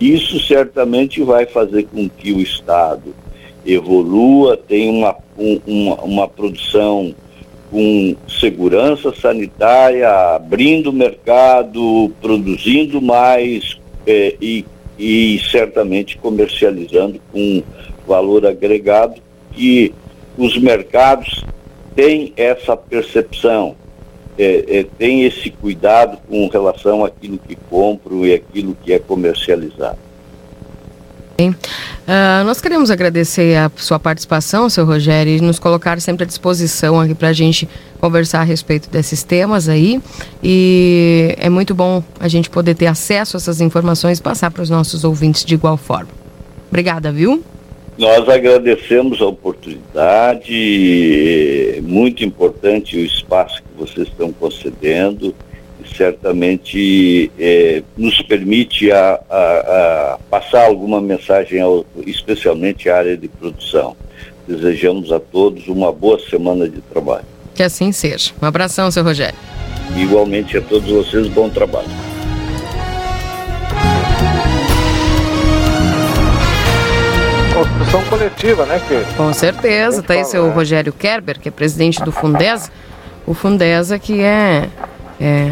Isso 0.01 0.41
certamente 0.41 1.23
vai 1.23 1.47
fazer 1.47 1.85
com 1.85 2.09
que 2.09 2.33
o 2.33 2.41
Estado 2.41 3.15
evolua, 3.65 4.57
tenha 4.57 4.91
uma, 4.91 5.17
um, 5.39 5.61
uma, 5.67 5.95
uma 6.03 6.29
produção 6.29 7.15
com 7.71 8.15
segurança 8.29 9.13
sanitária, 9.15 10.09
abrindo 10.37 10.91
o 10.91 10.93
mercado, 10.93 12.13
produzindo 12.21 13.03
mais 13.03 13.79
eh, 14.07 14.37
e 14.41 14.65
e 14.99 15.41
certamente 15.51 16.17
comercializando 16.19 17.21
com 17.33 17.63
valor 18.07 18.47
agregado 18.47 19.21
que 19.53 19.93
os 20.37 20.59
mercados 20.59 21.45
têm 21.95 22.33
essa 22.37 22.77
percepção, 22.77 23.75
é, 24.39 24.79
é, 24.79 24.87
têm 24.99 25.25
esse 25.25 25.51
cuidado 25.51 26.19
com 26.29 26.47
relação 26.49 27.05
àquilo 27.05 27.39
que 27.39 27.57
compram 27.71 28.25
e 28.27 28.35
aquilo 28.35 28.77
que 28.85 28.93
é 28.93 28.99
comercializado. 28.99 30.06
Uh, 31.39 32.45
nós 32.45 32.61
queremos 32.61 32.91
agradecer 32.91 33.57
a 33.57 33.71
sua 33.77 33.99
participação, 33.99 34.71
seu 34.71 34.87
Rogério, 34.87 35.37
e 35.37 35.41
nos 35.41 35.59
colocar 35.59 36.01
sempre 36.01 36.25
à 36.25 36.27
disposição 36.27 36.99
aqui 37.01 37.15
para 37.15 37.29
a 37.29 37.33
gente 37.33 37.69
conversar 38.01 38.41
a 38.41 38.45
respeito 38.45 38.89
desses 38.91 39.23
temas 39.23 39.69
aí. 39.69 40.01
E 40.43 41.35
é 41.39 41.51
muito 41.51 41.75
bom 41.75 42.03
a 42.19 42.29
gente 42.29 42.49
poder 42.49 42.75
ter 42.75 42.87
acesso 42.87 43.37
a 43.37 43.39
essas 43.39 43.61
informações 43.61 44.19
e 44.19 44.23
passar 44.23 44.51
para 44.51 44.63
os 44.63 44.71
nossos 44.71 45.05
ouvintes 45.05 45.45
de 45.45 45.55
igual 45.55 45.77
forma. 45.77 46.09
Obrigada, 46.69 47.13
viu? 47.13 47.45
Nós 47.99 48.29
agradecemos 48.29 49.23
a 49.23 49.27
oportunidade, 49.27 50.53
muito 51.83 52.23
importante 52.25 52.97
o 52.97 53.01
espaço 53.01 53.63
que 53.63 53.69
vocês 53.79 54.09
estão 54.09 54.31
concedendo 54.33 55.35
certamente 55.87 57.31
é, 57.39 57.83
nos 57.97 58.21
permite 58.23 58.91
a, 58.91 59.21
a, 59.29 59.35
a, 59.35 60.19
passar 60.31 60.67
alguma 60.67 61.01
mensagem, 61.01 61.61
ao, 61.61 61.85
especialmente 62.07 62.89
à 62.89 62.97
área 62.99 63.17
de 63.17 63.29
produção. 63.29 63.97
Desejamos 64.47 65.13
a 65.13 65.19
todos 65.19 65.69
uma 65.69 65.93
boa 65.93 66.19
semana 66.19 66.69
de 66.69 66.81
trabalho. 66.81 67.25
Que 67.55 67.63
assim 67.63 67.91
seja. 67.93 68.33
Um 68.41 68.47
abração, 68.47 68.91
seu 68.91 69.03
Rogério. 69.03 69.39
Igualmente 69.97 70.59
a 70.59 70.61
todos 70.61 70.91
vocês, 70.91 71.27
bom 71.29 71.49
trabalho. 71.49 71.89
Construção 77.55 78.03
coletiva, 78.05 78.67
né, 78.67 78.81
que 78.87 79.17
Com 79.17 79.33
certeza. 79.33 80.03
Tá 80.03 80.13
aí 80.13 80.25
seu 80.25 80.47
né? 80.47 80.53
Rogério 80.53 80.93
Kerber, 80.93 81.41
que 81.41 81.49
é 81.49 81.51
presidente 81.51 82.03
do 82.05 82.13
Fundesa. 82.13 82.71
O 83.27 83.33
Fundesa 83.33 83.99
que 83.99 84.21
é 84.23 84.69
é, 85.21 85.51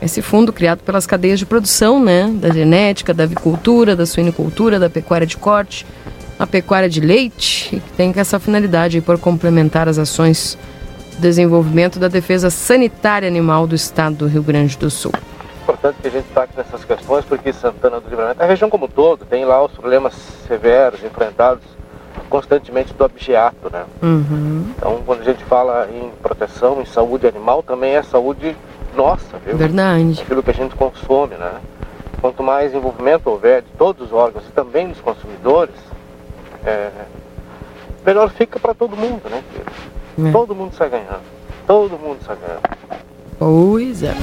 esse 0.00 0.22
fundo 0.22 0.52
criado 0.52 0.80
pelas 0.80 1.06
cadeias 1.06 1.38
de 1.38 1.46
produção, 1.46 2.02
né, 2.02 2.30
da 2.34 2.50
genética, 2.50 3.12
da 3.12 3.24
avicultura, 3.24 3.96
da 3.96 4.06
suinicultura, 4.06 4.78
da 4.78 4.88
pecuária 4.88 5.26
de 5.26 5.36
corte, 5.36 5.86
a 6.38 6.46
pecuária 6.46 6.88
de 6.88 7.00
leite, 7.00 7.70
que 7.70 7.92
tem 7.96 8.12
essa 8.16 8.38
finalidade 8.38 9.00
por 9.00 9.18
complementar 9.18 9.88
as 9.88 9.98
ações 9.98 10.56
de 11.12 11.18
desenvolvimento 11.18 11.98
da 11.98 12.08
defesa 12.08 12.48
sanitária 12.48 13.28
animal 13.28 13.66
do 13.66 13.74
estado 13.74 14.16
do 14.16 14.26
Rio 14.26 14.42
Grande 14.42 14.78
do 14.78 14.90
Sul. 14.90 15.12
Importante 15.62 15.96
que 16.00 16.08
a 16.08 16.10
gente 16.10 16.26
toque 16.32 16.56
nessas 16.56 16.84
questões, 16.84 17.24
porque 17.24 17.52
Santana 17.52 18.00
do 18.00 18.08
Livramento, 18.08 18.42
a 18.42 18.46
região 18.46 18.70
como 18.70 18.86
um 18.86 18.88
todo, 18.88 19.24
tem 19.26 19.44
lá 19.44 19.62
os 19.62 19.72
problemas 19.72 20.14
severos 20.48 21.04
enfrentados 21.04 21.62
constantemente 22.28 22.94
do 22.94 23.04
abjeato, 23.04 23.70
né? 23.70 23.84
Uhum. 24.02 24.64
Então, 24.76 25.02
quando 25.04 25.20
a 25.20 25.24
gente 25.24 25.44
fala 25.44 25.88
em 25.90 26.10
proteção, 26.22 26.80
em 26.80 26.86
saúde 26.86 27.26
animal, 27.26 27.62
também 27.62 27.96
é 27.96 28.02
saúde 28.02 28.56
nossa, 28.94 29.38
viu? 29.44 29.56
Verdade. 29.56 30.20
Aquilo 30.22 30.42
que 30.42 30.50
a 30.50 30.54
gente 30.54 30.74
consome, 30.74 31.36
né? 31.36 31.52
Quanto 32.20 32.42
mais 32.42 32.74
envolvimento 32.74 33.30
houver 33.30 33.62
de 33.62 33.70
todos 33.78 34.06
os 34.06 34.12
órgãos 34.12 34.44
e 34.46 34.52
também 34.52 34.88
dos 34.88 35.00
consumidores, 35.00 35.74
é, 36.64 36.90
melhor 38.04 38.30
fica 38.30 38.58
para 38.58 38.74
todo 38.74 38.96
mundo, 38.96 39.22
né? 39.30 39.42
É. 40.28 40.32
Todo 40.32 40.54
mundo 40.54 40.74
sai 40.74 40.90
ganhando. 40.90 41.22
Todo 41.66 41.98
mundo 41.98 42.18
sai 42.26 42.36
ganhando. 42.36 42.62
Pois 43.38 44.02
é. 44.02 44.14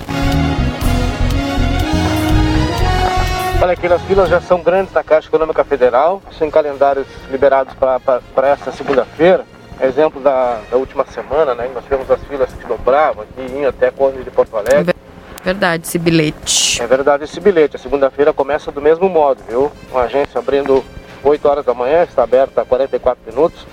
Olha 3.60 3.74
aqui, 3.74 3.88
as 3.88 4.02
filas 4.04 4.30
já 4.30 4.40
são 4.40 4.62
grandes 4.62 4.94
na 4.94 5.04
Caixa 5.04 5.28
Econômica 5.28 5.64
Federal, 5.64 6.22
sem 6.38 6.52
calendários 6.52 7.08
liberados 7.32 7.74
para 7.74 8.50
esta 8.50 8.72
segunda-feira 8.72 9.44
exemplo 9.82 10.22
da, 10.22 10.60
da 10.70 10.78
última 10.78 11.06
semana, 11.06 11.54
né? 11.54 11.70
Nós 11.74 11.84
tivemos 11.84 12.10
as 12.10 12.22
filas 12.24 12.52
que 12.52 12.66
dobravam 12.66 13.24
aqui, 13.24 13.54
iam 13.54 13.70
até 13.70 13.92
Conde 13.92 14.24
de 14.24 14.32
Porto 14.32 14.58
Alegre. 14.58 14.96
Verdade, 15.44 15.86
esse 15.86 15.98
bilhete. 15.98 16.82
É 16.82 16.88
verdade 16.88 17.24
esse 17.24 17.40
bilhete. 17.40 17.76
A 17.76 17.80
segunda-feira 17.80 18.34
começa 18.34 18.72
do 18.72 18.82
mesmo 18.82 19.08
modo, 19.08 19.42
viu? 19.48 19.72
Uma 19.92 20.04
agência 20.04 20.40
abrindo 20.40 20.84
8 21.24 21.48
horas 21.48 21.66
da 21.66 21.74
manhã, 21.74 22.04
está 22.04 22.24
aberta 22.24 22.62
a 22.62 22.66
44 22.66 23.24
minutos. 23.26 23.66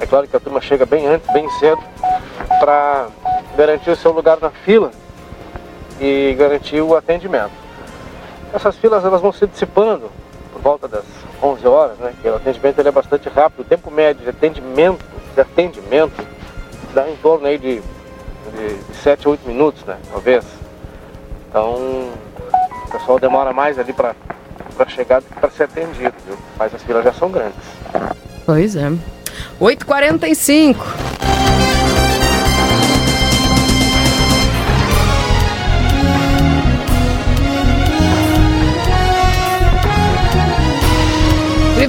É 0.00 0.06
claro 0.06 0.28
que 0.28 0.36
a 0.36 0.40
turma 0.40 0.60
chega 0.60 0.86
bem 0.86 1.06
antes, 1.06 1.28
bem 1.32 1.48
cedo, 1.58 1.82
para 2.60 3.08
garantir 3.56 3.90
o 3.90 3.96
seu 3.96 4.12
lugar 4.12 4.38
na 4.40 4.50
fila 4.50 4.92
e 6.00 6.36
garantir 6.38 6.80
o 6.80 6.94
atendimento. 6.94 7.50
essas 8.52 8.76
filas 8.76 9.04
elas 9.04 9.20
vão 9.20 9.32
se 9.32 9.46
dissipando 9.46 10.10
por 10.52 10.62
volta 10.62 10.86
das 10.86 11.04
11 11.42 11.66
horas, 11.66 11.98
né? 11.98 12.12
Que 12.20 12.28
o 12.28 12.36
atendimento 12.36 12.78
ele 12.78 12.88
é 12.88 12.92
bastante 12.92 13.28
rápido. 13.28 13.60
O 13.60 13.64
tempo 13.64 13.90
médio 13.90 14.22
de 14.22 14.30
atendimento, 14.30 15.04
de 15.34 15.40
atendimento 15.40 16.26
dá 16.94 17.08
em 17.08 17.16
torno 17.16 17.46
aí 17.46 17.58
de, 17.58 17.80
de, 17.80 18.74
de 18.74 18.96
7 18.96 19.26
a 19.26 19.30
8 19.30 19.48
minutos, 19.48 19.84
né? 19.84 19.96
Talvez. 20.10 20.44
Então, 21.48 21.74
o 21.74 22.90
pessoal 22.90 23.18
demora 23.18 23.52
mais 23.52 23.78
ali 23.78 23.92
para 23.92 24.14
chegar 24.88 25.20
do 25.20 25.26
que 25.26 25.40
para 25.40 25.50
ser 25.50 25.64
atendido, 25.64 26.14
viu? 26.26 26.36
Mas 26.58 26.74
as 26.74 26.82
filas 26.82 27.04
já 27.04 27.12
são 27.12 27.30
grandes. 27.30 27.64
Pois 28.44 28.76
é. 28.76 28.90
8h45. 29.60 30.76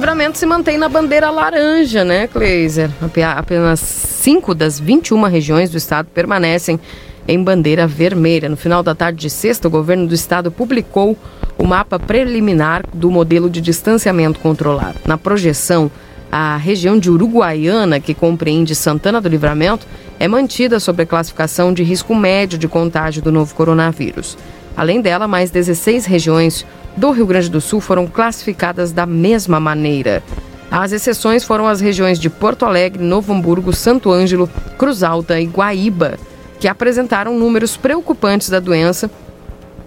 Livramento 0.00 0.38
se 0.38 0.46
mantém 0.46 0.78
na 0.78 0.88
bandeira 0.88 1.30
laranja, 1.30 2.02
né, 2.02 2.26
Kleiser? 2.26 2.88
Apenas 3.36 3.80
5 3.80 4.54
das 4.54 4.80
21 4.80 5.24
regiões 5.24 5.68
do 5.68 5.76
estado 5.76 6.08
permanecem 6.14 6.80
em 7.28 7.44
bandeira 7.44 7.86
vermelha. 7.86 8.48
No 8.48 8.56
final 8.56 8.82
da 8.82 8.94
tarde 8.94 9.20
de 9.20 9.28
sexta, 9.28 9.68
o 9.68 9.70
governo 9.70 10.06
do 10.06 10.14
estado 10.14 10.50
publicou 10.50 11.18
o 11.58 11.66
mapa 11.66 11.98
preliminar 11.98 12.82
do 12.94 13.10
modelo 13.10 13.50
de 13.50 13.60
distanciamento 13.60 14.40
controlado. 14.40 14.96
Na 15.04 15.18
projeção, 15.18 15.90
a 16.32 16.56
região 16.56 16.98
de 16.98 17.10
Uruguaiana, 17.10 18.00
que 18.00 18.14
compreende 18.14 18.74
Santana 18.74 19.20
do 19.20 19.28
Livramento, 19.28 19.86
é 20.18 20.26
mantida 20.26 20.80
sob 20.80 21.02
a 21.02 21.06
classificação 21.06 21.74
de 21.74 21.82
risco 21.82 22.14
médio 22.14 22.58
de 22.58 22.66
contágio 22.66 23.20
do 23.20 23.30
novo 23.30 23.54
coronavírus. 23.54 24.38
Além 24.74 25.02
dela, 25.02 25.28
mais 25.28 25.50
16 25.50 26.06
regiões 26.06 26.64
do 26.96 27.10
Rio 27.10 27.26
Grande 27.26 27.48
do 27.48 27.60
Sul 27.60 27.80
foram 27.80 28.06
classificadas 28.06 28.92
da 28.92 29.06
mesma 29.06 29.58
maneira. 29.58 30.22
As 30.70 30.92
exceções 30.92 31.42
foram 31.42 31.66
as 31.66 31.80
regiões 31.80 32.18
de 32.18 32.30
Porto 32.30 32.64
Alegre, 32.64 33.02
Novo 33.02 33.32
Hamburgo, 33.32 33.72
Santo 33.72 34.12
Ângelo, 34.12 34.48
Cruz 34.78 35.02
Alta 35.02 35.40
e 35.40 35.46
Guaíba, 35.46 36.18
que 36.60 36.68
apresentaram 36.68 37.36
números 37.36 37.76
preocupantes 37.76 38.48
da 38.48 38.60
doença 38.60 39.10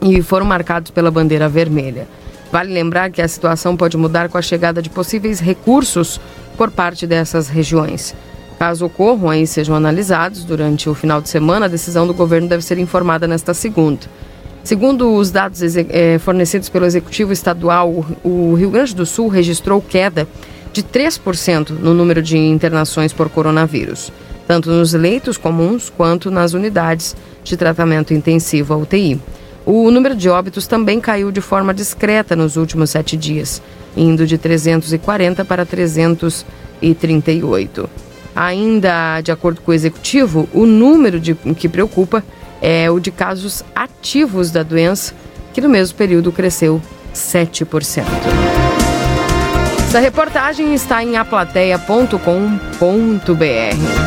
e 0.01 0.22
foram 0.22 0.45
marcados 0.45 0.91
pela 0.91 1.10
bandeira 1.10 1.47
vermelha. 1.47 2.08
Vale 2.51 2.74
lembrar 2.74 3.10
que 3.10 3.22
a 3.22 3.28
situação 3.28 3.78
pode 3.78 3.97
mudar 3.97 4.28
com 4.30 4.38
a 4.38 4.41
chegada 4.41 4.82
de 4.82 4.89
possíveis 4.89 5.39
recursos 5.39 6.20
por 6.58 6.70
parte 6.70 7.08
dessas 7.08 7.47
regiões. 7.47 8.14
Caso 8.60 8.86
ocorram 8.86 9.34
e 9.34 9.47
sejam 9.47 9.76
analisados 9.76 10.43
durante 10.43 10.89
o 10.89 10.93
final 10.93 11.22
de 11.22 11.30
semana, 11.30 11.66
a 11.66 11.70
decisão 11.70 12.06
do 12.06 12.14
governo 12.14 12.47
deve 12.47 12.64
ser 12.64 12.78
informada 12.78 13.28
nesta 13.28 13.54
segunda. 13.54 14.01
Segundo 14.64 15.14
os 15.14 15.30
dados 15.30 15.61
eh, 15.61 16.18
fornecidos 16.20 16.70
pelo 16.70 16.86
Executivo 16.86 17.34
Estadual, 17.34 18.05
o 18.24 18.53
Rio 18.53 18.70
Grande 18.70 18.95
do 18.95 19.05
Sul 19.05 19.28
registrou 19.28 19.82
queda 19.82 20.26
de 20.72 20.82
3% 20.82 21.72
no 21.72 21.93
número 21.93 22.22
de 22.22 22.38
internações 22.38 23.11
por 23.11 23.28
coronavírus, 23.30 24.09
tanto 24.47 24.72
nos 24.72 24.93
leitos 24.93 25.38
comuns 25.38 25.89
quanto 25.89 26.32
nas 26.32 26.53
unidades 26.53 27.14
de 27.43 27.57
tratamento 27.57 28.14
intensivo, 28.14 28.74
a 28.74 28.78
UTI. 28.78 29.20
O 29.66 29.91
número 29.91 30.16
de 30.16 30.30
óbitos 30.30 30.66
também 30.66 31.01
caiu 31.01 31.30
de 31.30 31.41
forma 31.41 31.74
discreta 31.74 32.34
nos 32.34 32.55
últimos 32.55 32.89
sete 32.89 33.18
dias, 33.18 33.61
indo 33.97 34.26
de 34.26 34.38
340 34.38 35.43
para 35.43 35.66
338. 35.66 37.89
Ainda 38.34 39.20
de 39.22 39.32
acordo 39.32 39.59
com 39.61 39.72
o 39.72 39.74
executivo, 39.74 40.47
o 40.53 40.66
número 40.66 41.20
de, 41.20 41.36
que 41.36 41.68
preocupa 41.68 42.24
é 42.64 42.89
o 42.89 42.97
de 42.97 43.11
casos 43.11 43.61
ativos 43.76 44.49
da 44.49 44.64
doença, 44.64 45.14
que 45.53 45.59
no 45.59 45.68
mesmo 45.68 45.97
período 45.97 46.32
cresceu 46.32 46.82
7%. 47.14 48.05
Essa 49.89 49.99
reportagem 49.99 50.74
está 50.74 51.03
em 51.03 51.18
aplateia.com.br. 51.18 54.03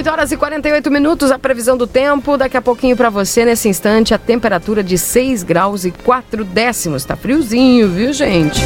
8 0.00 0.10
horas 0.10 0.32
e 0.32 0.36
48 0.38 0.90
minutos, 0.90 1.30
a 1.30 1.38
previsão 1.38 1.76
do 1.76 1.86
tempo. 1.86 2.38
Daqui 2.38 2.56
a 2.56 2.62
pouquinho 2.62 2.96
para 2.96 3.10
você, 3.10 3.44
nesse 3.44 3.68
instante, 3.68 4.14
a 4.14 4.18
temperatura 4.18 4.82
de 4.82 4.96
6 4.96 5.42
graus 5.42 5.84
e 5.84 5.90
4 5.90 6.42
décimos. 6.42 7.04
Tá 7.04 7.16
friozinho, 7.16 7.86
viu, 7.86 8.10
gente? 8.10 8.62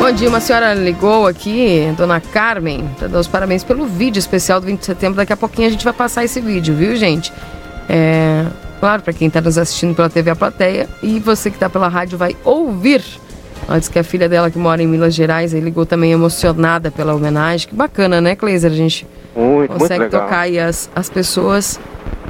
Bom 0.00 0.10
dia, 0.10 0.28
uma 0.28 0.40
senhora 0.40 0.74
ligou 0.74 1.28
aqui, 1.28 1.94
dona 1.96 2.20
Carmen, 2.20 2.90
para 2.98 3.06
dar 3.06 3.20
os 3.20 3.28
parabéns 3.28 3.62
pelo 3.62 3.86
vídeo 3.86 4.18
especial 4.18 4.60
do 4.60 4.66
20 4.66 4.80
de 4.80 4.84
setembro. 4.84 5.16
Daqui 5.16 5.32
a 5.32 5.36
pouquinho 5.36 5.68
a 5.68 5.70
gente 5.70 5.84
vai 5.84 5.92
passar 5.92 6.24
esse 6.24 6.40
vídeo, 6.40 6.74
viu, 6.74 6.96
gente? 6.96 7.32
É, 7.88 8.44
claro, 8.80 9.02
para 9.02 9.12
quem 9.12 9.28
está 9.28 9.40
nos 9.40 9.56
assistindo 9.56 9.94
pela 9.94 10.10
TV 10.10 10.30
A 10.30 10.34
Plateia 10.34 10.88
e 11.00 11.20
você 11.20 11.48
que 11.48 11.54
está 11.54 11.70
pela 11.70 11.86
rádio 11.86 12.18
vai 12.18 12.36
ouvir 12.42 13.04
ela 13.68 13.78
disse 13.78 13.90
que 13.90 13.98
a 13.98 14.04
filha 14.04 14.28
dela, 14.30 14.50
que 14.50 14.58
mora 14.58 14.82
em 14.82 14.86
Minas 14.86 15.14
Gerais, 15.14 15.52
ligou 15.52 15.84
também 15.84 16.10
emocionada 16.10 16.90
pela 16.90 17.14
homenagem. 17.14 17.68
Que 17.68 17.74
bacana, 17.74 18.18
né, 18.18 18.34
Cleiser? 18.34 18.72
A 18.72 18.74
gente 18.74 19.06
muito, 19.36 19.74
consegue 19.74 20.00
muito 20.00 20.12
tocar 20.12 20.40
aí 20.40 20.58
as, 20.58 20.90
as 20.96 21.10
pessoas 21.10 21.78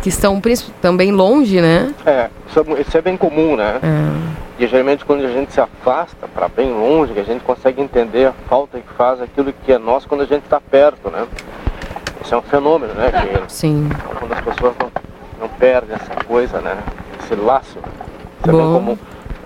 que 0.03 0.09
estão 0.09 0.41
também 0.82 1.12
longe, 1.12 1.61
né? 1.61 1.95
É, 2.05 2.28
isso 2.49 2.59
é, 2.59 2.80
isso 2.80 2.99
é 2.99 3.01
bem 3.01 3.16
comum, 3.16 3.55
né? 3.55 3.78
É. 3.80 4.64
E 4.64 4.66
geralmente 4.66 5.05
quando 5.05 5.24
a 5.24 5.28
gente 5.28 5.53
se 5.53 5.61
afasta 5.61 6.26
para 6.26 6.49
bem 6.49 6.72
longe, 6.72 7.12
a 7.16 7.22
gente 7.22 7.45
consegue 7.45 7.80
entender 7.80 8.26
a 8.26 8.32
falta 8.49 8.80
que 8.80 8.93
faz 8.95 9.22
aquilo 9.22 9.53
que 9.64 9.72
é 9.72 9.78
nosso 9.78 10.09
quando 10.09 10.22
a 10.22 10.26
gente 10.26 10.43
está 10.43 10.61
perto, 10.61 11.09
né? 11.09 11.24
Isso 12.20 12.34
é 12.34 12.39
um 12.39 12.43
fenômeno, 12.43 12.95
né? 12.95 13.12
Que, 13.12 13.53
Sim. 13.53 13.89
Quando 14.18 14.32
as 14.32 14.41
pessoas 14.41 14.74
não, 14.80 14.91
não 15.41 15.49
perdem 15.51 15.95
essa 15.95 16.24
coisa, 16.24 16.61
né? 16.61 16.76
Esse 17.22 17.36
laço. 17.36 17.78
Isso 17.78 18.51
Bom. 18.53 18.59
é 18.59 18.62
bem 18.62 18.72
comum 18.72 18.99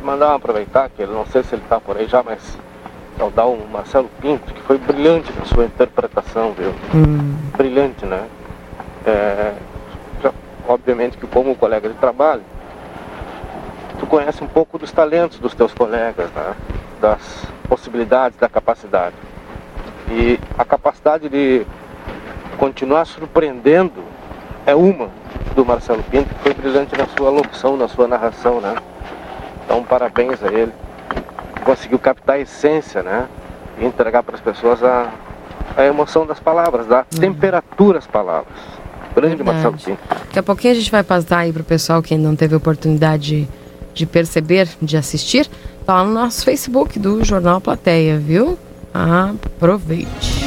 mandar 0.02 0.34
aproveitar, 0.34 0.88
que 0.90 1.02
ele 1.02 1.12
não 1.12 1.26
sei 1.26 1.42
se 1.42 1.54
ele 1.54 1.62
está 1.62 1.80
por 1.80 1.96
aí 1.96 2.06
já, 2.06 2.22
mas 2.22 2.58
saudar 3.16 3.46
o 3.46 3.68
Marcelo 3.68 4.10
Pinto, 4.20 4.52
que 4.52 4.60
foi 4.62 4.78
brilhante 4.78 5.32
na 5.38 5.44
sua 5.44 5.64
interpretação, 5.64 6.52
viu? 6.52 6.74
Hum. 6.94 7.36
Brilhante, 7.56 8.04
né? 8.04 8.26
É, 9.06 9.54
já, 10.22 10.32
obviamente 10.68 11.16
que 11.16 11.26
como 11.26 11.54
colega 11.54 11.88
de 11.88 11.94
trabalho, 11.94 12.42
tu 13.98 14.06
conhece 14.06 14.42
um 14.42 14.48
pouco 14.48 14.78
dos 14.78 14.90
talentos 14.92 15.38
dos 15.38 15.54
teus 15.54 15.72
colegas, 15.72 16.30
né? 16.32 16.54
das 17.00 17.46
possibilidades, 17.68 18.38
da 18.38 18.48
capacidade. 18.48 19.16
E 20.08 20.38
a 20.58 20.64
capacidade 20.64 21.28
de 21.28 21.66
continuar 22.58 23.04
surpreendendo 23.04 24.02
é 24.66 24.74
uma 24.74 25.10
do 25.54 25.64
Marcelo 25.64 26.02
Pinto, 26.04 26.28
que 26.34 26.40
foi 26.42 26.54
brilhante 26.54 26.96
na 26.96 27.06
sua 27.06 27.30
locução, 27.30 27.76
na 27.76 27.88
sua 27.88 28.06
narração, 28.06 28.60
né? 28.60 28.74
Então, 29.64 29.82
parabéns 29.84 30.42
a 30.42 30.52
ele. 30.52 30.72
Conseguiu 31.64 31.98
captar 31.98 32.36
a 32.36 32.38
essência, 32.40 33.02
né? 33.02 33.26
E 33.78 33.84
entregar 33.84 34.22
para 34.22 34.34
as 34.34 34.40
pessoas 34.40 34.82
a, 34.82 35.10
a 35.76 35.84
emoção 35.84 36.26
das 36.26 36.40
palavras, 36.40 36.86
da 36.86 36.98
uhum. 36.98 37.20
temperatura 37.20 37.98
das 37.98 38.06
palavras. 38.06 38.54
Grande 39.14 39.36
Verdade. 39.36 39.62
Marcelo 39.62 39.78
Pinto. 39.78 40.00
Daqui 40.08 40.38
a 40.38 40.42
pouquinho 40.42 40.72
a 40.72 40.76
gente 40.76 40.90
vai 40.90 41.02
passar 41.02 41.38
aí 41.38 41.52
para 41.52 41.62
o 41.62 41.64
pessoal 41.64 42.02
que 42.02 42.16
não 42.16 42.34
teve 42.34 42.54
oportunidade 42.54 43.42
de, 43.42 43.48
de 43.94 44.06
perceber, 44.06 44.68
de 44.80 44.96
assistir. 44.96 45.48
Tá 45.84 45.94
lá 45.94 46.04
no 46.04 46.14
nosso 46.14 46.44
Facebook 46.44 46.98
do 46.98 47.24
Jornal 47.24 47.60
Plateia, 47.60 48.18
viu? 48.18 48.58
Aproveite. 48.94 50.44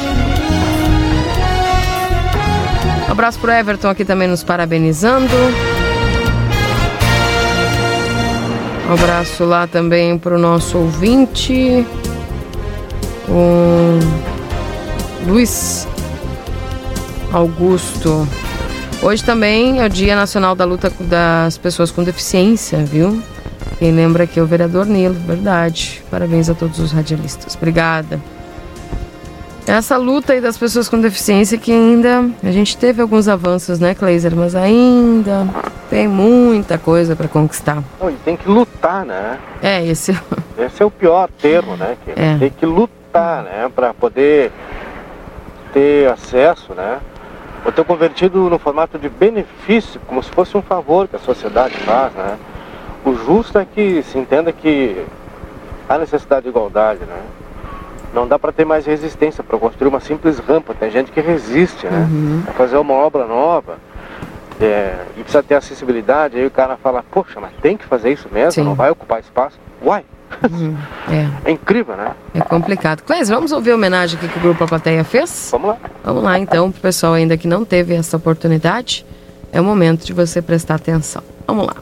Um 3.08 3.12
abraço 3.12 3.38
pro 3.38 3.50
Everton 3.50 3.88
aqui 3.88 4.04
também 4.04 4.28
nos 4.28 4.42
parabenizando. 4.42 5.28
Um 8.88 8.92
abraço 8.92 9.44
lá 9.44 9.66
também 9.66 10.16
para 10.16 10.36
o 10.36 10.38
nosso 10.38 10.78
ouvinte, 10.78 11.84
o 13.28 13.98
Luiz 15.26 15.88
Augusto. 17.32 18.28
Hoje 19.02 19.24
também 19.24 19.80
é 19.80 19.86
o 19.86 19.88
Dia 19.88 20.14
Nacional 20.14 20.54
da 20.54 20.64
Luta 20.64 20.92
das 21.00 21.58
Pessoas 21.58 21.90
com 21.90 22.04
Deficiência, 22.04 22.84
viu? 22.84 23.20
Quem 23.80 23.90
lembra 23.90 24.22
aqui 24.22 24.38
é 24.38 24.42
o 24.42 24.46
vereador 24.46 24.86
Nilo, 24.86 25.16
verdade. 25.26 26.00
Parabéns 26.08 26.48
a 26.48 26.54
todos 26.54 26.78
os 26.78 26.92
radialistas. 26.92 27.56
Obrigada. 27.56 28.20
Essa 29.66 29.96
luta 29.96 30.32
aí 30.32 30.40
das 30.40 30.56
pessoas 30.56 30.88
com 30.88 31.00
deficiência 31.00 31.58
que 31.58 31.72
ainda 31.72 32.30
a 32.42 32.50
gente 32.50 32.76
teve 32.76 33.02
alguns 33.02 33.26
avanços, 33.26 33.80
né, 33.80 33.94
Kleiser? 33.94 34.34
Mas 34.34 34.54
ainda 34.54 35.46
tem 35.90 36.06
muita 36.06 36.78
coisa 36.78 37.16
para 37.16 37.26
conquistar. 37.26 37.82
Não, 38.00 38.08
e 38.08 38.14
tem 38.24 38.36
que 38.36 38.48
lutar, 38.48 39.04
né? 39.04 39.38
É, 39.60 39.84
esse, 39.84 40.12
esse 40.58 40.82
é 40.82 40.86
o 40.86 40.90
pior 40.90 41.28
termo, 41.40 41.76
né? 41.76 41.96
Que 42.04 42.10
É. 42.12 42.36
Tem 42.38 42.50
que 42.50 42.64
lutar, 42.64 43.42
né? 43.42 43.70
Para 43.74 43.92
poder 43.92 44.52
ter 45.72 46.10
acesso, 46.10 46.72
né? 46.74 47.00
Ou 47.64 47.72
ter 47.72 47.84
convertido 47.84 48.48
no 48.48 48.58
formato 48.58 48.96
de 48.98 49.08
benefício, 49.08 50.00
como 50.06 50.22
se 50.22 50.30
fosse 50.30 50.56
um 50.56 50.62
favor 50.62 51.08
que 51.08 51.16
a 51.16 51.18
sociedade 51.18 51.76
faz, 51.78 52.12
né? 52.14 52.36
O 53.04 53.14
justo 53.14 53.58
é 53.58 53.64
que 53.64 54.02
se 54.04 54.16
entenda 54.18 54.52
que 54.52 55.04
há 55.88 55.98
necessidade 55.98 56.44
de 56.44 56.48
igualdade, 56.48 57.00
né? 57.00 57.20
Não 58.16 58.26
dá 58.26 58.38
para 58.38 58.50
ter 58.50 58.64
mais 58.64 58.86
resistência 58.86 59.44
para 59.44 59.58
construir 59.58 59.88
uma 59.88 60.00
simples 60.00 60.38
rampa. 60.38 60.72
Tem 60.74 60.90
gente 60.90 61.12
que 61.12 61.20
resiste, 61.20 61.86
né? 61.86 62.08
A 62.48 62.52
fazer 62.52 62.78
uma 62.78 62.94
obra 62.94 63.26
nova. 63.26 63.76
é, 64.58 64.94
e 65.18 65.20
precisa 65.20 65.42
ter 65.42 65.54
acessibilidade. 65.54 66.36
Aí 66.38 66.46
o 66.46 66.50
cara 66.50 66.78
fala, 66.78 67.04
poxa, 67.10 67.38
mas 67.38 67.50
tem 67.60 67.76
que 67.76 67.84
fazer 67.84 68.10
isso 68.10 68.26
mesmo? 68.32 68.52
Sim. 68.52 68.64
Não 68.64 68.74
vai 68.74 68.90
ocupar 68.90 69.20
espaço? 69.20 69.58
Uai! 69.84 70.02
é, 71.44 71.50
É 71.50 71.50
incrível, 71.52 71.94
né? 71.94 72.12
é 72.34 72.40
complicado. 72.40 73.02
Kleiser, 73.02 73.34
vamos 73.36 73.52
ouvir 73.52 73.72
a 73.72 73.74
homenagem 73.74 74.18
que 74.18 74.38
o 74.38 74.40
Grupo 74.40 74.64
A 74.64 74.66
Plateia 74.66 75.04
fez? 75.04 75.50
Vamos 75.52 75.68
lá. 75.68 75.76
Vamos 76.02 76.22
lá, 76.24 76.38
então, 76.38 76.72
pro 76.72 76.80
pessoal 76.80 77.12
ainda 77.12 77.36
que 77.36 77.46
não 77.46 77.64
teve 77.66 77.94
essa 77.94 78.16
oportunidade, 78.16 79.04
é 79.52 79.60
o 79.60 79.64
momento 79.64 80.04
de 80.06 80.14
você 80.14 80.40
prestar 80.40 80.76
atenção. 80.76 81.22
Vamos 81.46 81.66
lá. 81.66 81.74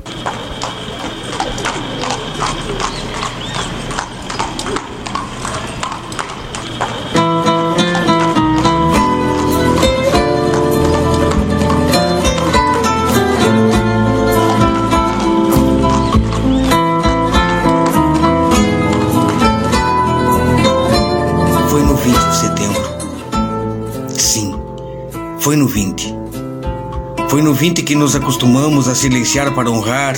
No 27.45 27.53
20 27.53 27.83
que 27.83 27.95
nos 27.95 28.17
acostumamos 28.17 28.89
a 28.89 28.95
silenciar 28.95 29.55
para 29.55 29.71
honrar 29.71 30.17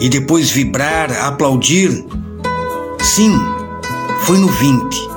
e 0.00 0.08
depois 0.08 0.50
vibrar, 0.50 1.10
aplaudir. 1.26 2.06
Sim, 3.00 3.36
foi 4.20 4.38
no 4.38 4.46
20. 4.46 5.10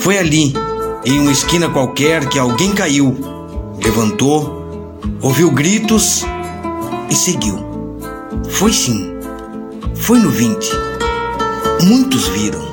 Foi 0.00 0.18
ali, 0.18 0.52
em 1.04 1.20
uma 1.20 1.30
esquina 1.30 1.68
qualquer, 1.68 2.28
que 2.28 2.38
alguém 2.38 2.72
caiu, 2.72 3.16
levantou, 3.82 5.00
ouviu 5.22 5.50
gritos 5.52 6.24
e 7.08 7.14
seguiu. 7.14 7.56
Foi 8.50 8.72
sim, 8.72 9.14
foi 9.94 10.18
no 10.18 10.30
20. 10.30 10.70
Muitos 11.84 12.26
viram 12.28 12.64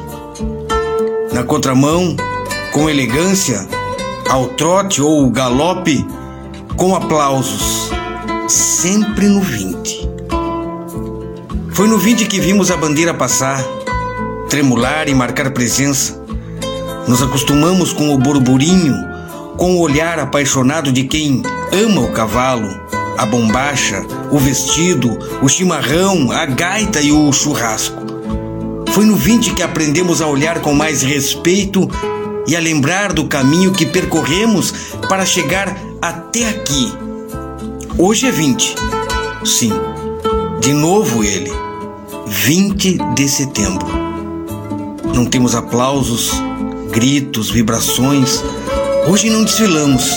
na 1.33 1.43
contramão, 1.43 2.15
com 2.73 2.89
elegância, 2.89 3.67
ao 4.27 4.47
trote 4.47 5.01
ou 5.01 5.29
galope, 5.29 6.05
com 6.81 6.95
aplausos, 6.95 7.91
sempre 8.47 9.27
no 9.27 9.39
20. 9.39 10.09
Foi 11.73 11.87
no 11.87 11.99
20 11.99 12.25
que 12.25 12.39
vimos 12.39 12.71
a 12.71 12.75
bandeira 12.75 13.13
passar, 13.13 13.63
tremular 14.49 15.07
e 15.07 15.13
marcar 15.13 15.51
presença. 15.51 16.19
Nos 17.07 17.21
acostumamos 17.21 17.93
com 17.93 18.11
o 18.11 18.17
burburinho, 18.17 18.95
com 19.57 19.75
o 19.75 19.79
olhar 19.79 20.17
apaixonado 20.17 20.91
de 20.91 21.03
quem 21.03 21.43
ama 21.71 22.01
o 22.01 22.11
cavalo, 22.11 22.67
a 23.15 23.27
bombacha, 23.27 24.03
o 24.31 24.39
vestido, 24.39 25.19
o 25.39 25.47
chimarrão, 25.47 26.31
a 26.31 26.47
gaita 26.47 26.99
e 26.99 27.11
o 27.11 27.31
churrasco. 27.31 28.01
Foi 28.89 29.05
no 29.05 29.15
20 29.15 29.53
que 29.53 29.61
aprendemos 29.61 30.19
a 30.19 30.25
olhar 30.25 30.61
com 30.61 30.73
mais 30.73 31.03
respeito 31.03 31.87
e 32.47 32.55
a 32.55 32.59
lembrar 32.59 33.13
do 33.13 33.25
caminho 33.25 33.71
que 33.71 33.85
percorremos 33.85 34.73
para 35.07 35.27
chegar 35.27 35.90
até 36.01 36.49
aqui. 36.49 36.91
Hoje 37.97 38.25
é 38.25 38.31
20. 38.31 38.75
Sim, 39.45 39.71
de 40.59 40.73
novo 40.73 41.23
ele. 41.23 41.51
20 42.27 42.97
de 43.13 43.29
setembro. 43.29 43.87
Não 45.13 45.25
temos 45.25 45.53
aplausos, 45.53 46.31
gritos, 46.89 47.51
vibrações. 47.51 48.43
Hoje 49.07 49.29
não 49.29 49.43
desfilamos. 49.43 50.09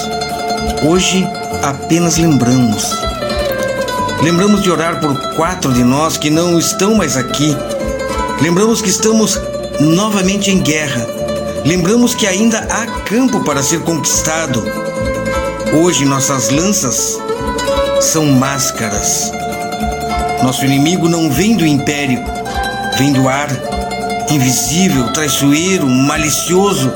Hoje 0.88 1.26
apenas 1.62 2.16
lembramos. 2.16 2.84
Lembramos 4.22 4.62
de 4.62 4.70
orar 4.70 5.00
por 5.00 5.14
quatro 5.36 5.70
de 5.72 5.84
nós 5.84 6.16
que 6.16 6.30
não 6.30 6.58
estão 6.58 6.94
mais 6.94 7.16
aqui. 7.16 7.54
Lembramos 8.40 8.80
que 8.80 8.88
estamos 8.88 9.38
novamente 9.80 10.50
em 10.50 10.62
guerra. 10.62 11.06
Lembramos 11.66 12.14
que 12.14 12.26
ainda 12.26 12.60
há 12.70 12.86
campo 13.02 13.44
para 13.44 13.62
ser 13.62 13.80
conquistado. 13.80 14.83
Hoje 15.76 16.04
nossas 16.04 16.50
lanças 16.50 17.18
são 18.00 18.26
máscaras. 18.26 19.32
Nosso 20.40 20.64
inimigo 20.64 21.08
não 21.08 21.28
vem 21.28 21.56
do 21.56 21.66
império, 21.66 22.22
vem 22.96 23.12
do 23.12 23.28
ar, 23.28 23.48
invisível, 24.30 25.12
traiçoeiro, 25.12 25.84
malicioso. 25.84 26.92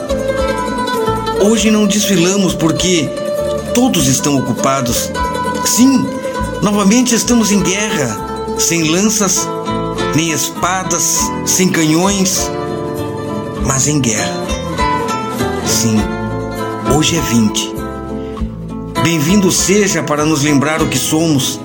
Hoje 1.41 1.73
não 1.73 1.89
desfilamos 1.89 2.55
porque 2.55 3.11
todos 3.75 4.07
estão 4.07 4.37
ocupados. 4.37 5.11
Sim, 5.65 6.09
novamente 6.63 7.17
estamos 7.17 7.51
em 7.51 7.61
guerra, 7.61 8.17
sem 8.59 8.91
lanças, 8.91 9.49
nem 10.15 10.31
espadas, 10.31 11.19
sem 11.45 11.69
canhões, 11.69 12.49
mas 13.67 13.89
em 13.89 14.01
guerra. 14.01 14.47
Sim, 15.67 15.99
hoje 16.95 17.17
é 17.17 17.21
20. 17.21 17.78
Bem-vindo 19.03 19.51
seja 19.51 20.03
para 20.03 20.25
nos 20.25 20.43
lembrar 20.43 20.83
o 20.83 20.89
que 20.89 20.99
somos, 20.99 21.61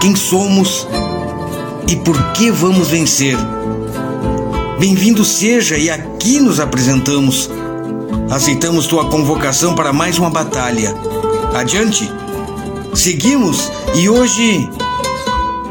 quem 0.00 0.14
somos 0.14 0.86
e 1.88 1.96
por 1.96 2.32
que 2.32 2.50
vamos 2.50 2.88
vencer. 2.88 3.36
Bem-vindo 4.78 5.24
seja 5.24 5.78
e 5.78 5.88
aqui 5.88 6.40
nos 6.40 6.60
apresentamos. 6.60 7.48
Aceitamos 8.30 8.86
tua 8.86 9.08
convocação 9.08 9.74
para 9.74 9.92
mais 9.92 10.18
uma 10.18 10.30
batalha. 10.30 10.94
Adiante. 11.54 12.10
Seguimos 12.92 13.70
e 13.94 14.08
hoje 14.08 14.68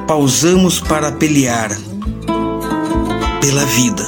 pausamos 0.08 0.80
para 0.80 1.12
pelear 1.12 1.70
pela 3.40 3.66
vida. 3.66 4.08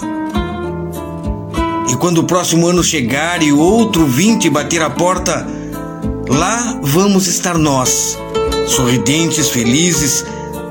E 1.90 1.96
quando 1.98 2.20
o 2.20 2.24
próximo 2.24 2.68
ano 2.68 2.84
chegar 2.84 3.44
e 3.44 3.52
outro 3.52 4.06
20 4.06 4.50
bater 4.50 4.82
a 4.82 4.90
porta, 4.90 5.55
lá 6.30 6.80
vamos 6.82 7.28
estar 7.28 7.58
nós, 7.58 8.18
sorridentes, 8.68 9.50
felizes, 9.50 10.26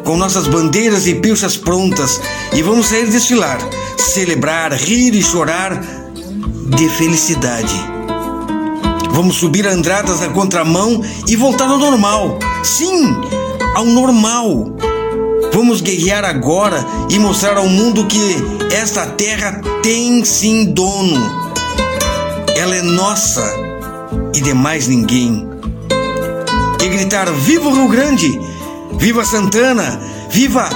com 0.05 0.17
nossas 0.17 0.47
bandeiras 0.47 1.07
e 1.07 1.15
pilchas 1.15 1.57
prontas, 1.57 2.21
e 2.53 2.63
vamos 2.63 2.87
sair 2.87 3.07
desfilar, 3.07 3.59
celebrar, 3.97 4.73
rir 4.73 5.15
e 5.15 5.23
chorar 5.23 5.81
de 6.77 6.89
felicidade. 6.89 7.75
Vamos 9.11 9.37
subir 9.37 9.67
andradas 9.67 10.21
na 10.21 10.29
contramão 10.29 11.01
e 11.29 11.37
voltar 11.37 11.69
ao 11.69 11.79
normal. 11.79 12.39
Sim, 12.65 13.17
ao 13.75 13.85
normal. 13.85 14.77
Vamos 15.53 15.81
guerrear 15.81 16.25
agora 16.25 16.85
e 17.09 17.19
mostrar 17.19 17.57
ao 17.57 17.69
mundo 17.69 18.07
que 18.07 18.37
esta 18.73 19.07
terra 19.07 19.61
tem 19.85 20.25
sim 20.25 20.65
dono. 20.65 21.55
Ela 22.57 22.75
é 22.75 22.83
nossa 22.83 23.64
e 24.35 24.41
de 24.41 24.53
mais 24.53 24.89
ninguém. 24.89 25.49
E 26.83 26.89
gritar: 26.89 27.31
Viva 27.33 27.69
o 27.69 27.75
Rio 27.75 27.89
Grande! 27.89 28.39
Viva 28.99 29.25
Santana! 29.25 29.99
Viva 30.29 30.69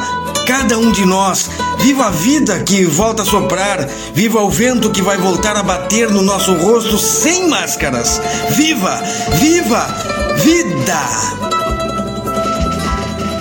cada 0.47 0.79
um 0.79 0.91
de 0.91 1.05
nós! 1.05 1.51
Viva 1.79 2.07
a 2.07 2.11
vida 2.11 2.61
que 2.61 2.85
volta 2.85 3.23
a 3.23 3.27
soprar! 3.27 3.87
Viva 4.15 4.41
o 4.41 4.49
vento 4.49 4.91
que 4.91 5.03
vai 5.03 5.19
voltar 5.19 5.57
a 5.57 5.63
bater 5.63 6.09
no 6.11 6.23
nosso 6.23 6.55
rosto 6.55 6.97
sem 6.97 7.49
máscaras! 7.49 8.21
Viva! 8.51 9.03
Viva! 9.35 9.87
Vida! 10.39 11.49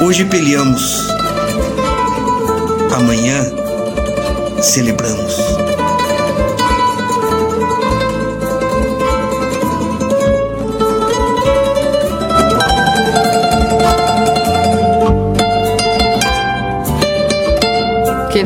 Hoje 0.03 0.26
peleamos. 0.26 1.07
Amanhã 2.91 3.41
celebramos. 4.61 5.66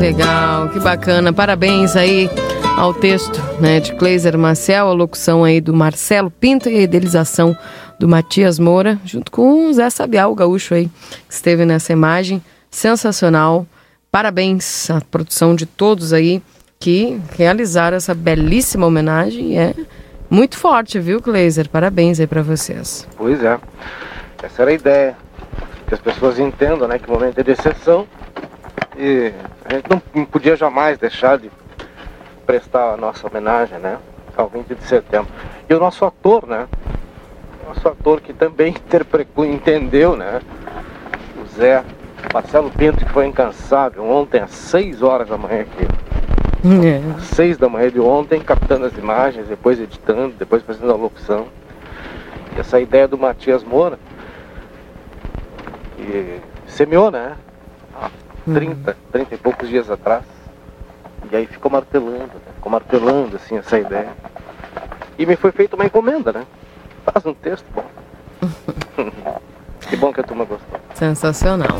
Legal, 0.02 0.68
que 0.70 0.80
bacana. 0.80 1.32
Parabéns 1.32 1.94
aí 1.94 2.28
ao 2.76 2.92
texto 2.92 3.40
né, 3.60 3.78
de 3.78 3.94
Cleiser 3.94 4.36
Marcel, 4.36 4.88
a 4.88 4.92
locução 4.92 5.44
aí 5.44 5.60
do 5.60 5.72
Marcelo 5.72 6.28
Pinto 6.28 6.68
e 6.68 6.76
a 6.76 6.80
idealização 6.80 7.56
do 8.00 8.08
Matias 8.08 8.58
Moura, 8.58 8.98
junto 9.04 9.30
com 9.30 9.68
o 9.68 9.72
Zé 9.72 9.88
Sabial, 9.90 10.32
o 10.32 10.34
gaúcho 10.34 10.74
aí, 10.74 10.90
que 11.28 11.32
esteve 11.32 11.64
nessa 11.64 11.92
imagem. 11.92 12.42
Sensacional. 12.68 13.64
Parabéns 14.10 14.90
à 14.90 15.00
produção 15.08 15.54
de 15.54 15.66
todos 15.66 16.12
aí 16.12 16.42
que 16.80 17.20
realizaram 17.38 17.96
essa 17.96 18.12
belíssima 18.12 18.84
homenagem. 18.84 19.56
É 19.56 19.72
muito 20.28 20.58
forte, 20.58 20.98
viu, 20.98 21.22
Kleiser? 21.22 21.68
Parabéns 21.68 22.18
aí 22.18 22.26
para 22.26 22.42
vocês. 22.42 23.06
Pois 23.16 23.40
é. 23.44 23.56
Essa 24.42 24.62
era 24.62 24.72
a 24.72 24.74
ideia. 24.74 25.16
Que 25.86 25.94
as 25.94 26.00
pessoas 26.00 26.40
entendam 26.40 26.88
né, 26.88 26.98
que 26.98 27.08
o 27.08 27.12
momento 27.12 27.38
é 27.38 27.44
de 27.44 27.52
exceção 27.52 28.04
e 28.96 29.32
a 29.64 29.74
gente 29.74 29.86
não 30.14 30.24
podia 30.24 30.56
jamais 30.56 30.98
deixar 30.98 31.38
de 31.38 31.50
prestar 32.46 32.94
a 32.94 32.96
nossa 32.96 33.26
homenagem, 33.26 33.78
né? 33.78 33.98
Ao 34.36 34.48
20 34.48 34.74
de 34.74 34.84
setembro. 34.84 35.32
E 35.68 35.74
o 35.74 35.78
nosso 35.78 36.04
ator, 36.04 36.46
né? 36.46 36.66
O 37.64 37.68
nosso 37.68 37.88
ator 37.88 38.20
que 38.20 38.32
também 38.32 38.70
interpretou, 38.76 39.44
entendeu, 39.44 40.16
né? 40.16 40.40
O 41.40 41.46
Zé 41.46 41.84
Marcelo 42.32 42.70
Pinto, 42.70 43.04
que 43.04 43.12
foi 43.12 43.26
incansável 43.26 44.04
ontem 44.04 44.40
às 44.40 44.50
6 44.50 45.02
horas 45.02 45.28
da 45.28 45.36
manhã 45.36 45.62
aqui. 45.62 45.86
É. 46.64 47.16
Às 47.16 47.24
6 47.24 47.58
da 47.58 47.68
manhã 47.68 47.90
de 47.90 48.00
ontem, 48.00 48.40
captando 48.40 48.86
as 48.86 48.96
imagens, 48.96 49.48
depois 49.48 49.80
editando, 49.80 50.34
depois 50.38 50.62
fazendo 50.62 50.92
a 50.92 50.96
locução. 50.96 51.46
E 52.56 52.60
essa 52.60 52.80
ideia 52.80 53.08
do 53.08 53.18
Matias 53.18 53.64
Moura, 53.64 53.98
que 55.96 56.40
semeou, 56.66 57.10
né? 57.10 57.36
Há 58.48 58.54
30, 58.54 58.96
30 59.12 59.34
e 59.34 59.38
poucos 59.38 59.68
dias 59.68 59.90
atrás. 59.90 60.24
E 61.30 61.36
aí 61.36 61.46
ficou 61.46 61.70
martelando, 61.70 62.34
né? 62.34 62.52
ficou 62.54 62.72
martelando 62.72 63.36
assim 63.36 63.56
essa 63.56 63.78
ideia. 63.78 64.10
E 65.18 65.24
me 65.24 65.36
foi 65.36 65.52
feita 65.52 65.76
uma 65.76 65.84
encomenda, 65.84 66.32
né? 66.32 66.46
Faz 67.04 67.24
um 67.24 67.34
texto 67.34 67.66
bom. 67.74 67.84
que 69.88 69.96
bom 69.96 70.12
que 70.12 70.20
a 70.20 70.24
turma 70.24 70.44
gostou. 70.44 70.80
Sensacional. 70.94 71.78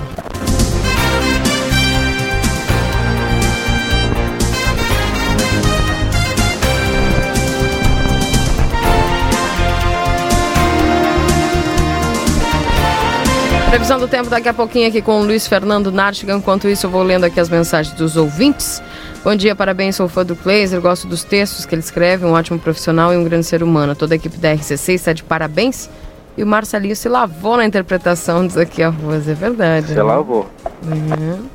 Previsão 13.72 13.98
do 13.98 14.06
tempo 14.06 14.28
daqui 14.28 14.50
a 14.50 14.52
pouquinho 14.52 14.86
aqui 14.86 15.00
com 15.00 15.22
o 15.22 15.24
Luiz 15.24 15.46
Fernando 15.46 15.90
Nartigan. 15.90 16.36
Enquanto 16.36 16.68
isso, 16.68 16.84
eu 16.84 16.90
vou 16.90 17.02
lendo 17.02 17.24
aqui 17.24 17.40
as 17.40 17.48
mensagens 17.48 17.96
dos 17.96 18.18
ouvintes. 18.18 18.82
Bom 19.24 19.34
dia, 19.34 19.56
parabéns, 19.56 19.96
sou 19.96 20.06
fã 20.08 20.26
do 20.26 20.36
Kleiser, 20.36 20.78
gosto 20.78 21.06
dos 21.06 21.24
textos 21.24 21.64
que 21.64 21.74
ele 21.74 21.80
escreve, 21.80 22.26
um 22.26 22.32
ótimo 22.32 22.58
profissional 22.58 23.14
e 23.14 23.16
um 23.16 23.24
grande 23.24 23.46
ser 23.46 23.62
humano. 23.62 23.96
Toda 23.96 24.14
a 24.14 24.16
equipe 24.16 24.36
da 24.36 24.52
RCC 24.52 24.92
está 24.92 25.14
de 25.14 25.22
parabéns. 25.22 25.88
E 26.36 26.42
o 26.42 26.46
Marcelinho 26.46 26.94
se 26.94 27.08
lavou 27.08 27.56
na 27.56 27.64
interpretação, 27.64 28.46
diz 28.46 28.58
aqui 28.58 28.82
a 28.82 28.90
Rosa, 28.90 29.32
é 29.32 29.34
verdade. 29.34 29.86
Se 29.86 29.94
né? 29.94 30.02
lavou. 30.02 30.46
Uhum. 30.84 31.48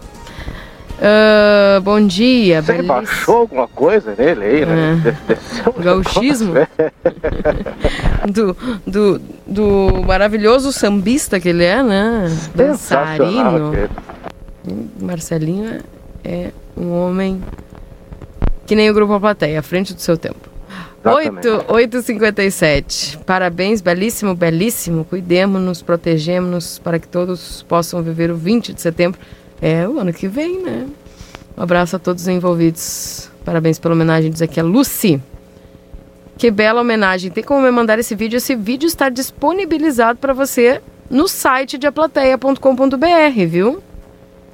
Uh, 0.97 1.79
bom 1.81 2.01
dia, 2.05 2.61
Você 2.61 2.71
belíssimo. 2.71 2.93
baixou 2.95 3.35
alguma 3.37 3.67
coisa 3.67 4.15
nele 4.17 4.43
aí, 4.43 4.65
né? 4.65 5.15
É. 5.29 5.35
Gauchismo? 5.83 6.53
do, 8.27 8.57
do, 8.85 9.21
do 9.45 10.03
maravilhoso 10.07 10.73
sambista 10.73 11.39
que 11.39 11.49
ele 11.49 11.63
é, 11.63 11.83
né? 11.83 12.25
Dançarino. 12.55 13.73
Marcelinho 14.99 15.81
é 16.23 16.49
um 16.75 16.91
homem 16.91 17.43
que 18.65 18.75
nem 18.75 18.89
o 18.89 18.93
Grupo 18.93 19.13
A 19.13 19.19
Plateia, 19.19 19.59
à 19.59 19.63
frente 19.63 19.93
do 19.93 20.01
seu 20.01 20.17
tempo. 20.17 20.49
8h57. 21.05 23.19
Parabéns, 23.19 23.81
belíssimo, 23.81 24.33
belíssimo. 24.33 25.05
Cuidemos-nos, 25.05 25.83
protegemos-nos 25.83 26.79
para 26.79 26.97
que 26.99 27.07
todos 27.07 27.61
possam 27.63 28.01
viver 28.01 28.29
o 28.31 28.35
20 28.35 28.73
de 28.73 28.81
setembro 28.81 29.19
é 29.61 29.87
o 29.87 29.99
ano 29.99 30.13
que 30.13 30.27
vem, 30.27 30.61
né? 30.61 30.87
Um 31.57 31.63
abraço 31.63 31.95
a 31.95 31.99
todos 31.99 32.23
os 32.23 32.27
envolvidos. 32.27 33.29
Parabéns 33.43 33.79
pela 33.79 33.95
homenagem, 33.95 34.29
diz 34.29 34.41
aqui 34.41 34.59
a 34.59 34.63
Lucy. 34.63 35.21
Que 36.37 36.51
bela 36.51 36.81
homenagem. 36.81 37.31
Tem 37.31 37.43
como 37.43 37.61
me 37.61 37.71
mandar 37.71 37.97
esse 37.97 38.13
vídeo? 38.13 38.37
Esse 38.37 38.55
vídeo 38.55 38.85
está 38.85 39.09
disponibilizado 39.09 40.19
para 40.19 40.33
você 40.33 40.81
no 41.09 41.27
site 41.27 41.77
de 41.77 41.87
aplateia.com.br, 41.87 43.45
viu? 43.47 43.81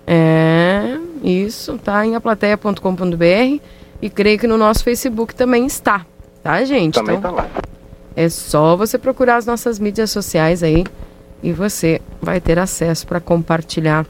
É, 0.08 0.98
isso, 1.24 1.78
tá 1.78 2.06
em 2.06 2.16
aplateia.com.br 2.16 3.62
e 4.02 4.10
creio 4.10 4.40
que 4.40 4.48
no 4.48 4.58
nosso 4.58 4.84
Facebook 4.84 5.34
também 5.34 5.66
está, 5.66 6.06
tá, 6.42 6.64
gente? 6.64 6.96
Também 6.96 7.18
então, 7.18 7.34
tá 7.34 7.42
lá. 7.44 7.50
É 8.16 8.30
só 8.30 8.76
você 8.76 8.98
procurar 8.98 9.38
as 9.38 9.46
nossas 9.46 9.80
mídias 9.80 10.12
sociais 10.12 10.62
aí 10.62 10.84
e 11.42 11.52
você 11.52 12.02
vai 12.22 12.40
ter 12.40 12.60
acesso 12.60 13.08
para 13.08 13.20
compartilhar 13.20 14.06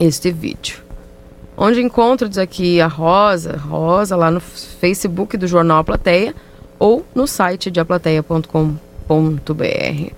este 0.00 0.32
vídeo. 0.32 0.78
Onde 1.56 1.82
encontro, 1.82 2.26
diz 2.26 2.38
aqui, 2.38 2.80
a 2.80 2.86
Rosa, 2.86 3.58
Rosa, 3.58 4.16
lá 4.16 4.30
no 4.30 4.40
Facebook 4.40 5.36
do 5.36 5.46
Jornal 5.46 5.78
A 5.78 5.84
Plateia 5.84 6.34
ou 6.78 7.04
no 7.14 7.26
site 7.26 7.70
de 7.70 7.78
aplateia.com.br. 7.78 10.12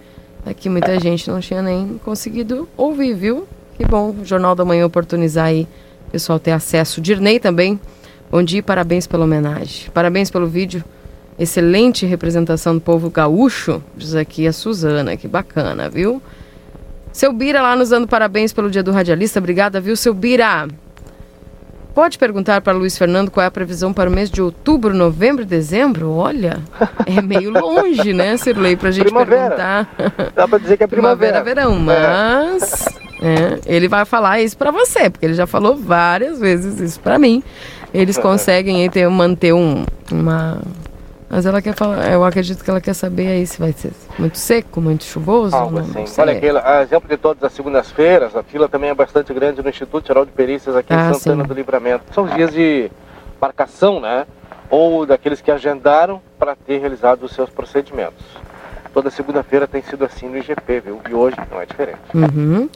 Aqui 0.46 0.68
muita 0.68 1.00
gente 1.00 1.28
não 1.28 1.40
tinha 1.40 1.60
nem 1.60 2.00
conseguido 2.04 2.68
ouvir, 2.76 3.14
viu? 3.14 3.48
Que 3.76 3.84
bom, 3.84 4.14
Jornal 4.22 4.54
da 4.54 4.64
Manhã 4.64 4.86
oportunizar 4.86 5.46
aí 5.46 5.66
o 6.06 6.10
pessoal 6.12 6.38
ter 6.38 6.52
acesso. 6.52 7.00
Dirnei 7.00 7.40
também, 7.40 7.80
bom 8.30 8.42
dia 8.42 8.62
parabéns 8.62 9.08
pela 9.08 9.24
homenagem. 9.24 9.90
Parabéns 9.92 10.30
pelo 10.30 10.46
vídeo. 10.46 10.84
Excelente 11.36 12.06
representação 12.06 12.74
do 12.74 12.80
povo 12.80 13.10
gaúcho, 13.10 13.82
diz 13.96 14.14
aqui 14.14 14.46
a 14.46 14.52
Suzana, 14.52 15.16
que 15.16 15.26
bacana, 15.26 15.88
viu? 15.88 16.22
Seu 17.12 17.32
Bira 17.32 17.60
lá 17.60 17.76
nos 17.76 17.90
dando 17.90 18.08
parabéns 18.08 18.52
pelo 18.52 18.70
dia 18.70 18.82
do 18.82 18.90
radialista. 18.90 19.38
Obrigada, 19.38 19.80
viu, 19.80 19.96
seu 19.96 20.14
Bira? 20.14 20.66
Pode 21.94 22.18
perguntar 22.18 22.62
para 22.62 22.72
Luiz 22.72 22.96
Fernando 22.96 23.30
qual 23.30 23.44
é 23.44 23.46
a 23.46 23.50
previsão 23.50 23.92
para 23.92 24.08
o 24.08 24.12
mês 24.12 24.30
de 24.30 24.40
outubro, 24.40 24.94
novembro 24.94 25.42
e 25.42 25.46
dezembro? 25.46 26.10
Olha, 26.10 26.58
é 27.04 27.20
meio 27.20 27.50
longe, 27.52 28.14
né, 28.14 28.34
Sirlei, 28.38 28.76
para 28.76 28.88
a 28.88 28.92
gente 28.92 29.04
primavera. 29.04 29.86
perguntar. 29.86 30.32
Dá 30.34 30.48
para 30.48 30.58
dizer 30.58 30.78
que 30.78 30.84
é 30.84 30.86
primavera. 30.86 31.42
Primavera, 31.42 31.68
verão, 31.68 31.78
mas 31.78 32.86
é. 32.86 33.02
É, 33.22 33.60
ele 33.66 33.88
vai 33.88 34.04
falar 34.06 34.40
isso 34.40 34.56
para 34.56 34.70
você, 34.70 35.10
porque 35.10 35.26
ele 35.26 35.34
já 35.34 35.46
falou 35.46 35.76
várias 35.76 36.40
vezes 36.40 36.80
isso 36.80 36.98
para 36.98 37.18
mim. 37.18 37.42
Eles 37.92 38.16
conseguem 38.18 38.88
ter, 38.90 39.08
manter 39.10 39.52
um, 39.52 39.84
uma 40.10 40.60
mas 41.32 41.46
ela 41.46 41.62
quer 41.62 41.74
falar, 41.74 42.12
eu 42.12 42.22
acredito 42.22 42.62
que 42.62 42.68
ela 42.68 42.78
quer 42.78 42.92
saber 42.92 43.26
aí 43.26 43.46
se 43.46 43.58
vai 43.58 43.72
ser 43.72 43.90
muito 44.18 44.36
seco, 44.36 44.82
muito 44.82 45.02
chuvoso. 45.02 45.56
Algo 45.56 45.76
não, 45.76 45.80
assim. 45.80 46.04
Não 46.18 46.24
Olha 46.24 46.32
aqui, 46.34 46.46
a 46.50 46.82
exemplo 46.82 47.08
de 47.08 47.16
todas 47.16 47.42
as 47.42 47.54
segundas-feiras, 47.54 48.36
a 48.36 48.42
fila 48.42 48.68
também 48.68 48.90
é 48.90 48.94
bastante 48.94 49.32
grande 49.32 49.62
no 49.62 49.70
Instituto 49.70 50.06
Geral 50.06 50.26
de 50.26 50.30
Perícias 50.30 50.76
aqui 50.76 50.92
ah, 50.92 51.08
em 51.08 51.14
Santana 51.14 51.44
sim. 51.44 51.48
do 51.48 51.54
Livramento. 51.54 52.04
São 52.12 52.24
os 52.24 52.34
dias 52.34 52.52
de 52.52 52.90
marcação, 53.40 53.98
né? 53.98 54.26
Ou 54.68 55.06
daqueles 55.06 55.40
que 55.40 55.50
agendaram 55.50 56.20
para 56.38 56.54
ter 56.54 56.76
realizado 56.76 57.22
os 57.22 57.32
seus 57.32 57.48
procedimentos. 57.48 58.26
Toda 58.92 59.08
segunda-feira 59.08 59.66
tem 59.66 59.80
sido 59.80 60.04
assim 60.04 60.28
no 60.28 60.36
IGP, 60.36 60.80
viu? 60.80 61.00
E 61.08 61.14
hoje 61.14 61.36
não 61.50 61.62
é 61.62 61.64
diferente. 61.64 61.98
Uhum. 62.12 62.68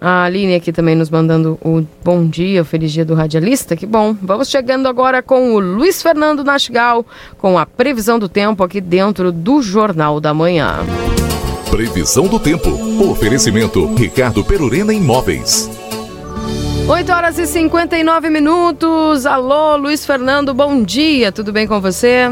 A 0.00 0.24
Aline 0.24 0.54
aqui 0.54 0.72
também 0.72 0.94
nos 0.94 1.08
mandando 1.08 1.58
o 1.64 1.82
bom 2.04 2.26
dia, 2.26 2.62
o 2.62 2.64
feliz 2.64 2.92
dia 2.92 3.04
do 3.04 3.14
radialista. 3.14 3.74
Que 3.74 3.86
bom. 3.86 4.14
Vamos 4.20 4.48
chegando 4.48 4.88
agora 4.88 5.22
com 5.22 5.54
o 5.54 5.58
Luiz 5.58 6.02
Fernando 6.02 6.44
Nastigal, 6.44 7.04
com 7.38 7.58
a 7.58 7.64
previsão 7.64 8.18
do 8.18 8.28
tempo 8.28 8.62
aqui 8.62 8.80
dentro 8.80 9.32
do 9.32 9.62
Jornal 9.62 10.20
da 10.20 10.34
Manhã. 10.34 10.80
Previsão 11.70 12.26
do 12.28 12.38
tempo. 12.38 12.68
Oferecimento 13.10 13.94
Ricardo 13.94 14.44
Perurena 14.44 14.92
Imóveis. 14.92 15.70
8 16.88 17.12
horas 17.12 17.38
e 17.38 17.46
59 17.46 18.30
minutos. 18.30 19.26
Alô, 19.26 19.76
Luiz 19.76 20.06
Fernando, 20.06 20.54
bom 20.54 20.82
dia. 20.82 21.32
Tudo 21.32 21.52
bem 21.52 21.66
com 21.66 21.80
você? 21.80 22.30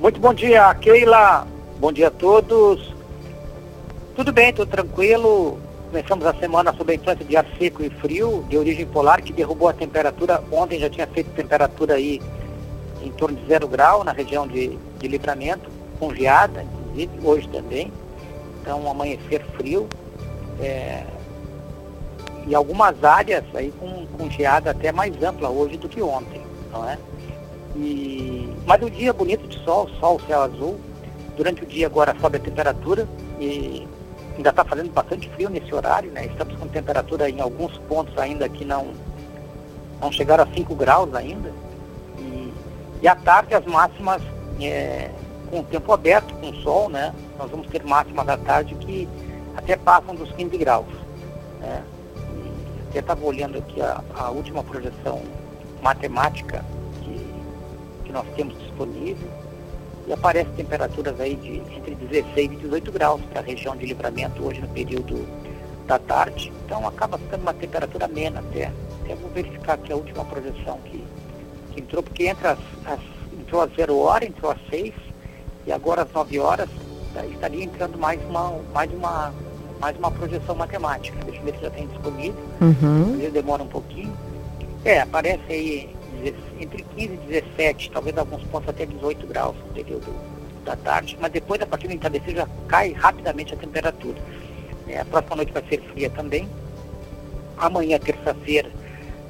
Muito 0.00 0.20
bom 0.20 0.34
dia, 0.34 0.74
Keila. 0.74 1.46
Bom 1.80 1.90
dia 1.90 2.08
a 2.08 2.10
todos. 2.10 2.92
Tudo 4.14 4.32
bem, 4.32 4.52
tudo 4.52 4.68
tranquilo. 4.68 5.58
Começamos 5.94 6.26
a 6.26 6.34
semana 6.34 6.74
sob 6.74 6.90
a 6.90 6.96
influência 6.96 7.24
de 7.24 7.36
ar 7.36 7.46
seco 7.56 7.80
e 7.84 7.88
frio, 7.88 8.44
de 8.48 8.58
origem 8.58 8.84
polar, 8.84 9.22
que 9.22 9.32
derrubou 9.32 9.68
a 9.68 9.72
temperatura. 9.72 10.42
Ontem 10.50 10.80
já 10.80 10.90
tinha 10.90 11.06
feito 11.06 11.30
temperatura 11.36 11.94
aí 11.94 12.20
em 13.00 13.12
torno 13.12 13.36
de 13.36 13.46
zero 13.46 13.68
grau 13.68 14.02
na 14.02 14.10
região 14.10 14.44
de, 14.44 14.76
de 14.98 15.06
livramento, 15.06 15.70
com 16.00 16.12
geada, 16.12 16.64
inclusive, 16.64 17.12
hoje 17.22 17.48
também. 17.48 17.92
Então, 18.60 18.82
um 18.82 18.90
amanhecer 18.90 19.40
frio. 19.56 19.88
É, 20.58 21.04
e 22.48 22.56
algumas 22.56 23.04
áreas 23.04 23.44
aí 23.54 23.72
com, 23.78 24.04
com 24.18 24.28
geada 24.28 24.72
até 24.72 24.90
mais 24.90 25.22
ampla 25.22 25.48
hoje 25.48 25.76
do 25.76 25.88
que 25.88 26.02
ontem, 26.02 26.42
não 26.72 26.90
é? 26.90 26.98
E, 27.76 28.52
mas 28.66 28.82
o 28.82 28.90
dia 28.90 29.12
bonito 29.12 29.46
de 29.46 29.62
sol, 29.62 29.88
sol, 30.00 30.20
céu 30.26 30.42
azul. 30.42 30.76
Durante 31.36 31.62
o 31.62 31.66
dia 31.66 31.86
agora 31.86 32.16
sobe 32.20 32.38
a 32.38 32.40
temperatura 32.40 33.08
e 33.38 33.86
ainda 34.36 34.50
está 34.50 34.64
fazendo 34.64 34.92
bastante 34.92 35.28
frio 35.30 35.48
nesse 35.48 35.74
horário, 35.74 36.10
né? 36.10 36.26
Estamos 36.26 36.56
com 36.56 36.66
temperatura 36.68 37.28
em 37.28 37.40
alguns 37.40 37.76
pontos 37.78 38.16
ainda 38.18 38.48
que 38.48 38.64
não, 38.64 38.92
não 40.00 40.10
chegaram 40.10 40.44
a 40.44 40.46
5 40.46 40.74
graus 40.74 41.14
ainda. 41.14 41.52
E 42.18 42.52
E 43.02 43.08
à 43.08 43.14
tarde 43.14 43.54
as 43.54 43.64
máximas 43.64 44.22
é, 44.60 45.10
com 45.50 45.60
o 45.60 45.64
tempo 45.64 45.92
aberto, 45.92 46.34
com 46.34 46.52
sol, 46.54 46.88
né? 46.88 47.14
Nós 47.38 47.50
vamos 47.50 47.66
ter 47.68 47.84
máximas 47.84 48.28
à 48.28 48.36
tarde 48.36 48.74
que 48.76 49.08
até 49.56 49.76
passam 49.76 50.14
dos 50.14 50.30
15 50.32 50.56
graus. 50.58 50.86
Né? 51.60 51.82
E 52.28 52.88
até 52.90 52.98
estava 53.00 53.24
olhando 53.24 53.58
aqui 53.58 53.80
a, 53.80 54.02
a, 54.16 54.30
última 54.30 54.62
projeção 54.62 55.22
matemática 55.82 56.64
que, 57.02 57.34
que 58.04 58.12
nós 58.12 58.26
temos 58.36 58.58
disponível 58.58 59.28
e 60.06 60.12
aparece 60.12 60.50
temperaturas 60.50 61.18
aí 61.18 61.34
de 61.36 61.56
entre 61.76 61.94
16 61.94 62.52
e 62.52 62.56
18 62.56 62.92
graus 62.92 63.20
para 63.30 63.40
a 63.40 63.42
região 63.42 63.76
de 63.76 63.86
livramento 63.86 64.44
hoje 64.44 64.60
no 64.60 64.68
período 64.68 65.26
da 65.86 65.98
tarde. 65.98 66.52
Então 66.64 66.86
acaba 66.86 67.18
ficando 67.18 67.42
uma 67.42 67.54
temperatura 67.54 68.06
amena 68.06 68.40
até. 68.40 68.70
Até 69.02 69.14
vou 69.14 69.30
verificar 69.30 69.74
aqui 69.74 69.92
a 69.92 69.96
última 69.96 70.24
projeção 70.24 70.78
que, 70.84 71.02
que 71.72 71.80
entrou, 71.80 72.02
porque 72.02 72.26
entre 72.26 72.46
as, 72.48 72.58
as, 72.86 73.00
entrou 73.38 73.62
às 73.62 73.74
0 73.74 73.98
hora, 73.98 74.24
entrou 74.24 74.50
às 74.50 74.58
6 74.68 74.92
e 75.66 75.72
agora 75.72 76.02
às 76.02 76.12
9 76.12 76.38
horas 76.38 76.68
tá, 77.12 77.24
estaria 77.26 77.64
entrando 77.64 77.98
mais 77.98 78.22
uma, 78.24 78.58
mais 78.72 78.92
uma, 78.92 79.32
mais 79.80 79.96
uma 79.96 80.10
projeção 80.10 80.54
matemática. 80.54 81.16
Deixa 81.24 81.40
eu 81.40 81.44
ver 81.44 81.54
se 81.54 81.62
já 81.62 81.70
tem 81.70 81.86
disponível. 81.86 82.42
Uhum. 82.60 83.12
Às 83.12 83.16
vezes 83.16 83.32
demora 83.32 83.62
um 83.62 83.68
pouquinho. 83.68 84.14
É, 84.84 85.00
aparece 85.00 85.42
aí 85.48 85.94
entre 86.60 86.82
15 86.96 87.14
e 87.14 87.16
17, 87.16 87.90
talvez 87.90 88.16
alguns 88.16 88.42
pontos 88.44 88.68
até 88.68 88.86
18 88.86 89.26
graus 89.26 89.56
no 89.56 89.72
período 89.72 90.14
da 90.64 90.76
tarde, 90.76 91.16
mas 91.20 91.30
depois, 91.30 91.60
a 91.60 91.66
partir 91.66 91.88
do 91.88 91.94
entardecer, 91.94 92.34
já 92.34 92.48
cai 92.68 92.92
rapidamente 92.92 93.54
a 93.54 93.56
temperatura. 93.56 94.18
É, 94.88 95.00
a 95.00 95.04
próxima 95.04 95.36
noite 95.36 95.52
vai 95.52 95.62
ser 95.68 95.80
fria 95.82 96.10
também. 96.10 96.48
Amanhã, 97.56 97.98
terça-feira, 97.98 98.70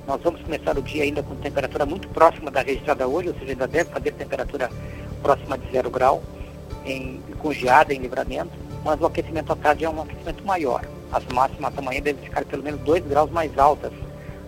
nós 0.07 0.21
vamos 0.23 0.41
começar 0.43 0.77
o 0.77 0.83
dia 0.83 1.03
ainda 1.03 1.23
com 1.23 1.35
temperatura 1.37 1.87
muito 1.87 2.09
próxima 2.09 2.51
da 2.51 2.63
registrada 2.63 3.07
hoje, 3.07 3.29
ou 3.29 3.35
seja, 3.35 3.53
ainda 3.53 3.67
deve 3.67 3.91
fazer 3.91 4.13
temperatura 4.13 4.71
próxima 5.23 5.59
de 5.59 5.71
zero 5.71 5.91
grau, 5.91 6.23
em, 6.85 7.21
com 7.39 7.53
geada 7.53 7.95
em 7.95 7.99
livramento, 7.99 8.53
mas 8.85 9.01
o 9.01 9.07
aquecimento 9.07 9.53
à 9.53 9.57
tarde 9.57 9.85
é 9.85 9.91
um 9.91 10.03
aquecimento 10.03 10.45
maior. 10.45 10.85
As 11.11 11.25
máximas 11.27 11.77
amanhã 11.77 12.01
devem 12.01 12.23
ficar 12.23 12.45
pelo 12.45 12.63
menos 12.63 12.81
2 12.81 13.07
graus 13.07 13.31
mais 13.31 13.57
altas 13.59 13.93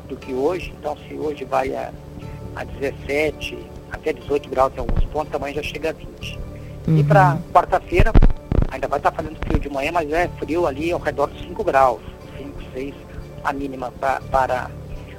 do 0.09 0.17
que 0.17 0.35
hoje, 0.35 0.75
então 0.79 0.97
se 1.09 1.15
hoje 1.15 1.45
vai 1.45 1.75
a 1.75 1.91
a 2.57 2.65
17, 2.65 3.59
até 3.93 4.13
18 4.15 4.49
graus 4.49 4.73
em 4.75 4.81
alguns 4.81 5.05
pontos, 5.05 5.33
amanhã 5.35 5.55
já 5.55 5.63
chega 5.63 5.91
a 5.91 5.93
20. 5.93 6.39
Uhum. 6.89 6.99
E 6.99 7.05
para 7.05 7.39
quarta-feira, 7.53 8.13
ainda 8.71 8.89
vai 8.89 8.99
estar 8.99 9.11
tá 9.11 9.17
fazendo 9.17 9.37
frio 9.45 9.61
de 9.61 9.69
manhã, 9.69 9.93
mas 9.93 10.11
é 10.11 10.29
frio 10.39 10.67
ali 10.67 10.91
ao 10.91 10.99
redor 10.99 11.31
de 11.31 11.47
5 11.47 11.63
graus, 11.63 12.01
5, 12.39 12.53
6, 12.73 12.95
a 13.45 13.53
mínima 13.53 13.93
pra, 14.01 14.21
para 14.31 14.71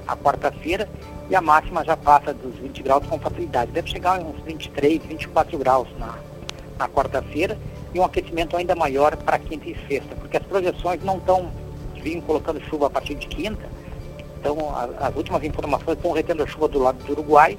a 0.08 0.18
quarta-feira, 0.18 0.90
e 1.30 1.36
a 1.36 1.42
máxima 1.42 1.84
já 1.84 1.96
passa 1.96 2.34
dos 2.34 2.56
20 2.56 2.82
graus 2.82 3.06
com 3.06 3.20
facilidade. 3.20 3.72
Deve 3.72 3.90
chegar 3.90 4.18
a 4.18 4.24
uns 4.24 4.42
23, 4.44 5.04
24 5.04 5.58
graus 5.58 5.88
na, 6.00 6.16
na 6.80 6.90
quarta-feira, 6.90 7.58
e 7.94 8.00
um 8.00 8.04
aquecimento 8.04 8.58
ainda 8.58 8.76
maior 8.76 9.16
para 9.16 9.38
quinta 9.38 9.70
e 9.70 9.78
sexta, 9.88 10.16
porque 10.16 10.38
as 10.38 10.44
projeções 10.44 11.04
não 11.04 11.18
estão 11.18 11.52
vindo 12.02 12.26
colocando 12.26 12.62
chuva 12.62 12.88
a 12.88 12.90
partir 12.90 13.16
de 13.16 13.28
quinta, 13.28 13.77
então, 14.40 14.58
a, 14.70 15.08
as 15.08 15.16
últimas 15.16 15.44
informações 15.44 15.98
estão 15.98 16.12
retendo 16.12 16.44
a 16.44 16.48
chuva 16.48 16.68
do 16.68 16.80
lado 16.80 17.04
do 17.04 17.12
Uruguai 17.12 17.58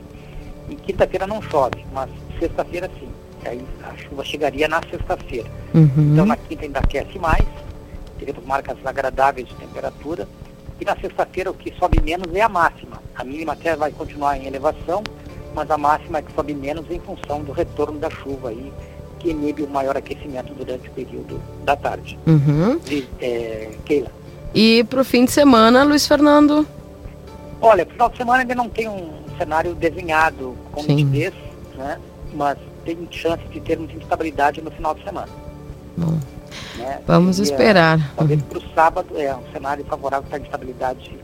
e 0.68 0.76
quinta-feira 0.76 1.26
não 1.26 1.42
chove, 1.42 1.84
mas 1.92 2.10
sexta-feira 2.38 2.90
sim. 2.98 3.08
E 3.44 3.48
aí 3.48 3.64
a 3.84 3.96
chuva 3.96 4.24
chegaria 4.24 4.68
na 4.68 4.80
sexta-feira. 4.82 5.48
Uhum. 5.74 6.12
Então, 6.12 6.26
na 6.26 6.36
quinta 6.36 6.64
ainda 6.64 6.80
aquece 6.80 7.18
mais, 7.18 7.44
teremos 8.18 8.44
marcas 8.44 8.76
agradáveis 8.84 9.48
de 9.48 9.54
temperatura. 9.54 10.28
E 10.80 10.84
na 10.84 10.96
sexta-feira 10.96 11.50
o 11.50 11.54
que 11.54 11.74
sobe 11.78 12.00
menos 12.00 12.32
é 12.34 12.40
a 12.40 12.48
máxima. 12.48 13.02
A 13.14 13.24
mínima 13.24 13.52
até 13.52 13.74
vai 13.74 13.90
continuar 13.90 14.36
em 14.36 14.46
elevação, 14.46 15.02
mas 15.54 15.70
a 15.70 15.78
máxima 15.78 16.18
é 16.18 16.22
que 16.22 16.32
sobe 16.32 16.54
menos 16.54 16.88
em 16.90 17.00
função 17.00 17.42
do 17.42 17.52
retorno 17.52 17.98
da 17.98 18.10
chuva 18.10 18.50
aí, 18.50 18.72
que 19.18 19.30
inibe 19.30 19.62
o 19.62 19.68
maior 19.68 19.96
aquecimento 19.96 20.54
durante 20.54 20.88
o 20.88 20.92
período 20.92 21.40
da 21.64 21.74
tarde. 21.74 22.18
Uhum. 22.26 22.78
É, 23.20 23.70
Keila. 23.84 24.12
E 24.54 24.84
para 24.84 25.00
o 25.00 25.04
fim 25.04 25.24
de 25.24 25.32
semana, 25.32 25.84
Luiz 25.84 26.06
Fernando? 26.06 26.66
Olha, 27.60 27.84
para 27.84 27.92
o 27.92 27.94
final 27.94 28.08
de 28.10 28.16
semana 28.16 28.40
ainda 28.40 28.54
não 28.54 28.68
tem 28.68 28.88
um 28.88 29.12
cenário 29.36 29.74
desenhado 29.74 30.56
com 30.72 30.82
nitidez, 30.82 31.34
né? 31.76 31.98
mas 32.34 32.58
tem 32.84 32.96
chance 33.10 33.42
de 33.48 33.60
termos 33.60 33.92
instabilidade 33.94 34.60
no 34.62 34.70
final 34.70 34.94
de 34.94 35.04
semana. 35.04 35.28
Bom, 35.96 36.18
né? 36.76 37.00
vamos 37.06 37.38
e, 37.38 37.42
esperar. 37.42 37.98
talvez 38.16 38.42
para 38.42 38.58
o 38.58 38.62
sábado 38.74 39.18
é 39.18 39.34
um 39.34 39.52
cenário 39.52 39.84
favorável 39.84 40.28
para 40.28 40.38
instabilidade 40.38 41.18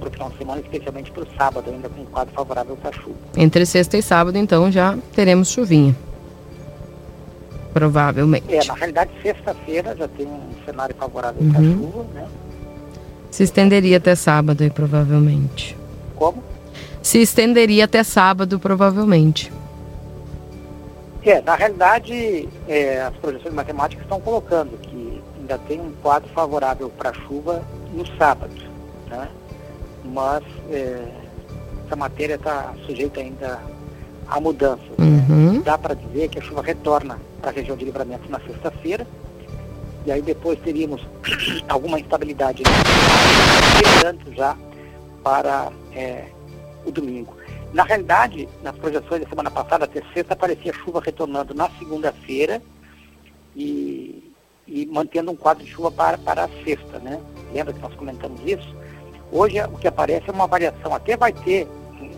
para 0.00 0.08
o 0.08 0.12
final 0.12 0.30
de 0.30 0.38
semana, 0.38 0.60
especialmente 0.60 1.10
para 1.10 1.22
o 1.22 1.26
sábado, 1.36 1.70
ainda 1.70 1.88
com 1.88 2.02
um 2.02 2.06
quadro 2.06 2.34
favorável 2.34 2.76
para 2.76 2.92
chuva. 2.92 3.16
Entre 3.36 3.64
sexta 3.64 3.96
e 3.96 4.02
sábado, 4.02 4.36
então, 4.36 4.70
já 4.70 4.98
teremos 5.14 5.50
chuvinha. 5.50 5.94
Provavelmente. 7.72 8.54
É, 8.54 8.64
na 8.64 8.74
realidade, 8.74 9.10
sexta-feira 9.22 9.96
já 9.96 10.06
tem 10.08 10.26
um 10.26 10.50
cenário 10.64 10.94
favorável 10.96 11.42
uhum. 11.42 11.52
para 11.52 11.62
chuva, 11.62 12.04
né? 12.14 12.28
Se 13.34 13.42
estenderia 13.42 13.96
até 13.96 14.14
sábado, 14.14 14.62
aí, 14.62 14.70
provavelmente. 14.70 15.76
Como? 16.14 16.40
Se 17.02 17.20
estenderia 17.20 17.84
até 17.84 18.04
sábado, 18.04 18.60
provavelmente. 18.60 19.52
É, 21.24 21.42
na 21.42 21.56
realidade, 21.56 22.48
é, 22.68 23.00
as 23.02 23.12
projeções 23.16 23.52
matemáticas 23.52 24.04
estão 24.04 24.20
colocando 24.20 24.78
que 24.80 25.20
ainda 25.36 25.58
tem 25.66 25.80
um 25.80 25.90
quadro 26.00 26.28
favorável 26.28 26.88
para 26.90 27.12
chuva 27.12 27.60
no 27.92 28.06
sábado, 28.16 28.54
né? 29.10 29.28
Mas 30.04 30.44
é, 30.70 31.04
essa 31.86 31.96
matéria 31.96 32.36
está 32.36 32.72
sujeita 32.86 33.18
ainda 33.18 33.58
a 34.28 34.40
mudanças. 34.40 34.96
Né? 34.96 35.24
Uhum. 35.28 35.52
Né? 35.54 35.62
Dá 35.64 35.76
para 35.76 35.94
dizer 35.94 36.28
que 36.28 36.38
a 36.38 36.42
chuva 36.42 36.62
retorna 36.62 37.18
para 37.40 37.50
a 37.50 37.52
região 37.52 37.76
de 37.76 37.84
livramento 37.84 38.30
na 38.30 38.38
sexta-feira, 38.38 39.04
e 40.06 40.12
aí 40.12 40.22
depois 40.22 40.58
teríamos 40.60 41.00
alguma 41.68 41.98
instabilidade 41.98 42.62
tanto 44.00 44.32
já 44.34 44.56
para 45.22 45.72
é, 45.94 46.26
o 46.84 46.90
domingo. 46.90 47.34
Na 47.72 47.82
realidade, 47.82 48.48
nas 48.62 48.76
projeções 48.76 49.22
da 49.22 49.28
semana 49.28 49.50
passada, 49.50 49.84
até 49.84 50.02
sexta, 50.12 50.34
aparecia 50.34 50.72
chuva 50.72 51.00
retornando 51.00 51.54
na 51.54 51.68
segunda-feira 51.70 52.62
e, 53.56 54.32
e, 54.66 54.86
mantendo 54.86 55.32
um 55.32 55.36
quadro 55.36 55.64
de 55.64 55.70
chuva 55.70 55.90
para, 55.90 56.18
para 56.18 56.44
a 56.44 56.48
sexta, 56.64 56.98
né? 57.00 57.20
Lembra 57.52 57.72
que 57.72 57.80
nós 57.80 57.94
comentamos 57.94 58.40
isso? 58.44 58.74
Hoje 59.32 59.60
o 59.62 59.78
que 59.78 59.88
aparece 59.88 60.28
é 60.28 60.32
uma 60.32 60.46
variação, 60.46 60.94
até 60.94 61.16
vai 61.16 61.32
ter 61.32 61.66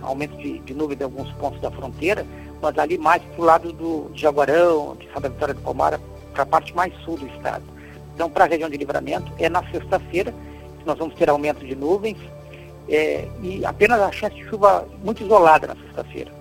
aumento 0.03 0.37
de, 0.37 0.59
de 0.59 0.75
nuvem 0.75 0.99
em 0.99 1.05
alguns 1.05 1.33
pontos 1.35 1.61
da 1.61 1.71
fronteira, 1.71 2.27
mas 2.61 2.77
ali 2.79 2.99
mais 2.99 3.23
para 3.23 3.41
o 3.41 3.45
lado 3.45 3.73
do 3.73 4.11
Jaguarão, 4.15 4.97
de 4.97 5.11
Santa 5.13 5.29
Vitória 5.29 5.55
do 5.55 5.61
Palmar, 5.63 5.99
para 6.33 6.43
a 6.43 6.47
parte 6.47 6.75
mais 6.75 6.93
sul 7.03 7.17
do 7.17 7.27
estado. 7.29 7.65
Então, 8.17 8.31
para 8.31 8.47
a 8.47 8.49
região 8.49 8.71
de 8.71 8.79
livramento, 8.79 9.31
é 9.39 9.47
na 9.47 9.63
sexta-feira 9.71 10.33
que 10.79 10.87
nós 10.87 10.97
vamos 10.97 11.15
ter 11.17 11.29
aumento 11.29 11.63
de 11.67 11.77
nuvens 11.77 12.17
é, 12.89 13.29
e 13.43 13.63
apenas 13.63 14.01
a 14.01 14.11
chance 14.11 14.35
de 14.35 14.43
chuva 14.49 14.89
muito 15.05 15.23
isolada 15.23 15.67
na 15.67 15.77
sexta-feira. 15.77 16.33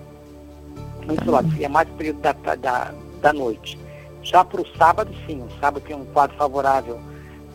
Muito 1.04 1.22
isolada, 1.22 1.46
seria 1.50 1.68
mais 1.68 1.86
no 1.86 1.94
período 1.94 2.20
da, 2.20 2.32
da, 2.32 2.94
da 3.20 3.32
noite. 3.34 3.78
Já 4.22 4.42
para 4.42 4.62
o 4.62 4.66
sábado, 4.78 5.14
sim, 5.26 5.42
o 5.42 5.60
sábado 5.60 5.84
tem 5.86 5.94
um 5.94 6.06
quadro 6.06 6.34
favorável 6.38 6.98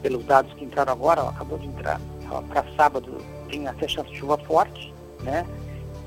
pelos 0.04 0.24
dados 0.24 0.54
que 0.54 0.66
entraram 0.66 0.94
agora, 0.94 1.24
ó, 1.24 1.30
acabou 1.30 1.58
de 1.58 1.66
entrar. 1.66 2.00
Para 2.48 2.64
sábado 2.78 3.18
tem 3.50 3.68
até 3.68 3.88
chance 3.88 4.12
de 4.12 4.20
chuva 4.20 4.38
forte, 4.38 4.94
né? 5.24 5.48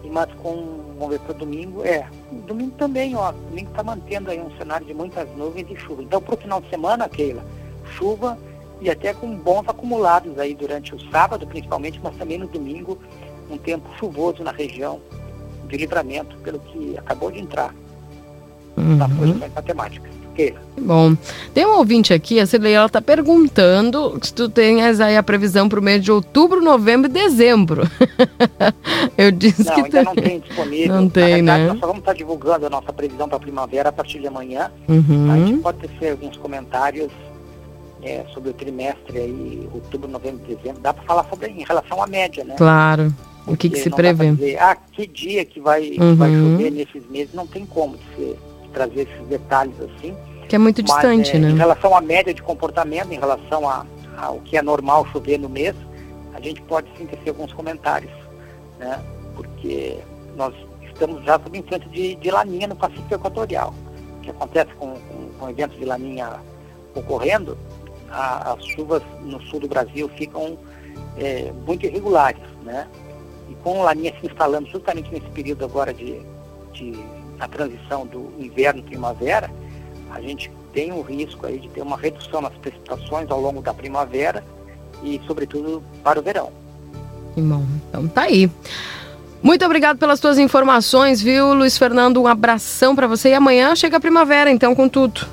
E, 0.05 0.09
mas 0.09 0.33
com, 0.35 0.95
vamos 0.97 1.09
ver, 1.09 1.19
para 1.19 1.35
domingo, 1.35 1.85
é, 1.85 2.07
domingo 2.47 2.77
também, 2.77 3.17
ó, 3.17 3.33
domingo 3.33 3.71
está 3.71 3.83
mantendo 3.83 4.31
aí 4.31 4.41
um 4.41 4.57
cenário 4.57 4.87
de 4.87 4.95
muitas 4.95 5.29
nuvens 5.37 5.67
e 5.69 5.77
chuva. 5.77 6.01
Então, 6.01 6.23
para 6.23 6.35
o 6.35 6.39
final 6.39 6.61
de 6.61 6.71
semana, 6.71 7.09
Keila, 7.09 7.43
chuva 7.97 8.39
e 8.81 8.91
até 8.91 9.15
com 9.15 9.35
bons 9.37 9.65
acumulados 9.67 10.39
aí 10.39 10.55
durante 10.55 10.95
o 10.95 11.11
sábado, 11.11 11.47
principalmente, 11.47 12.01
mas 12.03 12.17
também 12.17 12.39
no 12.39 12.47
domingo, 12.47 12.99
um 13.51 13.57
tempo 13.57 13.89
chuvoso 13.99 14.43
na 14.43 14.53
região 14.53 15.01
de 15.69 15.77
livramento, 15.77 16.37
pelo 16.39 16.59
que 16.59 16.97
acabou 16.99 17.31
de 17.31 17.41
entrar 17.41 17.75
uhum. 18.77 18.97
nas 18.97 19.13
projeções 19.13 19.55
matemáticas. 19.55 20.15
Bom, 20.81 21.17
tem 21.55 21.65
um 21.65 21.79
ouvinte 21.79 22.13
aqui, 22.13 22.41
a 22.41 22.47
Cirlei, 22.47 22.75
ela 22.75 22.87
está 22.87 23.01
perguntando 23.01 24.19
se 24.21 24.35
tu 24.35 24.49
tens 24.49 25.01
aí 25.01 25.17
a 25.17 25.23
previsão 25.23 25.69
para 25.69 25.79
o 25.79 25.83
mês 25.83 26.03
de 26.03 26.11
outubro, 26.11 26.61
novembro 26.61 27.09
e 27.09 27.13
dezembro. 27.13 27.89
Eu 29.17 29.31
disse 29.31 29.65
não, 29.65 29.75
que 29.75 29.81
ainda 29.81 29.91
tem. 29.91 30.05
não 30.05 30.15
tem 30.15 30.41
disponível. 30.41 30.95
Não 30.95 31.09
tem, 31.09 31.41
né? 31.41 31.69
Nós 31.69 31.79
só 31.79 31.87
vamos 31.87 32.01
estar 32.01 32.15
divulgando 32.15 32.67
a 32.67 32.71
nossa 32.71 32.93
previsão 32.93 33.29
para 33.29 33.37
a 33.37 33.41
primavera 33.41 33.91
a 33.91 33.93
partir 33.93 34.19
de 34.19 34.27
amanhã. 34.27 34.73
Uhum. 34.89 35.31
A 35.31 35.37
gente 35.37 35.63
pode 35.63 35.87
ter 35.87 36.11
alguns 36.11 36.37
comentários 36.37 37.13
é, 38.05 38.25
sobre 38.33 38.51
o 38.51 38.53
trimestre 38.53 39.19
aí, 39.19 39.69
outubro, 39.73 40.09
novembro, 40.09 40.45
dezembro, 40.47 40.81
dá 40.83 40.93
para 40.93 41.03
falar 41.05 41.25
sobre 41.25 41.49
em 41.49 41.65
relação 41.65 42.03
à 42.03 42.07
média, 42.07 42.45
né? 42.45 42.55
Claro. 42.57 43.13
O 43.47 43.57
que, 43.57 43.69
que 43.71 43.79
se 43.79 43.91
prevê? 43.91 44.33
Dizer, 44.33 44.59
ah, 44.59 44.77
que 44.77 45.07
dia 45.07 45.45
que 45.45 45.61
vai, 45.61 45.91
uhum. 45.91 46.13
que 46.13 46.15
vai 46.15 46.31
uhum. 46.31 46.53
chover 46.53 46.71
nesses 46.71 47.11
meses, 47.11 47.35
não 47.35 47.47
tem 47.47 47.65
como 47.67 47.97
de 47.97 48.35
trazer 48.73 49.09
esses 49.09 49.27
detalhes 49.27 49.75
assim. 49.81 50.15
Que 50.49 50.57
é 50.57 50.59
muito 50.59 50.83
Mas, 50.83 50.93
distante, 50.93 51.37
é, 51.37 51.39
né? 51.39 51.51
Em 51.51 51.57
relação 51.57 51.97
à 51.97 52.01
média 52.01 52.33
de 52.33 52.43
comportamento, 52.43 53.13
em 53.13 53.19
relação 53.19 53.69
a, 53.69 53.87
ao 54.19 54.41
que 54.41 54.57
é 54.57 54.63
normal 54.63 55.07
chover 55.13 55.39
no 55.39 55.49
mês, 55.49 55.75
a 56.35 56.41
gente 56.41 56.61
pode 56.63 56.87
sim 56.97 57.07
ter 57.07 57.29
alguns 57.29 57.53
comentários, 57.53 58.13
né? 58.79 58.99
Porque 59.35 59.99
nós 60.37 60.55
estamos 60.87 61.25
já 61.25 61.39
sob 61.39 61.59
influência 61.59 61.89
de, 61.89 62.15
de 62.17 62.31
laninha 62.31 62.67
no 62.67 62.77
Pacífico 62.77 63.15
Equatorial. 63.15 63.75
O 64.19 64.21
que 64.21 64.31
acontece 64.31 64.73
com, 64.75 64.95
com, 64.95 65.29
com 65.39 65.49
eventos 65.51 65.79
de 65.79 65.85
laninha 65.85 66.41
ocorrendo, 66.95 67.59
a, 68.11 68.53
as 68.53 68.65
chuvas 68.67 69.03
no 69.23 69.41
sul 69.43 69.61
do 69.61 69.69
Brasil 69.69 70.09
ficam 70.11 70.59
é, 71.17 71.53
muito 71.67 71.87
irregulares, 71.87 72.43
né? 72.63 72.87
E 73.49 73.55
com 73.57 73.83
laninha 73.83 74.15
se 74.21 74.27
instalando 74.27 74.69
justamente 74.69 75.11
nesse 75.13 75.29
período 75.31 75.65
agora 75.65 75.93
de, 75.93 76.21
de 76.73 76.93
a 77.39 77.49
transição 77.49 78.07
do 78.07 78.33
inverno 78.39 78.83
primavera, 78.83 79.51
a 80.11 80.21
gente 80.21 80.51
tem 80.73 80.93
o 80.93 81.03
risco 81.03 81.47
aí 81.47 81.59
de 81.59 81.69
ter 81.69 81.83
uma 81.83 81.97
redução 81.97 82.41
nas 82.41 82.53
precipitações 82.55 83.31
ao 83.31 83.41
longo 83.41 83.63
da 83.63 83.73
primavera 83.73 84.45
e, 85.03 85.21
sobretudo, 85.27 85.83
para 86.03 86.19
o 86.19 86.23
verão. 86.23 86.53
Bom, 87.37 87.65
então 87.89 88.09
tá 88.09 88.23
aí. 88.23 88.51
Muito 89.43 89.65
obrigado 89.65 89.99
pelas 89.99 90.21
tuas 90.21 90.39
informações, 90.39 91.21
viu, 91.21 91.53
Luiz 91.53 91.77
Fernando? 91.77 92.23
Um 92.23 92.27
abração 92.27 92.97
para 92.97 93.07
você 93.07 93.31
e 93.31 93.35
amanhã 93.35 93.77
chega 93.77 93.99
a 93.99 94.01
primavera, 94.01 94.51
então, 94.51 94.75
com 94.75 94.89
tudo. 94.89 95.27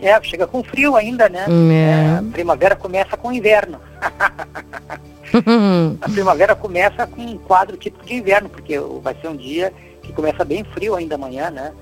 É, 0.00 0.22
chega 0.22 0.46
com 0.46 0.62
frio 0.62 0.94
ainda, 0.94 1.28
né? 1.28 1.46
É. 1.48 1.72
É, 1.72 2.18
a 2.18 2.22
primavera 2.32 2.76
começa 2.76 3.16
com 3.16 3.32
inverno. 3.32 3.80
a 6.00 6.08
primavera 6.08 6.54
começa 6.54 7.06
com 7.06 7.22
um 7.22 7.38
quadro 7.38 7.76
típico 7.76 8.04
de 8.04 8.14
inverno, 8.14 8.48
porque 8.48 8.78
vai 9.02 9.16
ser 9.20 9.28
um 9.28 9.36
dia 9.36 9.72
que 10.02 10.12
começa 10.12 10.44
bem 10.44 10.64
frio 10.64 10.94
ainda 10.94 11.14
amanhã, 11.14 11.50
né? 11.50 11.72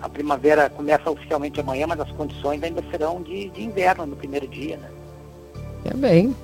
A 0.00 0.08
primavera 0.08 0.70
começa 0.70 1.10
oficialmente 1.10 1.60
amanhã, 1.60 1.86
mas 1.86 2.00
as 2.00 2.10
condições 2.12 2.62
ainda 2.62 2.82
serão 2.90 3.20
de, 3.22 3.48
de 3.48 3.64
inverno 3.64 4.06
no 4.06 4.14
primeiro 4.14 4.46
dia, 4.46 4.76
né? 4.76 4.88
É 5.84 5.94
bem. 5.94 6.36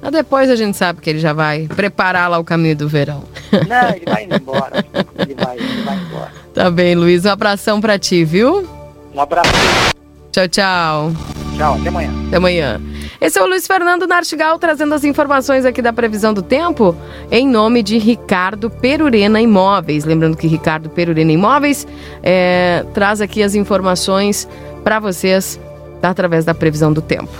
Mas 0.00 0.12
depois 0.12 0.50
a 0.50 0.56
gente 0.56 0.76
sabe 0.76 1.00
que 1.00 1.08
ele 1.08 1.18
já 1.18 1.32
vai 1.32 1.66
preparar 1.68 2.28
lá 2.28 2.38
o 2.38 2.44
caminho 2.44 2.76
do 2.76 2.88
verão. 2.88 3.24
Não, 3.66 3.94
ele 3.94 4.04
vai 4.04 4.24
indo 4.24 4.36
embora. 4.36 4.84
ele, 5.18 5.34
vai, 5.34 5.56
ele 5.56 5.82
vai 5.82 5.96
embora. 5.96 6.32
Tá 6.52 6.70
bem, 6.70 6.94
Luiz. 6.94 7.24
Um 7.24 7.30
abração 7.30 7.80
pra 7.80 7.98
ti, 7.98 8.24
viu? 8.24 8.68
Um 9.14 9.20
abraço. 9.20 9.50
Tchau, 10.30 10.48
tchau. 10.48 11.12
Tchau, 11.56 11.74
até 11.74 11.88
amanhã. 11.88 12.10
Até 12.28 12.36
amanhã. 12.36 12.80
Esse 13.20 13.38
é 13.38 13.42
o 13.42 13.46
Luiz 13.46 13.66
Fernando 13.66 14.06
Nartigal 14.06 14.58
trazendo 14.58 14.94
as 14.94 15.02
informações 15.02 15.64
aqui 15.64 15.82
da 15.82 15.92
previsão 15.92 16.32
do 16.32 16.42
tempo 16.42 16.96
em 17.30 17.48
nome 17.48 17.82
de 17.82 17.98
Ricardo 17.98 18.70
Perurena 18.70 19.40
Imóveis. 19.40 20.04
Lembrando 20.04 20.36
que 20.36 20.46
Ricardo 20.46 20.88
Perurena 20.88 21.32
Imóveis 21.32 21.86
é, 22.22 22.84
traz 22.94 23.20
aqui 23.20 23.42
as 23.42 23.54
informações 23.54 24.48
para 24.84 25.00
vocês 25.00 25.58
através 26.00 26.44
da 26.44 26.54
previsão 26.54 26.92
do 26.92 27.02
tempo. 27.02 27.32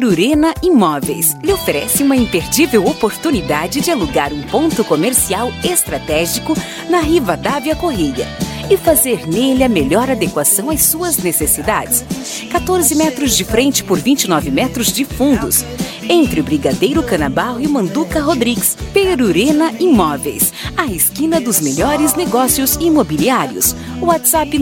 Perurena 0.00 0.54
Imóveis 0.62 1.36
lhe 1.42 1.52
oferece 1.52 2.02
uma 2.02 2.16
imperdível 2.16 2.86
oportunidade 2.86 3.82
de 3.82 3.90
alugar 3.90 4.32
um 4.32 4.40
ponto 4.40 4.82
comercial 4.82 5.52
estratégico 5.62 6.56
na 6.88 7.00
Riva 7.00 7.36
Dávia 7.36 7.76
Correia 7.76 8.26
e 8.70 8.78
fazer 8.78 9.28
nele 9.28 9.62
a 9.62 9.68
melhor 9.68 10.08
adequação 10.08 10.70
às 10.70 10.84
suas 10.84 11.18
necessidades. 11.18 12.02
14 12.50 12.94
metros 12.94 13.36
de 13.36 13.44
frente 13.44 13.84
por 13.84 13.98
29 13.98 14.50
metros 14.50 14.90
de 14.90 15.04
fundos. 15.04 15.66
Entre 16.08 16.40
o 16.40 16.44
Brigadeiro 16.44 17.02
Canabarro 17.02 17.60
e 17.60 17.68
Manduca 17.68 18.22
Rodrigues. 18.22 18.78
Perurena 18.94 19.70
Imóveis. 19.78 20.50
A 20.78 20.86
esquina 20.86 21.38
dos 21.42 21.60
melhores 21.60 22.14
negócios 22.14 22.76
imobiliários. 22.76 23.76
WhatsApp 24.00 24.58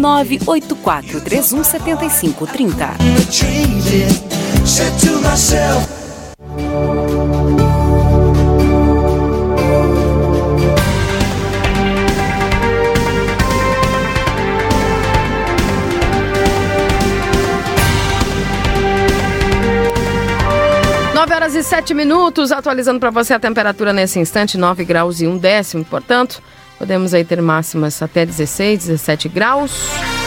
98431 4.68 4.68
7530. 4.68 5.88
Nove 21.14 21.34
horas 21.34 21.54
e 21.54 21.62
sete 21.62 21.94
minutos, 21.94 22.52
atualizando 22.52 23.00
para 23.00 23.08
você 23.10 23.32
a 23.32 23.40
temperatura 23.40 23.94
nesse 23.94 24.18
instante, 24.18 24.58
9 24.58 24.84
graus 24.84 25.22
e 25.22 25.26
um 25.26 25.38
décimo. 25.38 25.82
Portanto, 25.84 26.42
podemos 26.78 27.14
aí 27.14 27.24
ter 27.24 27.40
máximas 27.40 28.02
até 28.02 28.26
16, 28.26 28.80
17 28.80 29.30
graus. 29.30 30.17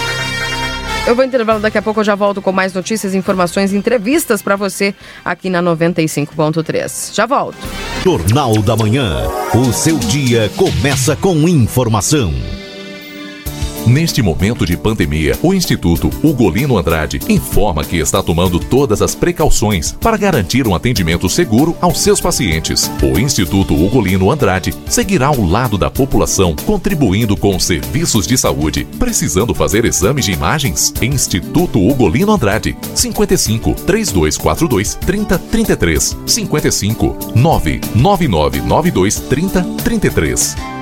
Eu 1.08 1.16
vou 1.16 1.26
intervalo 1.26 1.60
daqui 1.60 1.78
a 1.78 1.82
pouco, 1.82 2.00
eu 2.00 2.04
já 2.04 2.14
volto 2.14 2.42
com 2.42 2.52
mais 2.52 2.74
notícias, 2.74 3.16
informações 3.16 3.74
entrevistas 3.74 4.42
para 4.42 4.56
você 4.56 4.94
aqui 5.26 5.50
na 5.50 5.62
95.3. 5.62 7.14
Já 7.14 7.26
volto. 7.26 7.58
Jornal 8.04 8.54
da 8.62 8.76
Manhã. 8.76 9.28
O 9.56 9.74
seu 9.74 9.98
dia 9.98 10.50
começa 10.56 11.16
com 11.16 11.48
informação. 11.48 12.32
Neste 13.86 14.22
momento 14.22 14.66
de 14.66 14.78
pandemia, 14.78 15.38
o 15.42 15.54
Instituto 15.54 16.10
Ugolino 16.24 16.78
Andrade 16.78 17.20
informa 17.28 17.84
que 17.84 17.98
está 17.98 18.22
tomando 18.22 18.60
todas 18.60 19.02
as 19.02 19.16
precauções 19.16 19.92
para 19.94 20.18
garantir 20.18 20.68
um 20.68 20.76
atendimento 20.76 21.28
seguro 21.28 21.76
aos 21.82 22.00
seus 22.00 22.22
pacientes. 22.22 22.92
O 23.02 23.20
Instituto 23.20 23.74
Ugolino 23.74 24.32
Andrade 24.32 24.74
seguirá 24.86 25.28
ao 25.28 25.44
lado 25.44 25.78
da 25.78 25.90
população, 25.90 26.56
contribuindo 26.66 27.36
com 27.36 27.60
serviços 27.60 28.28
de 28.28 28.38
saúde. 28.38 28.88
Precisando 29.00 29.54
fazer 29.54 29.84
exames 29.84 30.26
de 30.26 30.32
imagens? 30.32 30.94
Instituto 31.02 31.80
Ugolino 31.80 32.32
Andrade, 32.32 32.78
55 32.94 33.74
3242 33.74 34.96
3033 34.96 36.18
55 36.26 37.18
99992 37.36 39.16
3033. 39.22 40.81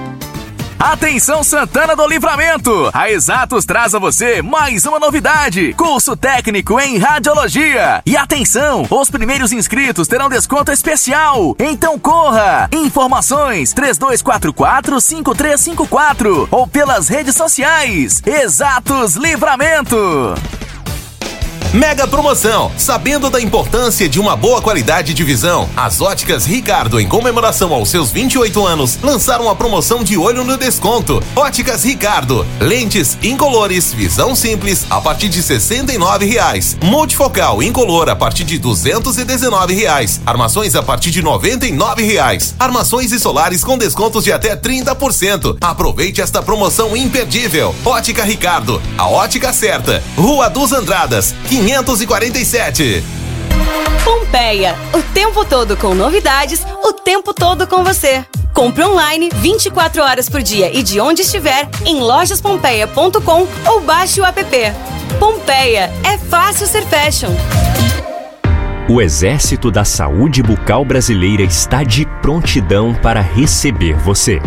Atenção 0.80 1.44
Santana 1.44 1.94
do 1.94 2.08
Livramento! 2.08 2.90
A 2.94 3.12
Exatos 3.12 3.66
traz 3.66 3.94
a 3.94 4.00
você 4.00 4.42
mais 4.42 4.86
uma 4.86 4.98
novidade: 4.98 5.74
curso 5.74 6.16
técnico 6.16 6.80
em 6.80 6.98
radiologia. 6.98 8.02
E 8.06 8.16
atenção, 8.16 8.88
os 8.90 9.12
primeiros 9.12 9.52
inscritos 9.52 10.08
terão 10.08 10.30
desconto 10.30 10.72
especial. 10.72 11.54
Então 11.60 12.00
corra! 12.00 12.70
Informações 12.72 13.74
3244-5354 13.74 16.48
ou 16.50 16.66
pelas 16.66 17.10
redes 17.10 17.36
sociais. 17.36 18.24
Exatos 18.26 19.18
Livramento. 19.18 20.34
Mega 21.74 22.08
promoção! 22.08 22.72
Sabendo 22.76 23.30
da 23.30 23.40
importância 23.40 24.10
de 24.10 24.20
uma 24.20 24.36
boa 24.36 24.60
qualidade 24.60 25.14
de 25.14 25.24
visão, 25.24 25.70
as 25.78 26.02
óticas 26.02 26.44
Ricardo, 26.44 27.00
em 27.00 27.08
comemoração 27.08 27.72
aos 27.72 27.90
seus 27.90 28.12
28 28.12 28.66
anos, 28.66 28.98
lançaram 29.04 29.48
a 29.48 29.54
promoção 29.54 30.04
de 30.04 30.18
olho 30.18 30.44
no 30.44 30.58
desconto. 30.58 31.22
Óticas 31.36 31.84
Ricardo, 31.84 32.44
lentes 32.60 33.20
incolores, 33.22 33.94
visão 33.94 34.36
simples 34.36 34.88
a 34.90 35.00
partir 35.00 35.30
de 35.30 35.44
69 35.44 36.26
reais. 36.26 36.76
Multifocal 36.82 37.62
incolor 37.62 38.10
a 38.10 38.16
partir 38.16 38.46
de 38.46 38.58
219 38.58 39.76
reais. 39.76 40.20
Armações 40.26 40.76
a 40.76 40.82
partir 40.82 41.12
de 41.12 41.22
99 41.22 42.02
reais. 42.04 42.56
Armações 42.58 43.12
e 43.12 43.20
solares 43.20 43.64
com 43.64 43.78
descontos 43.78 44.24
de 44.24 44.32
até 44.32 44.56
30%. 44.56 45.58
Aproveite 45.62 46.20
esta 46.20 46.42
promoção 46.42 46.98
imperdível. 46.98 47.76
Ótica 47.86 48.24
Ricardo, 48.24 48.82
a 48.98 49.08
ótica 49.08 49.54
certa. 49.54 50.04
Rua 50.18 50.50
dos 50.50 50.74
Andradas, 50.74 51.36
547. 51.60 53.04
Pompeia, 54.04 54.76
o 54.94 55.02
tempo 55.14 55.44
todo 55.44 55.76
com 55.76 55.94
novidades, 55.94 56.66
o 56.84 56.94
tempo 56.94 57.34
todo 57.34 57.68
com 57.68 57.84
você. 57.84 58.26
Compre 58.54 58.84
online 58.84 59.30
24 59.36 60.02
horas 60.02 60.30
por 60.30 60.42
dia 60.42 60.72
e 60.76 60.82
de 60.82 61.02
onde 61.02 61.22
estiver 61.22 61.68
em 61.86 62.00
lojaspompeia.com 62.00 63.48
ou 63.68 63.82
baixe 63.82 64.22
o 64.22 64.26
app. 64.26 64.42
Pompeia, 65.20 65.92
é 66.04 66.18
fácil 66.18 66.66
ser 66.66 66.86
fashion. 66.86 67.32
O 68.90 69.02
Exército 69.02 69.70
da 69.70 69.84
Saúde 69.84 70.42
Bucal 70.42 70.86
Brasileira 70.86 71.44
está 71.44 71.84
de 71.84 72.06
prontidão 72.22 72.94
para 72.96 73.20
receber 73.20 73.96
você. 73.98 74.40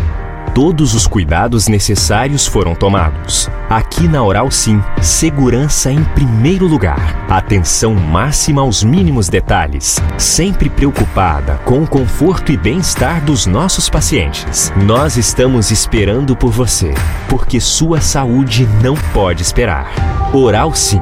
Todos 0.55 0.93
os 0.93 1.07
cuidados 1.07 1.67
necessários 1.67 2.47
foram 2.47 2.75
tomados. 2.75 3.49
Aqui 3.71 4.07
na 4.07 4.23
Oral 4.23 4.51
Sim, 4.51 4.83
segurança 5.01 5.91
em 5.91 6.05
primeiro 6.05 6.67
lugar. 6.67 7.25
Atenção 7.27 7.95
máxima 7.95 8.61
aos 8.61 8.85
mínimos 8.85 9.31
detalhes. 9.31 9.99
Sempre 10.19 10.69
preocupada 10.69 11.55
com 11.65 11.83
o 11.83 11.89
conforto 11.89 12.53
e 12.53 12.57
bem-estar 12.59 13.25
dos 13.25 13.47
nossos 13.47 13.89
pacientes. 13.89 14.71
Nós 14.77 15.17
estamos 15.17 15.71
esperando 15.71 16.37
por 16.37 16.51
você, 16.51 16.93
porque 17.31 17.59
sua 17.59 18.03
saúde 18.03 18.69
não 18.83 18.95
pode 19.15 19.41
esperar. 19.41 19.91
Oral 20.35 20.75
Sim, 20.75 21.01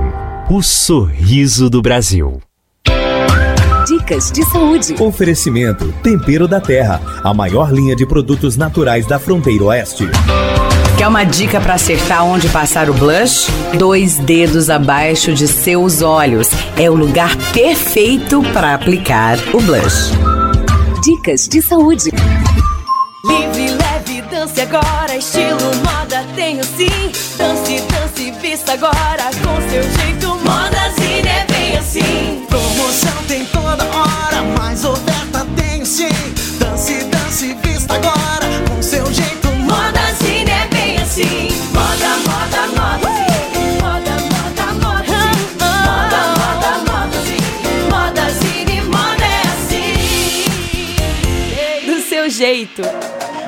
o 0.49 0.63
sorriso 0.63 1.69
do 1.69 1.83
Brasil. 1.83 2.41
Dicas 3.91 4.31
de 4.31 4.45
saúde. 4.45 4.95
Oferecimento 5.01 5.93
Tempero 6.01 6.47
da 6.47 6.61
Terra, 6.61 7.03
a 7.25 7.35
maior 7.35 7.73
linha 7.73 7.97
de 7.97 8.07
produtos 8.07 8.57
naturais 8.57 9.05
da 9.05 9.19
fronteira 9.19 9.65
oeste. 9.65 10.05
Quer 10.97 11.09
uma 11.09 11.25
dica 11.25 11.61
para 11.61 11.75
acertar 11.75 12.25
onde 12.25 12.49
passar 12.51 12.89
o 12.89 12.95
blush? 12.95 13.49
Dois 13.77 14.17
dedos 14.21 14.71
abaixo 14.71 15.35
de 15.35 15.49
seus 15.49 16.03
olhos. 16.03 16.51
É 16.79 16.89
o 16.89 16.95
lugar 16.95 17.37
perfeito 17.53 18.45
para 18.53 18.75
aplicar 18.75 19.37
o 19.53 19.61
blush. 19.61 20.13
Dicas 21.03 21.49
de 21.49 21.61
saúde. 21.61 22.11
dance 24.31 24.61
agora, 24.61 25.17
estilo 25.17 25.59
moda 25.85 26.25
tenho 26.37 26.63
sim. 26.63 27.11
Dance, 27.37 27.83
dance, 27.91 28.31
vista 28.41 28.73
agora 28.73 29.25
com 29.43 29.69
seu 29.69 29.83
jeito. 29.83 30.30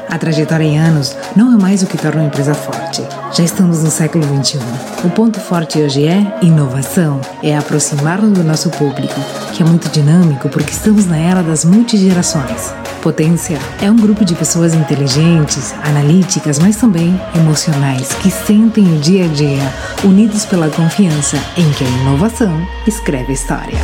A 0.09 0.19
trajetória 0.19 0.65
em 0.65 0.79
anos 0.79 1.17
não 1.37 1.55
é 1.55 1.57
mais 1.57 1.83
o 1.83 1.87
que 1.87 1.97
torna 1.97 2.21
uma 2.21 2.27
empresa 2.27 2.55
forte. 2.55 3.03
Já 3.33 3.45
estamos 3.45 3.83
no 3.83 3.91
século 3.91 4.25
XXI. 4.25 4.59
O 5.05 5.11
ponto 5.11 5.41
forte 5.41 5.79
hoje 5.79 6.07
é 6.07 6.39
inovação, 6.43 7.21
é 7.43 7.57
aproximar-nos 7.57 8.33
do 8.33 8.45
nosso 8.45 8.69
público, 8.71 9.15
que 9.55 9.63
é 9.63 9.67
muito 9.67 9.89
dinâmico 9.89 10.49
porque 10.49 10.73
estamos 10.73 11.07
na 11.07 11.17
era 11.17 11.43
das 11.43 11.65
multigerações. 11.65 12.75
Potência 13.01 13.59
é 13.81 13.91
um 13.91 13.97
grupo 13.97 14.25
de 14.25 14.35
pessoas 14.35 14.75
inteligentes, 14.75 15.73
analíticas, 15.83 16.59
mas 16.59 16.77
também 16.77 17.19
emocionais, 17.35 18.13
que 18.15 18.31
sentem 18.31 18.85
o 18.85 19.01
dia 19.01 19.25
a 19.25 19.29
dia, 19.29 19.73
unidos 20.05 20.45
pela 20.45 20.69
confiança 20.69 21.37
em 21.57 21.71
que 21.73 21.85
a 21.85 21.89
inovação 21.89 22.67
escreve 22.87 23.31
a 23.31 23.35
história. 23.35 23.79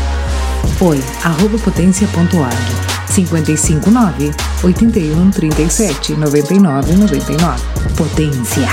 Oi, 0.80 1.02
arroba 1.24 1.58
potência.org 1.58 2.97
559 3.10 4.34
81 4.64 5.32
37 5.32 6.16
99 6.16 6.96
99. 6.96 7.60
Potência. 7.96 8.68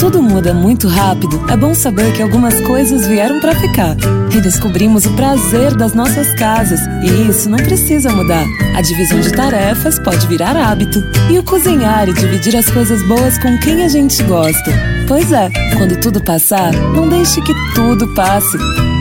Tudo 0.00 0.22
muda 0.22 0.54
muito 0.54 0.88
rápido, 0.88 1.44
é 1.46 1.54
bom 1.54 1.74
saber 1.74 2.14
que 2.14 2.22
algumas 2.22 2.58
coisas 2.62 3.06
vieram 3.06 3.38
para 3.38 3.54
ficar. 3.54 3.94
Redescobrimos 4.30 5.04
o 5.04 5.10
prazer 5.10 5.74
das 5.74 5.92
nossas 5.92 6.32
casas 6.36 6.80
e 7.02 7.28
isso 7.28 7.50
não 7.50 7.58
precisa 7.58 8.10
mudar. 8.10 8.46
A 8.74 8.80
divisão 8.80 9.20
de 9.20 9.30
tarefas 9.30 9.98
pode 9.98 10.26
virar 10.26 10.56
hábito. 10.56 11.00
E 11.30 11.38
o 11.38 11.42
cozinhar 11.42 12.08
e 12.08 12.14
dividir 12.14 12.56
as 12.56 12.70
coisas 12.70 13.06
boas 13.06 13.36
com 13.36 13.58
quem 13.58 13.84
a 13.84 13.88
gente 13.88 14.22
gosta. 14.22 14.72
Pois 15.06 15.30
é, 15.32 15.50
quando 15.76 16.00
tudo 16.00 16.24
passar, 16.24 16.72
não 16.72 17.06
deixe 17.06 17.42
que 17.42 17.52
tudo 17.74 18.08
passe. 18.14 18.56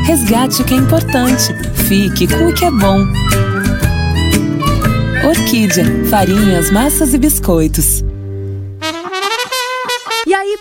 Resgate 0.05 0.61
o 0.61 0.65
que 0.65 0.73
é 0.73 0.77
importante. 0.77 1.53
Fique 1.87 2.27
com 2.27 2.49
o 2.49 2.53
que 2.53 2.65
é 2.65 2.71
bom. 2.71 3.05
Orquídea, 5.25 5.85
farinhas, 6.09 6.69
massas 6.69 7.13
e 7.13 7.17
biscoitos. 7.17 8.03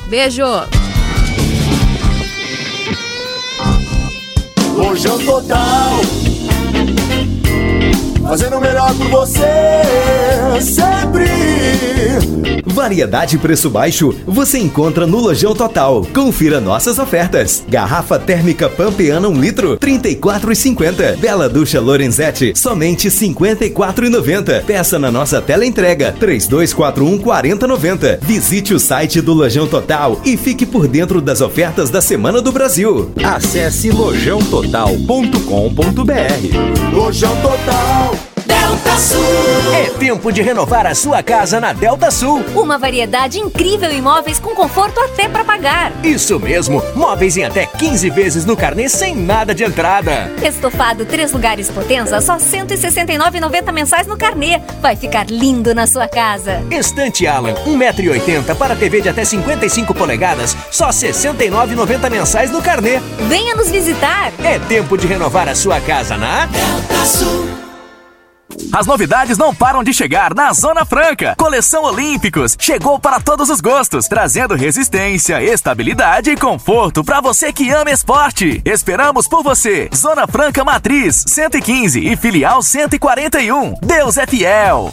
Beijo! 0.08 0.44
Lojão 4.76 5.18
Total. 5.26 6.33
Fazendo 8.24 8.58
o 8.58 8.62
melhor 8.62 8.94
por 8.96 9.08
você, 9.10 9.42
sempre. 10.62 11.28
Variedade 12.74 13.36
e 13.36 13.40
preço 13.40 13.70
baixo 13.70 14.16
você 14.26 14.58
encontra 14.58 15.06
no 15.06 15.20
Lojão 15.20 15.54
Total. 15.54 16.04
Confira 16.14 16.60
nossas 16.60 16.98
ofertas. 16.98 17.64
Garrafa 17.70 18.18
térmica 18.18 18.68
Pampeana 18.68 19.30
1 19.30 19.40
litro, 19.40 19.74
R$ 19.74 19.78
34,50. 19.78 21.18
Bela 21.18 21.48
Ducha 21.48 21.80
Lorenzetti, 21.80 22.54
somente 22.56 23.10
R$ 23.10 23.16
54,90. 23.16 24.64
Peça 24.64 24.98
na 24.98 25.12
nossa 25.12 25.40
tela 25.42 25.66
entrega, 25.66 26.16
3241 26.20 27.20
4090. 27.20 28.20
Visite 28.24 28.74
o 28.74 28.80
site 28.80 29.22
do 29.22 29.34
Lojão 29.34 29.68
Total 29.68 30.20
e 30.26 30.36
fique 30.36 30.66
por 30.66 30.88
dentro 30.88 31.22
das 31.22 31.42
ofertas 31.42 31.92
da 31.92 32.02
Semana 32.02 32.42
do 32.42 32.52
Brasil. 32.52 33.12
Acesse 33.24 33.92
lojãototal.com.br. 33.92 36.92
Lojão 36.92 37.36
Total. 37.42 38.13
Delta 38.84 38.98
Sul. 38.98 39.74
É 39.74 39.90
tempo 39.98 40.32
de 40.32 40.42
renovar 40.42 40.86
a 40.86 40.94
sua 40.94 41.24
casa 41.24 41.60
na 41.60 41.72
Delta 41.72 42.12
Sul. 42.12 42.44
Uma 42.54 42.78
variedade 42.78 43.40
incrível 43.40 43.90
em 43.90 44.00
imóveis 44.00 44.40
com 44.40 44.54
conforto 44.54 45.00
até 45.00 45.30
para 45.30 45.46
pagar. 45.46 45.94
Isso 46.04 46.38
mesmo, 46.38 46.84
móveis 46.94 47.38
em 47.38 47.46
até 47.46 47.66
15 47.66 48.10
vezes 48.10 48.46
no 48.46 48.58
carnê 48.58 48.90
sem 48.90 49.16
nada 49.16 49.56
de 49.56 49.64
entrada. 49.64 50.30
Estofado 50.44 51.06
três 51.06 51.32
lugares 51.32 51.72
Potenza, 51.72 52.20
só 52.20 52.34
R$ 52.34 52.40
169,90 52.40 53.72
mensais 53.72 54.06
no 54.06 54.18
carnê. 54.18 54.62
Vai 54.82 54.98
ficar 54.98 55.28
lindo 55.28 55.74
na 55.74 55.88
sua 55.88 56.08
casa. 56.08 56.62
Estante 56.70 57.26
Alan, 57.26 57.54
1,80m 57.66 58.54
para 58.56 58.76
TV 58.76 59.00
de 59.00 59.10
até 59.10 59.24
55 59.24 59.94
polegadas, 59.94 60.58
só 60.70 60.88
R$ 60.88 60.92
69,90 60.92 62.10
mensais 62.10 62.52
no 62.52 62.62
carnê. 62.62 63.00
Venha 63.30 63.56
nos 63.56 63.72
visitar. 63.72 64.34
É 64.44 64.60
tempo 64.60 64.98
de 64.98 65.08
renovar 65.08 65.48
a 65.48 65.56
sua 65.56 65.80
casa 65.80 66.18
na 66.18 66.46
Delta 66.48 67.06
Sul. 67.06 67.63
As 68.72 68.88
novidades 68.88 69.38
não 69.38 69.54
param 69.54 69.84
de 69.84 69.94
chegar 69.94 70.34
na 70.34 70.52
Zona 70.54 70.86
Franca. 70.86 71.36
Coleção 71.38 71.84
Olímpicos 71.84 72.56
chegou 72.60 73.00
para 73.00 73.20
todos 73.20 73.50
os 73.50 73.62
gostos, 73.62 74.08
trazendo 74.08 74.56
resistência, 74.56 75.44
estabilidade 75.44 76.32
e 76.32 76.38
conforto 76.38 77.04
para 77.04 77.22
você 77.22 77.54
que 77.54 77.70
ama 77.70 77.92
esporte. 77.92 78.62
Esperamos 78.66 79.28
por 79.28 79.44
você. 79.44 79.90
Zona 79.96 80.28
Franca 80.28 80.64
Matriz 80.64 81.24
115 81.28 82.00
e 82.00 82.16
filial 82.16 82.62
141. 82.62 83.76
Deus 83.82 84.18
é 84.18 84.26
fiel. 84.26 84.92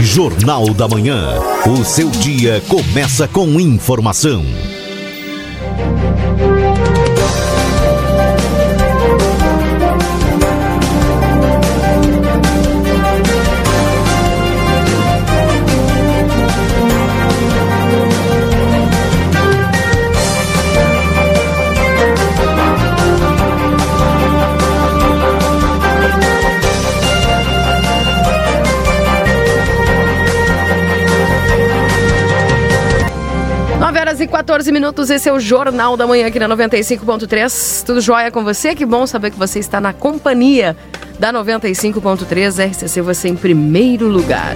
Jornal 0.00 0.72
da 0.74 0.88
Manhã. 0.88 1.40
O 1.66 1.84
seu 1.84 2.10
dia 2.10 2.62
começa 2.68 3.26
com 3.26 3.58
informação. 3.60 4.44
Minutos, 34.84 35.08
esse 35.08 35.30
é 35.30 35.32
o 35.32 35.40
Jornal 35.40 35.96
da 35.96 36.06
Manhã 36.06 36.26
aqui 36.26 36.38
na 36.38 36.46
95.3. 36.46 37.86
Tudo 37.86 38.02
jóia 38.02 38.30
com 38.30 38.44
você? 38.44 38.74
Que 38.74 38.84
bom 38.84 39.06
saber 39.06 39.30
que 39.30 39.38
você 39.38 39.58
está 39.58 39.80
na 39.80 39.94
companhia 39.94 40.76
da 41.18 41.32
95.3 41.32 42.70
RCC, 42.70 43.00
você 43.00 43.28
em 43.28 43.34
primeiro 43.34 44.06
lugar. 44.08 44.54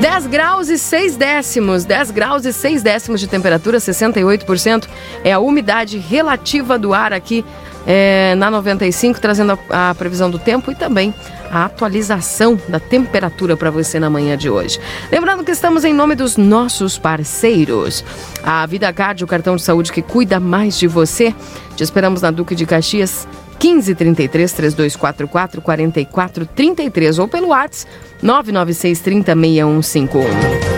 10 0.00 0.26
graus 0.26 0.68
e 0.68 0.76
6 0.76 1.16
décimos, 1.16 1.84
10 1.84 2.10
graus 2.10 2.44
e 2.44 2.52
6 2.52 2.82
décimos 2.82 3.20
de 3.20 3.28
temperatura, 3.28 3.78
68% 3.78 4.88
é 5.22 5.32
a 5.32 5.38
umidade 5.38 5.96
relativa 5.96 6.76
do 6.76 6.92
ar 6.92 7.12
aqui 7.12 7.44
é, 7.86 8.34
na 8.34 8.50
95, 8.50 9.20
trazendo 9.20 9.58
a, 9.70 9.90
a 9.90 9.94
previsão 9.94 10.28
do 10.28 10.38
tempo 10.38 10.70
e 10.70 10.74
também 10.74 11.14
a 11.50 11.64
atualização 11.64 12.60
da 12.68 12.80
temperatura 12.80 13.56
para 13.56 13.70
você 13.70 14.00
na 14.00 14.10
manhã 14.10 14.36
de 14.36 14.50
hoje. 14.50 14.80
Lembrando 15.10 15.44
que 15.44 15.52
estamos 15.52 15.84
em 15.84 15.94
nome 15.94 16.14
dos 16.14 16.36
nossos 16.36 16.98
parceiros. 16.98 18.04
A 18.42 18.66
Vida 18.66 18.92
Card, 18.92 19.22
o 19.22 19.26
cartão 19.26 19.56
de 19.56 19.62
saúde 19.62 19.92
que 19.92 20.02
cuida 20.02 20.40
mais 20.40 20.76
de 20.76 20.86
você. 20.86 21.34
Te 21.76 21.84
esperamos 21.84 22.22
na 22.22 22.30
Duque 22.30 22.54
de 22.54 22.66
Caxias 22.66 23.28
1533 23.62 24.52
3244 24.52 25.62
4433 25.62 27.18
ou 27.18 27.28
pelo 27.28 27.48
WhatsApp 27.48 27.90
996 28.22 29.00
30 29.00 29.34
6151. 29.34 30.75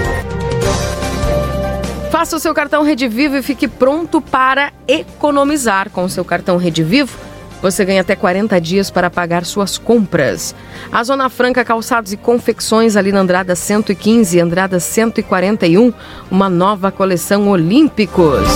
Faça 2.19 2.35
o 2.35 2.41
seu 2.41 2.53
cartão 2.53 2.83
Rede 2.83 3.07
Vivo 3.07 3.37
e 3.37 3.43
fique 3.45 3.69
pronto 3.69 4.21
para 4.21 4.73
economizar. 4.89 5.89
Com 5.89 6.03
o 6.03 6.09
seu 6.09 6.25
cartão 6.25 6.57
Rede 6.57 6.83
Vivo, 6.83 7.17
você 7.63 7.85
ganha 7.85 8.01
até 8.01 8.17
40 8.17 8.61
dias 8.61 8.91
para 8.91 9.09
pagar 9.09 9.45
suas 9.45 9.79
compras. 9.79 10.53
A 10.91 11.05
Zona 11.05 11.29
Franca 11.29 11.65
Calçados 11.65 12.13
e 12.13 12.17
Confecções, 12.17 12.97
ali 12.97 13.13
na 13.13 13.21
Andrada 13.21 13.55
115 13.55 14.37
e 14.37 14.41
Andrada 14.41 14.81
141, 14.81 15.93
uma 16.29 16.51
nova 16.51 16.91
coleção 16.91 17.49
Olímpicos. 17.49 18.49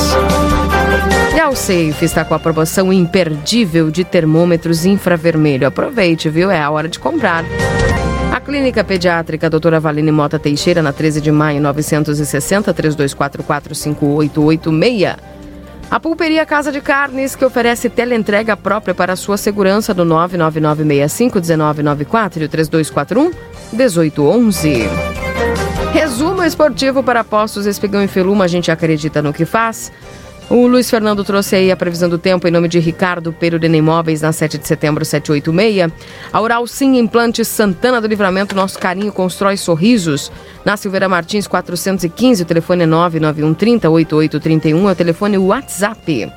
E 1.33 1.39
a 1.39 1.55
Safe 1.55 2.05
está 2.05 2.25
com 2.25 2.35
a 2.35 2.41
promoção 2.41 2.93
imperdível 2.93 3.93
de 3.93 4.03
termômetros 4.03 4.85
infravermelho. 4.85 5.69
Aproveite, 5.69 6.29
viu? 6.29 6.51
É 6.51 6.61
a 6.61 6.69
hora 6.69 6.89
de 6.89 6.99
comprar. 6.99 7.45
Clínica 8.45 8.83
Pediátrica 8.83 9.49
Doutora 9.49 9.79
Valine 9.79 10.11
Mota 10.11 10.37
Teixeira, 10.39 10.83
na 10.83 10.93
13 10.93 11.21
de 11.21 11.31
maio, 11.31 11.61
960 11.61 12.75
3244 12.75 13.75
5886. 13.75 15.17
A 15.91 16.01
Pulperia 16.01 16.47
Casa 16.47 16.73
de 16.73 16.81
Carnes, 16.81 17.37
que 17.37 17.45
oferece 17.45 17.91
teleentrega 17.91 18.57
própria 18.57 18.95
para 18.95 19.15
sua 19.15 19.37
segurança 19.37 19.93
no 19.93 20.07
99965-1994 20.07 22.41
e 22.41 22.45
o 22.45 22.49
3241-1811. 23.77 24.89
Resumo 25.93 26.43
esportivo 26.43 27.03
para 27.03 27.23
Postos 27.23 27.67
Espigão 27.67 28.03
e 28.03 28.09
Feluma, 28.09 28.45
a 28.45 28.49
gente 28.49 28.71
acredita 28.71 29.21
no 29.21 29.35
que 29.35 29.45
faz. 29.45 29.93
O 30.53 30.67
Luiz 30.67 30.91
Fernando 30.91 31.25
trouxe 31.25 31.57
aí 31.57 31.73
a 31.73 31.77
previsão 31.79 32.11
do 32.11 32.19
tempo 32.19 32.47
em 32.47 32.51
nome 32.51 32.69
de 32.69 32.79
Ricardo 32.79 33.33
Perurena 33.33 33.75
Imóveis, 33.75 34.21
na 34.21 34.33
7 34.33 34.59
de 34.59 34.69
setembro, 34.69 35.03
786. 35.03 35.91
A 36.31 36.41
Oral 36.43 36.67
Sim 36.67 36.99
Implantes 36.99 37.49
Santana 37.49 38.03
do 38.03 38.07
Livramento, 38.07 38.55
nosso 38.55 38.79
carinho 38.79 39.11
constrói 39.11 39.57
sorrisos. 39.57 40.31
Na 40.63 40.77
Silveira 40.77 41.09
Martins, 41.09 41.47
415, 41.47 42.43
o 42.43 42.45
telefone 42.45 42.83
é 42.83 42.87
99130 42.87 43.89
8831, 43.89 44.89
é 44.91 44.93
o 44.93 44.95
telefone 44.95 45.39
WhatsApp. 45.39 46.31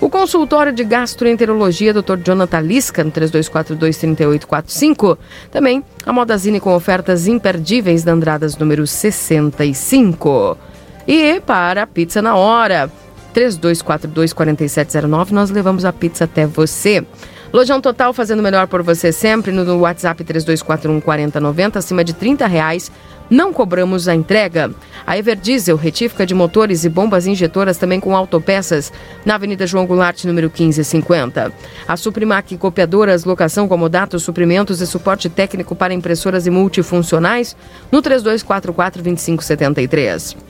O 0.00 0.08
consultório 0.08 0.72
de 0.72 0.84
gastroenterologia 0.84 1.92
Dr. 1.92 2.18
Jonathan 2.24 2.60
Lisca, 2.60 3.02
no 3.02 3.10
3242-3845. 3.10 5.18
Também 5.50 5.82
a 6.06 6.12
Modazine 6.12 6.60
com 6.60 6.72
ofertas 6.72 7.26
imperdíveis 7.26 8.04
da 8.04 8.12
Andradas 8.12 8.56
número 8.56 8.86
65. 8.86 10.56
E 11.04 11.40
para 11.40 11.82
a 11.82 11.86
pizza 11.86 12.22
na 12.22 12.36
hora. 12.36 12.88
3242-4709, 13.36 15.30
nós 15.30 15.50
levamos 15.50 15.84
a 15.84 15.92
pizza 15.92 16.24
até 16.24 16.46
você. 16.46 17.06
Lojão 17.52 17.80
Total 17.80 18.12
fazendo 18.12 18.42
melhor 18.42 18.66
por 18.66 18.82
você 18.82 19.12
sempre 19.12 19.52
no 19.52 19.78
WhatsApp 19.78 20.24
3241-4090, 20.24 21.76
acima 21.76 22.02
de 22.02 22.12
30 22.14 22.44
reais. 22.46 22.90
Não 23.28 23.52
cobramos 23.52 24.08
a 24.08 24.14
entrega. 24.14 24.70
A 25.04 25.18
Everdiesel, 25.18 25.76
retífica 25.76 26.24
de 26.24 26.32
motores 26.32 26.84
e 26.84 26.88
bombas 26.88 27.26
injetoras 27.26 27.76
também 27.76 27.98
com 27.98 28.14
autopeças, 28.14 28.92
na 29.24 29.34
Avenida 29.34 29.66
João 29.66 29.84
Goulart, 29.84 30.24
número 30.24 30.46
1550. 30.46 31.52
A 31.88 31.96
Suprimac 31.96 32.56
Copiadoras, 32.56 33.24
locação, 33.24 33.66
comodato, 33.66 34.20
suprimentos 34.20 34.80
e 34.80 34.86
suporte 34.86 35.28
técnico 35.28 35.74
para 35.74 35.92
impressoras 35.92 36.46
e 36.46 36.50
multifuncionais, 36.50 37.56
no 37.90 38.00
3244-2573. 38.00 40.45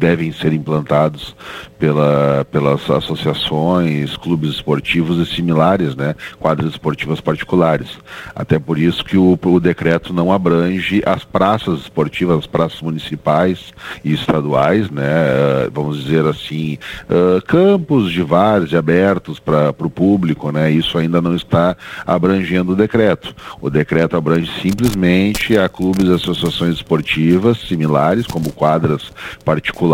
devem 0.00 0.32
ser 0.32 0.54
implantados 0.54 1.36
pela, 1.78 2.44
pelas 2.50 2.90
associações, 2.90 4.16
clubes 4.16 4.50
esportivos 4.50 5.18
e 5.18 5.34
similares, 5.34 5.94
né, 5.94 6.14
quadras 6.38 6.70
esportivas 6.70 7.20
particulares. 7.20 7.88
Até 8.34 8.58
por 8.58 8.78
isso 8.78 9.04
que 9.04 9.18
o, 9.18 9.38
o 9.42 9.60
decreto 9.60 10.12
não 10.12 10.32
abrange 10.32 11.02
as 11.04 11.22
praças 11.22 11.80
esportivas, 11.80 12.38
as 12.38 12.46
praças 12.46 12.80
municipais 12.80 13.74
e 14.02 14.12
estaduais, 14.12 14.90
né, 14.90 15.02
eh, 15.04 15.70
vamos 15.72 16.02
dizer 16.02 16.24
assim, 16.24 16.78
uh, 17.04 17.42
campos 17.46 18.10
de 18.10 18.22
vários 18.22 18.74
abertos 18.74 19.38
para 19.38 19.74
o 19.78 19.90
público, 19.90 20.50
né, 20.50 20.70
isso 20.70 20.96
ainda 20.96 21.20
não 21.20 21.34
está 21.34 21.76
abrangendo 22.06 22.72
o 22.72 22.76
decreto. 22.76 23.34
O 23.60 23.68
decreto 23.68 24.16
abrange 24.16 24.50
simplesmente 24.62 25.58
a 25.58 25.68
clubes 25.68 26.08
e 26.08 26.12
associações 26.12 26.76
esportivas 26.76 27.58
similares, 27.58 28.26
como 28.26 28.50
quadras 28.52 29.12
particulares, 29.44 29.89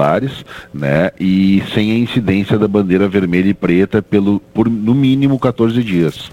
né, 0.72 1.10
e 1.18 1.62
sem 1.74 1.92
a 1.92 1.98
incidência 1.98 2.58
da 2.58 2.68
bandeira 2.68 3.08
vermelha 3.08 3.48
e 3.48 3.54
preta 3.54 4.02
pelo, 4.02 4.40
por 4.52 4.68
no 4.68 4.94
mínimo 4.94 5.38
14 5.38 5.82
dias. 5.82 6.30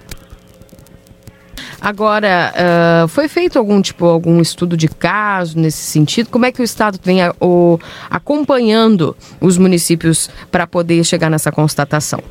Agora, 1.83 2.53
uh, 3.03 3.07
foi 3.09 3.27
feito 3.27 3.59
algum 3.59 3.81
tipo, 3.81 4.05
algum 4.05 4.39
estudo 4.39 4.77
de 4.77 4.87
caso 4.87 5.59
nesse 5.59 5.83
sentido? 5.83 6.29
Como 6.29 6.45
é 6.45 6.51
que 6.51 6.61
o 6.61 6.63
Estado 6.63 6.97
vem 7.03 7.21
a, 7.21 7.35
o, 7.41 7.77
acompanhando 8.09 9.13
os 9.41 9.57
municípios 9.57 10.29
para 10.49 10.65
poder 10.65 11.03
chegar 11.03 11.29
nessa 11.29 11.51
constatação? 11.51 12.21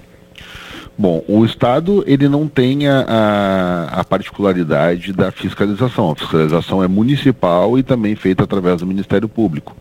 Bom, 0.96 1.22
o 1.26 1.44
Estado 1.44 2.04
ele 2.06 2.28
não 2.28 2.46
tem 2.46 2.86
a, 2.86 3.88
a, 3.92 4.04
particularidade 4.04 5.12
da 5.12 5.30
fiscalização. 5.30 6.10
A 6.10 6.16
fiscalização 6.16 6.82
é 6.82 6.88
municipal 6.88 7.78
e 7.78 7.82
também 7.82 8.14
feita 8.14 8.44
através 8.44 8.80
do 8.80 8.86
Ministério 8.86 9.28
Público. 9.28 9.76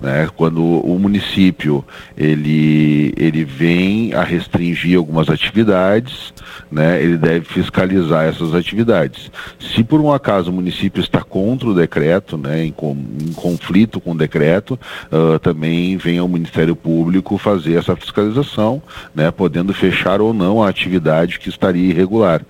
Né? 0.00 0.28
Quando 0.36 0.62
o 0.62 0.98
município 0.98 1.84
ele, 2.16 3.14
ele 3.16 3.44
vem 3.44 4.12
a 4.12 4.22
restringir 4.22 4.98
algumas 4.98 5.28
atividades, 5.28 6.34
né? 6.70 7.02
ele 7.02 7.16
deve 7.16 7.44
fiscalizar 7.46 8.26
essas 8.26 8.54
atividades. 8.54 9.30
Se 9.58 9.82
por 9.82 10.00
um 10.00 10.12
acaso 10.12 10.50
o 10.50 10.54
município 10.54 11.00
está 11.00 11.22
contra 11.22 11.68
o 11.68 11.74
decreto, 11.74 12.36
né? 12.36 12.64
em, 12.64 12.74
em 13.22 13.32
conflito 13.32 14.00
com 14.00 14.12
o 14.12 14.16
decreto, 14.16 14.78
uh, 15.10 15.38
também 15.38 15.96
vem 15.96 16.18
ao 16.18 16.28
Ministério 16.28 16.76
Público 16.76 17.38
fazer 17.38 17.74
essa 17.74 17.96
fiscalização, 17.96 18.82
né? 19.14 19.30
podendo 19.30 19.72
fechar 19.72 20.20
ou 20.20 20.34
não 20.34 20.62
a 20.62 20.68
atividade 20.68 21.38
que 21.38 21.48
estaria 21.48 21.90
irregular. 21.90 22.42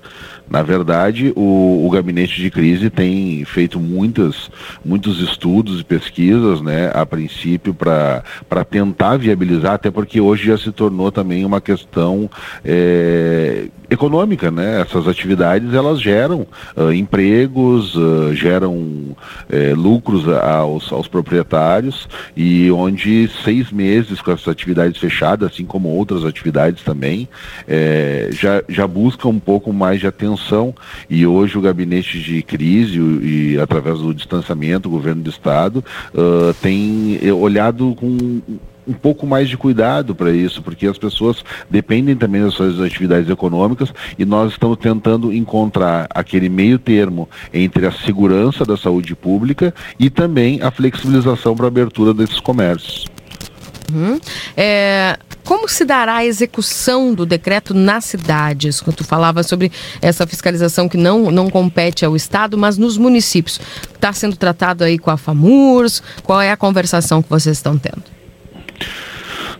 Na 0.48 0.62
verdade, 0.62 1.32
o, 1.34 1.86
o 1.86 1.90
gabinete 1.90 2.40
de 2.40 2.50
crise 2.50 2.90
tem 2.90 3.44
feito 3.44 3.80
muitas, 3.80 4.50
muitos 4.84 5.20
estudos 5.20 5.80
e 5.80 5.84
pesquisas, 5.84 6.60
né, 6.60 6.90
a 6.94 7.04
princípio, 7.06 7.74
para 7.74 8.64
tentar 8.68 9.16
viabilizar, 9.16 9.72
até 9.72 9.90
porque 9.90 10.20
hoje 10.20 10.46
já 10.46 10.58
se 10.58 10.70
tornou 10.70 11.10
também 11.10 11.44
uma 11.44 11.60
questão 11.60 12.30
é, 12.64 13.68
econômica, 13.90 14.50
né? 14.50 14.80
Essas 14.80 15.08
atividades 15.08 15.72
elas 15.72 16.00
geram 16.00 16.46
ah, 16.76 16.94
empregos, 16.94 17.94
ah, 17.96 18.34
geram 18.34 19.16
eh, 19.48 19.72
lucros 19.74 20.26
aos, 20.28 20.92
aos 20.92 21.06
proprietários 21.06 22.08
e 22.36 22.70
onde 22.70 23.28
seis 23.44 23.70
meses 23.70 24.20
com 24.20 24.32
essas 24.32 24.48
atividades 24.48 25.00
fechadas, 25.00 25.52
assim 25.52 25.64
como 25.64 25.88
outras 25.88 26.24
atividades 26.24 26.82
também, 26.82 27.28
eh, 27.68 28.28
já, 28.32 28.62
já 28.68 28.86
busca 28.86 29.28
um 29.28 29.38
pouco 29.38 29.72
mais 29.72 30.00
de 30.00 30.06
atenção 30.06 30.33
e 31.08 31.26
hoje 31.26 31.56
o 31.58 31.60
gabinete 31.60 32.20
de 32.20 32.42
crise 32.42 32.98
e, 32.98 33.54
e 33.54 33.60
através 33.60 33.98
do 33.98 34.14
distanciamento, 34.14 34.88
o 34.88 34.92
governo 34.92 35.22
do 35.22 35.30
estado 35.30 35.84
ah, 36.14 36.54
tem 36.60 37.18
eh, 37.22 37.32
olhado 37.32 37.94
com 37.96 38.40
um 38.86 38.92
pouco 38.92 39.26
mais 39.26 39.48
de 39.48 39.56
cuidado 39.56 40.14
para 40.14 40.30
isso, 40.30 40.62
porque 40.62 40.86
as 40.86 40.98
pessoas 40.98 41.42
dependem 41.70 42.14
também 42.16 42.42
das 42.42 42.54
suas 42.54 42.80
atividades 42.80 43.30
econômicas 43.30 43.92
e 44.18 44.24
nós 44.24 44.52
estamos 44.52 44.78
tentando 44.78 45.32
encontrar 45.32 46.06
aquele 46.10 46.48
meio 46.48 46.78
termo 46.78 47.28
entre 47.52 47.86
a 47.86 47.92
segurança 47.92 48.64
da 48.64 48.76
saúde 48.76 49.14
pública 49.14 49.74
e 49.98 50.10
também 50.10 50.60
a 50.62 50.70
flexibilização 50.70 51.56
para 51.56 51.66
a 51.66 51.68
abertura 51.68 52.12
desses 52.12 52.40
comércios. 52.40 53.06
Uhum. 53.92 54.18
É, 54.56 55.18
como 55.44 55.68
se 55.68 55.84
dará 55.84 56.16
a 56.16 56.24
execução 56.24 57.14
do 57.14 57.26
decreto 57.26 57.74
nas 57.74 58.06
cidades? 58.06 58.80
Quando 58.80 58.96
tu 58.96 59.04
falava 59.04 59.42
sobre 59.42 59.70
essa 60.00 60.26
fiscalização 60.26 60.88
que 60.88 60.96
não, 60.96 61.30
não 61.30 61.50
compete 61.50 62.04
ao 62.04 62.16
Estado, 62.16 62.56
mas 62.56 62.78
nos 62.78 62.96
municípios. 62.96 63.60
Está 63.94 64.12
sendo 64.12 64.36
tratado 64.36 64.82
aí 64.82 64.98
com 64.98 65.10
a 65.10 65.16
FAMURS? 65.16 66.02
Qual 66.22 66.40
é 66.40 66.50
a 66.50 66.56
conversação 66.56 67.22
que 67.22 67.28
vocês 67.28 67.58
estão 67.58 67.78
tendo? 67.78 68.02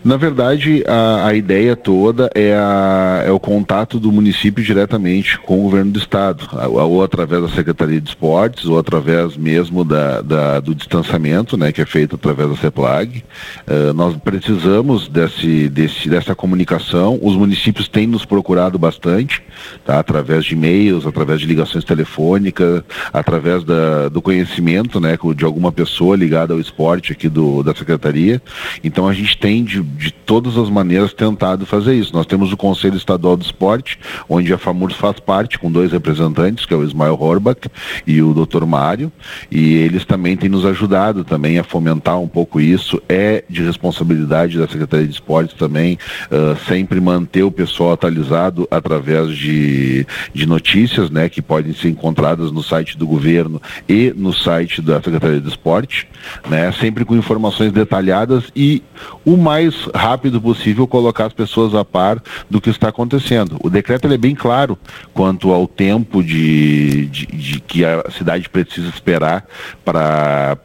Na 0.05 0.17
verdade, 0.17 0.83
a, 0.87 1.25
a 1.29 1.33
ideia 1.33 1.75
toda 1.75 2.29
é, 2.35 2.53
a- 2.53 3.23
é 3.25 3.31
o 3.31 3.39
contato 3.39 3.99
do 3.99 4.11
município 4.11 4.63
diretamente 4.63 5.39
com 5.39 5.59
o 5.59 5.63
governo 5.63 5.93
do 5.93 5.97
estado, 5.97 6.47
ou 6.71 7.03
através 7.03 7.41
da 7.41 7.49
Secretaria 7.49 7.99
de 7.99 8.09
Esportes, 8.09 8.65
ou 8.65 8.77
através 8.77 9.35
mesmo 9.35 9.83
da, 9.83 10.21
da- 10.21 10.59
do 10.59 10.75
distanciamento, 10.75 11.57
né, 11.57 11.71
que 11.71 11.81
é 11.81 11.87
feito 11.87 12.17
através 12.17 12.47
da 12.51 12.55
CEPLAG. 12.55 13.23
Eh, 13.65 13.93
nós 13.93 14.15
precisamos 14.17 15.07
desse, 15.07 15.67
desse, 15.69 16.07
dessa 16.07 16.35
comunicação. 16.35 17.17
Os 17.19 17.35
municípios 17.35 17.87
têm 17.87 18.05
nos 18.05 18.25
procurado 18.25 18.77
bastante, 18.77 19.41
tá, 19.83 19.97
através 19.97 20.45
de 20.45 20.53
e-mails, 20.53 21.07
através 21.07 21.39
de 21.41 21.47
ligações 21.47 21.83
telefônicas, 21.83 22.83
através 23.11 23.63
da- 23.63 24.07
do 24.09 24.21
conhecimento, 24.21 24.99
né, 24.99 25.17
de 25.35 25.43
alguma 25.45 25.71
pessoa 25.71 26.15
ligada 26.15 26.53
ao 26.53 26.59
esporte 26.59 27.11
aqui 27.11 27.27
do, 27.27 27.63
da 27.63 27.73
secretaria. 27.73 28.39
Então 28.83 29.07
a 29.07 29.13
gente 29.13 29.35
tem 29.35 29.63
de, 29.63 29.94
de 29.97 30.11
todas 30.11 30.57
as 30.57 30.69
maneiras 30.69 31.13
tentado 31.13 31.65
fazer 31.65 31.95
isso. 31.95 32.13
Nós 32.13 32.25
temos 32.25 32.51
o 32.51 32.57
Conselho 32.57 32.97
Estadual 32.97 33.37
do 33.37 33.43
Esporte, 33.43 33.99
onde 34.27 34.53
a 34.53 34.57
FAMURS 34.57 34.95
faz 34.95 35.19
parte, 35.19 35.57
com 35.57 35.71
dois 35.71 35.91
representantes, 35.91 36.65
que 36.65 36.73
é 36.73 36.77
o 36.77 36.83
Ismael 36.83 37.17
Horbach 37.19 37.69
e 38.05 38.21
o 38.21 38.33
Dr. 38.33 38.65
Mário, 38.65 39.11
e 39.49 39.75
eles 39.75 40.05
também 40.05 40.35
têm 40.35 40.49
nos 40.49 40.65
ajudado 40.65 41.23
também 41.23 41.57
a 41.57 41.63
fomentar 41.63 42.19
um 42.19 42.27
pouco 42.27 42.59
isso. 42.59 43.01
É 43.07 43.43
de 43.49 43.63
responsabilidade 43.63 44.57
da 44.57 44.67
Secretaria 44.67 45.07
de 45.07 45.13
Esportes 45.13 45.55
também 45.55 45.97
ah, 46.31 46.55
sempre 46.67 46.99
manter 46.99 47.43
o 47.43 47.51
pessoal 47.51 47.93
atualizado 47.93 48.67
através 48.69 49.35
de, 49.35 50.05
de 50.33 50.45
notícias, 50.45 51.09
né, 51.09 51.29
que 51.29 51.41
podem 51.41 51.73
ser 51.73 51.89
encontradas 51.89 52.51
no 52.51 52.63
site 52.63 52.97
do 52.97 53.07
governo 53.07 53.61
e 53.87 54.13
no 54.15 54.33
site 54.33 54.81
da 54.81 55.01
Secretaria 55.01 55.39
de 55.39 55.47
Esporte, 55.47 56.07
né, 56.49 56.71
sempre 56.73 57.05
com 57.05 57.15
informações 57.15 57.71
detalhadas 57.71 58.45
e 58.55 58.83
o 59.23 59.37
mais 59.37 59.84
rápido 59.93 60.41
possível 60.41 60.87
colocar 60.87 61.25
as 61.25 61.33
pessoas 61.33 61.75
a 61.75 61.83
par 61.83 62.21
do 62.49 62.61
que 62.61 62.69
está 62.69 62.89
acontecendo. 62.89 63.57
O 63.63 63.69
decreto 63.69 64.07
é 64.07 64.17
bem 64.17 64.35
claro 64.35 64.77
quanto 65.13 65.51
ao 65.51 65.67
tempo 65.67 66.23
de, 66.23 67.07
de, 67.07 67.25
de 67.25 67.59
que 67.59 67.83
a 67.85 68.09
cidade 68.09 68.49
precisa 68.49 68.89
esperar 68.89 69.45
para 69.83 70.57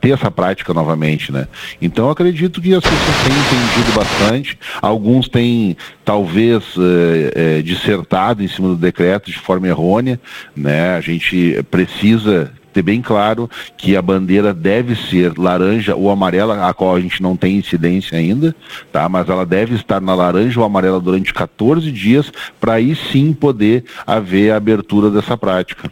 ter 0.00 0.10
essa 0.10 0.30
prática 0.30 0.74
novamente, 0.74 1.32
né? 1.32 1.46
Então 1.80 2.10
acredito 2.10 2.60
que 2.60 2.74
as 2.74 2.82
pessoas 2.82 3.16
têm 3.24 3.32
entendido 3.32 3.92
bastante, 3.94 4.58
alguns 4.80 5.28
têm 5.28 5.76
talvez 6.04 6.64
eh, 6.76 7.32
eh, 7.34 7.62
dissertado 7.62 8.42
em 8.42 8.48
cima 8.48 8.68
do 8.68 8.76
decreto 8.76 9.30
de 9.30 9.38
forma 9.38 9.68
errônea, 9.68 10.20
né? 10.56 10.96
A 10.96 11.00
gente 11.00 11.62
precisa 11.70 12.52
ter 12.72 12.82
bem 12.82 13.02
claro 13.02 13.48
que 13.76 13.96
a 13.96 14.02
bandeira 14.02 14.54
deve 14.54 14.94
ser 14.94 15.36
laranja 15.38 15.94
ou 15.94 16.10
amarela, 16.10 16.68
a 16.68 16.74
qual 16.74 16.96
a 16.96 17.00
gente 17.00 17.22
não 17.22 17.36
tem 17.36 17.56
incidência 17.56 18.18
ainda, 18.18 18.54
tá? 18.92 19.08
Mas 19.08 19.28
ela 19.28 19.44
deve 19.44 19.74
estar 19.74 20.00
na 20.00 20.14
laranja 20.14 20.60
ou 20.60 20.66
amarela 20.66 21.00
durante 21.00 21.32
14 21.32 21.90
dias 21.90 22.32
para 22.60 22.74
aí 22.74 22.94
sim 22.94 23.32
poder 23.32 23.84
haver 24.06 24.52
a 24.52 24.56
abertura 24.56 25.10
dessa 25.10 25.36
prática. 25.36 25.90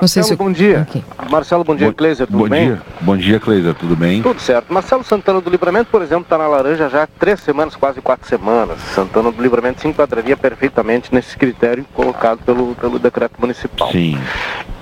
Marcelo, 0.00 0.36
bom 0.36 0.52
dia. 0.52 0.86
Marcelo, 1.30 1.64
bom 1.64 1.74
dia. 1.74 1.92
Cleiser, 1.92 2.26
tudo 2.26 2.38
Bom 2.38 2.48
bem? 2.48 2.66
dia, 2.66 2.82
bom 3.00 3.16
dia, 3.16 3.40
Cleiser, 3.40 3.74
tudo 3.74 3.96
bem? 3.96 4.22
Tudo 4.22 4.40
certo. 4.40 4.72
Marcelo 4.72 5.02
Santana 5.02 5.40
do 5.40 5.50
Livramento, 5.50 5.90
por 5.90 6.02
exemplo, 6.02 6.22
está 6.22 6.38
na 6.38 6.46
laranja 6.46 6.88
já 6.88 7.02
há 7.02 7.06
três 7.06 7.40
semanas, 7.40 7.74
quase 7.74 8.00
quatro 8.00 8.28
semanas. 8.28 8.78
Santana 8.94 9.32
do 9.32 9.42
Livramento 9.42 9.80
se 9.80 9.88
enquadraria 9.88 10.36
perfeitamente 10.36 11.12
nesse 11.12 11.36
critério 11.36 11.84
colocado 11.92 12.38
pelo, 12.44 12.74
pelo 12.76 12.98
decreto 12.98 13.34
municipal. 13.40 13.90
Sim. 13.90 14.18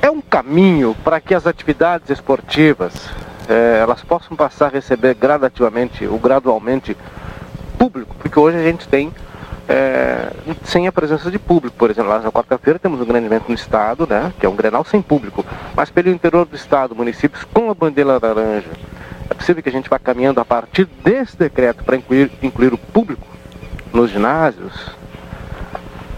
É 0.02 0.10
um 0.10 0.20
caminho 0.20 0.94
para 1.02 1.20
que 1.20 1.35
as 1.35 1.47
atividades 1.47 2.10
esportivas 2.10 2.93
eh, 3.48 3.78
elas 3.81 4.02
possam 4.02 4.36
passar 4.36 4.66
a 4.66 4.70
receber 4.70 5.14
gradativamente 5.14 6.06
ou 6.06 6.18
gradualmente 6.18 6.97
público, 7.78 8.14
porque 8.18 8.39
hoje 8.39 8.56
a 8.59 8.62
gente 8.62 8.86
tem 8.89 9.12
eh, 9.69 10.31
sem 10.65 10.87
a 10.87 10.93
presença 10.93 11.31
de 11.31 11.39
público, 11.39 11.77
por 11.77 11.91
exemplo, 11.91 12.11
lá 12.11 12.21
na 12.21 12.31
quarta-feira 12.31 12.79
temos 12.79 13.01
um 13.01 13.05
grande 13.05 13.27
evento 13.27 13.49
no 13.49 13.55
estado, 13.55 14.07
né, 14.07 14.33
que 14.39 14.47
é 14.47 14.49
um 14.49 14.57
Grenal 14.57 14.85
sem 14.85 15.03
público, 15.03 15.45
mas 15.75 15.91
pelo 15.91 16.09
interior 16.09 16.47
do 16.47 16.55
estado, 16.55 16.95
municípios 16.95 17.45
com 17.45 17.71
a 17.71 17.75
bandeira 17.75 18.19
laranja, 18.19 18.71
é 19.29 19.35
possível 19.35 19.63
que 19.63 19.69
a 19.69 19.73
gente 19.73 19.91
vá 19.91 19.99
caminhando 19.99 20.41
a 20.41 20.45
partir 20.45 20.89
desse 21.05 21.37
decreto 21.37 21.85
para 21.85 21.97
incluir, 21.97 22.31
incluir 22.43 22.73
o 22.73 22.79
público 22.79 23.27
nos 23.93 24.11
ginásios, 24.11 24.95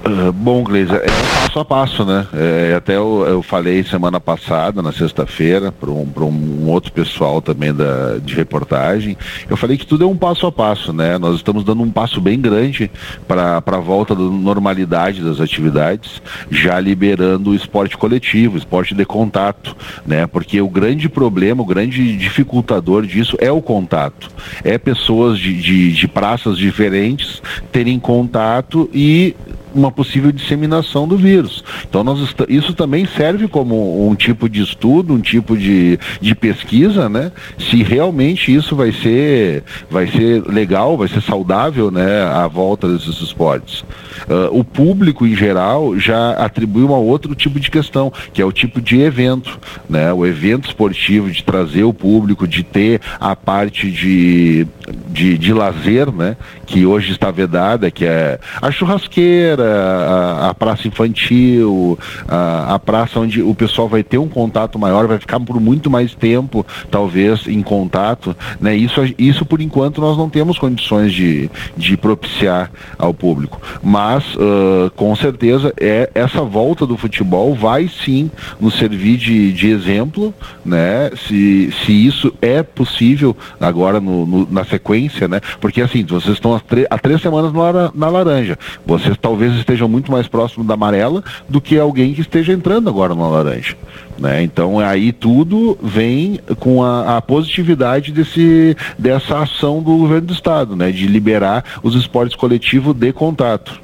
Ah, 0.04 0.32
bom, 0.32 0.62
Gleisa, 0.62 0.96
é 0.96 1.10
um 1.10 1.42
passo 1.42 1.58
a 1.58 1.64
passo, 1.64 2.04
né? 2.04 2.26
É, 2.32 2.74
até 2.76 2.96
eu, 2.96 3.24
eu 3.26 3.42
falei 3.42 3.82
semana 3.82 4.20
passada, 4.20 4.80
na 4.80 4.92
sexta-feira, 4.92 5.72
para 5.72 5.90
um, 5.90 6.08
um 6.24 6.68
outro 6.68 6.92
pessoal 6.92 7.42
também 7.42 7.74
da, 7.74 8.18
de 8.18 8.34
reportagem, 8.34 9.16
eu 9.50 9.56
falei 9.56 9.76
que 9.76 9.86
tudo 9.86 10.04
é 10.04 10.06
um 10.06 10.16
passo 10.16 10.46
a 10.46 10.52
passo, 10.52 10.92
né? 10.92 11.18
Nós 11.18 11.36
estamos 11.36 11.64
dando 11.64 11.82
um 11.82 11.90
passo 11.90 12.20
bem 12.20 12.40
grande 12.40 12.90
para 13.26 13.62
a 13.64 13.80
volta 13.80 14.14
da 14.14 14.22
normalidade 14.22 15.22
das 15.22 15.40
atividades, 15.40 16.22
já 16.50 16.78
liberando 16.78 17.50
o 17.50 17.54
esporte 17.54 17.96
coletivo, 17.96 18.54
o 18.54 18.58
esporte 18.58 18.94
de 18.94 19.04
contato, 19.04 19.76
né? 20.06 20.26
Porque 20.26 20.60
o 20.60 20.68
grande 20.68 21.08
problema, 21.08 21.62
o 21.62 21.66
grande 21.66 22.16
dificultador 22.16 23.04
disso 23.04 23.36
é 23.40 23.50
o 23.50 23.60
contato. 23.60 24.30
É 24.62 24.78
pessoas 24.78 25.38
de, 25.38 25.54
de, 25.54 25.92
de 25.92 26.08
praças 26.08 26.56
diferentes 26.56 27.42
terem 27.72 27.98
contato 27.98 28.88
e 28.94 29.34
uma 29.74 29.90
possível 29.90 30.32
disseminação 30.32 31.06
do 31.06 31.16
vírus. 31.16 31.64
Então 31.88 32.02
nós 32.04 32.34
isso 32.48 32.74
também 32.74 33.06
serve 33.06 33.48
como 33.48 34.08
um 34.08 34.14
tipo 34.14 34.48
de 34.48 34.62
estudo, 34.62 35.14
um 35.14 35.20
tipo 35.20 35.56
de, 35.56 35.98
de 36.20 36.34
pesquisa, 36.34 37.08
né? 37.08 37.32
Se 37.58 37.82
realmente 37.82 38.54
isso 38.54 38.74
vai 38.74 38.92
ser 38.92 39.64
vai 39.90 40.06
ser 40.06 40.42
legal, 40.46 40.96
vai 40.96 41.08
ser 41.08 41.20
saudável, 41.20 41.90
né? 41.90 42.22
A 42.22 42.46
volta 42.46 42.88
desses 42.88 43.20
esportes. 43.20 43.84
Ah, 44.28 44.48
o 44.50 44.64
público 44.64 45.26
em 45.26 45.34
geral 45.34 45.98
já 45.98 46.32
atribui 46.32 46.82
um 46.82 46.92
outro 46.92 47.34
tipo 47.34 47.60
de 47.60 47.70
questão, 47.70 48.12
que 48.32 48.40
é 48.40 48.44
o 48.44 48.52
tipo 48.52 48.80
de 48.80 49.00
evento, 49.00 49.58
né? 49.88 50.12
O 50.12 50.26
evento 50.26 50.68
esportivo 50.68 51.30
de 51.30 51.42
trazer 51.42 51.84
o 51.84 51.92
público, 51.92 52.46
de 52.46 52.62
ter 52.62 53.00
a 53.20 53.36
parte 53.36 53.90
de, 53.90 54.66
de, 55.08 55.38
de 55.38 55.52
lazer, 55.52 56.10
né? 56.12 56.36
Que 56.66 56.86
hoje 56.86 57.12
está 57.12 57.30
vedada, 57.30 57.90
que 57.90 58.04
é 58.04 58.38
a 58.60 58.70
churrasqueira, 58.70 59.64
a, 59.64 60.50
a 60.50 60.54
praça 60.54 60.88
infantil, 60.88 61.98
a, 62.26 62.74
a 62.74 62.78
praça 62.78 63.20
onde 63.20 63.42
o 63.42 63.54
pessoal 63.54 63.88
vai 63.88 64.02
ter 64.02 64.18
um 64.18 64.28
contato 64.28 64.78
maior, 64.78 65.06
vai 65.06 65.18
ficar 65.18 65.40
por 65.40 65.60
muito 65.60 65.90
mais 65.90 66.14
tempo, 66.14 66.66
talvez, 66.90 67.46
em 67.46 67.62
contato, 67.62 68.36
né? 68.60 68.74
Isso, 68.74 69.00
isso 69.18 69.44
por 69.44 69.60
enquanto 69.60 70.00
nós 70.00 70.16
não 70.16 70.28
temos 70.28 70.58
condições 70.58 71.12
de, 71.12 71.50
de 71.76 71.96
propiciar 71.96 72.70
ao 72.98 73.12
público. 73.12 73.60
Mas 73.82 74.07
mas 74.08 74.24
ah, 74.38 74.90
com 74.96 75.14
certeza 75.14 75.72
é 75.78 76.08
essa 76.14 76.40
volta 76.42 76.86
do 76.86 76.96
futebol 76.96 77.54
vai 77.54 77.88
sim 77.88 78.30
nos 78.58 78.74
servir 78.78 79.18
de, 79.18 79.52
de 79.52 79.68
exemplo, 79.68 80.32
né? 80.64 81.10
Se, 81.26 81.70
se 81.84 81.92
isso 82.06 82.32
é 82.40 82.62
possível 82.62 83.36
agora 83.60 84.00
no, 84.00 84.24
no- 84.24 84.48
na 84.50 84.64
sequência, 84.64 85.28
né? 85.28 85.40
Porque 85.60 85.82
assim, 85.82 86.04
vocês 86.04 86.34
estão 86.34 86.54
há, 86.54 86.60
há 86.90 86.98
três 86.98 87.20
semanas 87.20 87.52
na, 87.52 87.60
lara- 87.60 87.90
na 87.94 88.08
laranja. 88.08 88.58
Vocês 88.86 89.14
talvez 89.20 89.54
estejam 89.56 89.88
muito 89.88 90.10
mais 90.10 90.26
próximos 90.26 90.66
da 90.66 90.72
amarela 90.74 91.22
do 91.48 91.60
que 91.60 91.78
alguém 91.78 92.14
que 92.14 92.22
esteja 92.22 92.52
entrando 92.54 92.88
agora 92.88 93.14
na 93.14 93.28
laranja. 93.28 93.76
Né? 94.18 94.42
Então 94.42 94.78
aí 94.80 95.12
tudo 95.12 95.78
vem 95.82 96.40
com 96.58 96.82
a, 96.82 97.18
a 97.18 97.22
positividade 97.22 98.10
desse, 98.10 98.74
dessa 98.98 99.40
ação 99.40 99.82
do 99.82 99.96
governo 99.98 100.28
do 100.28 100.32
estado, 100.32 100.74
né? 100.74 100.90
De 100.90 101.06
liberar 101.06 101.62
os 101.82 101.94
esportes 101.94 102.34
coletivos 102.34 102.96
de 102.96 103.12
contato. 103.12 103.80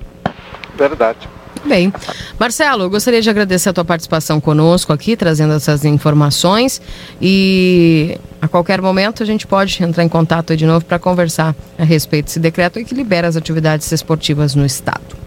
Verdade. 0.77 1.29
Bem, 1.65 1.91
Marcelo, 2.39 2.85
eu 2.85 2.91
gostaria 2.91 3.23
de 3.23 3.31
agradecer 3.31 3.71
a 3.71 3.73
tua 3.73 3.85
participação 3.85 4.39
conosco 4.39 4.93
aqui, 4.93 5.17
trazendo 5.17 5.55
essas 5.55 5.85
informações 5.85 6.81
e 7.21 8.19
a 8.41 8.47
qualquer 8.47 8.83
momento 8.83 9.23
a 9.23 9.27
gente 9.27 9.47
pode 9.47 9.83
entrar 9.83 10.05
em 10.05 10.09
contato 10.09 10.55
de 10.57 10.67
novo 10.67 10.85
para 10.85 10.99
conversar 10.99 11.55
a 11.79 11.85
respeito 11.85 12.27
desse 12.27 12.39
decreto 12.39 12.79
e 12.79 12.85
que 12.85 12.95
libera 12.95 13.27
as 13.27 13.37
atividades 13.37 13.91
esportivas 13.91 14.55
no 14.55 14.67
estado. 14.67 15.24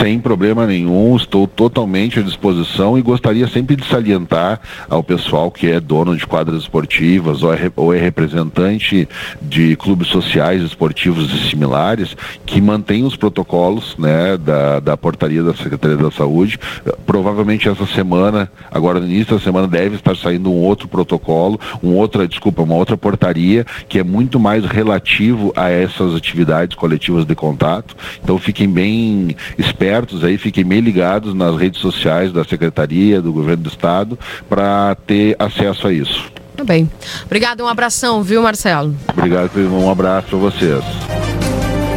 Sem 0.00 0.18
problema 0.18 0.66
nenhum, 0.66 1.16
estou 1.16 1.46
totalmente 1.46 2.18
à 2.18 2.22
disposição 2.22 2.98
e 2.98 3.02
gostaria 3.02 3.46
sempre 3.46 3.76
de 3.76 3.86
salientar 3.86 4.60
ao 4.88 5.02
pessoal 5.02 5.50
que 5.50 5.70
é 5.70 5.80
dono 5.80 6.16
de 6.16 6.26
quadras 6.26 6.62
esportivas 6.62 7.42
ou 7.42 7.52
é, 7.52 7.70
ou 7.76 7.94
é 7.94 7.98
representante 7.98 9.08
de 9.40 9.76
clubes 9.76 10.08
sociais 10.08 10.62
esportivos 10.62 11.32
e 11.32 11.48
similares 11.48 12.16
que 12.46 12.60
mantém 12.60 13.04
os 13.04 13.16
protocolos 13.16 13.96
né, 13.98 14.36
da, 14.36 14.80
da 14.80 14.96
portaria 14.96 15.42
da 15.42 15.54
Secretaria 15.54 15.96
da 15.96 16.10
Saúde. 16.10 16.58
Provavelmente 17.06 17.68
essa 17.68 17.86
semana, 17.86 18.50
agora 18.70 19.00
no 19.00 19.06
início 19.06 19.36
da 19.36 19.40
semana, 19.40 19.66
deve 19.66 19.96
estar 19.96 20.16
saindo 20.16 20.50
um 20.50 20.56
outro 20.56 20.88
protocolo, 20.88 21.58
um 21.82 21.94
outra, 21.94 22.26
desculpa, 22.26 22.62
uma 22.62 22.74
outra 22.74 22.96
portaria 22.96 23.64
que 23.88 23.98
é 23.98 24.02
muito 24.02 24.38
mais 24.40 24.64
relativo 24.64 25.52
a 25.56 25.70
essas 25.70 26.14
atividades 26.14 26.76
coletivas 26.76 27.24
de 27.24 27.34
contato. 27.34 27.96
Então 28.22 28.38
fiquem 28.38 28.68
bem 28.68 29.36
espertos 29.58 30.24
aí, 30.24 30.38
fiquem 30.38 30.64
bem 30.64 30.80
ligados 30.80 31.34
nas 31.34 31.56
redes 31.56 31.80
sociais 31.80 32.32
da 32.32 32.44
Secretaria, 32.44 33.20
do 33.20 33.32
Governo 33.32 33.64
do 33.64 33.68
Estado, 33.68 34.18
para 34.48 34.96
ter 35.06 35.36
acesso 35.38 35.86
a 35.86 35.92
isso. 35.92 36.32
Tá 36.56 36.64
bem. 36.64 36.88
Obrigado, 37.24 37.64
um 37.64 37.68
abração, 37.68 38.22
viu, 38.22 38.42
Marcelo? 38.42 38.94
Obrigado, 39.08 39.50
um 39.58 39.90
abraço 39.90 40.28
para 40.28 40.38
vocês. 40.38 40.84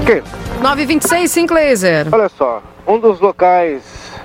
Ok. 0.01 0.23
926, 0.61 1.31
Sinclaser. 1.31 2.07
Olha 2.11 2.29
só, 2.29 2.63
um 2.87 2.99
dos 2.99 3.19
locais 3.19 3.83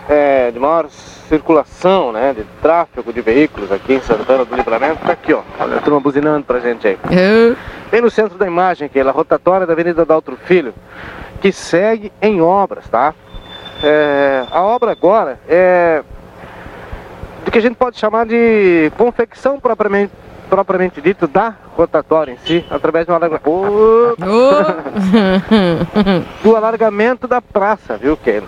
é, 0.08 0.50
de 0.50 0.58
maior 0.58 0.88
circulação, 1.28 2.12
né, 2.12 2.34
de 2.34 2.44
tráfego 2.60 3.12
de 3.12 3.20
veículos 3.20 3.72
aqui 3.72 3.94
em 3.94 4.00
Santana 4.00 4.44
do 4.44 4.54
Livramento, 4.54 5.04
tá 5.04 5.12
aqui, 5.12 5.32
ó. 5.32 5.42
Olha 5.58 5.76
a 5.76 5.80
turma 5.80 6.00
buzinando 6.00 6.44
pra 6.44 6.60
gente 6.60 6.86
aí. 6.86 6.98
Bem 7.90 8.00
no 8.00 8.10
centro 8.10 8.36
da 8.38 8.46
imagem, 8.46 8.88
que 8.88 8.98
é 8.98 9.02
a 9.02 9.10
rotatória 9.10 9.66
da 9.66 9.72
Avenida 9.72 10.04
Daltro 10.04 10.36
Filho, 10.46 10.74
que 11.42 11.50
segue 11.50 12.12
em 12.22 12.40
obras, 12.40 12.88
tá? 12.88 13.12
É, 13.82 14.46
a 14.48 14.62
obra 14.62 14.92
agora 14.92 15.40
é 15.48 16.04
do 17.44 17.50
que 17.50 17.58
a 17.58 17.60
gente 17.60 17.74
pode 17.74 17.98
chamar 17.98 18.26
de 18.26 18.92
confecção 18.96 19.58
propriamente, 19.58 20.12
propriamente 20.48 21.00
dito 21.00 21.26
da 21.26 21.52
rotatória 21.76 22.30
em 22.30 22.36
si, 22.38 22.64
através 22.70 23.06
de 23.06 23.10
um 23.10 23.16
alargamento. 23.16 23.50
do 26.44 26.54
alargamento 26.54 27.26
da 27.26 27.42
praça, 27.42 27.96
viu, 27.96 28.16
Keila? 28.16 28.46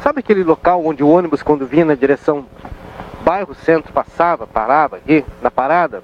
Sabe 0.00 0.20
aquele 0.20 0.44
local 0.44 0.86
onde 0.86 1.02
o 1.02 1.08
ônibus, 1.08 1.42
quando 1.42 1.66
vinha 1.66 1.84
na 1.84 1.96
direção 1.96 2.46
bairro 3.24 3.56
centro, 3.56 3.92
passava, 3.92 4.46
parava 4.46 4.98
aqui, 4.98 5.24
na 5.42 5.50
parada? 5.50 6.00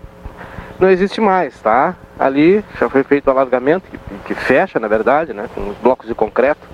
Não 0.78 0.90
existe 0.90 1.20
mais, 1.20 1.58
tá? 1.60 1.94
Ali 2.18 2.64
já 2.78 2.88
foi 2.88 3.02
feito 3.04 3.28
o 3.28 3.30
alargamento, 3.30 3.88
que, 3.88 3.98
que 4.26 4.34
fecha, 4.34 4.80
na 4.80 4.88
verdade, 4.88 5.32
né? 5.32 5.48
Com 5.54 5.70
os 5.70 5.76
blocos 5.78 6.08
de 6.08 6.14
concreto, 6.14 6.66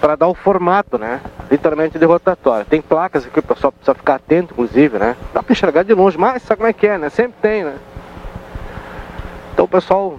para 0.00 0.14
dar 0.14 0.28
o 0.28 0.34
formato, 0.34 0.98
né? 0.98 1.20
Literalmente 1.50 1.98
de 1.98 2.04
rotatória. 2.04 2.66
Tem 2.68 2.82
placas 2.82 3.26
aqui, 3.26 3.38
o 3.38 3.42
pessoal 3.42 3.72
precisa 3.72 3.94
ficar 3.94 4.16
atento, 4.16 4.52
inclusive, 4.52 4.98
né? 4.98 5.16
Dá 5.32 5.42
para 5.42 5.52
enxergar 5.52 5.84
de 5.84 5.94
longe, 5.94 6.18
mas 6.18 6.42
sabe 6.42 6.58
como 6.58 6.68
é 6.68 6.72
que 6.72 6.86
é, 6.86 6.98
né? 6.98 7.08
Sempre 7.08 7.36
tem, 7.40 7.64
né? 7.64 7.76
Então 9.52 9.64
o 9.64 9.68
pessoal 9.68 10.18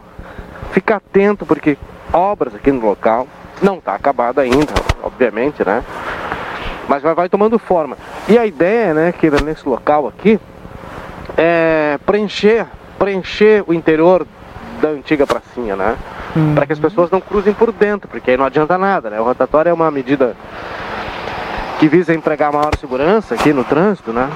fica 0.72 0.96
atento, 0.96 1.46
porque 1.46 1.78
obras 2.12 2.56
aqui 2.56 2.72
no 2.72 2.84
local 2.84 3.28
não 3.62 3.76
está 3.78 3.94
acabado 3.94 4.40
ainda, 4.40 4.74
obviamente, 5.04 5.64
né? 5.64 5.84
Mas 6.88 7.04
vai, 7.04 7.14
vai 7.14 7.30
tomando 7.30 7.60
forma. 7.60 7.98
E 8.28 8.38
a 8.38 8.46
ideia, 8.46 8.94
né, 8.94 9.12
que 9.12 9.30
nesse 9.30 9.68
local 9.68 10.08
aqui, 10.08 10.40
é 11.36 12.00
preencher, 12.06 12.66
preencher 12.98 13.64
o 13.68 13.74
interior 13.74 14.26
da 14.82 14.90
antiga 14.90 15.26
pracinha, 15.26 15.76
né? 15.76 15.98
Para 16.54 16.66
que 16.66 16.74
as 16.74 16.80
pessoas 16.80 17.10
não 17.10 17.20
cruzem 17.20 17.54
por 17.54 17.72
dentro, 17.72 18.08
porque 18.08 18.32
aí 18.32 18.38
não 18.38 18.46
adianta 18.46 18.78
nada, 18.78 19.10
né? 19.10 19.20
O 19.20 19.24
rotatório 19.24 19.70
é 19.70 19.74
uma 19.74 19.90
medida 19.90 20.36
que 21.80 21.88
visa 21.88 22.14
empregar 22.14 22.52
maior 22.52 22.76
segurança 22.78 23.36
aqui 23.36 23.54
no 23.54 23.64
trânsito, 23.64 24.14
né? 24.14 24.30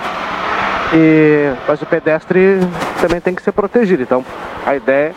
E, 0.93 1.53
mas 1.67 1.81
o 1.81 1.85
pedestre 1.85 2.59
também 2.99 3.21
tem 3.21 3.33
que 3.33 3.41
ser 3.41 3.51
protegido. 3.51 4.03
Então, 4.03 4.25
a 4.65 4.75
ideia 4.75 5.13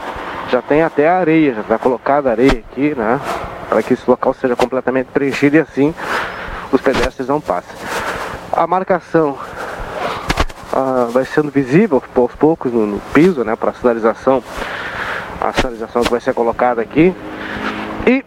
já 0.51 0.62
tem 0.62 0.82
até 0.82 1.09
a 1.09 1.18
areia, 1.18 1.55
já 1.55 1.60
está 1.62 1.78
colocada 1.78 2.30
areia 2.30 2.62
aqui, 2.70 2.94
né? 2.94 3.20
Para 3.68 3.82
que 3.82 3.94
esse 3.94 4.09
local 4.09 4.34
seja 4.34 4.55
completamente 4.55 5.06
preenchido 5.06 5.56
e 5.56 5.60
assim 5.60 5.94
os 6.70 6.80
pedestres 6.80 7.28
não 7.28 7.40
passem. 7.40 7.74
A 8.52 8.66
marcação 8.66 9.36
ah, 10.74 11.06
vai 11.09 11.24
sendo 11.24 11.52
visível 11.52 12.02
aos 12.16 12.34
poucos 12.34 12.72
no, 12.72 12.84
no 12.84 13.01
piso, 13.12 13.44
né? 13.44 13.55
Para 13.55 13.70
a 13.70 13.74
sinalização, 13.74 14.42
a 15.40 15.52
sinalização 15.52 16.02
que 16.02 16.10
vai 16.10 16.20
ser 16.20 16.34
colocada 16.34 16.82
aqui. 16.82 17.14
E 18.05 18.24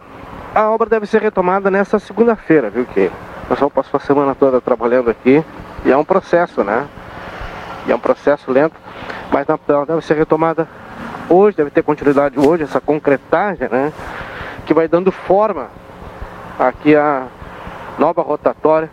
a 0.54 0.70
obra 0.70 0.88
deve 0.88 1.06
ser 1.06 1.20
retomada 1.20 1.70
nessa 1.70 1.98
segunda-feira, 1.98 2.70
viu 2.70 2.86
que? 2.86 3.10
O 3.44 3.48
pessoal 3.48 3.70
passou 3.70 3.98
a 3.98 4.00
semana 4.00 4.34
toda 4.34 4.62
trabalhando 4.62 5.10
aqui 5.10 5.44
e 5.84 5.92
é 5.92 5.96
um 5.96 6.04
processo, 6.04 6.64
né? 6.64 6.88
E 7.86 7.92
é 7.92 7.94
um 7.94 8.00
processo 8.00 8.50
lento, 8.50 8.76
mas 9.30 9.46
ela 9.68 9.84
deve 9.84 10.00
ser 10.00 10.14
retomada 10.14 10.66
hoje, 11.28 11.56
deve 11.56 11.70
ter 11.70 11.82
continuidade 11.82 12.38
hoje, 12.38 12.62
essa 12.62 12.80
concretagem, 12.80 13.68
né? 13.70 13.92
Que 14.64 14.72
vai 14.72 14.88
dando 14.88 15.12
forma 15.12 15.68
aqui 16.58 16.96
a 16.96 17.26
nova 17.98 18.22
rotatória 18.22 18.90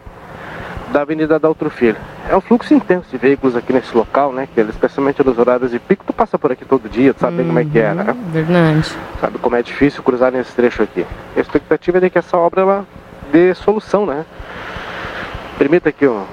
da 0.95 1.01
Avenida 1.01 1.37
Daltro 1.37 1.69
Filho. 1.69 1.97
É 2.29 2.37
um 2.37 2.39
fluxo 2.39 2.73
intenso 2.73 3.07
de 3.11 3.17
veículos 3.17 3.53
aqui 3.53 3.73
nesse 3.73 3.93
local, 3.93 4.31
né? 4.31 4.47
Que 4.55 4.61
especialmente 4.61 5.21
nos 5.25 5.37
horários 5.37 5.71
de 5.71 5.77
pico, 5.77 6.05
tu 6.07 6.13
passa 6.13 6.39
por 6.39 6.53
aqui 6.53 6.63
todo 6.63 6.87
dia, 6.87 7.13
tu 7.13 7.19
sabe 7.19 7.35
bem 7.35 7.47
como 7.47 7.59
é 7.59 7.65
que 7.65 7.77
é, 7.77 7.93
né? 7.93 8.15
Verdade. 8.31 8.95
Sabe 9.19 9.37
como 9.39 9.57
é 9.57 9.61
difícil 9.61 10.01
cruzar 10.01 10.31
nesse 10.31 10.53
trecho 10.53 10.81
aqui. 10.81 11.05
A 11.35 11.39
expectativa 11.41 11.97
é 11.97 12.01
de 12.01 12.09
que 12.09 12.17
essa 12.17 12.37
obra 12.37 12.61
ela 12.61 12.87
dê 13.29 13.53
solução, 13.55 14.05
né? 14.05 14.25
Permita 15.57 15.91
que 15.91 16.07
o 16.07 16.23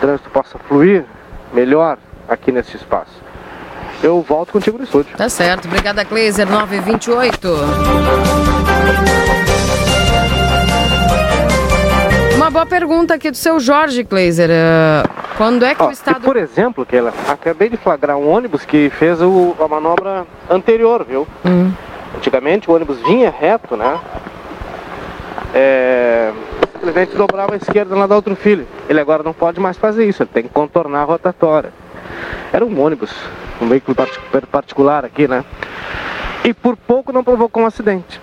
trânsito 0.00 0.30
possa 0.30 0.58
fluir 0.58 1.04
melhor 1.52 1.98
aqui 2.26 2.50
nesse 2.50 2.74
espaço. 2.74 3.20
Eu 4.02 4.22
volto 4.22 4.52
contigo 4.52 4.78
no 4.78 4.84
estúdio. 4.84 5.14
Tá 5.18 5.28
certo. 5.28 5.66
Obrigada, 5.66 6.02
Kleiser 6.02 6.48
928. 6.48 7.48
Uma 12.42 12.50
boa 12.50 12.66
pergunta 12.66 13.14
aqui 13.14 13.30
do 13.30 13.36
seu 13.36 13.60
Jorge 13.60 14.02
Kleiser. 14.02 14.50
Eh, 14.50 15.04
Quando 15.36 15.64
é 15.64 15.76
que 15.76 15.82
Ó, 15.84 15.86
o 15.86 15.92
Estado. 15.92 16.22
por 16.22 16.36
exemplo, 16.36 16.84
Keila, 16.84 17.14
acabei 17.28 17.68
de 17.68 17.76
flagrar 17.76 18.16
um 18.16 18.28
ônibus 18.28 18.64
que 18.64 18.90
fez 18.90 19.22
o- 19.22 19.54
a 19.60 19.68
manobra 19.68 20.26
anterior, 20.50 21.06
viu? 21.08 21.24
Hum. 21.46 21.70
Antigamente 22.16 22.68
o 22.68 22.74
ônibus 22.74 22.98
vinha 23.02 23.30
reto, 23.30 23.76
né? 23.76 23.96
É, 25.54 26.32
simplesmente 26.72 27.14
dobrava 27.16 27.54
a 27.54 27.56
esquerda 27.58 27.94
lá 27.94 28.08
da 28.08 28.16
outro 28.16 28.34
filho. 28.34 28.66
Ele 28.88 28.98
agora 28.98 29.22
não 29.22 29.32
pode 29.32 29.60
mais 29.60 29.76
fazer 29.78 30.04
isso, 30.04 30.24
ele 30.24 30.30
tem 30.34 30.42
que 30.42 30.48
contornar 30.48 31.02
a 31.02 31.04
rotatória. 31.04 31.72
Era 32.52 32.64
um 32.64 32.80
ônibus, 32.80 33.14
um 33.60 33.68
veículo 33.68 33.94
partic- 33.94 34.46
particular 34.50 35.04
aqui, 35.04 35.28
né? 35.28 35.44
E 36.44 36.52
por 36.52 36.76
pouco 36.76 37.12
não 37.12 37.22
provocou 37.22 37.62
um 37.62 37.66
acidente. 37.66 38.20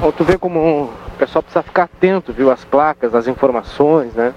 Ou 0.00 0.12
tu 0.12 0.24
vê 0.24 0.38
como 0.38 0.90
pessoal 1.26 1.42
precisa 1.42 1.62
ficar 1.62 1.84
atento, 1.84 2.32
viu? 2.32 2.50
As 2.50 2.64
placas, 2.64 3.14
as 3.14 3.28
informações, 3.28 4.12
né? 4.14 4.34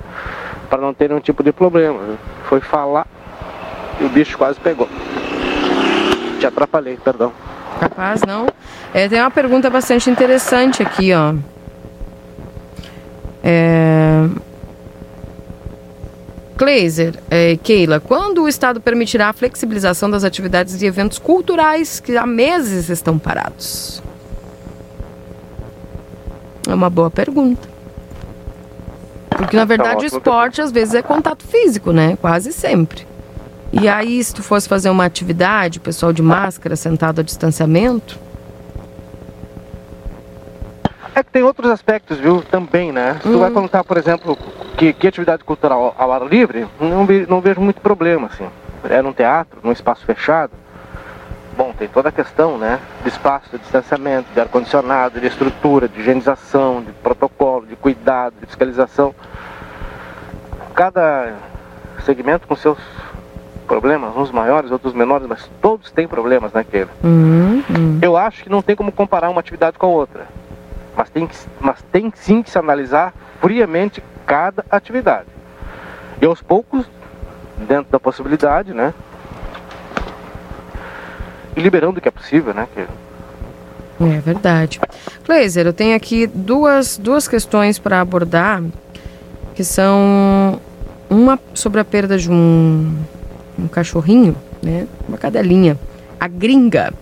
Para 0.70 0.80
não 0.80 0.94
ter 0.94 1.10
nenhum 1.10 1.20
tipo 1.20 1.44
de 1.44 1.52
problema. 1.52 1.99
Foi 2.44 2.62
falar 2.62 3.07
e 3.99 4.03
o 4.03 4.10
bicho 4.10 4.38
quase 4.38 4.60
pegou. 4.60 4.88
Te 6.40 6.45
atrapalhei, 6.45 6.98
perdão. 6.98 7.32
Capaz, 7.80 8.22
não? 8.22 8.48
É, 8.94 9.10
tem 9.10 9.20
uma 9.20 9.32
pergunta 9.32 9.70
bastante 9.70 10.10
interessante 10.10 10.84
aqui, 10.84 11.12
ó. 11.12 11.34
É... 13.44 14.28
Kleiser, 16.56 17.16
é, 17.30 17.57
Keila, 17.57 17.99
quando 17.99 18.44
o 18.44 18.48
Estado 18.48 18.80
permitirá 18.80 19.30
a 19.30 19.34
flexibilização 19.34 20.10
das 20.10 20.24
atividades 20.24 20.82
e 20.82 20.86
eventos 20.86 21.20
culturais 21.20 21.99
que 21.99 22.16
há 22.16 22.26
meses 22.26 22.90
estão 22.90 23.20
parados? 23.20 24.02
É 26.68 26.74
uma 26.74 26.90
boa 26.90 27.10
pergunta. 27.10 27.68
Porque, 29.30 29.58
na 29.58 29.66
verdade, 29.66 30.04
o 30.04 30.06
ótima 30.06 30.18
esporte 30.18 30.62
às 30.62 30.72
vezes 30.72 30.94
é 30.94 31.02
contato 31.02 31.46
físico, 31.46 31.92
né? 31.92 32.18
Quase 32.22 32.54
sempre. 32.54 33.06
E 33.74 33.88
aí, 33.88 34.24
se 34.24 34.34
tu 34.34 34.42
fosse 34.42 34.70
fazer 34.70 34.90
uma 34.90 35.04
atividade, 35.04 35.80
o 35.80 35.82
pessoal 35.82 36.14
de 36.14 36.22
máscara, 36.22 36.76
sentado 36.76 37.20
a 37.20 37.24
distanciamento, 37.24 38.18
É 41.16 41.24
que 41.24 41.32
tem 41.32 41.44
outros 41.44 41.72
aspectos, 41.72 42.18
viu, 42.18 42.42
também, 42.42 42.92
né? 42.92 43.14
Se 43.24 43.32
tu 43.32 43.40
vai 43.40 43.50
perguntar, 43.50 43.86
por 43.86 43.96
exemplo, 43.96 44.38
que, 44.76 44.92
que 44.92 45.08
atividade 45.08 45.46
cultural 45.46 45.96
ao 45.98 46.12
ar 46.12 46.28
livre, 46.28 46.68
não, 46.78 47.08
não 47.30 47.40
vejo 47.40 47.62
muito 47.62 47.80
problema, 47.80 48.28
assim. 48.28 48.46
É 48.90 49.02
num 49.02 49.14
teatro, 49.14 49.60
num 49.64 49.72
espaço 49.72 50.06
fechado. 50.06 50.52
Tem 51.77 51.88
toda 51.88 52.10
a 52.10 52.11
questão, 52.11 52.57
né? 52.57 52.80
De 53.03 53.10
espaço, 53.10 53.49
de 53.52 53.57
distanciamento, 53.57 54.31
de 54.34 54.39
ar-condicionado, 54.39 55.19
de 55.19 55.27
estrutura, 55.27 55.88
de 55.88 55.99
higienização, 55.99 56.81
de 56.81 56.91
protocolo, 56.93 57.65
de 57.65 57.76
cuidado, 57.76 58.35
de 58.39 58.45
fiscalização. 58.45 59.14
Cada 60.73 61.34
segmento 62.06 62.47
com 62.47 62.56
seus 62.56 62.77
problemas, 63.68 64.15
uns 64.15 64.31
maiores, 64.31 64.72
outros 64.72 64.93
menores, 64.93 65.27
mas 65.27 65.49
todos 65.61 65.91
têm 65.91 66.07
problemas, 66.07 66.53
né, 66.53 66.64
Keila? 66.64 66.91
Eu 68.02 68.15
acho 68.15 68.43
que 68.43 68.49
não 68.49 68.61
tem 68.61 68.76
como 68.76 68.91
comparar 68.91 69.30
uma 69.30 69.39
atividade 69.39 69.77
com 69.77 69.88
a 69.88 69.89
outra. 69.89 70.27
Mas 70.95 71.10
tem, 71.10 71.27
que, 71.27 71.35
mas 71.60 71.81
tem 71.91 72.11
sim 72.15 72.41
que 72.41 72.49
se 72.49 72.57
analisar 72.57 73.14
friamente 73.41 74.02
cada 74.26 74.64
atividade. 74.69 75.27
E 76.22 76.26
aos 76.26 76.41
poucos, 76.41 76.89
dentro 77.68 77.91
da 77.91 77.99
possibilidade, 77.99 78.73
né? 78.73 78.93
E 81.56 81.61
liberando 81.61 81.99
o 81.99 82.02
que 82.02 82.07
é 82.07 82.11
possível, 82.11 82.53
né? 82.53 82.68
Que 82.73 82.82
É 84.03 84.19
verdade. 84.19 84.80
Glazer, 85.26 85.65
eu 85.65 85.73
tenho 85.73 85.95
aqui 85.95 86.27
duas, 86.27 86.98
duas 86.98 87.27
questões 87.27 87.80
para 87.80 88.02
abordar, 88.02 88.61
que 89.56 89.64
são 89.64 90.60
uma 91.10 91.40
sobre 91.53 91.80
a 91.80 91.86
perda 91.86 92.18
de 92.18 92.30
um, 92.30 92.94
um 93.57 93.68
cachorrinho, 93.68 94.36
né? 94.61 94.88
Uma 95.07 95.18
cadelinha, 95.18 95.80
a 96.19 96.27
gringa. 96.27 96.94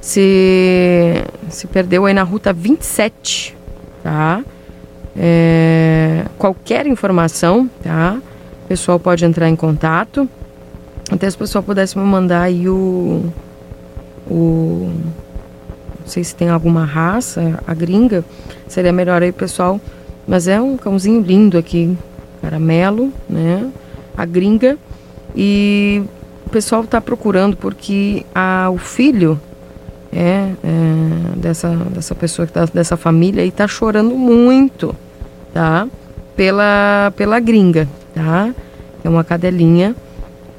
Se, 0.00 1.24
se 1.50 1.66
perdeu 1.66 2.06
aí 2.06 2.14
na 2.14 2.22
ruta 2.22 2.52
27, 2.52 3.56
tá? 4.02 4.42
É, 5.16 6.24
qualquer 6.38 6.86
informação, 6.86 7.68
tá? 7.82 8.18
O 8.64 8.68
pessoal 8.68 8.98
pode 8.98 9.24
entrar 9.24 9.48
em 9.48 9.56
contato. 9.56 10.28
Até 11.10 11.28
se 11.28 11.36
o 11.36 11.38
pessoal 11.38 11.62
pudesse 11.64 11.98
me 11.98 12.04
mandar 12.04 12.42
aí 12.42 12.68
o, 12.68 13.24
o 14.30 14.90
não 16.00 16.12
sei 16.12 16.24
se 16.24 16.34
tem 16.34 16.48
alguma 16.48 16.86
raça, 16.86 17.62
a 17.66 17.74
gringa, 17.74 18.24
seria 18.66 18.92
melhor 18.92 19.22
aí, 19.22 19.30
pessoal. 19.30 19.78
Mas 20.26 20.48
é 20.48 20.58
um 20.58 20.74
cãozinho 20.74 21.20
lindo 21.20 21.58
aqui, 21.58 21.94
caramelo, 22.40 23.12
né? 23.28 23.70
A 24.16 24.24
gringa. 24.24 24.78
E 25.36 26.02
o 26.46 26.48
pessoal 26.48 26.82
está 26.82 26.98
procurando 26.98 27.58
porque 27.58 28.24
a, 28.34 28.70
o 28.70 28.78
filho 28.78 29.38
é, 30.10 30.50
é, 30.64 31.36
dessa, 31.36 31.68
dessa 31.68 32.14
pessoa 32.14 32.46
que 32.46 32.54
tá, 32.54 32.64
dessa 32.64 32.96
família 32.96 33.42
aí 33.42 33.50
tá 33.50 33.68
chorando 33.68 34.14
muito, 34.16 34.96
tá? 35.52 35.86
Pela, 36.34 37.12
pela 37.16 37.38
gringa, 37.38 37.86
tá? 38.14 38.54
É 39.04 39.08
uma 39.10 39.24
cadelinha. 39.24 39.94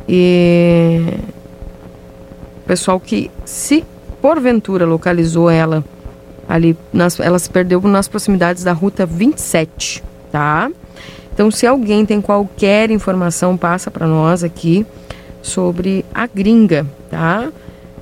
E 0.08 1.02
pessoal 2.70 3.00
que 3.00 3.32
se 3.46 3.84
porventura 4.22 4.86
localizou 4.86 5.50
ela 5.50 5.84
ali, 6.48 6.78
nas, 6.94 7.20
ela 7.20 7.40
se 7.40 7.50
perdeu 7.50 7.82
nas 7.82 8.08
proximidades 8.08 8.64
da 8.64 8.72
ruta 8.74 9.08
27, 9.08 10.04
tá? 10.32 10.70
Então, 11.34 11.50
se 11.50 11.66
alguém 11.66 12.06
tem 12.06 12.22
qualquer 12.22 12.92
informação, 12.92 13.58
passa 13.58 13.90
para 13.90 14.06
nós 14.06 14.44
aqui 14.44 14.86
sobre 15.42 16.06
a 16.14 16.28
gringa, 16.28 16.86
tá? 17.10 17.52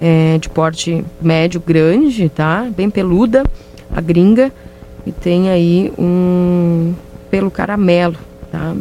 É, 0.02 0.38
de 0.38 0.50
porte 0.50 1.02
médio 1.22 1.64
grande, 1.66 2.28
tá? 2.28 2.68
Bem 2.76 2.90
peluda, 2.90 3.46
a 3.90 4.02
gringa. 4.02 4.52
E 5.06 5.14
tem 5.14 5.50
aí 5.50 5.94
um 5.98 6.94
pelo 7.32 7.50
caramelo, 7.50 8.18
tá? 8.52 8.76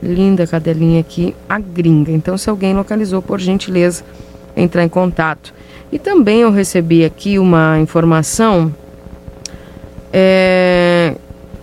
Linda 0.00 0.46
cadelinha 0.46 1.00
aqui, 1.00 1.34
a 1.48 1.58
gringa. 1.58 2.12
Então, 2.12 2.38
se 2.38 2.48
alguém 2.48 2.74
localizou, 2.74 3.20
por 3.20 3.40
gentileza, 3.40 4.04
entrar 4.56 4.84
em 4.84 4.88
contato. 4.88 5.54
E 5.90 5.98
também 5.98 6.40
eu 6.40 6.50
recebi 6.50 7.04
aqui 7.04 7.38
uma 7.38 7.78
informação. 7.78 8.74
É, 10.12 11.14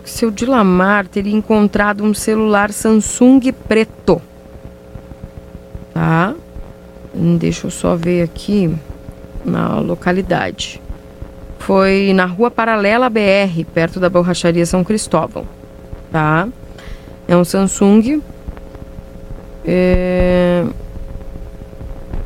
seu 0.03 0.31
Dilamar 0.31 1.07
teria 1.07 1.35
encontrado 1.35 2.03
um 2.03 2.13
celular 2.13 2.71
Samsung 2.71 3.51
preto. 3.67 4.21
Tá? 5.93 6.33
Deixa 7.13 7.67
eu 7.67 7.71
só 7.71 7.95
ver 7.95 8.23
aqui 8.23 8.73
na 9.43 9.79
localidade. 9.79 10.81
Foi 11.59 12.11
na 12.13 12.25
rua 12.25 12.49
paralela 12.49 13.09
BR, 13.09 13.65
perto 13.73 13.99
da 13.99 14.09
borracharia 14.09 14.65
São 14.65 14.83
Cristóvão. 14.83 15.45
Tá? 16.11 16.47
É 17.27 17.35
um 17.35 17.43
Samsung. 17.43 18.21
É, 19.65 20.65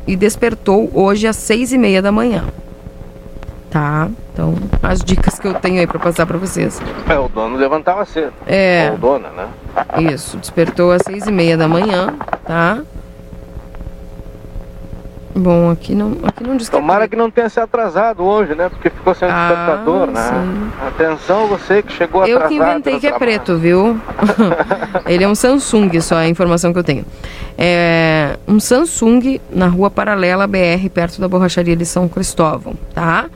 E 0.06 0.16
despertou 0.16 0.90
hoje 0.94 1.26
às 1.26 1.36
seis 1.36 1.72
e 1.72 1.78
meia 1.78 2.00
da 2.00 2.12
manhã. 2.12 2.44
Tá? 3.70 4.08
Então, 4.32 4.54
as 4.82 5.02
dicas 5.02 5.38
que 5.38 5.48
eu 5.48 5.54
tenho 5.54 5.80
aí 5.80 5.86
para 5.86 5.98
passar 5.98 6.26
para 6.26 6.38
vocês. 6.38 6.80
é, 7.08 7.18
o 7.18 7.28
dono 7.28 7.56
levantava 7.56 8.04
cedo. 8.04 8.32
É. 8.46 8.90
Ou 8.92 8.98
dona, 8.98 9.30
né? 9.30 9.48
Isso, 10.12 10.36
despertou 10.36 10.92
às 10.92 11.02
seis 11.02 11.26
e 11.26 11.32
meia 11.32 11.56
da 11.56 11.66
manhã, 11.66 12.14
tá? 12.44 12.82
Bom, 15.38 15.70
aqui 15.70 15.94
não, 15.94 16.12
aqui 16.22 16.42
não 16.42 16.56
diz 16.56 16.70
que 16.70 16.74
Tomara 16.76 17.06
que 17.06 17.14
não 17.14 17.30
tenha 17.30 17.48
se 17.50 17.60
atrasado 17.60 18.22
hoje, 18.24 18.54
né? 18.54 18.70
Porque 18.70 18.88
ficou 18.88 19.14
sem 19.14 19.28
Ah, 19.28 19.48
despertador, 19.48 20.06
né? 20.06 20.30
sim. 20.30 20.86
Atenção, 20.86 21.46
você 21.46 21.82
que 21.82 21.92
chegou 21.92 22.24
Eu 22.26 22.38
atrasado. 22.38 22.48
que 22.48 22.54
inventei 22.70 22.98
que 22.98 23.06
é 23.06 23.12
preto, 23.18 23.58
viu? 23.58 24.00
Ele 25.06 25.24
é 25.24 25.28
um 25.28 25.34
Samsung, 25.34 26.00
só 26.00 26.16
a 26.16 26.26
informação 26.26 26.72
que 26.72 26.78
eu 26.78 26.84
tenho. 26.84 27.04
É 27.58 28.38
um 28.48 28.58
Samsung 28.58 29.38
na 29.50 29.66
rua 29.66 29.90
paralela 29.90 30.46
BR, 30.46 30.88
perto 30.92 31.20
da 31.20 31.28
borracharia 31.28 31.76
de 31.76 31.84
São 31.84 32.08
Cristóvão, 32.08 32.72
tá? 32.94 33.26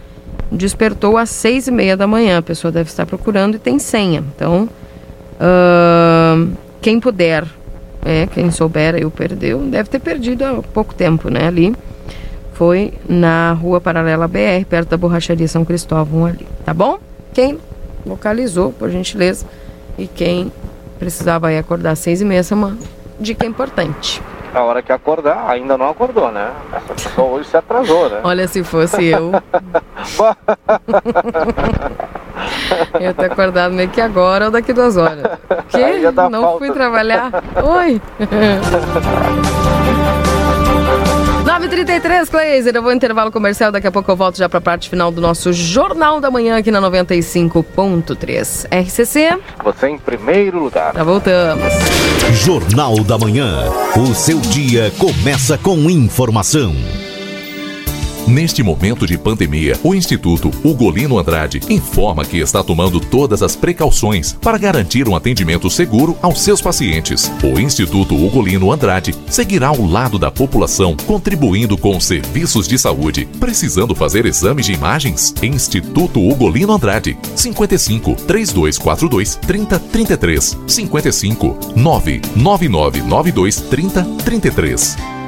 Despertou 0.50 1.18
às 1.18 1.28
seis 1.28 1.68
e 1.68 1.70
meia 1.70 1.98
da 1.98 2.06
manhã. 2.06 2.38
A 2.38 2.42
pessoa 2.42 2.72
deve 2.72 2.88
estar 2.88 3.04
procurando 3.04 3.56
e 3.56 3.58
tem 3.58 3.78
senha. 3.78 4.24
Então, 4.34 4.68
ahn, 5.38 6.48
quem 6.80 6.98
puder, 6.98 7.44
é, 8.04 8.26
quem 8.26 8.50
souber 8.50 9.06
o 9.06 9.10
perdeu, 9.10 9.58
deve 9.60 9.88
ter 9.88 9.98
perdido 9.98 10.44
há 10.44 10.62
pouco 10.62 10.94
tempo, 10.94 11.28
né? 11.28 11.46
Ali. 11.46 11.74
Foi 12.54 12.92
na 13.08 13.52
rua 13.54 13.80
paralela 13.80 14.28
BR, 14.28 14.66
perto 14.68 14.90
da 14.90 14.96
borracharia 14.98 15.48
São 15.48 15.64
Cristóvão 15.64 16.26
ali, 16.26 16.46
tá 16.64 16.74
bom? 16.74 16.98
Quem 17.32 17.58
localizou, 18.04 18.70
por 18.72 18.90
gentileza, 18.90 19.46
e 19.96 20.06
quem 20.06 20.52
precisava 20.98 21.48
aí 21.48 21.56
acordar 21.56 21.92
às 21.92 21.98
seis 22.00 22.20
e 22.20 22.24
meia, 22.24 22.40
essa 22.40 22.54
é 22.54 22.56
uma 22.56 22.76
dica 23.18 23.46
importante. 23.46 24.22
A 24.52 24.62
hora 24.62 24.82
que 24.82 24.92
acordar, 24.92 25.48
ainda 25.48 25.78
não 25.78 25.88
acordou, 25.88 26.30
né? 26.30 26.50
Essa 26.72 26.92
pessoa 26.92 27.28
hoje 27.28 27.48
se 27.48 27.56
atrasou, 27.56 28.10
né? 28.10 28.20
Olha, 28.24 28.46
se 28.46 28.62
fosse 28.62 29.06
eu, 29.06 29.32
eu 33.00 33.14
ter 33.14 33.30
acordado 33.32 33.72
meio 33.74 33.88
que 33.88 34.00
agora 34.00 34.46
ou 34.46 34.50
daqui 34.50 34.72
duas 34.72 34.96
horas. 34.96 35.22
Que? 35.70 36.10
Não 36.30 36.42
falta. 36.42 36.58
fui 36.58 36.72
trabalhar? 36.72 37.30
Oi! 37.62 38.00
9h33, 41.44 42.28
Cleiser. 42.30 42.74
Eu 42.74 42.82
vou 42.82 42.92
intervalo 42.92 43.30
comercial. 43.30 43.70
Daqui 43.70 43.86
a 43.86 43.90
pouco 43.92 44.10
eu 44.10 44.16
volto 44.16 44.36
já 44.36 44.48
para 44.48 44.58
a 44.58 44.62
parte 44.62 44.88
final 44.88 45.10
do 45.12 45.20
nosso 45.20 45.52
Jornal 45.52 46.20
da 46.20 46.30
Manhã 46.30 46.56
aqui 46.58 46.70
na 46.70 46.80
95.3. 46.80 48.66
RCC, 48.70 49.38
Você 49.64 49.88
em 49.88 49.98
primeiro 49.98 50.58
lugar. 50.62 50.92
já 50.94 51.04
voltamos. 51.04 51.72
Jornal 52.32 52.96
da 53.04 53.18
Manhã. 53.18 53.64
O 53.96 54.14
seu 54.14 54.38
dia 54.40 54.92
começa 54.98 55.56
com 55.58 55.76
informação. 55.90 56.74
Neste 58.30 58.62
momento 58.62 59.08
de 59.08 59.18
pandemia, 59.18 59.76
o 59.82 59.92
Instituto 59.92 60.52
Ugolino 60.62 61.18
Andrade 61.18 61.60
informa 61.68 62.24
que 62.24 62.38
está 62.38 62.62
tomando 62.62 63.00
todas 63.00 63.42
as 63.42 63.56
precauções 63.56 64.34
para 64.34 64.56
garantir 64.56 65.08
um 65.08 65.16
atendimento 65.16 65.68
seguro 65.68 66.16
aos 66.22 66.40
seus 66.40 66.62
pacientes. 66.62 67.28
O 67.42 67.58
Instituto 67.58 68.14
Ugolino 68.14 68.70
Andrade 68.70 69.12
seguirá 69.28 69.66
ao 69.66 69.84
lado 69.84 70.16
da 70.16 70.30
população, 70.30 70.96
contribuindo 71.08 71.76
com 71.76 71.96
os 71.96 72.04
serviços 72.04 72.68
de 72.68 72.78
saúde. 72.78 73.28
Precisando 73.40 73.96
fazer 73.96 74.24
exames 74.26 74.66
de 74.66 74.74
imagens? 74.74 75.34
Instituto 75.42 76.20
Ugolino 76.20 76.72
Andrade, 76.72 77.18
55 77.34 78.14
3242 78.28 79.34
3033 79.44 80.56
55 80.68 81.58
99992 81.74 83.56
3033. 83.62 85.19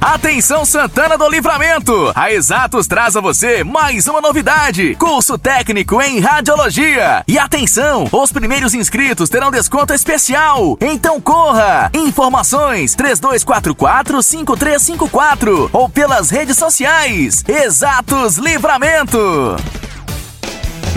Atenção 0.00 0.64
Santana 0.64 1.18
do 1.18 1.28
Livramento! 1.28 2.12
A 2.14 2.32
Exatos 2.32 2.86
traz 2.86 3.16
a 3.16 3.20
você 3.20 3.64
mais 3.64 4.06
uma 4.06 4.20
novidade: 4.20 4.94
curso 4.94 5.36
técnico 5.36 6.00
em 6.00 6.20
radiologia. 6.20 7.24
E 7.26 7.36
atenção, 7.36 8.08
os 8.12 8.30
primeiros 8.30 8.74
inscritos 8.74 9.28
terão 9.28 9.50
desconto 9.50 9.92
especial. 9.92 10.78
Então 10.80 11.20
corra! 11.20 11.90
Informações 11.92 12.94
3244-5354 12.94 15.68
ou 15.72 15.88
pelas 15.88 16.30
redes 16.30 16.56
sociais. 16.56 17.42
Exatos 17.48 18.36
Livramento. 18.36 19.56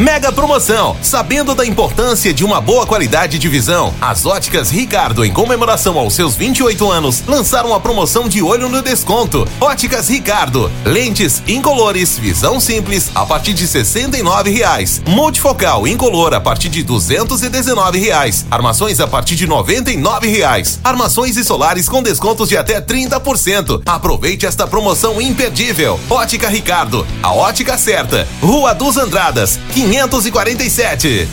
Mega 0.01 0.31
promoção! 0.31 0.97
Sabendo 1.03 1.53
da 1.53 1.63
importância 1.63 2.33
de 2.33 2.43
uma 2.43 2.59
boa 2.59 2.87
qualidade 2.87 3.37
de 3.37 3.47
visão, 3.47 3.93
as 4.01 4.25
óticas 4.25 4.71
Ricardo, 4.71 5.23
em 5.23 5.31
comemoração 5.31 5.95
aos 5.95 6.15
seus 6.15 6.35
28 6.35 6.89
anos, 6.89 7.23
lançaram 7.27 7.71
a 7.71 7.79
promoção 7.79 8.27
de 8.27 8.41
olho 8.41 8.67
no 8.67 8.81
desconto. 8.81 9.47
Óticas 9.59 10.09
Ricardo, 10.09 10.71
lentes 10.83 11.43
incolores, 11.47 12.17
visão 12.17 12.59
simples 12.59 13.11
a 13.13 13.27
partir 13.27 13.53
de 13.53 13.67
69 13.67 14.49
reais. 14.49 15.03
Multifocal 15.05 15.87
incolor 15.87 16.33
a 16.33 16.41
partir 16.41 16.69
de 16.69 16.81
219 16.81 17.99
reais. 17.99 18.43
Armações 18.49 18.99
a 18.99 19.05
partir 19.05 19.35
de 19.35 19.45
99 19.45 20.27
reais. 20.27 20.79
Armações 20.83 21.37
e 21.37 21.43
solares 21.43 21.87
com 21.87 22.01
descontos 22.01 22.49
de 22.49 22.57
até 22.57 22.81
30%. 22.81 23.83
Aproveite 23.85 24.47
esta 24.47 24.65
promoção 24.65 25.21
imperdível. 25.21 25.99
Ótica 26.09 26.49
Ricardo, 26.49 27.05
a 27.21 27.31
ótica 27.31 27.77
certa. 27.77 28.27
Rua 28.41 28.73
dos 28.73 28.97
Andradas, 28.97 29.59
547. 29.91 31.27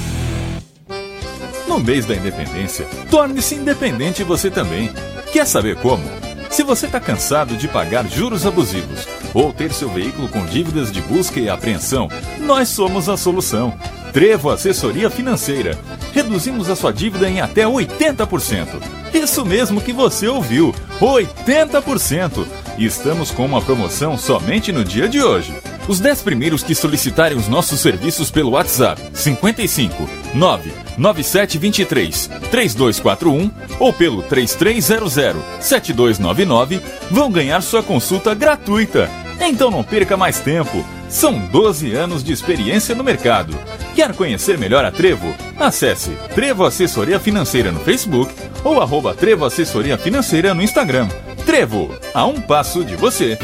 No 1.68 1.78
mês 1.78 2.05
da 2.06 2.16
independência, 2.16 2.85
torne-se 3.09 3.55
independente 3.55 4.24
você 4.24 4.51
também. 4.51 4.90
Quer 5.32 5.47
saber 5.47 5.76
como? 5.76 6.02
Se 6.51 6.64
você 6.64 6.86
está 6.86 6.98
cansado 6.98 7.56
de 7.56 7.68
pagar 7.68 8.05
juros 8.09 8.44
abusivos 8.44 9.06
ou 9.32 9.52
ter 9.52 9.72
seu 9.72 9.89
veículo 9.89 10.28
com 10.28 10.44
dívidas 10.44 10.90
de 10.90 11.01
busca 11.02 11.39
e 11.39 11.48
apreensão, 11.48 12.09
nós 12.40 12.68
somos 12.68 13.09
a 13.09 13.16
solução. 13.16 13.78
Trevo 14.12 14.51
Assessoria 14.51 15.09
Financeira. 15.09 15.78
Reduzimos 16.12 16.68
a 16.68 16.74
sua 16.74 16.93
dívida 16.93 17.30
em 17.30 17.40
até 17.40 17.64
80%. 17.64 18.66
Isso 19.14 19.47
mesmo 19.47 19.80
que 19.80 19.93
você 19.93 20.26
ouviu, 20.26 20.74
80%. 21.01 22.44
E 22.76 22.86
estamos 22.86 23.30
com 23.30 23.47
uma 23.47 23.62
promoção 23.62 24.18
somente 24.18 24.72
no 24.72 24.85
dia 24.85 25.09
de 25.09 25.22
hoje. 25.22 25.55
Os 25.89 26.01
10 26.01 26.20
primeiros 26.20 26.62
que 26.62 26.74
solicitarem 26.74 27.39
os 27.39 27.48
nossos 27.48 27.81
serviços 27.81 28.31
pelo 28.31 28.51
WhatsApp 28.51 29.01
55 29.15 30.06
99723 30.35 32.28
3241 32.51 33.51
ou 33.81 33.93
pelo 33.94 34.23
3300 34.23 35.43
7299 35.60 36.82
vão 37.10 37.32
ganhar 37.32 37.62
sua 37.62 37.82
consulta 37.82 38.35
gratuita. 38.35 39.09
Então 39.40 39.70
não 39.70 39.82
perca 39.82 40.15
mais 40.15 40.40
tempo. 40.40 40.85
São 41.09 41.39
12 41.39 41.94
anos 41.94 42.23
de 42.23 42.35
experiência 42.35 42.94
no 42.94 43.02
mercado. 43.02 43.56
Quer 43.94 44.15
conhecer 44.15 44.59
melhor 44.59 44.85
a 44.85 44.90
Trevo? 44.90 45.35
Acesse 45.59 46.10
Trevo 46.35 46.66
Assessoria 46.66 47.19
Financeira 47.19 47.73
no 47.73 47.81
Facebook 47.81 48.31
ou 48.62 48.82
arroba 48.82 49.15
Trevo 49.15 49.47
Assessoria 49.47 49.97
Financeira 49.97 50.52
no 50.52 50.62
Instagram. 50.62 51.09
Trevo, 51.47 51.98
a 52.12 52.27
um 52.27 52.43
passo 52.43 52.85
de 52.85 52.94
você. 52.94 53.39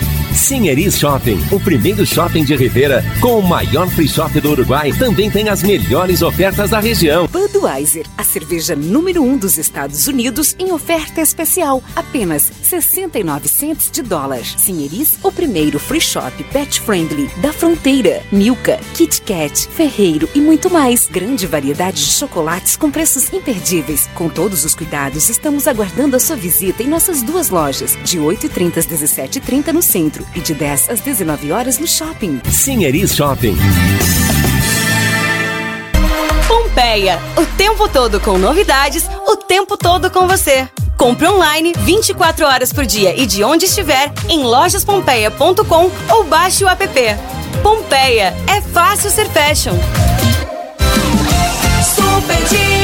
Sinheris 0.45 0.99
Shopping, 0.99 1.43
o 1.51 1.59
primeiro 1.59 2.05
shopping 2.05 2.45
de 2.45 2.55
Rivera 2.55 3.03
com 3.19 3.39
o 3.39 3.43
maior 3.43 3.89
free 3.89 4.07
shop 4.07 4.39
do 4.43 4.51
Uruguai, 4.51 4.93
também 4.93 5.31
tem 5.31 5.49
as 5.49 5.62
melhores 5.62 6.21
ofertas 6.21 6.69
da 6.69 6.81
região. 6.81 7.27
Budweiser, 7.29 8.05
a 8.19 8.23
cerveja 8.23 8.77
número 8.77 9.23
1 9.23 9.27
um 9.27 9.39
dos 9.39 9.57
Estados 9.57 10.07
Unidos 10.07 10.55
em 10.59 10.71
oferta 10.71 11.23
especial, 11.23 11.83
apenas 11.97 12.53
69 12.62 13.49
cents 13.49 13.91
de 13.91 14.03
dólar. 14.03 14.45
Sinheris, 14.45 15.19
o 15.23 15.33
primeiro 15.33 15.79
free 15.79 15.99
shop 15.99 16.45
pet 16.53 16.79
friendly 16.79 17.27
da 17.39 17.51
fronteira. 17.51 18.23
Milka, 18.31 18.79
Kit 18.93 19.23
Kat, 19.23 19.66
Ferreiro 19.69 20.29
e 20.35 20.41
muito 20.43 20.69
mais. 20.69 21.09
Grande 21.09 21.47
variedade 21.47 22.05
de 22.05 22.12
chocolates 22.12 22.77
com 22.77 22.91
preços 22.91 23.33
imperdíveis. 23.33 24.11
Com 24.15 24.29
todos 24.29 24.62
os 24.62 24.75
cuidados, 24.75 25.31
estamos 25.31 25.66
aguardando 25.66 26.16
a 26.16 26.21
sua 26.21 26.37
visita 26.37 26.83
em 26.83 26.87
nossas 26.87 27.23
duas 27.23 27.49
lojas, 27.49 27.97
de 28.05 28.19
8h30 28.19 28.77
às 28.77 28.87
17h30 28.87 29.73
no 29.73 29.81
centro 29.81 30.34
e 30.35 30.40
de 30.40 30.55
10 30.55 30.90
às 30.90 31.01
19 31.01 31.52
horas 31.52 31.78
no 31.78 31.86
shopping. 31.86 32.40
Sinheris 32.51 33.15
Shopping. 33.15 33.56
Pompeia, 36.47 37.19
o 37.36 37.47
tempo 37.56 37.89
todo 37.89 38.20
com 38.20 38.36
novidades, 38.39 39.09
o 39.27 39.36
tempo 39.36 39.77
todo 39.77 40.11
com 40.11 40.27
você. 40.27 40.69
Compre 40.97 41.27
online 41.27 41.73
24 41.78 42.47
horas 42.47 42.73
por 42.73 42.86
dia 42.86 43.20
e 43.20 43.27
de 43.27 43.43
onde 43.43 43.66
estiver 43.66 44.12
em 44.28 44.43
lojaspompeia.com 44.44 45.90
ou 46.11 46.24
baixe 46.24 46.65
o 46.65 46.69
app. 46.69 46.89
Pompeia, 47.62 48.35
é 48.47 48.61
fácil 48.61 49.11
ser 49.11 49.28
fashion. 49.31 49.74
Super 51.82 52.36
Dicas. 52.48 52.84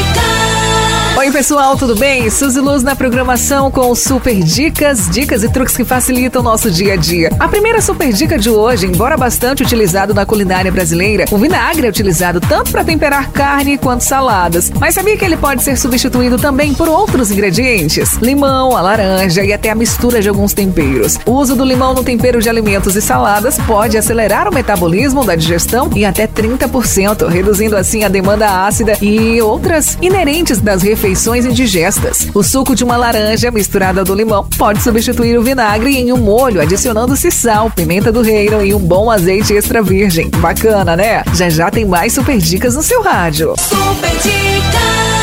Oi, 1.16 1.31
pessoal, 1.31 1.77
tudo 1.77 1.95
bem? 1.97 2.31
Suzy 2.31 2.61
Luz 2.61 2.82
na 2.82 2.97
programação 2.97 3.70
com 3.70 3.95
super 3.95 4.43
dicas, 4.43 5.11
dicas 5.11 5.43
e 5.43 5.51
truques 5.51 5.77
que 5.77 5.85
facilitam 5.85 6.41
o 6.41 6.45
nosso 6.45 6.70
dia 6.70 6.95
a 6.95 6.97
dia. 6.97 7.31
A 7.39 7.47
primeira 7.47 7.82
super 7.82 8.11
dica 8.11 8.39
de 8.39 8.49
hoje, 8.49 8.87
embora 8.87 9.19
bastante 9.19 9.62
utilizado 9.62 10.15
na 10.15 10.24
culinária 10.24 10.73
brasileira, 10.73 11.27
o 11.31 11.37
vinagre 11.37 11.87
é 11.87 11.91
utilizado 11.91 12.41
tanto 12.41 12.70
para 12.70 12.85
temperar 12.85 13.31
carne 13.32 13.77
quanto 13.77 14.03
saladas. 14.03 14.73
Mas 14.81 14.95
sabia 14.95 15.16
que 15.16 15.24
ele 15.24 15.37
pode 15.37 15.62
ser 15.62 15.77
substituído 15.77 16.39
também 16.39 16.73
por 16.73 16.89
outros 16.89 17.31
ingredientes? 17.31 18.15
Limão, 18.15 18.74
a 18.74 18.81
laranja 18.81 19.45
e 19.45 19.53
até 19.53 19.69
a 19.69 19.74
mistura 19.74 20.23
de 20.23 20.28
alguns 20.28 20.55
temperos. 20.55 21.19
O 21.27 21.32
uso 21.32 21.55
do 21.55 21.65
limão 21.65 21.93
no 21.93 22.05
tempero 22.05 22.41
de 22.41 22.49
alimentos 22.49 22.97
e 22.97 23.03
saladas 23.03 23.59
pode 23.66 23.99
acelerar 23.99 24.49
o 24.49 24.55
metabolismo 24.55 25.23
da 25.24 25.35
digestão 25.35 25.91
em 25.95 26.07
até 26.07 26.27
30%, 26.27 27.27
reduzindo 27.27 27.77
assim 27.77 28.05
a 28.05 28.09
demanda 28.09 28.65
ácida 28.65 28.97
e 29.03 29.43
outras 29.43 29.99
inerentes 30.01 30.61
das 30.61 30.82
refeições 30.82 30.99
indigestas. 31.47 32.28
O 32.35 32.43
suco 32.43 32.74
de 32.74 32.85
uma 32.85 32.97
laranja 32.97 33.51
misturado 33.51 34.01
ao 34.01 34.05
do 34.05 34.14
limão 34.14 34.47
pode 34.59 34.82
substituir 34.82 35.39
o 35.39 35.43
vinagre 35.43 35.97
em 35.97 36.12
um 36.12 36.16
molho, 36.16 36.60
adicionando-se 36.60 37.31
sal, 37.31 37.70
pimenta 37.70 38.12
do 38.12 38.20
reino 38.20 38.64
e 38.64 38.74
um 38.74 38.78
bom 38.78 39.10
azeite 39.10 39.55
extra 39.55 39.82
virgem. 39.82 40.28
Bacana, 40.36 40.97
né? 40.97 41.22
Já 41.35 41.48
já 41.48 41.70
tem 41.70 41.85
mais 41.85 42.12
super 42.12 42.39
dicas 42.39 42.74
no 42.74 42.82
seu 42.82 43.02
rádio. 43.02 43.55
Super 43.59 44.10
Dicas. 44.10 45.19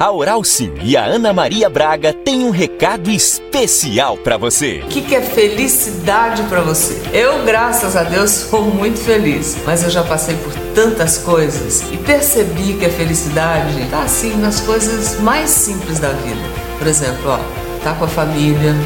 A 0.00 0.12
Oral 0.12 0.44
Sim 0.44 0.72
e 0.80 0.96
a 0.96 1.04
Ana 1.04 1.32
Maria 1.32 1.68
Braga 1.68 2.12
têm 2.12 2.44
um 2.44 2.50
recado 2.50 3.10
especial 3.10 4.16
para 4.16 4.36
você. 4.36 4.80
O 4.84 4.86
que, 4.86 5.02
que 5.02 5.16
é 5.16 5.20
felicidade 5.20 6.44
para 6.44 6.60
você? 6.60 7.02
Eu, 7.12 7.44
graças 7.44 7.96
a 7.96 8.04
Deus, 8.04 8.30
sou 8.30 8.62
muito 8.62 9.00
feliz, 9.00 9.56
mas 9.66 9.82
eu 9.82 9.90
já 9.90 10.04
passei 10.04 10.36
por 10.36 10.52
tantas 10.72 11.18
coisas 11.18 11.82
e 11.92 11.96
percebi 11.96 12.74
que 12.74 12.86
a 12.86 12.90
felicidade 12.90 13.84
tá 13.90 14.02
assim 14.02 14.36
nas 14.36 14.60
coisas 14.60 15.18
mais 15.18 15.50
simples 15.50 15.98
da 15.98 16.10
vida. 16.10 16.42
Por 16.78 16.86
exemplo, 16.86 17.30
ó, 17.32 17.38
tá 17.82 17.92
com 17.94 18.04
a 18.04 18.08
família, 18.08 18.76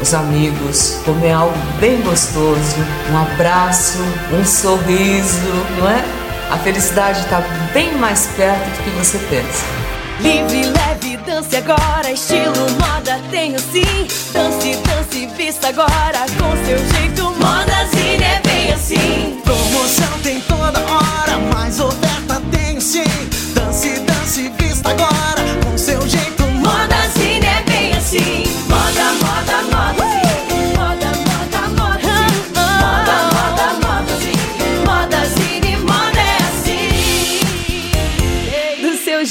os 0.00 0.14
amigos, 0.14 1.02
comer 1.04 1.32
algo 1.32 1.58
bem 1.80 2.00
gostoso, 2.00 2.76
um 3.12 3.18
abraço, 3.18 3.98
um 4.32 4.42
sorriso, 4.42 5.52
não 5.78 5.90
é? 5.90 6.02
A 6.50 6.56
felicidade 6.56 7.20
está 7.20 7.42
bem 7.74 7.92
mais 7.96 8.26
perto 8.28 8.64
do 8.70 8.84
que 8.84 8.90
você 8.90 9.18
pensa. 9.28 9.91
Livre, 10.22 10.62
leve, 10.70 11.16
dance 11.26 11.56
agora. 11.56 12.12
Estilo, 12.12 12.54
moda, 12.78 13.20
tenho 13.30 13.58
sim. 13.58 14.06
Dance, 14.32 14.76
dance, 14.76 15.26
vista 15.36 15.68
agora. 15.68 16.26
Com 16.38 16.64
seu 16.64 16.78
jeito, 16.78 17.24
modazine 17.24 18.22
é 18.22 18.40
bem 18.44 18.72
assim. 18.72 19.40
Promoção 19.44 20.18
tem 20.22 20.40
toda 20.42 20.78
hora, 20.80 21.31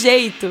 jeito. 0.01 0.49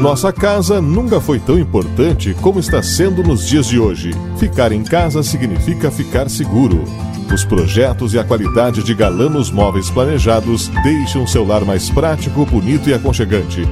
Nossa 0.00 0.32
casa 0.32 0.80
nunca 0.80 1.20
foi 1.20 1.38
tão 1.38 1.58
importante 1.58 2.34
como 2.40 2.58
está 2.58 2.82
sendo 2.82 3.22
nos 3.22 3.46
dias 3.46 3.66
de 3.66 3.78
hoje. 3.78 4.10
Ficar 4.38 4.72
em 4.72 4.82
casa 4.82 5.22
significa 5.22 5.90
ficar 5.90 6.28
seguro. 6.30 6.84
Os 7.32 7.44
projetos 7.44 8.14
e 8.14 8.18
a 8.18 8.24
qualidade 8.24 8.82
de 8.82 8.94
Galanos 8.94 9.50
Móveis 9.50 9.90
planejados 9.90 10.68
deixam 10.82 11.26
seu 11.26 11.46
lar 11.46 11.64
mais 11.64 11.88
prático, 11.90 12.44
bonito 12.46 12.88
e 12.88 12.94
aconchegante. 12.94 13.66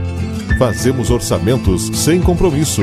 Fazemos 0.59 1.11
orçamentos 1.11 1.91
sem 1.95 2.21
compromisso. 2.21 2.83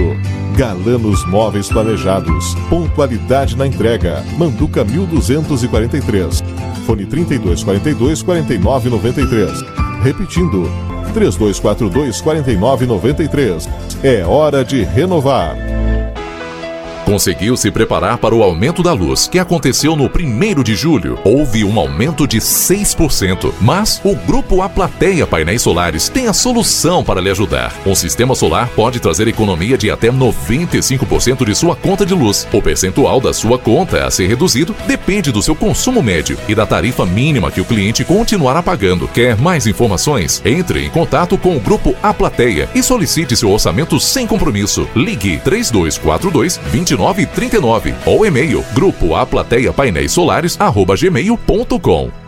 Galanos 0.56 1.23
Móveis 1.27 1.69
Planejados. 1.69 2.56
Pontualidade 2.69 3.56
na 3.56 3.68
entrega. 3.68 4.26
Manduca 4.35 4.84
1243. 4.84 6.44
Fone 6.88 7.06
3242 7.06 8.23
4993. 8.23 9.61
Repetindo. 10.03 10.97
3242 11.13 12.21
4993. 12.21 13.69
É 14.03 14.25
hora 14.25 14.63
de 14.63 14.84
renovar. 14.84 15.55
Conseguiu 17.07 17.55
se 17.55 17.71
preparar 17.71 18.17
para 18.17 18.35
o 18.35 18.43
aumento 18.43 18.84
da 18.84 18.91
luz, 18.91 19.29
que 19.29 19.39
aconteceu 19.39 19.95
no 19.95 20.11
1 20.13 20.61
de 20.61 20.75
julho. 20.75 21.17
Houve 21.23 21.63
um 21.63 21.79
aumento 21.79 22.27
de 22.27 22.39
6%, 22.39 23.53
mas 23.61 24.01
o 24.03 24.13
grupo 24.13 24.61
A 24.61 24.67
Plateia 24.67 25.25
Painéis 25.25 25.61
Solares 25.61 26.09
tem 26.09 26.27
a 26.27 26.34
solução 26.34 27.05
para 27.05 27.21
lhe 27.21 27.29
ajudar. 27.29 27.73
Um 27.85 27.95
sistema 27.95 28.35
solar 28.35 28.67
pode 28.75 28.99
trazer 28.99 29.25
economia 29.25 29.77
de 29.77 29.89
até 29.89 30.11
95% 30.11 31.45
de 31.45 31.55
sua 31.55 31.77
conta 31.77 32.05
de 32.05 32.13
luz. 32.13 32.45
O 32.51 32.61
percentual 32.61 33.21
da 33.21 33.31
sua 33.34 33.57
conta 33.57 34.05
a 34.05 34.11
ser 34.11 34.27
reduzido 34.27 34.75
depende 34.85 35.31
do 35.31 35.41
seu 35.41 35.55
consumo 35.55 36.03
médio 36.03 36.38
e 36.45 36.53
da 36.53 36.65
tarifa 36.65 37.05
mínima 37.05 37.49
que 37.49 37.61
o 37.61 37.65
cliente 37.65 38.03
continuará 38.03 38.61
pagando. 38.61 39.07
Quer 39.07 39.38
mais 39.38 39.65
informações? 39.65 40.41
Entre 40.43 40.85
em 40.85 40.89
contato 40.89 41.38
com 41.38 41.55
o 41.55 41.61
grupo 41.61 41.95
A 42.03 42.13
Plateia 42.13 42.67
e 42.75 42.84
solicite 42.84 43.38
seu 43.38 43.49
orçamento 43.49 43.97
sem 43.97 44.27
compromisso. 44.27 44.89
Ligue 44.93 45.38
3242 45.38 46.59
2939 46.98 47.94
ou 48.06 48.26
e-mail 48.26 48.65
grupo 48.74 49.15
A 49.15 49.26
Plateia 49.26 49.72
Painéis 49.72 50.11
Solares 50.11 50.60
arroba 50.60 50.95
gmail.com. 50.95 52.28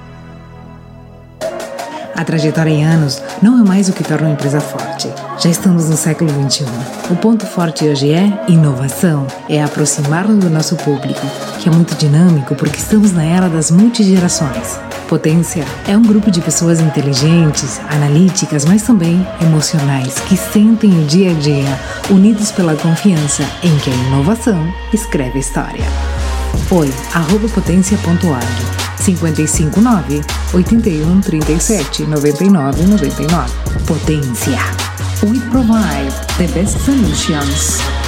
A 2.20 2.24
trajetória 2.26 2.70
em 2.70 2.84
anos 2.84 3.24
não 3.42 3.62
é 3.62 3.64
mais 3.66 3.88
o 3.88 3.94
que 3.94 4.04
torna 4.04 4.28
uma 4.28 4.34
empresa 4.34 4.60
forte. 4.60 5.08
Já 5.38 5.50
estamos 5.50 5.90
no 5.90 5.96
século 5.96 6.30
XXI. 6.30 6.66
O 7.10 7.16
ponto 7.16 7.46
forte 7.46 7.86
hoje 7.86 8.12
é 8.12 8.44
inovação, 8.50 9.26
é 9.48 9.64
aproximar-nos 9.64 10.44
do 10.44 10.50
nosso 10.50 10.76
público, 10.76 11.26
que 11.62 11.70
é 11.70 11.72
muito 11.72 11.96
dinâmico 11.96 12.56
porque 12.56 12.76
estamos 12.76 13.14
na 13.14 13.24
era 13.24 13.48
das 13.48 13.72
multigerações. 13.72 14.89
Potência 15.10 15.66
é 15.88 15.98
um 15.98 16.04
grupo 16.04 16.30
de 16.30 16.40
pessoas 16.40 16.80
inteligentes, 16.80 17.82
analíticas, 17.90 18.64
mas 18.64 18.84
também 18.84 19.26
emocionais, 19.42 20.20
que 20.20 20.38
sentem 20.38 20.92
o 20.92 21.04
dia 21.08 21.32
a 21.32 21.34
dia, 21.34 21.80
unidos 22.12 22.52
pela 22.52 22.76
confiança 22.76 23.42
em 23.64 23.76
que 23.80 23.90
a 23.90 23.94
inovação 23.96 24.72
escreve 24.94 25.38
a 25.38 25.42
história. 25.42 25.86
Oi, 26.70 26.94
arroba 27.16 27.50
potência.org 27.50 28.46
559 29.04 30.22
81 30.54 31.22
37 31.22 32.04
99 32.04 32.84
99. 32.84 33.52
Potência. 33.88 34.60
We 35.24 35.40
provide 35.50 36.14
the 36.38 36.48
best 36.54 36.78
solutions. 36.86 37.99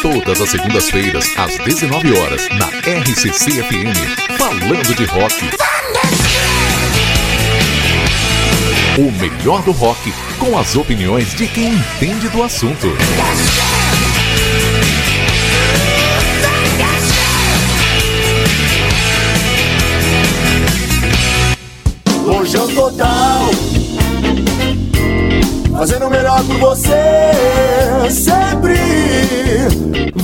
Todas 0.00 0.40
as 0.40 0.50
segundas-feiras, 0.50 1.32
às 1.36 1.58
19 1.58 2.16
horas, 2.18 2.48
na 2.50 2.66
RCC 2.66 3.64
FM, 3.64 4.38
falando 4.38 4.94
de 4.94 5.04
rock. 5.06 5.50
O 8.96 9.10
melhor 9.20 9.60
do 9.62 9.72
rock, 9.72 10.12
com 10.38 10.56
as 10.56 10.76
opiniões 10.76 11.34
de 11.34 11.48
quem 11.48 11.72
entende 11.72 12.28
do 12.28 12.44
assunto. 12.44 12.86
Rojão 22.24 22.68
total. 22.68 23.73
Fazendo 25.76 26.06
o 26.06 26.10
melhor 26.10 26.42
por 26.44 26.58
você, 26.58 26.90
sempre. 28.10 28.74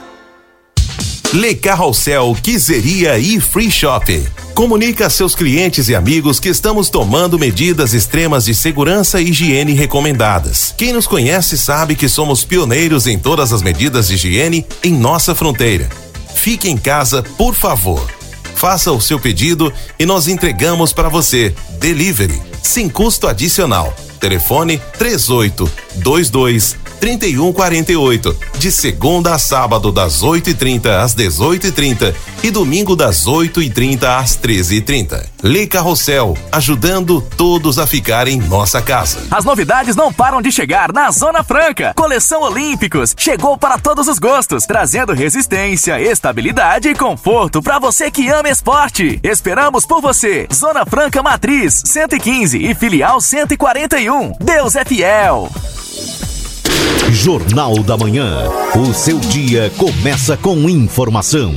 Le 1.34 1.56
Carrossel 1.56 2.38
Quiseria 2.44 3.18
e 3.18 3.40
Free 3.40 3.72
Shop. 3.72 4.24
Comunica 4.54 5.08
a 5.08 5.10
seus 5.10 5.34
clientes 5.34 5.90
e 5.90 5.96
amigos 5.96 6.40
que 6.40 6.48
estamos 6.48 6.92
tomando 6.92 7.40
medidas 7.40 7.96
extremas 7.96 8.46
de 8.46 8.54
segurança 8.54 9.20
e 9.20 9.32
higiene 9.32 9.74
recomendadas. 9.74 10.76
Quem 10.78 10.94
nos 10.94 11.08
conhece 11.08 11.58
sabe 11.58 11.96
que 11.96 12.08
somos 12.08 12.44
pioneiros 12.44 13.08
em 13.08 13.18
todas 13.18 13.52
as 13.52 13.64
medidas 13.64 14.10
de 14.10 14.14
higiene 14.14 14.64
em 14.84 14.94
nossa 14.94 15.34
fronteira. 15.34 15.90
Fique 16.36 16.70
em 16.70 16.78
casa, 16.78 17.24
por 17.24 17.56
favor. 17.56 18.08
Faça 18.54 18.92
o 18.92 19.02
seu 19.02 19.20
pedido 19.20 19.74
e 19.98 20.06
nós 20.06 20.28
entregamos 20.28 20.94
para 20.94 21.10
você. 21.10 21.52
Delivery, 21.80 22.40
sem 22.62 22.88
custo 22.88 23.28
adicional. 23.28 23.92
Telefone 24.24 24.82
3822 24.98 26.78
3148. 27.02 28.38
De 28.58 28.72
segunda 28.72 29.36
a 29.36 29.38
sábado, 29.38 29.92
das 29.92 30.24
8h30 30.24 30.86
às 31.04 31.14
18h30 31.14 32.16
e 32.42 32.50
domingo 32.50 32.96
das 32.96 33.26
8h30 33.26 34.04
às 34.04 34.38
13h30. 34.38 35.26
Le 35.44 35.68
Carrossel, 35.68 36.38
ajudando 36.50 37.20
todos 37.36 37.78
a 37.78 37.86
ficar 37.86 38.30
em 38.30 38.38
nossa 38.38 38.82
casa. 38.82 39.28
As 39.30 39.44
novidades 39.44 39.98
não 39.98 40.14
param 40.14 40.42
de 40.42 40.54
chegar 40.54 40.94
na 40.94 41.12
Zona 41.12 41.44
Franca. 41.44 41.94
Coleção 41.94 42.44
Olímpicos 42.44 43.14
chegou 43.18 43.58
para 43.58 43.78
todos 43.78 44.08
os 44.08 44.20
gostos, 44.20 44.66
trazendo 44.66 45.12
resistência, 45.12 46.00
estabilidade 46.00 46.88
e 46.88 46.96
conforto 46.96 47.62
para 47.62 47.80
você 47.80 48.10
que 48.10 48.30
ama 48.30 48.48
esporte. 48.48 49.20
Esperamos 49.22 49.86
por 49.86 50.02
você. 50.02 50.48
Zona 50.54 50.86
Franca 50.86 51.22
Matriz 51.22 51.84
115 51.86 52.58
e 52.66 52.74
filial 52.74 53.20
141. 53.20 54.13
Deus 54.40 54.76
é 54.76 54.86
fiel. 54.86 55.50
Jornal 57.12 57.82
da 57.84 57.98
Manhã. 57.98 58.48
O 58.76 58.94
seu 58.94 59.20
dia 59.20 59.72
começa 59.78 60.38
com 60.38 60.70
informação. 60.70 61.54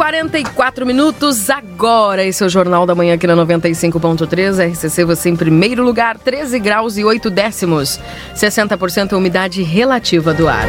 44 0.00 0.86
minutos 0.86 1.50
agora. 1.50 2.24
Esse 2.24 2.42
é 2.42 2.46
o 2.46 2.48
Jornal 2.48 2.86
da 2.86 2.94
Manhã 2.94 3.16
aqui 3.16 3.26
na 3.26 3.36
95.3. 3.36 4.72
RCC 4.72 5.04
você 5.04 5.28
em 5.28 5.36
primeiro 5.36 5.84
lugar, 5.84 6.16
13 6.16 6.58
graus 6.58 6.96
e 6.96 7.04
8 7.04 7.28
décimos. 7.28 8.00
60% 8.34 9.12
umidade 9.12 9.62
relativa 9.62 10.32
do 10.32 10.48
ar. 10.48 10.64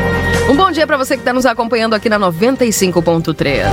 Um 0.49 0.55
bom 0.57 0.69
dia 0.69 0.85
para 0.85 0.97
você 0.97 1.15
que 1.15 1.21
está 1.21 1.31
nos 1.31 1.45
acompanhando 1.45 1.93
aqui 1.93 2.09
na 2.09 2.19
95.3. 2.19 3.63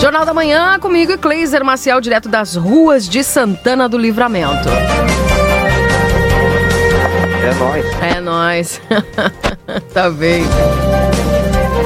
Jornal 0.00 0.24
da 0.24 0.32
Manhã 0.32 0.78
comigo 0.80 1.12
e 1.12 1.18
Cleiser 1.18 1.62
Maciel, 1.62 2.00
direto 2.00 2.30
das 2.30 2.56
ruas 2.56 3.06
de 3.06 3.22
Santana 3.22 3.90
do 3.90 3.98
Livramento. 3.98 4.70
É 7.42 7.54
nóis. 7.54 7.86
É 8.02 8.20
nóis. 8.20 8.80
tá 9.94 10.10
bem. 10.10 10.42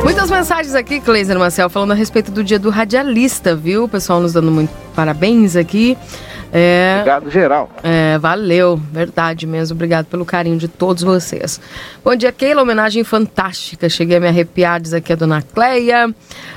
Muitas 0.02 0.30
mensagens 0.30 0.74
aqui, 0.74 1.00
Cleiser 1.00 1.38
Marcel, 1.38 1.68
falando 1.70 1.92
a 1.92 1.94
respeito 1.94 2.30
do 2.32 2.42
dia 2.42 2.58
do 2.58 2.70
radialista, 2.70 3.54
viu? 3.54 3.84
O 3.84 3.88
pessoal 3.88 4.20
nos 4.20 4.32
dando 4.32 4.50
muito 4.50 4.70
parabéns 4.94 5.54
aqui. 5.54 5.96
É, 6.54 6.96
Obrigado, 6.96 7.30
geral. 7.30 7.70
é, 7.82 8.18
valeu, 8.18 8.78
verdade 8.92 9.46
mesmo. 9.46 9.74
Obrigado 9.74 10.04
pelo 10.06 10.24
carinho 10.24 10.58
de 10.58 10.68
todos 10.68 11.02
vocês. 11.02 11.58
Bom 12.04 12.14
dia, 12.14 12.30
Keila. 12.30 12.60
Homenagem 12.60 13.02
fantástica. 13.04 13.88
Cheguei 13.88 14.18
a 14.18 14.20
me 14.20 14.28
arrepiar, 14.28 14.80
diz 14.80 14.92
aqui 14.92 15.12
a 15.12 15.16
dona 15.16 15.40
Cleia. 15.40 16.14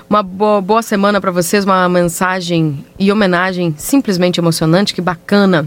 Uma 0.10 0.22
boa, 0.22 0.60
boa 0.60 0.82
semana 0.82 1.22
para 1.22 1.32
vocês. 1.32 1.64
Uma 1.64 1.88
mensagem 1.88 2.84
e 3.00 3.10
homenagem 3.10 3.74
simplesmente 3.78 4.38
emocionante. 4.40 4.94
Que 4.94 5.02
bacana. 5.02 5.66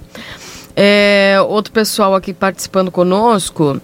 É, 0.80 1.40
outro 1.48 1.72
pessoal 1.72 2.14
aqui 2.14 2.32
participando 2.32 2.88
conosco. 2.88 3.80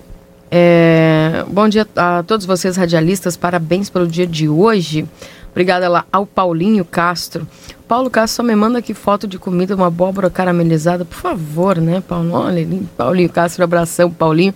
É, 0.48 1.44
bom 1.48 1.68
dia 1.68 1.84
a 1.96 2.22
todos 2.22 2.46
vocês 2.46 2.76
radialistas, 2.76 3.36
parabéns 3.36 3.90
pelo 3.90 4.06
dia 4.06 4.24
de 4.24 4.48
hoje. 4.48 5.04
Obrigada 5.50 5.88
lá 5.88 6.04
ao 6.12 6.24
Paulinho 6.24 6.84
Castro. 6.84 7.48
Paulo 7.88 8.08
Castro 8.08 8.36
só 8.36 8.42
me 8.44 8.54
manda 8.54 8.78
aqui 8.78 8.94
foto 8.94 9.26
de 9.26 9.40
comida, 9.40 9.74
uma 9.74 9.88
abóbora 9.88 10.30
caramelizada, 10.30 11.04
por 11.04 11.16
favor, 11.16 11.78
né, 11.78 12.00
Paulo? 12.00 12.32
Olha, 12.32 12.64
Paulinho 12.96 13.28
Castro, 13.28 13.64
abração, 13.64 14.08
Paulinho, 14.08 14.54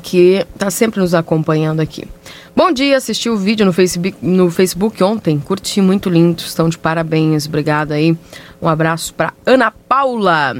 que 0.00 0.46
tá 0.56 0.70
sempre 0.70 1.00
nos 1.00 1.14
acompanhando 1.14 1.80
aqui. 1.80 2.06
Bom 2.54 2.70
dia, 2.70 2.96
assisti 2.96 3.28
o 3.28 3.36
vídeo 3.36 3.66
no 3.66 3.72
Facebook, 3.72 4.16
no 4.22 4.52
Facebook 4.52 5.02
ontem, 5.02 5.40
curti 5.40 5.80
muito 5.80 6.08
lindo, 6.08 6.42
estão 6.42 6.68
de 6.68 6.78
parabéns, 6.78 7.48
obrigado 7.48 7.90
aí. 7.90 8.16
Um 8.62 8.68
abraço 8.68 9.12
para 9.14 9.32
Ana 9.44 9.72
Paula. 9.72 10.56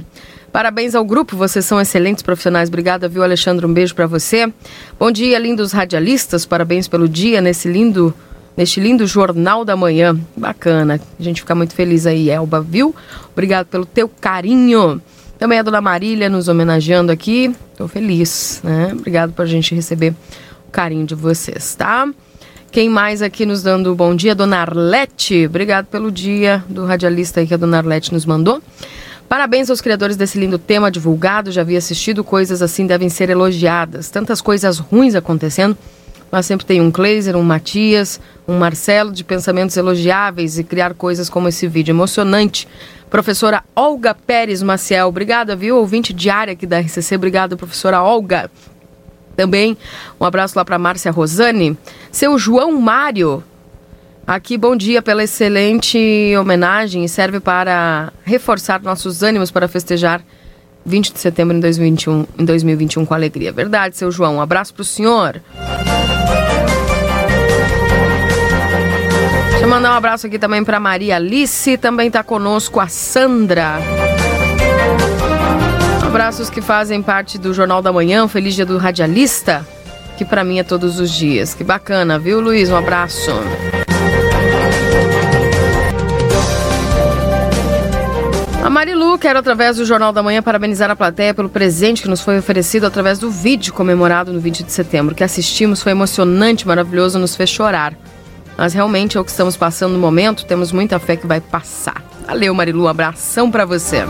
Parabéns 0.59 0.97
ao 0.97 1.05
grupo, 1.05 1.36
vocês 1.36 1.64
são 1.64 1.80
excelentes 1.80 2.20
profissionais. 2.20 2.68
Obrigada, 2.68 3.09
viu, 3.09 3.22
Alexandre? 3.22 3.64
Um 3.64 3.72
beijo 3.72 3.94
para 3.94 4.09
você. 4.09 4.52
Bom 4.98 5.09
dia, 5.09 5.39
lindos 5.39 5.70
radialistas. 5.70 6.44
Parabéns 6.44 6.89
pelo 6.89 7.09
dia 7.09 7.40
nesse 7.40 7.68
lindo, 7.68 8.12
neste 8.56 8.80
lindo 8.80 9.06
jornal 9.06 9.64
da 9.64 9.76
manhã. 9.76 10.18
Bacana. 10.36 11.01
A 11.16 11.22
gente 11.22 11.43
fica 11.43 11.55
muito 11.55 11.74
feliz 11.74 12.06
aí, 12.06 12.28
Elba, 12.28 12.60
viu? 12.60 12.93
Obrigado 13.30 13.66
pelo 13.66 13.86
teu 13.86 14.09
carinho. 14.09 15.01
Também 15.39 15.60
a 15.60 15.62
dona 15.62 15.80
Marília 15.80 16.28
nos 16.28 16.48
homenageando 16.48 17.12
aqui. 17.12 17.55
Tô 17.76 17.86
feliz, 17.86 18.60
né? 18.64 18.90
Obrigado 18.93 19.32
por 19.32 19.43
a 19.43 19.47
gente 19.47 19.76
receber 19.76 20.12
o 20.66 20.72
carinho 20.72 21.06
de 21.06 21.14
vocês, 21.14 21.76
tá? 21.76 22.12
Quem 22.72 22.89
mais 22.89 23.22
aqui 23.22 23.47
nos 23.47 23.62
dando 23.62 23.94
bom 23.94 24.12
dia? 24.12 24.35
Dona 24.35 24.59
Arlete. 24.59 25.47
Obrigado 25.47 25.86
pelo 25.86 26.10
dia 26.10 26.64
do 26.68 26.85
radialista 26.85 27.39
aí 27.39 27.47
que 27.47 27.55
a 27.55 27.56
dona 27.56 27.78
Arlete 27.78 28.12
nos 28.12 28.26
mandou. 28.26 28.60
Parabéns 29.29 29.69
aos 29.69 29.83
criadores 29.83 30.17
desse 30.17 30.39
lindo 30.39 30.59
tema 30.59 30.91
divulgado. 30.91 31.53
Já 31.53 31.61
havia 31.61 31.77
assistido, 31.77 32.25
coisas 32.25 32.63
assim 32.63 32.87
devem 32.87 33.11
ser 33.11 33.29
elogiadas. 33.29 34.09
Tantas 34.09 34.41
coisas 34.41 34.79
ruins 34.79 35.15
acontecendo, 35.15 35.77
mas 36.33 36.47
sempre 36.47 36.65
tem 36.65 36.81
um 36.81 36.91
Kleiser, 36.91 37.37
um 37.37 37.43
Matias, 37.43 38.19
um 38.47 38.57
Marcelo 38.57 39.13
de 39.13 39.23
pensamentos 39.23 39.77
elogiáveis 39.77 40.59
e 40.59 40.65
criar 40.65 40.95
coisas 40.95 41.29
como 41.29 41.47
esse 41.47 41.69
vídeo 41.69 41.93
emocionante. 41.93 42.67
Professora 43.11 43.63
Olga 43.77 44.15
Pérez 44.15 44.63
Maciel, 44.63 45.09
obrigada, 45.09 45.55
viu? 45.55 45.77
Ouvinte 45.77 46.15
diária 46.15 46.55
aqui 46.55 46.67
da 46.67 46.81
RCC, 46.81 47.17
obrigada, 47.17 47.57
professora 47.57 48.03
Olga. 48.03 48.51
Também 49.37 49.77
um 50.19 50.25
abraço 50.25 50.59
lá 50.59 50.65
para 50.65 50.79
Márcia 50.79 51.13
Rosane. 51.13 51.77
Seu 52.11 52.39
João 52.39 52.81
Mário, 52.81 53.45
Aqui, 54.29 54.59
bom 54.59 54.77
dia 54.77 55.01
pela 55.01 55.25
excelente 55.25 56.37
homenagem 56.39 57.03
e 57.03 57.09
serve 57.09 57.41
para 57.41 58.13
reforçar 58.27 58.83
nossos 58.83 59.23
ânimos 59.23 59.51
para 59.51 59.67
festejar 59.67 60.21
20 60.85 61.15
de 61.15 61.19
setembro 61.19 61.57
em 61.57 61.61
2021, 61.61 62.27
em 62.39 62.45
2021 62.45 63.07
com 63.07 63.15
alegria. 63.15 63.51
Verdade, 63.51 63.97
seu 63.97 64.13
João. 64.13 64.37
Um 64.37 64.41
abraço 64.43 64.75
para 64.75 64.83
o 64.83 64.85
senhor. 64.85 65.41
Deixa 69.49 69.65
eu 69.65 69.69
mandar 69.69 69.93
um 69.93 69.97
abraço 69.97 70.27
aqui 70.27 70.39
também 70.39 70.63
para 70.63 70.79
Maria 70.79 71.17
Alice. 71.17 71.79
Também 71.79 72.09
está 72.09 72.23
conosco 72.23 72.81
a 72.81 72.87
Sandra. 72.87 73.79
Abraços 76.07 76.51
que 76.51 76.61
fazem 76.61 77.01
parte 77.01 77.39
do 77.39 77.55
Jornal 77.55 77.81
da 77.81 77.91
Manhã. 77.91 78.29
Feliz 78.29 78.55
dia 78.55 78.67
do 78.67 78.77
radialista, 78.77 79.67
que 80.19 80.25
para 80.27 80.45
mim 80.45 80.59
é 80.59 80.63
todos 80.63 81.01
os 81.01 81.11
dias. 81.11 81.55
Que 81.55 81.65
bacana, 81.65 82.19
viu, 82.19 82.43
Luiz? 82.43 82.69
Um 82.69 82.77
abraço. 82.77 83.33
A 88.69 88.70
Marilu 88.70 89.16
quer, 89.16 89.35
através 89.35 89.78
do 89.78 89.86
Jornal 89.86 90.12
da 90.12 90.23
Manhã, 90.23 90.43
parabenizar 90.43 90.90
a 90.90 90.95
plateia 90.95 91.32
pelo 91.32 91.49
presente 91.49 92.03
que 92.03 92.09
nos 92.09 92.20
foi 92.20 92.39
oferecido 92.39 92.86
através 92.86 93.19
do 93.19 93.31
vídeo 93.31 93.73
comemorado 93.73 94.31
no 94.31 94.39
20 94.39 94.62
de 94.62 94.70
setembro. 94.70 95.15
Que 95.15 95.24
assistimos 95.24 95.82
foi 95.82 95.93
emocionante, 95.93 96.69
maravilhoso, 96.69 97.19
nos 97.19 97.35
fez 97.35 97.49
chorar. 97.49 97.95
Mas 98.59 98.74
realmente 98.74 99.16
é 99.16 99.20
o 99.23 99.24
que 99.24 99.31
estamos 99.31 99.57
passando 99.57 99.95
no 99.95 99.99
momento, 99.99 100.45
temos 100.45 100.70
muita 100.70 100.99
fé 100.99 101.16
que 101.16 101.27
vai 101.27 101.40
passar. 101.40 102.05
Valeu, 102.27 102.53
Marilu, 102.53 102.85
um 102.85 102.89
abração 102.89 103.51
pra 103.51 103.65
você. 103.65 104.05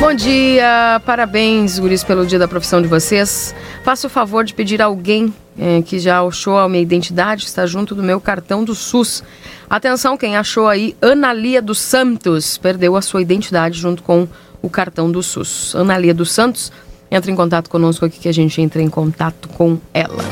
Bom 0.00 0.14
dia, 0.14 0.98
parabéns, 1.04 1.78
guris, 1.78 2.02
pelo 2.02 2.24
dia 2.24 2.38
da 2.38 2.48
profissão 2.48 2.80
de 2.80 2.88
vocês. 2.88 3.54
Faça 3.84 4.06
o 4.06 4.10
favor 4.10 4.42
de 4.42 4.54
pedir 4.54 4.80
a 4.80 4.86
alguém 4.86 5.34
eh, 5.58 5.82
que 5.82 5.98
já 5.98 6.22
achou 6.22 6.58
a 6.58 6.68
minha 6.68 6.82
identidade, 6.82 7.44
está 7.44 7.66
junto 7.66 7.94
do 7.94 8.02
meu 8.02 8.20
cartão 8.20 8.64
do 8.64 8.74
SUS. 8.74 9.22
Atenção, 9.68 10.16
quem 10.16 10.36
achou 10.36 10.68
aí, 10.68 10.96
Analia 11.00 11.60
dos 11.60 11.78
Santos, 11.80 12.58
perdeu 12.58 12.96
a 12.96 13.02
sua 13.02 13.22
identidade 13.22 13.78
junto 13.78 14.02
com 14.02 14.28
o 14.60 14.70
cartão 14.70 15.10
do 15.10 15.22
SUS. 15.22 15.74
Analia 15.74 16.14
dos 16.14 16.30
Santos, 16.30 16.72
entra 17.10 17.30
em 17.30 17.36
contato 17.36 17.68
conosco 17.68 18.04
aqui 18.04 18.18
que 18.18 18.28
a 18.28 18.32
gente 18.32 18.60
entra 18.60 18.80
em 18.80 18.88
contato 18.88 19.48
com 19.50 19.78
ela. 19.92 20.22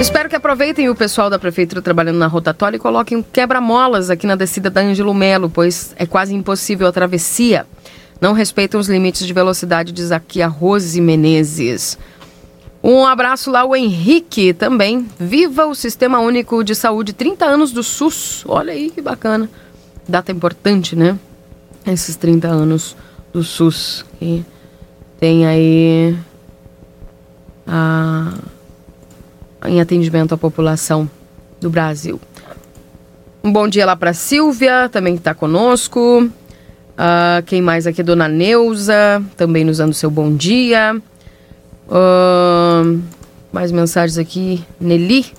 Espero 0.00 0.28
que 0.28 0.36
aproveitem 0.36 0.88
o 0.88 0.94
pessoal 0.94 1.30
da 1.30 1.38
prefeitura 1.38 1.80
trabalhando 1.80 2.18
na 2.18 2.26
rotatória 2.26 2.76
e 2.76 2.80
coloquem 2.80 3.22
quebra-molas 3.22 4.10
aqui 4.10 4.26
na 4.26 4.34
descida 4.34 4.68
da 4.68 4.80
Ângelo 4.80 5.14
Melo, 5.14 5.48
pois 5.48 5.94
é 5.96 6.04
quase 6.04 6.34
impossível 6.34 6.86
a 6.86 6.92
travessia. 6.92 7.64
Não 8.20 8.32
respeitam 8.32 8.80
os 8.80 8.88
limites 8.88 9.26
de 9.26 9.32
velocidade, 9.32 9.92
diz 9.92 10.10
aqui 10.10 10.42
a 10.42 10.46
Rose 10.46 11.00
Menezes. 11.00 11.98
Um 12.86 13.06
abraço 13.06 13.50
lá 13.50 13.60
ao 13.60 13.74
Henrique 13.74 14.52
também. 14.52 15.08
Viva 15.18 15.64
o 15.64 15.74
Sistema 15.74 16.18
Único 16.18 16.62
de 16.62 16.74
Saúde, 16.74 17.14
30 17.14 17.46
anos 17.46 17.72
do 17.72 17.82
SUS. 17.82 18.44
Olha 18.46 18.74
aí 18.74 18.90
que 18.90 19.00
bacana. 19.00 19.48
Data 20.06 20.30
importante, 20.30 20.94
né? 20.94 21.18
Esses 21.86 22.14
30 22.14 22.46
anos 22.46 22.94
do 23.32 23.42
SUS. 23.42 24.04
Que 24.18 24.44
tem 25.18 25.46
aí 25.46 26.14
a, 27.66 28.34
em 29.64 29.80
atendimento 29.80 30.34
à 30.34 30.36
população 30.36 31.08
do 31.58 31.70
Brasil. 31.70 32.20
Um 33.42 33.50
bom 33.50 33.66
dia 33.66 33.86
lá 33.86 33.96
para 33.96 34.12
Silvia, 34.12 34.90
também 34.90 35.14
que 35.14 35.20
está 35.20 35.32
conosco. 35.32 36.28
Ah, 36.98 37.42
quem 37.46 37.62
mais 37.62 37.86
aqui? 37.86 38.02
Dona 38.02 38.28
Neuza, 38.28 39.24
também 39.38 39.64
nos 39.64 39.78
dando 39.78 39.94
seu 39.94 40.10
bom 40.10 40.36
dia. 40.36 41.00
Ahn, 41.90 43.02
mais 43.52 43.70
mensagens 43.72 44.18
aqui. 44.18 44.64
Nelly. 44.80 45.32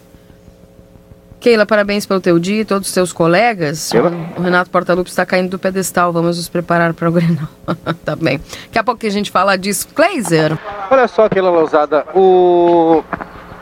Keila, 1.39 1.65
parabéns 1.65 2.05
pelo 2.05 2.19
teu 2.19 2.39
dia 2.39 2.61
e 2.61 2.65
todos 2.65 2.87
os 2.87 2.93
teus 2.93 3.13
colegas. 3.13 3.91
Keila. 3.91 4.11
O 4.37 4.41
Renato 4.41 4.69
Portaluppi 4.69 5.09
está 5.09 5.25
caindo 5.25 5.51
do 5.51 5.59
pedestal. 5.59 6.11
Vamos 6.11 6.37
nos 6.37 6.49
preparar 6.49 6.93
para 6.93 7.07
o 7.07 7.11
Grenal. 7.11 7.47
tá 8.03 8.15
bem. 8.15 8.39
Daqui 8.65 8.79
a 8.79 8.83
pouco 8.83 9.01
que 9.01 9.07
a 9.07 9.11
gente 9.11 9.29
fala 9.29 9.57
disso. 9.57 9.87
Glazer. 9.95 10.57
Olha 10.89 11.07
só 11.07 11.25
aquela 11.25 11.49
lousada. 11.49 12.05
O... 12.15 13.03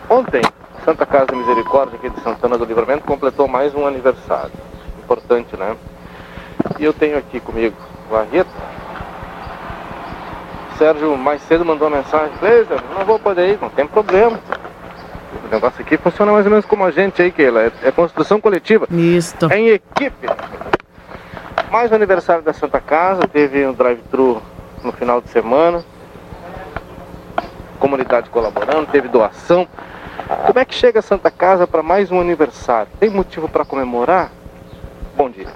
Ontem, 0.10 0.41
Santa 0.85 1.05
Casa 1.05 1.35
Misericórdia 1.35 1.97
aqui 1.97 2.10
de 2.10 2.22
Santana 2.22 2.57
do 2.57 2.65
Livramento 2.65 3.05
completou 3.05 3.47
mais 3.47 3.73
um 3.73 3.85
aniversário. 3.85 4.51
Importante, 5.03 5.55
né? 5.57 5.76
E 6.80 6.84
eu 6.84 6.93
tenho 6.93 7.18
aqui 7.18 7.39
comigo 7.39 7.76
o 8.10 8.15
Arrieta. 8.15 8.49
Sérgio 10.77 11.17
mais 11.17 11.41
cedo 11.43 11.63
mandou 11.63 11.87
uma 11.87 11.97
mensagem, 11.97 12.35
Cleiser, 12.37 12.79
não 12.93 13.05
vou 13.05 13.19
poder 13.19 13.49
ir, 13.49 13.59
não 13.61 13.69
tem 13.69 13.85
problema. 13.85 14.39
O 15.45 15.47
negócio 15.51 15.81
aqui 15.81 15.97
funciona 15.97 16.31
mais 16.31 16.45
ou 16.45 16.51
menos 16.51 16.65
como 16.65 16.83
a 16.83 16.91
gente 16.91 17.21
aí, 17.21 17.31
Keila. 17.31 17.63
É, 17.63 17.71
é 17.83 17.91
construção 17.91 18.41
coletiva. 18.41 18.87
Isso. 18.89 19.35
É 19.49 19.57
em 19.57 19.69
equipe. 19.69 20.27
Mais 21.71 21.91
um 21.91 21.95
aniversário 21.95 22.43
da 22.43 22.53
Santa 22.53 22.79
Casa, 22.79 23.27
teve 23.27 23.65
um 23.65 23.73
drive-thru 23.73 24.41
no 24.83 24.91
final 24.91 25.21
de 25.21 25.29
semana. 25.29 25.83
Comunidade 27.79 28.29
colaborando, 28.29 28.87
teve 28.91 29.07
doação. 29.07 29.67
Como 30.45 30.59
é 30.59 30.65
que 30.65 30.73
chega 30.73 30.99
a 30.99 31.01
Santa 31.01 31.29
Casa 31.29 31.67
para 31.67 31.83
mais 31.83 32.11
um 32.11 32.19
aniversário? 32.19 32.91
Tem 32.99 33.09
motivo 33.09 33.49
para 33.49 33.65
comemorar? 33.65 34.31
Bom 35.15 35.29
dia. 35.29 35.47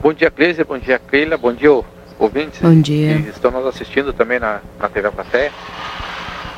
Bom 0.00 0.12
dia, 0.12 0.30
Cleiser. 0.30 0.66
Bom 0.66 0.78
dia, 0.78 0.98
Keila. 0.98 1.36
Bom 1.36 1.52
dia, 1.52 1.72
ouvintes. 2.18 2.60
Bom 2.60 2.80
dia. 2.80 3.22
Que 3.22 3.28
estão 3.30 3.50
nos 3.50 3.66
assistindo 3.66 4.12
também 4.12 4.38
na, 4.38 4.60
na 4.80 4.88
TV 4.88 5.10
Plateia. 5.10 5.52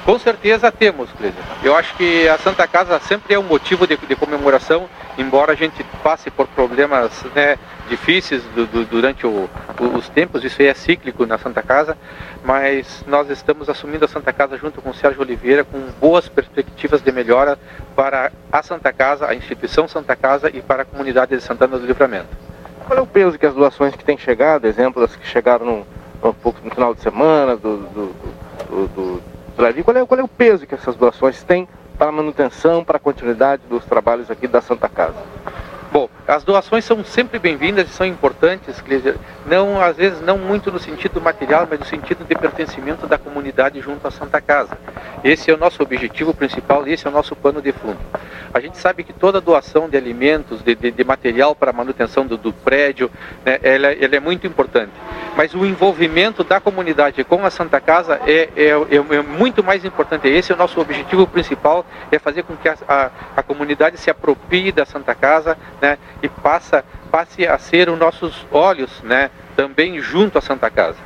Com 0.05 0.19
certeza 0.19 0.73
temos, 0.73 1.11
Cleide. 1.13 1.37
Eu 1.63 1.77
acho 1.77 1.95
que 1.95 2.27
a 2.27 2.39
Santa 2.39 2.67
Casa 2.67 2.99
sempre 3.01 3.35
é 3.35 3.39
um 3.39 3.43
motivo 3.43 3.87
de, 3.87 3.97
de 3.99 4.17
comemoração, 4.17 4.89
embora 5.19 5.53
a 5.53 5.55
gente 5.55 5.85
passe 6.03 6.31
por 6.31 6.49
problemas 6.49 7.23
né, 7.35 7.59
difíceis 7.89 8.43
du- 8.55 8.67
du- 8.67 8.85
durante 8.87 9.27
o- 9.27 9.49
os 9.95 10.09
tempos, 10.09 10.43
isso 10.43 10.61
aí 10.63 10.69
é 10.69 10.75
cíclico 10.75 11.27
na 11.27 11.37
Santa 11.37 11.63
Casa, 11.63 11.99
mas 12.43 13.05
nós 13.07 13.29
estamos 13.29 13.69
assumindo 13.69 14.05
a 14.07 14.09
Santa 14.09 14.33
Casa 14.33 14.57
junto 14.57 14.81
com 14.81 14.89
o 14.91 14.95
Sérgio 14.95 15.21
Oliveira 15.21 15.65
com 15.65 15.79
boas 16.01 16.27
perspectivas 16.29 17.03
de 17.03 17.13
melhora 17.13 17.59
para 17.95 18.33
a 18.51 18.63
Santa 18.63 18.93
Casa, 18.95 19.27
a 19.29 19.35
instituição 19.35 19.87
Santa 19.87 20.17
Casa 20.17 20.49
e 20.53 20.63
para 20.63 20.83
a 20.83 20.87
comunidade 20.87 21.37
de 21.37 21.43
Santana 21.43 21.79
do 21.79 21.87
Livramento. 21.87 22.29
Qual 22.91 22.99
é 22.99 23.03
o 23.03 23.07
peso 23.07 23.39
que 23.39 23.47
as 23.47 23.55
doações 23.55 23.95
que 23.95 24.05
têm 24.05 24.19
chegado, 24.19 24.67
exemplo, 24.67 25.05
as 25.05 25.15
que 25.15 25.25
chegaram 25.25 25.65
no, 25.65 25.87
no, 26.21 26.35
no 26.65 26.71
final 26.73 26.93
de 26.93 27.01
semana, 27.01 27.57
do, 27.57 27.77
do, 27.77 28.07
do, 28.69 28.89
do, 28.89 29.23
do 29.55 29.85
qual 29.85 29.97
é, 29.97 30.05
qual 30.05 30.19
é 30.19 30.23
o 30.25 30.27
peso 30.27 30.67
que 30.67 30.75
essas 30.75 30.97
doações 30.97 31.41
têm 31.45 31.69
para 31.97 32.09
a 32.09 32.13
manutenção, 32.13 32.83
para 32.83 32.97
a 32.97 32.99
continuidade 32.99 33.63
dos 33.71 33.85
trabalhos 33.85 34.29
aqui 34.29 34.49
da 34.49 34.61
Santa 34.61 34.89
Casa? 34.89 35.23
Bom, 35.93 36.09
as 36.31 36.45
doações 36.45 36.85
são 36.85 37.03
sempre 37.05 37.39
bem-vindas 37.39 37.89
e 37.89 37.93
são 37.93 38.07
importantes, 38.07 38.81
Clésia. 38.81 39.17
não 39.47 39.81
às 39.81 39.97
vezes 39.97 40.21
não 40.21 40.39
muito 40.39 40.71
no 40.71 40.79
sentido 40.79 41.21
material, 41.21 41.67
mas 41.69 41.81
no 41.81 41.85
sentido 41.85 42.25
de 42.25 42.35
pertencimento 42.35 43.07
da 43.07 43.19
comunidade 43.19 43.81
junto 43.81 44.07
à 44.07 44.11
Santa 44.11 44.41
Casa. 44.41 44.79
Esse 45.25 45.51
é 45.51 45.55
o 45.55 45.57
nosso 45.59 45.83
objetivo 45.83 46.33
principal, 46.33 46.87
esse 46.87 47.07
é 47.07 47.11
o 47.11 47.13
nosso 47.13 47.35
pano 47.35 47.61
de 47.61 47.73
fundo. 47.73 47.99
A 48.53 48.61
gente 48.61 48.79
sabe 48.79 49.05
que 49.05 49.13
toda 49.13 49.41
doação 49.41 49.89
de 49.89 49.97
alimentos, 49.97 50.63
de, 50.63 50.75
de- 50.75 50.91
de 50.91 51.05
material 51.05 51.55
para 51.55 51.73
manutenção 51.73 52.27
do, 52.27 52.37
do 52.37 52.53
prédio, 52.53 53.11
né, 53.45 53.59
ela, 53.63 53.93
ela 53.93 54.17
é 54.17 54.21
muito 54.21 54.47
importante. 54.47 54.91
Mas 55.37 55.55
o 55.55 55.65
envolvimento 55.65 56.43
da 56.43 56.59
comunidade 56.61 57.23
com 57.23 57.45
a 57.47 57.51
Santa 57.51 57.81
Casa 57.81 58.21
é, 58.27 58.49
é, 58.57 58.67
é- 58.71 59.17
é 59.17 59.23
muito 59.23 59.63
mais 59.63 59.85
importante. 59.85 60.27
Esse 60.29 60.51
é 60.51 60.55
o 60.55 60.59
nosso 60.59 60.81
objetivo 60.81 61.27
principal, 61.27 61.85
é 62.11 62.19
fazer 62.19 62.43
com 62.43 62.57
que 62.57 62.69
a, 62.69 62.77
a, 62.89 63.11
a 63.37 63.43
comunidade 63.43 63.97
se 63.99 64.11
aproprie 64.11 64.73
da 64.73 64.85
Santa 64.85 65.15
Casa 65.15 65.57
né, 65.81 65.97
e 66.23 66.29
passa, 66.29 66.85
passe 67.11 67.47
a 67.47 67.59
ser 67.59 67.89
os 67.89 67.99
nossos 67.99 68.47
olhos 68.51 69.03
né, 69.03 69.31
também 69.57 70.01
junto 70.01 70.39
à 70.39 70.41
Santa 70.41 70.71
Casa. 70.71 70.99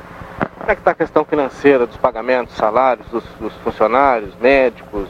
Como 0.57 0.71
é 0.71 0.75
que 0.75 0.81
está 0.81 0.91
a 0.91 0.95
questão 0.95 1.23
financeira 1.23 1.85
dos 1.85 1.97
pagamentos, 1.97 2.55
salários 2.55 3.07
dos, 3.07 3.23
dos 3.39 3.53
funcionários, 3.63 4.33
médicos? 4.41 5.07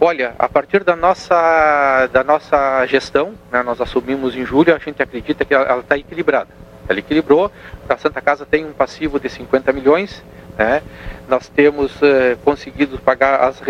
Olha, 0.00 0.34
a 0.38 0.48
partir 0.48 0.84
da 0.84 0.94
nossa, 0.94 2.06
da 2.12 2.22
nossa 2.22 2.86
gestão, 2.86 3.34
né, 3.50 3.62
nós 3.62 3.80
assumimos 3.80 4.36
em 4.36 4.44
julho, 4.44 4.74
a 4.74 4.78
gente 4.78 5.02
acredita 5.02 5.44
que 5.44 5.54
ela 5.54 5.80
está 5.80 5.96
equilibrada. 5.96 6.48
Ela 6.88 6.98
equilibrou, 6.98 7.50
a 7.88 7.96
Santa 7.96 8.20
Casa 8.20 8.46
tem 8.46 8.64
um 8.64 8.72
passivo 8.72 9.18
de 9.18 9.28
50 9.28 9.72
milhões, 9.72 10.22
né? 10.58 10.82
nós 11.28 11.48
temos 11.48 11.92
eh, 12.02 12.36
conseguido 12.44 12.98
pagar 12.98 13.40
as, 13.40 13.60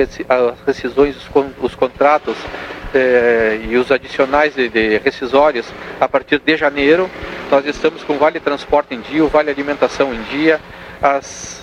rescisões, 0.66 1.16
os, 1.16 1.28
con- 1.28 1.50
os 1.62 1.74
contratos 1.74 2.36
eh, 2.94 3.60
e 3.68 3.76
os 3.76 3.90
adicionais 3.90 4.54
de, 4.54 4.68
de 4.68 4.98
rescisórios 4.98 5.66
a 6.00 6.06
partir 6.08 6.38
de 6.38 6.56
janeiro. 6.56 7.10
Nós 7.50 7.64
estamos 7.66 8.02
com 8.04 8.18
Vale 8.18 8.40
Transporte 8.40 8.94
em 8.94 9.00
dia, 9.00 9.24
o 9.24 9.28
Vale 9.28 9.50
Alimentação 9.50 10.12
em 10.12 10.20
dia, 10.24 10.60
as, 11.00 11.62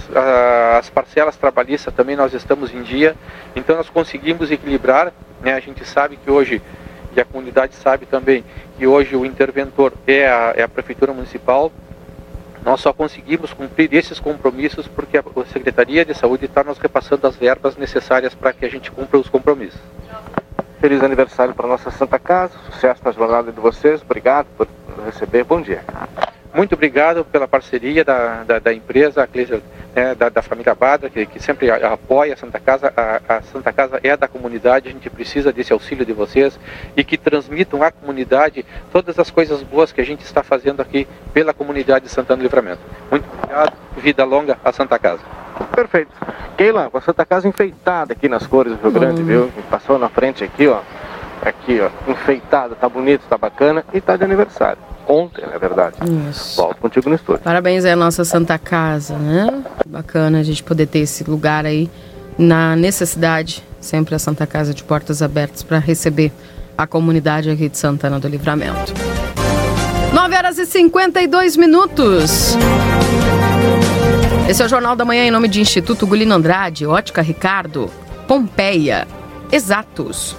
as 0.79 0.89
parcelas 0.89 1.35
trabalhistas 1.35 1.93
também 1.93 2.15
nós 2.15 2.33
estamos 2.33 2.73
em 2.73 2.81
dia. 2.81 3.15
Então 3.55 3.75
nós 3.75 3.89
conseguimos 3.89 4.49
equilibrar, 4.51 5.11
né? 5.41 5.53
a 5.53 5.59
gente 5.59 5.85
sabe 5.85 6.17
que 6.17 6.31
hoje, 6.31 6.61
e 7.15 7.21
a 7.21 7.25
comunidade 7.25 7.75
sabe 7.75 8.05
também, 8.07 8.43
que 8.77 8.87
hoje 8.87 9.15
o 9.15 9.25
interventor 9.25 9.93
é 10.07 10.27
a, 10.27 10.53
é 10.55 10.63
a 10.63 10.67
Prefeitura 10.67 11.13
Municipal, 11.13 11.71
nós 12.65 12.79
só 12.79 12.93
conseguimos 12.93 13.53
cumprir 13.53 13.93
esses 13.93 14.19
compromissos 14.19 14.87
porque 14.87 15.17
a 15.17 15.23
a 15.23 15.45
Secretaria 15.45 16.05
de 16.05 16.13
Saúde 16.13 16.45
está 16.45 16.63
nos 16.63 16.77
repassando 16.77 17.27
as 17.27 17.35
verbas 17.35 17.75
necessárias 17.75 18.33
para 18.33 18.53
que 18.53 18.65
a 18.65 18.69
gente 18.69 18.91
cumpra 18.91 19.19
os 19.19 19.27
compromissos. 19.27 19.79
Feliz 20.79 21.01
aniversário 21.01 21.53
para 21.53 21.67
nossa 21.67 21.91
Santa 21.91 22.19
Casa, 22.19 22.53
sucesso 22.71 23.01
na 23.03 23.11
jornada 23.11 23.51
de 23.51 23.59
vocês, 23.59 24.01
obrigado 24.01 24.47
por 24.57 24.67
receber, 25.05 25.43
bom 25.43 25.61
dia. 25.61 25.83
Muito 26.53 26.75
obrigado 26.75 27.25
pela 27.25 27.47
parceria 27.47 28.03
da, 28.03 28.43
da, 28.43 28.59
da 28.59 28.73
empresa, 28.73 29.27
né, 29.95 30.13
da, 30.13 30.29
da 30.29 30.41
família 30.41 30.75
Badra, 30.75 31.09
que, 31.09 31.25
que 31.25 31.41
sempre 31.41 31.71
apoia 31.71 32.35
a 32.35 32.37
Santa 32.37 32.59
Casa. 32.59 32.93
A, 32.95 33.37
a 33.37 33.41
Santa 33.41 33.73
Casa 33.73 33.99
é 34.03 34.15
da 34.15 34.27
comunidade, 34.27 34.87
a 34.87 34.91
gente 34.91 35.09
precisa 35.09 35.51
desse 35.51 35.73
auxílio 35.73 36.05
de 36.05 36.13
vocês 36.13 36.59
e 36.95 37.03
que 37.03 37.17
transmitam 37.17 37.81
à 37.81 37.91
comunidade 37.91 38.63
todas 38.91 39.17
as 39.17 39.31
coisas 39.31 39.63
boas 39.63 39.91
que 39.91 39.99
a 39.99 40.05
gente 40.05 40.21
está 40.21 40.43
fazendo 40.43 40.81
aqui 40.81 41.07
pela 41.33 41.53
comunidade 41.53 42.05
de 42.05 42.11
Santana 42.11 42.37
do 42.37 42.43
Livramento. 42.43 42.81
Muito 43.09 43.25
obrigado, 43.33 43.73
vida 43.97 44.23
longa 44.23 44.57
à 44.63 44.71
Santa 44.71 44.99
Casa. 44.99 45.21
Perfeito. 45.75 46.11
Keila, 46.55 46.89
com 46.89 46.97
a 46.97 47.01
Santa 47.01 47.25
Casa 47.25 47.47
enfeitada 47.47 48.13
aqui 48.13 48.29
nas 48.29 48.45
cores 48.45 48.73
do 48.73 48.81
Rio 48.81 48.91
Grande, 48.91 49.23
viu? 49.23 49.51
Passou 49.71 49.97
na 49.97 50.09
frente 50.09 50.43
aqui, 50.43 50.67
ó. 50.67 50.81
Aqui, 51.45 51.81
ó, 51.81 52.11
enfeitada, 52.11 52.73
tá 52.75 52.87
bonito, 52.87 53.23
tá 53.29 53.37
bacana 53.37 53.83
e 53.93 53.99
tá 53.99 54.15
de 54.15 54.23
aniversário. 54.23 54.77
Ontem, 55.07 55.45
na 55.45 55.57
verdade. 55.57 55.97
Isso. 56.29 56.55
Volto 56.55 56.77
contigo 56.77 57.09
no 57.09 57.15
estúdio. 57.15 57.41
Parabéns 57.43 57.83
aí 57.83 57.91
à 57.91 57.95
nossa 57.95 58.23
Santa 58.23 58.57
Casa, 58.57 59.17
né? 59.17 59.63
Bacana 59.85 60.39
a 60.39 60.43
gente 60.43 60.63
poder 60.63 60.87
ter 60.87 60.99
esse 60.99 61.23
lugar 61.25 61.65
aí 61.65 61.89
na 62.37 62.75
necessidade, 62.75 63.63
sempre 63.81 64.15
a 64.15 64.19
Santa 64.19 64.47
Casa 64.47 64.73
de 64.73 64.83
portas 64.83 65.21
abertas 65.21 65.61
para 65.61 65.77
receber 65.79 66.31
a 66.77 66.87
comunidade 66.87 67.49
aqui 67.49 67.67
de 67.67 67.77
Santana 67.77 68.19
do 68.19 68.27
Livramento. 68.27 68.93
9 70.13 70.35
horas 70.35 70.57
e 70.57 70.65
52 70.65 71.57
minutos. 71.57 72.55
Esse 74.47 74.61
é 74.61 74.65
o 74.65 74.69
Jornal 74.69 74.95
da 74.95 75.03
Manhã 75.03 75.25
em 75.25 75.31
nome 75.31 75.47
de 75.47 75.59
Instituto 75.59 76.07
Gulino 76.07 76.33
Andrade, 76.33 76.85
Ótica 76.85 77.21
Ricardo, 77.21 77.89
Pompeia, 78.27 79.07
Exatos, 79.51 80.35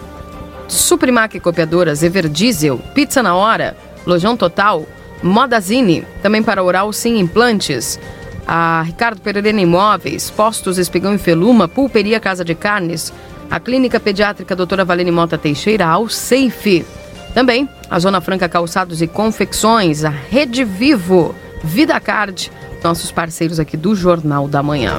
Suprimac 0.68 1.38
Copiadoras, 1.40 2.02
Everdiesel, 2.02 2.78
Pizza 2.94 3.22
na 3.22 3.34
Hora, 3.34 3.76
Lojão 4.06 4.36
Total, 4.36 4.86
Modazine, 5.22 6.04
também 6.22 6.42
para 6.42 6.62
Oral 6.62 6.92
Sim 6.92 7.18
Implantes, 7.18 7.98
a 8.46 8.82
Ricardo 8.82 9.20
Pereira 9.20 9.48
Imóveis, 9.50 10.30
Postos 10.30 10.78
Espigão 10.78 11.14
e 11.14 11.18
Feluma, 11.18 11.66
Pulperia 11.66 12.20
Casa 12.20 12.44
de 12.44 12.54
Carnes, 12.54 13.12
a 13.50 13.58
Clínica 13.58 13.98
Pediátrica 13.98 14.56
Doutora 14.56 14.84
Valene 14.84 15.10
Mota 15.10 15.38
Teixeira, 15.38 15.86
ao 15.86 16.08
Safe. 16.08 16.84
Também 17.32 17.68
a 17.90 17.98
Zona 17.98 18.20
Franca 18.20 18.48
Calçados 18.48 19.02
e 19.02 19.06
Confecções, 19.06 20.04
a 20.04 20.10
Rede 20.10 20.64
Vivo, 20.64 21.34
Vida 21.62 21.98
Card, 21.98 22.50
nossos 22.82 23.10
parceiros 23.10 23.58
aqui 23.58 23.76
do 23.76 23.94
Jornal 23.94 24.46
da 24.46 24.62
Manhã. 24.62 24.98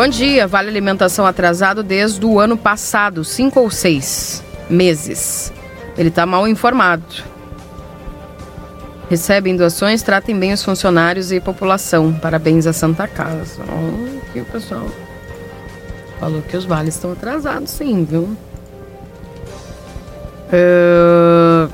Bom 0.00 0.08
dia, 0.08 0.46
Vale 0.46 0.70
Alimentação 0.70 1.26
atrasado 1.26 1.82
desde 1.82 2.24
o 2.24 2.40
ano 2.40 2.56
passado, 2.56 3.22
cinco 3.22 3.60
ou 3.60 3.70
seis 3.70 4.42
meses. 4.66 5.52
Ele 5.94 6.08
está 6.08 6.24
mal 6.24 6.48
informado. 6.48 7.04
Recebem 9.10 9.54
doações, 9.54 10.02
tratem 10.02 10.34
bem 10.38 10.54
os 10.54 10.64
funcionários 10.64 11.30
e 11.30 11.38
população. 11.38 12.14
Parabéns 12.14 12.66
à 12.66 12.72
Santa 12.72 13.06
Casa. 13.06 13.62
Oh, 13.68 14.30
aqui 14.30 14.40
o 14.40 14.44
pessoal 14.46 14.86
falou 16.18 16.40
que 16.40 16.56
os 16.56 16.64
vales 16.64 16.94
estão 16.94 17.12
atrasados, 17.12 17.68
sim, 17.68 18.02
viu? 18.02 18.34
É, 20.50 21.68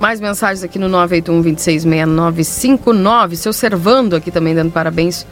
Mais 0.00 0.18
mensagens 0.18 0.64
aqui 0.64 0.78
no 0.78 0.88
981-266959. 0.88 3.36
Seu 3.36 3.52
Servando 3.52 4.16
aqui 4.16 4.30
também 4.30 4.54
dando 4.54 4.72
parabéns 4.72 5.26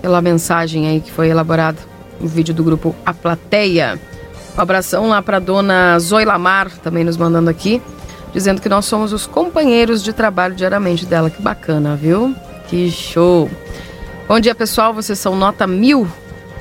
pela 0.00 0.20
mensagem 0.20 0.88
aí 0.88 1.00
que 1.00 1.10
foi 1.10 1.28
elaborada 1.28 1.78
no 2.20 2.28
vídeo 2.28 2.54
do 2.54 2.62
grupo 2.64 2.94
A 3.04 3.12
Plateia. 3.14 3.98
Um 4.56 4.60
abração 4.60 5.08
lá 5.08 5.22
para 5.22 5.38
dona 5.38 5.98
Zoila 5.98 6.38
Mar, 6.38 6.70
também 6.78 7.04
nos 7.04 7.16
mandando 7.16 7.48
aqui, 7.48 7.80
dizendo 8.32 8.60
que 8.60 8.68
nós 8.68 8.84
somos 8.84 9.12
os 9.12 9.26
companheiros 9.26 10.02
de 10.02 10.12
trabalho 10.12 10.54
diariamente 10.54 11.06
dela. 11.06 11.30
Que 11.30 11.40
bacana, 11.40 11.96
viu? 11.96 12.34
Que 12.68 12.90
show! 12.90 13.50
Bom 14.28 14.38
dia, 14.38 14.54
pessoal. 14.54 14.92
Vocês 14.92 15.18
são 15.18 15.34
nota 15.36 15.66
mil. 15.66 16.06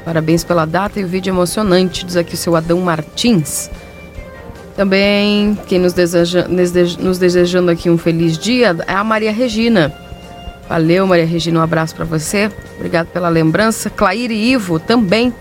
Parabéns 0.06 0.44
pela 0.44 0.66
data 0.66 1.00
e 1.00 1.04
o 1.04 1.08
vídeo 1.08 1.30
emocionante, 1.32 2.06
diz 2.06 2.16
aqui 2.16 2.34
o 2.34 2.38
seu 2.38 2.56
Adão 2.56 2.80
Martins. 2.80 3.70
Também, 4.76 5.58
quem 5.68 5.78
nos, 5.78 5.92
deseja, 5.94 6.48
nos 6.48 6.72
dese- 6.72 6.98
nos 7.00 7.18
desejando 7.20 7.70
aqui 7.70 7.90
um 7.90 7.98
feliz 7.98 8.38
dia 8.38 8.76
é 8.88 8.94
a 8.94 9.04
Maria 9.04 9.32
Regina. 9.32 9.94
Valeu, 10.70 11.08
Maria 11.08 11.26
Regina, 11.26 11.60
um 11.60 11.64
abraço 11.64 11.96
para 11.96 12.06
você. 12.06 12.52
Obrigado 12.76 13.08
pela 13.08 13.28
lembrança. 13.28 13.90
Claire 13.90 14.32
e 14.32 14.52
Ivo 14.52 14.80
também. 14.80 15.34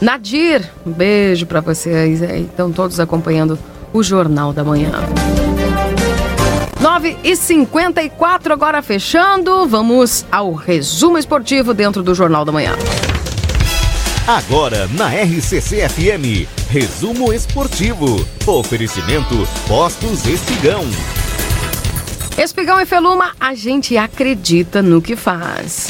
Nadir, 0.00 0.68
um 0.86 0.90
beijo 0.90 1.44
para 1.44 1.60
vocês. 1.60 2.22
Estão 2.22 2.72
todos 2.72 2.98
acompanhando 2.98 3.58
o 3.92 4.02
Jornal 4.02 4.50
da 4.54 4.64
Manhã. 4.64 4.90
9 6.80 7.18
e 7.22 7.36
54 7.36 8.52
agora 8.52 8.80
fechando. 8.80 9.68
Vamos 9.68 10.24
ao 10.32 10.54
resumo 10.54 11.18
esportivo 11.18 11.74
dentro 11.74 12.02
do 12.02 12.14
Jornal 12.14 12.44
da 12.44 12.50
Manhã. 12.50 12.74
Agora 14.26 14.88
na 14.88 15.08
RCC 15.08 15.88
FM, 15.88 16.48
resumo 16.70 17.32
esportivo. 17.32 18.26
Oferecimento 18.46 19.46
Postos 19.68 20.26
Espigão. 20.26 20.82
Espigão 22.42 22.80
e 22.80 22.84
Feluma, 22.84 23.30
a 23.38 23.54
gente 23.54 23.96
acredita 23.96 24.82
no 24.82 25.00
que 25.00 25.14
faz. 25.14 25.86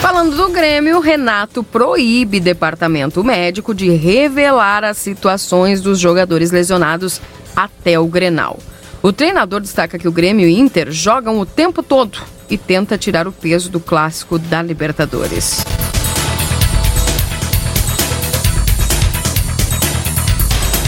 Falando 0.00 0.34
do 0.34 0.48
Grêmio, 0.48 0.98
Renato 1.00 1.62
proíbe 1.62 2.40
departamento 2.40 3.22
médico 3.22 3.74
de 3.74 3.90
revelar 3.90 4.82
as 4.82 4.96
situações 4.96 5.82
dos 5.82 5.98
jogadores 5.98 6.50
lesionados 6.50 7.20
até 7.54 8.00
o 8.00 8.06
Grenal. 8.06 8.58
O 9.04 9.12
treinador 9.12 9.60
destaca 9.60 9.98
que 9.98 10.08
o 10.08 10.10
Grêmio 10.10 10.48
e 10.48 10.58
Inter 10.58 10.90
jogam 10.90 11.38
o 11.38 11.44
tempo 11.44 11.82
todo 11.82 12.22
e 12.48 12.56
tenta 12.56 12.96
tirar 12.96 13.28
o 13.28 13.32
peso 13.32 13.68
do 13.68 13.78
clássico 13.78 14.38
da 14.38 14.62
Libertadores. 14.62 15.62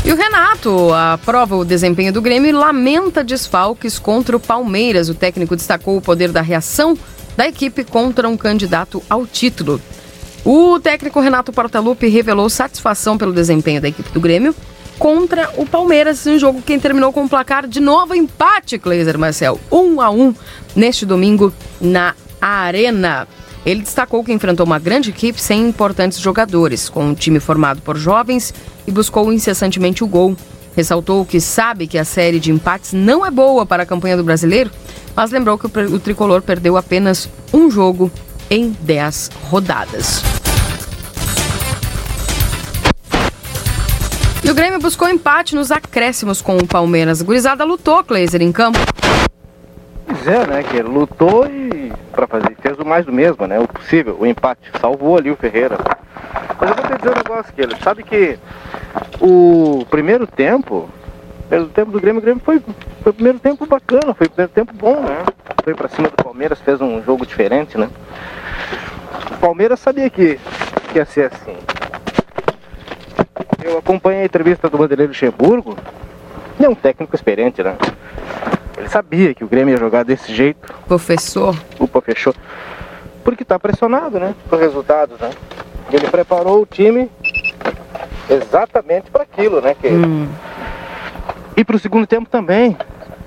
E 0.02 0.10
o 0.10 0.16
Renato 0.16 0.94
aprova 0.94 1.56
o 1.56 1.64
desempenho 1.64 2.10
do 2.10 2.22
Grêmio 2.22 2.48
e 2.48 2.52
lamenta 2.52 3.22
desfalques 3.22 3.98
contra 3.98 4.34
o 4.34 4.40
Palmeiras. 4.40 5.10
O 5.10 5.14
técnico 5.14 5.54
destacou 5.54 5.98
o 5.98 6.00
poder 6.00 6.32
da 6.32 6.40
reação 6.40 6.96
da 7.36 7.46
equipe 7.46 7.84
contra 7.84 8.26
um 8.26 8.36
candidato 8.38 9.02
ao 9.10 9.26
título. 9.26 9.78
O 10.42 10.80
técnico 10.80 11.20
Renato 11.20 11.52
Portaluppi 11.52 12.08
revelou 12.08 12.48
satisfação 12.48 13.18
pelo 13.18 13.34
desempenho 13.34 13.82
da 13.82 13.88
equipe 13.88 14.10
do 14.10 14.20
Grêmio 14.22 14.54
contra 14.98 15.50
o 15.56 15.66
Palmeiras, 15.66 16.26
um 16.26 16.38
jogo 16.38 16.62
que 16.62 16.78
terminou 16.78 17.12
com 17.12 17.22
um 17.22 17.28
placar 17.28 17.66
de 17.66 17.80
novo 17.80 18.14
empate, 18.14 18.78
Cleiser 18.78 19.18
Marcel, 19.18 19.60
1 19.70 20.00
a 20.00 20.10
1 20.10 20.34
neste 20.74 21.06
domingo 21.06 21.52
na 21.80 22.14
Arena. 22.40 23.26
Ele 23.64 23.82
destacou 23.82 24.22
que 24.22 24.32
enfrentou 24.32 24.64
uma 24.64 24.78
grande 24.78 25.10
equipe 25.10 25.40
sem 25.40 25.68
importantes 25.68 26.18
jogadores, 26.18 26.88
com 26.88 27.04
um 27.04 27.14
time 27.14 27.40
formado 27.40 27.82
por 27.82 27.96
jovens 27.96 28.54
e 28.86 28.92
buscou 28.92 29.32
incessantemente 29.32 30.04
o 30.04 30.06
gol. 30.06 30.36
Ressaltou 30.76 31.24
que 31.24 31.40
sabe 31.40 31.86
que 31.86 31.98
a 31.98 32.04
série 32.04 32.38
de 32.38 32.52
empates 32.52 32.92
não 32.92 33.24
é 33.24 33.30
boa 33.30 33.66
para 33.66 33.82
a 33.82 33.86
campanha 33.86 34.16
do 34.16 34.22
brasileiro, 34.22 34.70
mas 35.16 35.30
lembrou 35.30 35.58
que 35.58 35.66
o 35.66 35.98
tricolor 35.98 36.42
perdeu 36.42 36.76
apenas 36.76 37.28
um 37.52 37.70
jogo 37.70 38.10
em 38.48 38.76
10 38.82 39.30
rodadas. 39.50 40.45
E 44.46 44.50
o 44.50 44.54
Grêmio 44.54 44.78
buscou 44.78 45.08
empate 45.08 45.56
nos 45.56 45.72
acréscimos 45.72 46.40
com 46.40 46.56
o 46.56 46.64
Palmeiras. 46.64 47.20
Gurizada 47.20 47.64
lutou, 47.64 48.04
Kleiser, 48.04 48.40
em 48.40 48.52
campo. 48.52 48.78
Pois 50.06 50.28
é, 50.28 50.46
né, 50.46 50.62
que 50.62 50.80
lutou 50.82 51.48
e 51.48 51.92
para 52.12 52.28
fazer, 52.28 52.56
fez 52.62 52.78
o 52.78 52.84
mais 52.84 53.04
do 53.04 53.12
mesmo, 53.12 53.44
né, 53.44 53.58
o 53.58 53.66
possível, 53.66 54.16
o 54.20 54.24
empate, 54.24 54.70
salvou 54.80 55.18
ali 55.18 55.32
o 55.32 55.36
Ferreira. 55.36 55.76
Mas 56.60 56.70
eu 56.70 56.76
vou 56.76 56.84
te 56.84 56.96
dizer 56.96 57.10
um 57.10 57.16
negócio, 57.16 57.52
que 57.52 57.60
ele 57.60 57.74
sabe 57.82 58.04
que 58.04 58.38
o 59.20 59.84
primeiro 59.90 60.28
tempo, 60.28 60.88
pelo 61.50 61.66
tempo 61.66 61.90
do 61.90 62.00
Grêmio, 62.00 62.20
o 62.20 62.22
Grêmio 62.22 62.42
foi, 62.44 62.62
foi 63.02 63.10
o 63.10 63.14
primeiro 63.14 63.40
tempo 63.40 63.66
bacana, 63.66 64.14
foi 64.14 64.28
o 64.28 64.30
primeiro 64.30 64.52
tempo 64.52 64.72
bom, 64.74 65.00
né, 65.00 65.24
foi 65.64 65.74
pra 65.74 65.88
cima 65.88 66.08
do 66.08 66.22
Palmeiras, 66.22 66.60
fez 66.60 66.80
um 66.80 67.02
jogo 67.02 67.26
diferente, 67.26 67.76
né. 67.76 67.90
O 69.32 69.38
Palmeiras 69.38 69.80
sabia 69.80 70.08
que, 70.08 70.38
que 70.92 70.98
ia 70.98 71.04
ser 71.04 71.32
assim. 71.32 71.56
Eu 73.66 73.78
acompanhei 73.78 74.22
a 74.22 74.24
entrevista 74.24 74.70
do 74.70 74.78
Vanderlei 74.78 75.08
Luxemburgo, 75.08 75.76
ele 76.56 76.66
é 76.66 76.68
um 76.68 76.74
técnico 76.74 77.16
experiente, 77.16 77.64
né. 77.64 77.76
Ele 78.78 78.88
sabia 78.88 79.34
que 79.34 79.42
o 79.42 79.48
Grêmio 79.48 79.72
ia 79.72 79.78
jogar 79.78 80.04
desse 80.04 80.32
jeito. 80.32 80.72
Professor. 80.86 81.58
Opa, 81.80 82.00
fechou. 82.00 82.32
Porque 83.24 83.44
tá 83.44 83.58
pressionado, 83.58 84.20
né? 84.20 84.36
Por 84.48 84.60
resultados, 84.60 85.18
né? 85.18 85.30
E 85.90 85.96
ele 85.96 86.06
preparou 86.08 86.62
o 86.62 86.66
time 86.66 87.10
exatamente 88.30 89.10
para 89.10 89.24
aquilo, 89.24 89.60
né? 89.60 89.74
Que... 89.74 89.88
E 91.56 91.64
pro 91.64 91.78
segundo 91.78 92.06
tempo 92.06 92.28
também. 92.30 92.76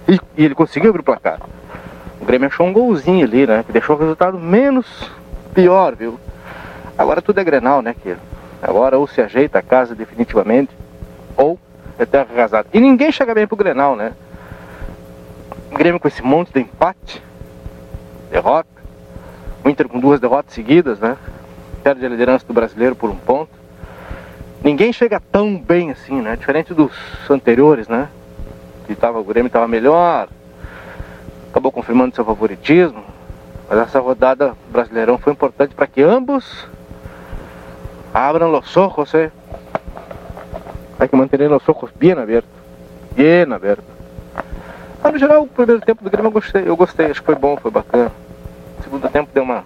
E, 0.08 0.18
e 0.38 0.46
ele 0.46 0.56
conseguiu 0.56 0.92
abrir 0.92 1.02
o 1.02 1.04
placar. 1.04 1.42
O 2.22 2.26
Grêmio 2.26 2.48
achou 2.48 2.66
um 2.66 2.72
golzinho 2.72 3.26
ali, 3.26 3.46
né? 3.46 3.64
Que 3.66 3.74
deixou 3.74 3.98
o 3.98 4.00
resultado 4.00 4.40
menos 4.40 5.12
pior, 5.54 5.96
viu? 5.96 6.18
Agora 6.98 7.22
tudo 7.22 7.40
é 7.40 7.44
Grenal, 7.44 7.82
né, 7.82 7.94
que 8.02 8.16
Agora 8.62 8.98
ou 8.98 9.08
se 9.08 9.22
ajeita 9.22 9.60
a 9.60 9.62
casa 9.62 9.96
definitivamente, 9.96 10.76
ou 11.38 11.58
é 11.98 12.06
terra 12.06 12.28
arrasada. 12.34 12.68
E 12.74 12.80
ninguém 12.80 13.12
chega 13.12 13.34
bem 13.34 13.48
pro 13.48 13.56
Grenal, 13.56 13.96
né? 13.96 14.14
O 15.72 15.76
Grêmio 15.76 16.00
com 16.00 16.08
esse 16.08 16.22
monte 16.22 16.52
de 16.52 16.60
empate, 16.60 17.22
derrota. 18.32 18.70
O 19.64 19.70
Inter 19.70 19.88
com 19.88 20.00
duas 20.00 20.20
derrotas 20.20 20.54
seguidas, 20.54 21.00
né? 21.00 21.18
Perde 21.84 22.06
a 22.06 22.10
liderança 22.10 22.46
do 22.46 22.54
brasileiro 22.54 22.96
por 22.96 23.10
um 23.10 23.16
ponto. 23.16 23.52
Ninguém 24.64 24.92
chega 24.92 25.22
tão 25.32 25.58
bem 25.58 25.92
assim, 25.92 26.22
né? 26.22 26.36
Diferente 26.36 26.74
dos 26.74 26.92
anteriores, 27.30 27.88
né? 27.88 28.10
Que 28.88 28.96
tava, 28.96 29.20
o 29.20 29.24
Grêmio 29.24 29.48
estava 29.48 29.68
melhor, 29.68 30.28
acabou 31.50 31.72
confirmando 31.72 32.16
seu 32.16 32.26
favoritismo. 32.26 33.04
Mas 33.70 33.80
essa 33.80 34.00
rodada 34.00 34.54
brasileirão 34.72 35.18
foi 35.18 35.32
importante 35.34 35.76
para 35.76 35.88
que 35.88 36.02
ambos 36.02 36.68
abram 38.14 38.58
os 38.58 38.78
ojos, 38.78 39.14
eh? 39.14 39.32
Hay 41.00 41.08
que 41.08 41.16
manter 41.16 41.42
os 41.52 41.68
ojos 41.68 41.90
bem 41.96 42.12
abertos. 42.12 42.50
Bem 43.16 43.52
abertos. 43.54 43.86
Mas 45.02 45.14
no 45.14 45.20
geral, 45.20 45.44
o 45.44 45.48
primeiro 45.48 45.82
tempo 45.82 46.04
do 46.04 46.10
Grêmio 46.10 46.28
eu 46.28 46.32
gostei, 46.34 46.64
eu 46.68 46.76
gostei, 46.76 47.06
acho 47.06 47.22
que 47.22 47.26
foi 47.26 47.36
bom, 47.36 47.56
foi 47.58 47.72
bacana. 47.72 48.12
O 48.80 48.84
segundo 48.84 49.10
tempo 49.10 49.30
deu 49.34 49.44
uma 49.44 49.64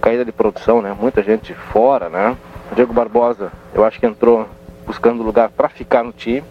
caída 0.00 0.24
de 0.24 0.30
produção, 0.30 0.80
né? 0.80 0.94
Muita 0.98 1.22
gente 1.22 1.52
fora, 1.54 2.08
né? 2.08 2.36
O 2.70 2.74
Diego 2.74 2.92
Barbosa, 2.92 3.50
eu 3.74 3.84
acho 3.84 3.98
que 3.98 4.06
entrou 4.06 4.46
buscando 4.86 5.22
lugar 5.22 5.48
para 5.50 5.68
ficar 5.68 6.04
no 6.04 6.12
time. 6.12 6.44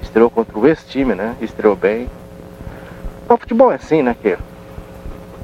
Estreou 0.00 0.30
contra 0.30 0.56
o 0.56 0.66
ex-time, 0.66 1.14
né? 1.14 1.34
Estreou 1.40 1.74
bem. 1.74 2.08
O 3.28 3.36
futebol 3.36 3.72
é 3.72 3.74
assim, 3.74 4.02
né? 4.02 4.16
Que 4.22 4.38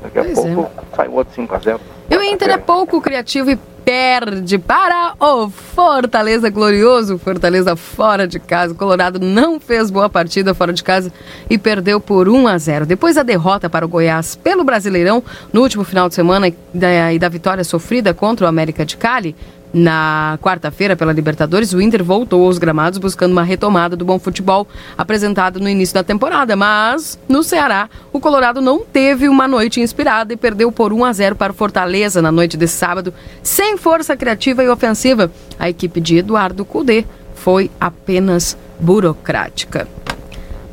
daqui 0.03 0.19
a 0.19 0.25
Pois 0.25 0.39
é. 0.39 0.55
pouco 0.55 0.71
sai 0.95 1.09
o 1.09 1.13
outro 1.13 1.35
5x0. 1.35 1.81
E 2.11 2.17
o 2.17 2.23
Inter 2.23 2.51
é 2.51 2.59
pouco 2.59 3.01
criativo 3.01 3.51
e 3.51 3.59
perde 3.85 4.59
para 4.59 5.15
o 5.21 5.51
Fortaleza 5.51 6.49
glorioso. 6.49 7.19
Fortaleza 7.19 7.77
fora 7.77 8.27
de 8.27 8.41
casa. 8.41 8.73
O 8.73 8.77
Colorado 8.77 9.21
não 9.21 9.61
fez 9.61 9.91
boa 9.91 10.09
partida 10.09 10.55
fora 10.55 10.73
de 10.73 10.83
casa 10.83 11.13
e 11.51 11.59
perdeu 11.59 12.01
por 12.01 12.29
1 12.29 12.49
a 12.49 12.59
0. 12.59 12.87
Depois 12.87 13.17
da 13.17 13.23
derrota 13.23 13.69
para 13.69 13.85
o 13.85 13.89
Goiás 13.89 14.35
pelo 14.37 14.65
Brasileirão 14.65 15.23
no 15.53 15.61
último 15.61 15.85
final 15.85 16.09
de 16.09 16.15
semana 16.15 16.49
e 16.49 16.55
da, 16.73 17.13
e 17.13 17.19
da 17.19 17.29
vitória 17.29 17.65
sofrida 17.65 18.15
contra 18.15 18.47
o 18.47 18.49
América 18.49 18.85
de 18.87 18.97
Cali, 18.97 19.37
na 19.75 20.39
quarta-feira, 20.41 20.95
pela 20.95 21.13
Libertadores, 21.13 21.73
o 21.73 21.81
Inter 21.81 22.05
voltou 22.05 22.47
aos 22.47 22.59
gramados 22.59 22.97
buscando 22.97 23.33
uma 23.33 23.43
retomada 23.43 23.97
do 23.97 24.05
bom 24.05 24.21
futebol 24.21 24.69
apresentado 24.97 25.59
no 25.59 25.69
início 25.69 25.93
da 25.93 26.05
temporada. 26.05 26.55
Mas, 26.55 27.19
no 27.29 27.43
Ceará, 27.43 27.91
o 28.13 28.21
Colorado 28.21 28.61
não 28.61 28.85
teve 28.85 29.29
uma 29.29 29.49
noite 29.49 29.81
inspirada 29.81 30.33
e 30.33 30.37
perdeu 30.37 30.71
por 30.71 30.93
1 30.93 31.05
a 31.05 31.13
0 31.13 31.35
para 31.35 31.53
o 31.53 31.57
Fortaleza 31.57 32.23
na 32.23 32.31
noite 32.31 32.57
de 32.57 32.69
sábado, 32.69 33.13
sem 33.43 33.77
força 33.77 34.17
criativa 34.17 34.63
e 34.63 34.69
ofensiva. 34.69 35.29
A 35.59 35.69
equipe 35.69 36.01
de 36.01 36.19
Eduardo 36.19 36.65
Cudê 36.65 37.05
foi 37.35 37.69
apenas 37.81 38.57
burocrática. 38.79 39.89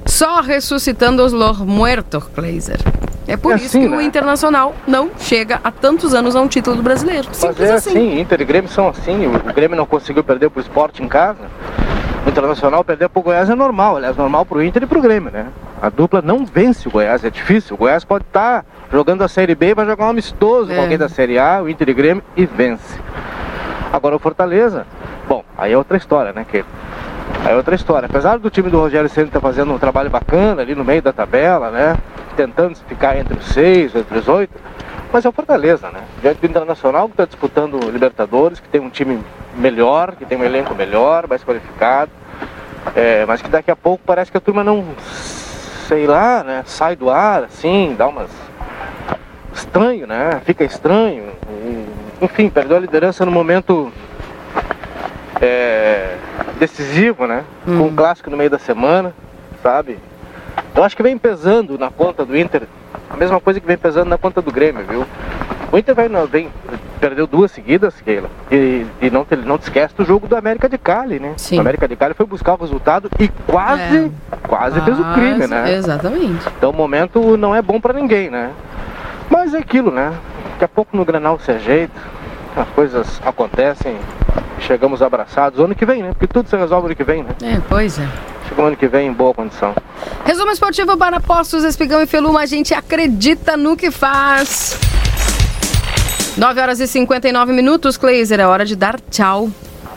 Só 0.06 0.42
ressuscitando 0.42 1.26
os 1.26 1.34
los 1.34 1.58
muertos, 1.58 2.24
Kleiser. 2.36 2.80
É 3.32 3.38
por 3.38 3.54
É 3.54 3.56
isso 3.56 3.66
assim, 3.68 3.82
que 3.82 3.88
o 3.94 3.98
né? 3.98 4.04
Internacional 4.04 4.74
não 4.88 5.10
chega 5.18 5.60
há 5.64 5.72
tantos 5.72 6.14
anos 6.14 6.36
a 6.36 6.42
um 6.42 6.48
título 6.48 6.76
do 6.76 6.84
brasileiro. 6.84 7.28
Simples 7.34 7.60
é 7.70 7.74
assim. 7.74 7.90
assim, 7.92 8.20
Inter 8.20 8.42
e 8.42 8.46
Grêmio 8.46 8.70
são 8.70 8.90
assim. 8.90 9.26
O 9.28 9.36
o 9.36 9.54
Grêmio 9.54 9.76
não 9.78 9.86
conseguiu 9.86 10.24
perder 10.24 10.50
pro 10.50 10.62
esporte 10.62 11.02
em 11.04 11.08
casa. 11.08 11.40
O 12.26 12.30
Internacional 12.30 12.84
perder 12.84 13.10
pro 13.10 13.22
Goiás 13.22 13.50
é 13.50 13.56
normal, 13.56 13.98
aliás, 13.98 14.16
normal 14.16 14.46
pro 14.46 14.62
Inter 14.64 14.84
e 14.84 14.86
pro 14.86 15.02
Grêmio, 15.02 15.32
né? 15.32 15.48
A 15.82 15.90
dupla 15.90 16.22
não 16.22 16.46
vence 16.46 16.88
o 16.88 16.92
Goiás, 16.92 17.24
é 17.26 17.30
difícil. 17.32 17.74
O 17.76 17.78
Goiás 17.80 18.06
pode 18.06 18.24
estar 18.26 18.64
jogando 18.92 19.24
a 19.24 19.28
Série 19.28 19.56
B 19.56 19.70
e 19.70 19.74
vai 19.74 19.86
jogar 19.86 20.06
um 20.06 20.10
amistoso 20.10 20.72
É. 20.72 20.76
com 20.76 20.82
alguém 20.82 20.98
da 20.98 21.10
Série 21.10 21.40
A, 21.40 21.62
o 21.64 21.68
Inter 21.70 21.90
e 21.90 21.94
Grêmio, 21.94 22.24
e 22.38 22.46
vence. 22.46 23.00
Agora 23.92 24.16
o 24.16 24.20
Fortaleza, 24.20 24.86
bom, 25.28 25.44
aí 25.58 25.74
é 25.74 25.78
outra 25.78 25.98
história, 25.98 26.32
né? 26.32 26.46
Que 26.50 26.64
Aí 27.46 27.54
é 27.54 27.56
outra 27.56 27.76
história. 27.76 28.06
Apesar 28.06 28.38
do 28.38 28.50
time 28.50 28.70
do 28.70 28.80
Rogério 28.80 29.10
Ceni 29.10 29.28
estar 29.28 29.40
fazendo 29.40 29.74
um 29.74 29.80
trabalho 29.80 30.10
bacana 30.10 30.62
ali 30.62 30.76
no 30.76 30.84
meio 30.84 31.02
da 31.02 31.12
tabela, 31.12 31.72
né? 31.72 31.98
Tentando 32.36 32.76
ficar 32.88 33.18
entre 33.18 33.38
os 33.38 33.46
seis, 33.46 33.96
entre 33.96 34.18
os 34.18 34.28
oito, 34.28 34.54
mas 35.12 35.26
é 35.26 35.30
o 35.30 35.32
Fortaleza, 35.32 35.90
né? 35.90 36.02
Diante 36.22 36.40
do 36.40 36.48
Internacional 36.48 37.08
que 37.08 37.14
está 37.14 37.26
disputando 37.26 37.80
Libertadores, 37.92 38.60
que 38.60 38.70
tem 38.70 38.80
um 38.80 38.90
time 38.90 39.20
melhor, 39.56 40.16
que 40.16 40.26
tem 40.26 40.38
um 40.38 40.44
elenco 40.44 40.74
melhor, 40.74 41.28
mais 41.28 41.44
qualificado, 41.44 42.12
é, 42.96 43.26
mas 43.26 43.42
que 43.42 43.50
daqui 43.50 43.72
a 43.72 43.76
pouco 43.76 44.04
parece 44.06 44.32
que 44.32 44.38
a 44.38 44.42
turma 44.42 44.64
não, 44.64 44.86
sei 45.88 46.08
lá, 46.08 46.44
né? 46.44 46.64
Sai 46.66 46.96
do 46.96 47.10
ar, 47.10 47.44
assim, 47.44 47.96
dá 47.98 48.08
umas 48.08 48.30
estranho, 49.54 50.08
né? 50.08 50.42
Fica 50.46 50.64
estranho. 50.64 51.26
E, 51.50 51.86
enfim, 52.26 52.50
perdeu 52.50 52.78
a 52.78 52.80
liderança 52.80 53.26
no 53.26 53.32
momento 53.32 53.92
é, 55.42 56.18
decisivo, 56.60 57.26
né? 57.26 57.44
Com 57.66 57.88
um 57.88 57.96
clássico 57.96 58.30
no 58.30 58.38
meio 58.38 58.50
da 58.50 58.60
semana, 58.60 59.14
sabe? 59.64 59.98
Eu 60.76 60.84
acho 60.84 60.96
que 60.96 61.04
vem 61.04 61.18
pesando 61.18 61.78
na 61.78 61.90
conta 61.90 62.26
do 62.26 62.38
Inter 62.38 62.64
mesma 63.22 63.40
coisa 63.40 63.60
que 63.60 63.68
vem 63.68 63.78
pesando 63.78 64.10
na 64.10 64.18
conta 64.18 64.42
do 64.42 64.52
Grêmio, 64.52 64.84
viu? 64.84 65.06
O 65.72 65.78
Inter 65.78 65.94
vai, 65.94 66.10
não, 66.10 66.26
vem, 66.26 66.50
perdeu 67.00 67.28
duas 67.28 67.52
seguidas, 67.52 67.94
Keila. 68.02 68.30
E, 68.52 68.86
e 69.00 69.10
não, 69.12 69.24
te, 69.24 69.36
não 69.36 69.58
te 69.58 69.64
esquece 69.64 69.96
do 69.96 70.04
jogo 70.04 70.28
do 70.28 70.36
América 70.36 70.68
de 70.68 70.78
Cali, 70.78 71.20
né? 71.20 71.34
Sim. 71.38 71.58
O 71.58 71.62
América 71.62 71.88
de 71.88 71.96
Cali 71.96 72.16
foi 72.16 72.26
buscar 72.26 72.56
o 72.56 72.58
resultado 72.58 73.10
e 73.20 73.28
quase, 73.46 74.12
quase 74.48 74.82
fez 74.82 75.00
o 75.00 75.04
crime, 75.14 75.48
né? 75.48 75.74
Exatamente. 75.76 76.48
Então 76.58 76.72
o 76.72 76.74
momento 76.74 77.38
não 77.38 77.56
é 77.56 77.62
bom 77.62 77.80
pra 77.80 77.94
ninguém, 77.94 78.30
né? 78.30 78.52
Mas 79.30 79.54
é 79.54 79.60
aquilo, 79.60 79.92
né? 79.92 80.14
Daqui 80.54 80.66
a 80.66 80.68
pouco 80.68 80.98
no 80.98 81.06
Granal 81.06 81.40
se 81.40 81.52
ajeita, 81.52 82.00
as 82.56 82.68
coisas 82.70 83.22
acontecem, 83.24 83.98
chegamos 84.60 85.02
abraçados. 85.02 85.60
Ano 85.60 85.76
que 85.76 85.86
vem, 85.86 86.04
né? 86.04 86.10
Porque 86.10 86.28
tudo 86.28 86.50
se 86.50 86.56
resolve 86.56 86.88
ano 86.88 86.96
que 86.96 87.04
vem, 87.04 87.24
né? 87.24 87.36
É, 87.42 87.60
pois 87.68 88.00
é. 88.00 88.08
Chega 88.48 88.62
o 88.62 88.66
ano 88.66 88.76
que 88.76 88.88
vem 88.88 89.08
em 89.08 89.14
boa 89.14 89.34
condição. 89.34 89.74
Resumo 90.26 90.52
esportivo 90.52 90.98
para 90.98 91.20
Postos, 91.20 91.64
Espigão 91.64 92.02
e 92.02 92.06
Feluma. 92.06 92.42
A 92.42 92.46
gente 92.46 92.74
acredita 92.74 93.56
no 93.56 93.76
que 93.78 93.92
faz. 93.92 94.78
9 96.38 96.62
horas 96.62 96.80
e 96.80 96.88
59 96.88 97.54
minutos, 97.54 97.98
Kleiser. 97.98 98.40
É 98.40 98.48
hora 98.48 98.66
de 98.66 98.76
dar 98.76 99.00
tchau. 99.00 99.50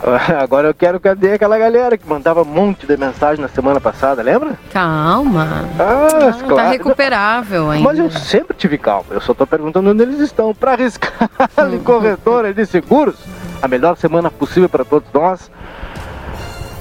Agora 0.39 0.67
eu 0.67 0.73
quero 0.73 0.99
cadê 0.99 1.33
aquela 1.33 1.57
galera 1.57 1.97
que 1.97 2.07
mandava 2.07 2.41
um 2.43 2.45
monte 2.45 2.85
de 2.85 2.95
mensagem 2.97 3.41
na 3.41 3.47
semana 3.47 3.81
passada, 3.81 4.21
lembra? 4.21 4.51
Calma. 4.71 5.65
Ah, 5.79 6.31
Tá 6.31 6.43
claro. 6.47 6.69
recuperável 6.69 7.69
ainda. 7.71 7.87
Mas 7.89 7.97
eu 7.99 8.09
sempre 8.11 8.55
tive 8.55 8.77
calma. 8.77 9.05
Eu 9.11 9.21
só 9.21 9.33
tô 9.33 9.47
perguntando 9.47 9.89
onde 9.89 10.03
eles 10.03 10.19
estão. 10.19 10.53
Para 10.53 10.73
arriscar 10.73 11.29
em 11.73 11.79
corretora 11.79 12.53
de 12.53 12.65
seguros, 12.65 13.15
a 13.61 13.67
melhor 13.67 13.97
semana 13.97 14.29
possível 14.29 14.69
para 14.69 14.85
todos 14.85 15.07
nós. 15.13 15.49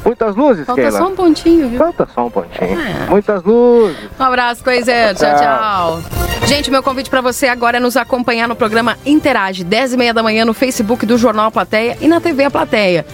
Muitas 0.04 0.36
luzes, 0.36 0.66
Falta 0.66 0.82
Keila. 0.82 0.98
só 0.98 1.08
um 1.08 1.14
pontinho, 1.16 1.68
viu? 1.68 1.78
Falta 1.78 2.08
só 2.14 2.26
um 2.26 2.30
pontinho. 2.30 2.78
É. 2.80 3.06
Muitas 3.10 3.42
luzes. 3.42 3.96
Um 4.18 4.22
abraço, 4.22 4.62
Kleiser. 4.62 5.14
Tchau, 5.14 5.30
Tchau. 5.36 6.02
tchau. 6.02 6.46
Gente, 6.46 6.70
meu 6.70 6.82
convite 6.82 7.08
para 7.08 7.20
você 7.22 7.46
agora 7.48 7.78
é 7.78 7.80
nos 7.80 7.96
acompanhar 7.96 8.46
no 8.46 8.54
programa 8.54 8.98
Interage, 9.06 9.64
10 9.64 9.94
e 9.94 9.96
meia 9.96 10.12
da 10.12 10.22
manhã 10.22 10.44
no 10.44 10.52
Facebook 10.52 11.06
do 11.06 11.16
Jornal 11.16 11.50
Plateia 11.50 11.96
e 12.00 12.06
na 12.08 12.20
TV 12.20 12.44
A 12.44 12.50
Plateia. 12.50 13.06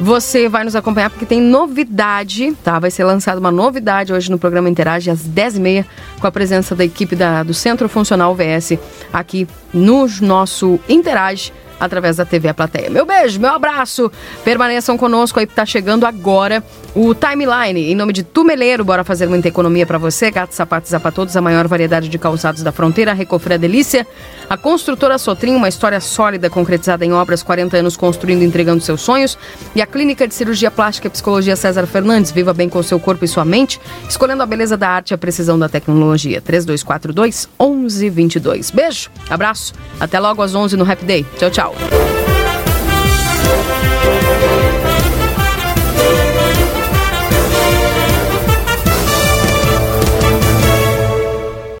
Você 0.00 0.48
vai 0.48 0.62
nos 0.62 0.76
acompanhar 0.76 1.10
porque 1.10 1.26
tem 1.26 1.40
novidade, 1.40 2.52
tá? 2.64 2.78
Vai 2.78 2.90
ser 2.90 3.02
lançada 3.04 3.40
uma 3.40 3.50
novidade 3.50 4.12
hoje 4.12 4.30
no 4.30 4.38
programa 4.38 4.68
Interage 4.70 5.10
às 5.10 5.18
10h30 5.28 5.84
com 6.20 6.26
a 6.26 6.30
presença 6.30 6.74
da 6.74 6.84
equipe 6.84 7.16
da- 7.16 7.42
do 7.42 7.52
Centro 7.52 7.88
Funcional 7.88 8.32
VS 8.34 8.78
aqui 9.12 9.46
no 9.74 10.06
nosso 10.22 10.78
Interage 10.88 11.52
através 11.78 12.16
da 12.16 12.24
TV 12.24 12.48
A 12.48 12.54
Plateia. 12.54 12.90
Meu 12.90 13.06
beijo, 13.06 13.40
meu 13.40 13.50
abraço. 13.50 14.10
Permaneçam 14.44 14.96
conosco 14.96 15.38
aí, 15.38 15.46
tá 15.46 15.64
chegando 15.64 16.04
agora 16.04 16.62
o 16.94 17.14
Timeline. 17.14 17.92
Em 17.92 17.94
nome 17.94 18.12
de 18.12 18.22
Tumeleiro, 18.22 18.84
bora 18.84 19.04
fazer 19.04 19.28
muita 19.28 19.48
economia 19.48 19.86
para 19.86 19.98
você. 19.98 20.30
Gato, 20.30 20.52
sapatos, 20.52 20.90
para 20.90 21.12
todos, 21.12 21.36
a 21.36 21.40
maior 21.40 21.68
variedade 21.68 22.08
de 22.08 22.18
calçados 22.18 22.62
da 22.62 22.72
fronteira. 22.72 23.12
Recofre 23.12 23.54
a 23.54 23.56
Delícia. 23.56 24.06
A 24.48 24.56
construtora 24.56 25.18
Sotrim, 25.18 25.54
uma 25.54 25.68
história 25.68 26.00
sólida 26.00 26.50
concretizada 26.50 27.04
em 27.04 27.12
obras, 27.12 27.42
40 27.42 27.76
anos 27.76 27.96
construindo 27.96 28.42
e 28.42 28.44
entregando 28.44 28.82
seus 28.82 29.00
sonhos. 29.00 29.38
E 29.74 29.82
a 29.82 29.86
Clínica 29.86 30.26
de 30.26 30.34
Cirurgia 30.34 30.70
Plástica 30.70 31.06
e 31.06 31.10
Psicologia 31.10 31.54
César 31.54 31.86
Fernandes. 31.86 32.32
Viva 32.32 32.52
bem 32.52 32.68
com 32.68 32.82
seu 32.82 32.98
corpo 32.98 33.24
e 33.24 33.28
sua 33.28 33.44
mente, 33.44 33.80
escolhendo 34.08 34.42
a 34.42 34.46
beleza 34.46 34.76
da 34.76 34.88
arte 34.88 35.10
e 35.10 35.14
a 35.14 35.18
precisão 35.18 35.58
da 35.58 35.68
tecnologia. 35.68 36.40
3242 36.40 37.48
1122. 37.60 38.70
Beijo, 38.70 39.10
abraço. 39.28 39.72
Até 40.00 40.18
logo 40.18 40.42
às 40.42 40.54
11 40.54 40.76
no 40.76 40.90
Happy 40.90 41.04
Day. 41.04 41.26
Tchau, 41.38 41.50
tchau. 41.50 41.67
Chao. 41.76 41.98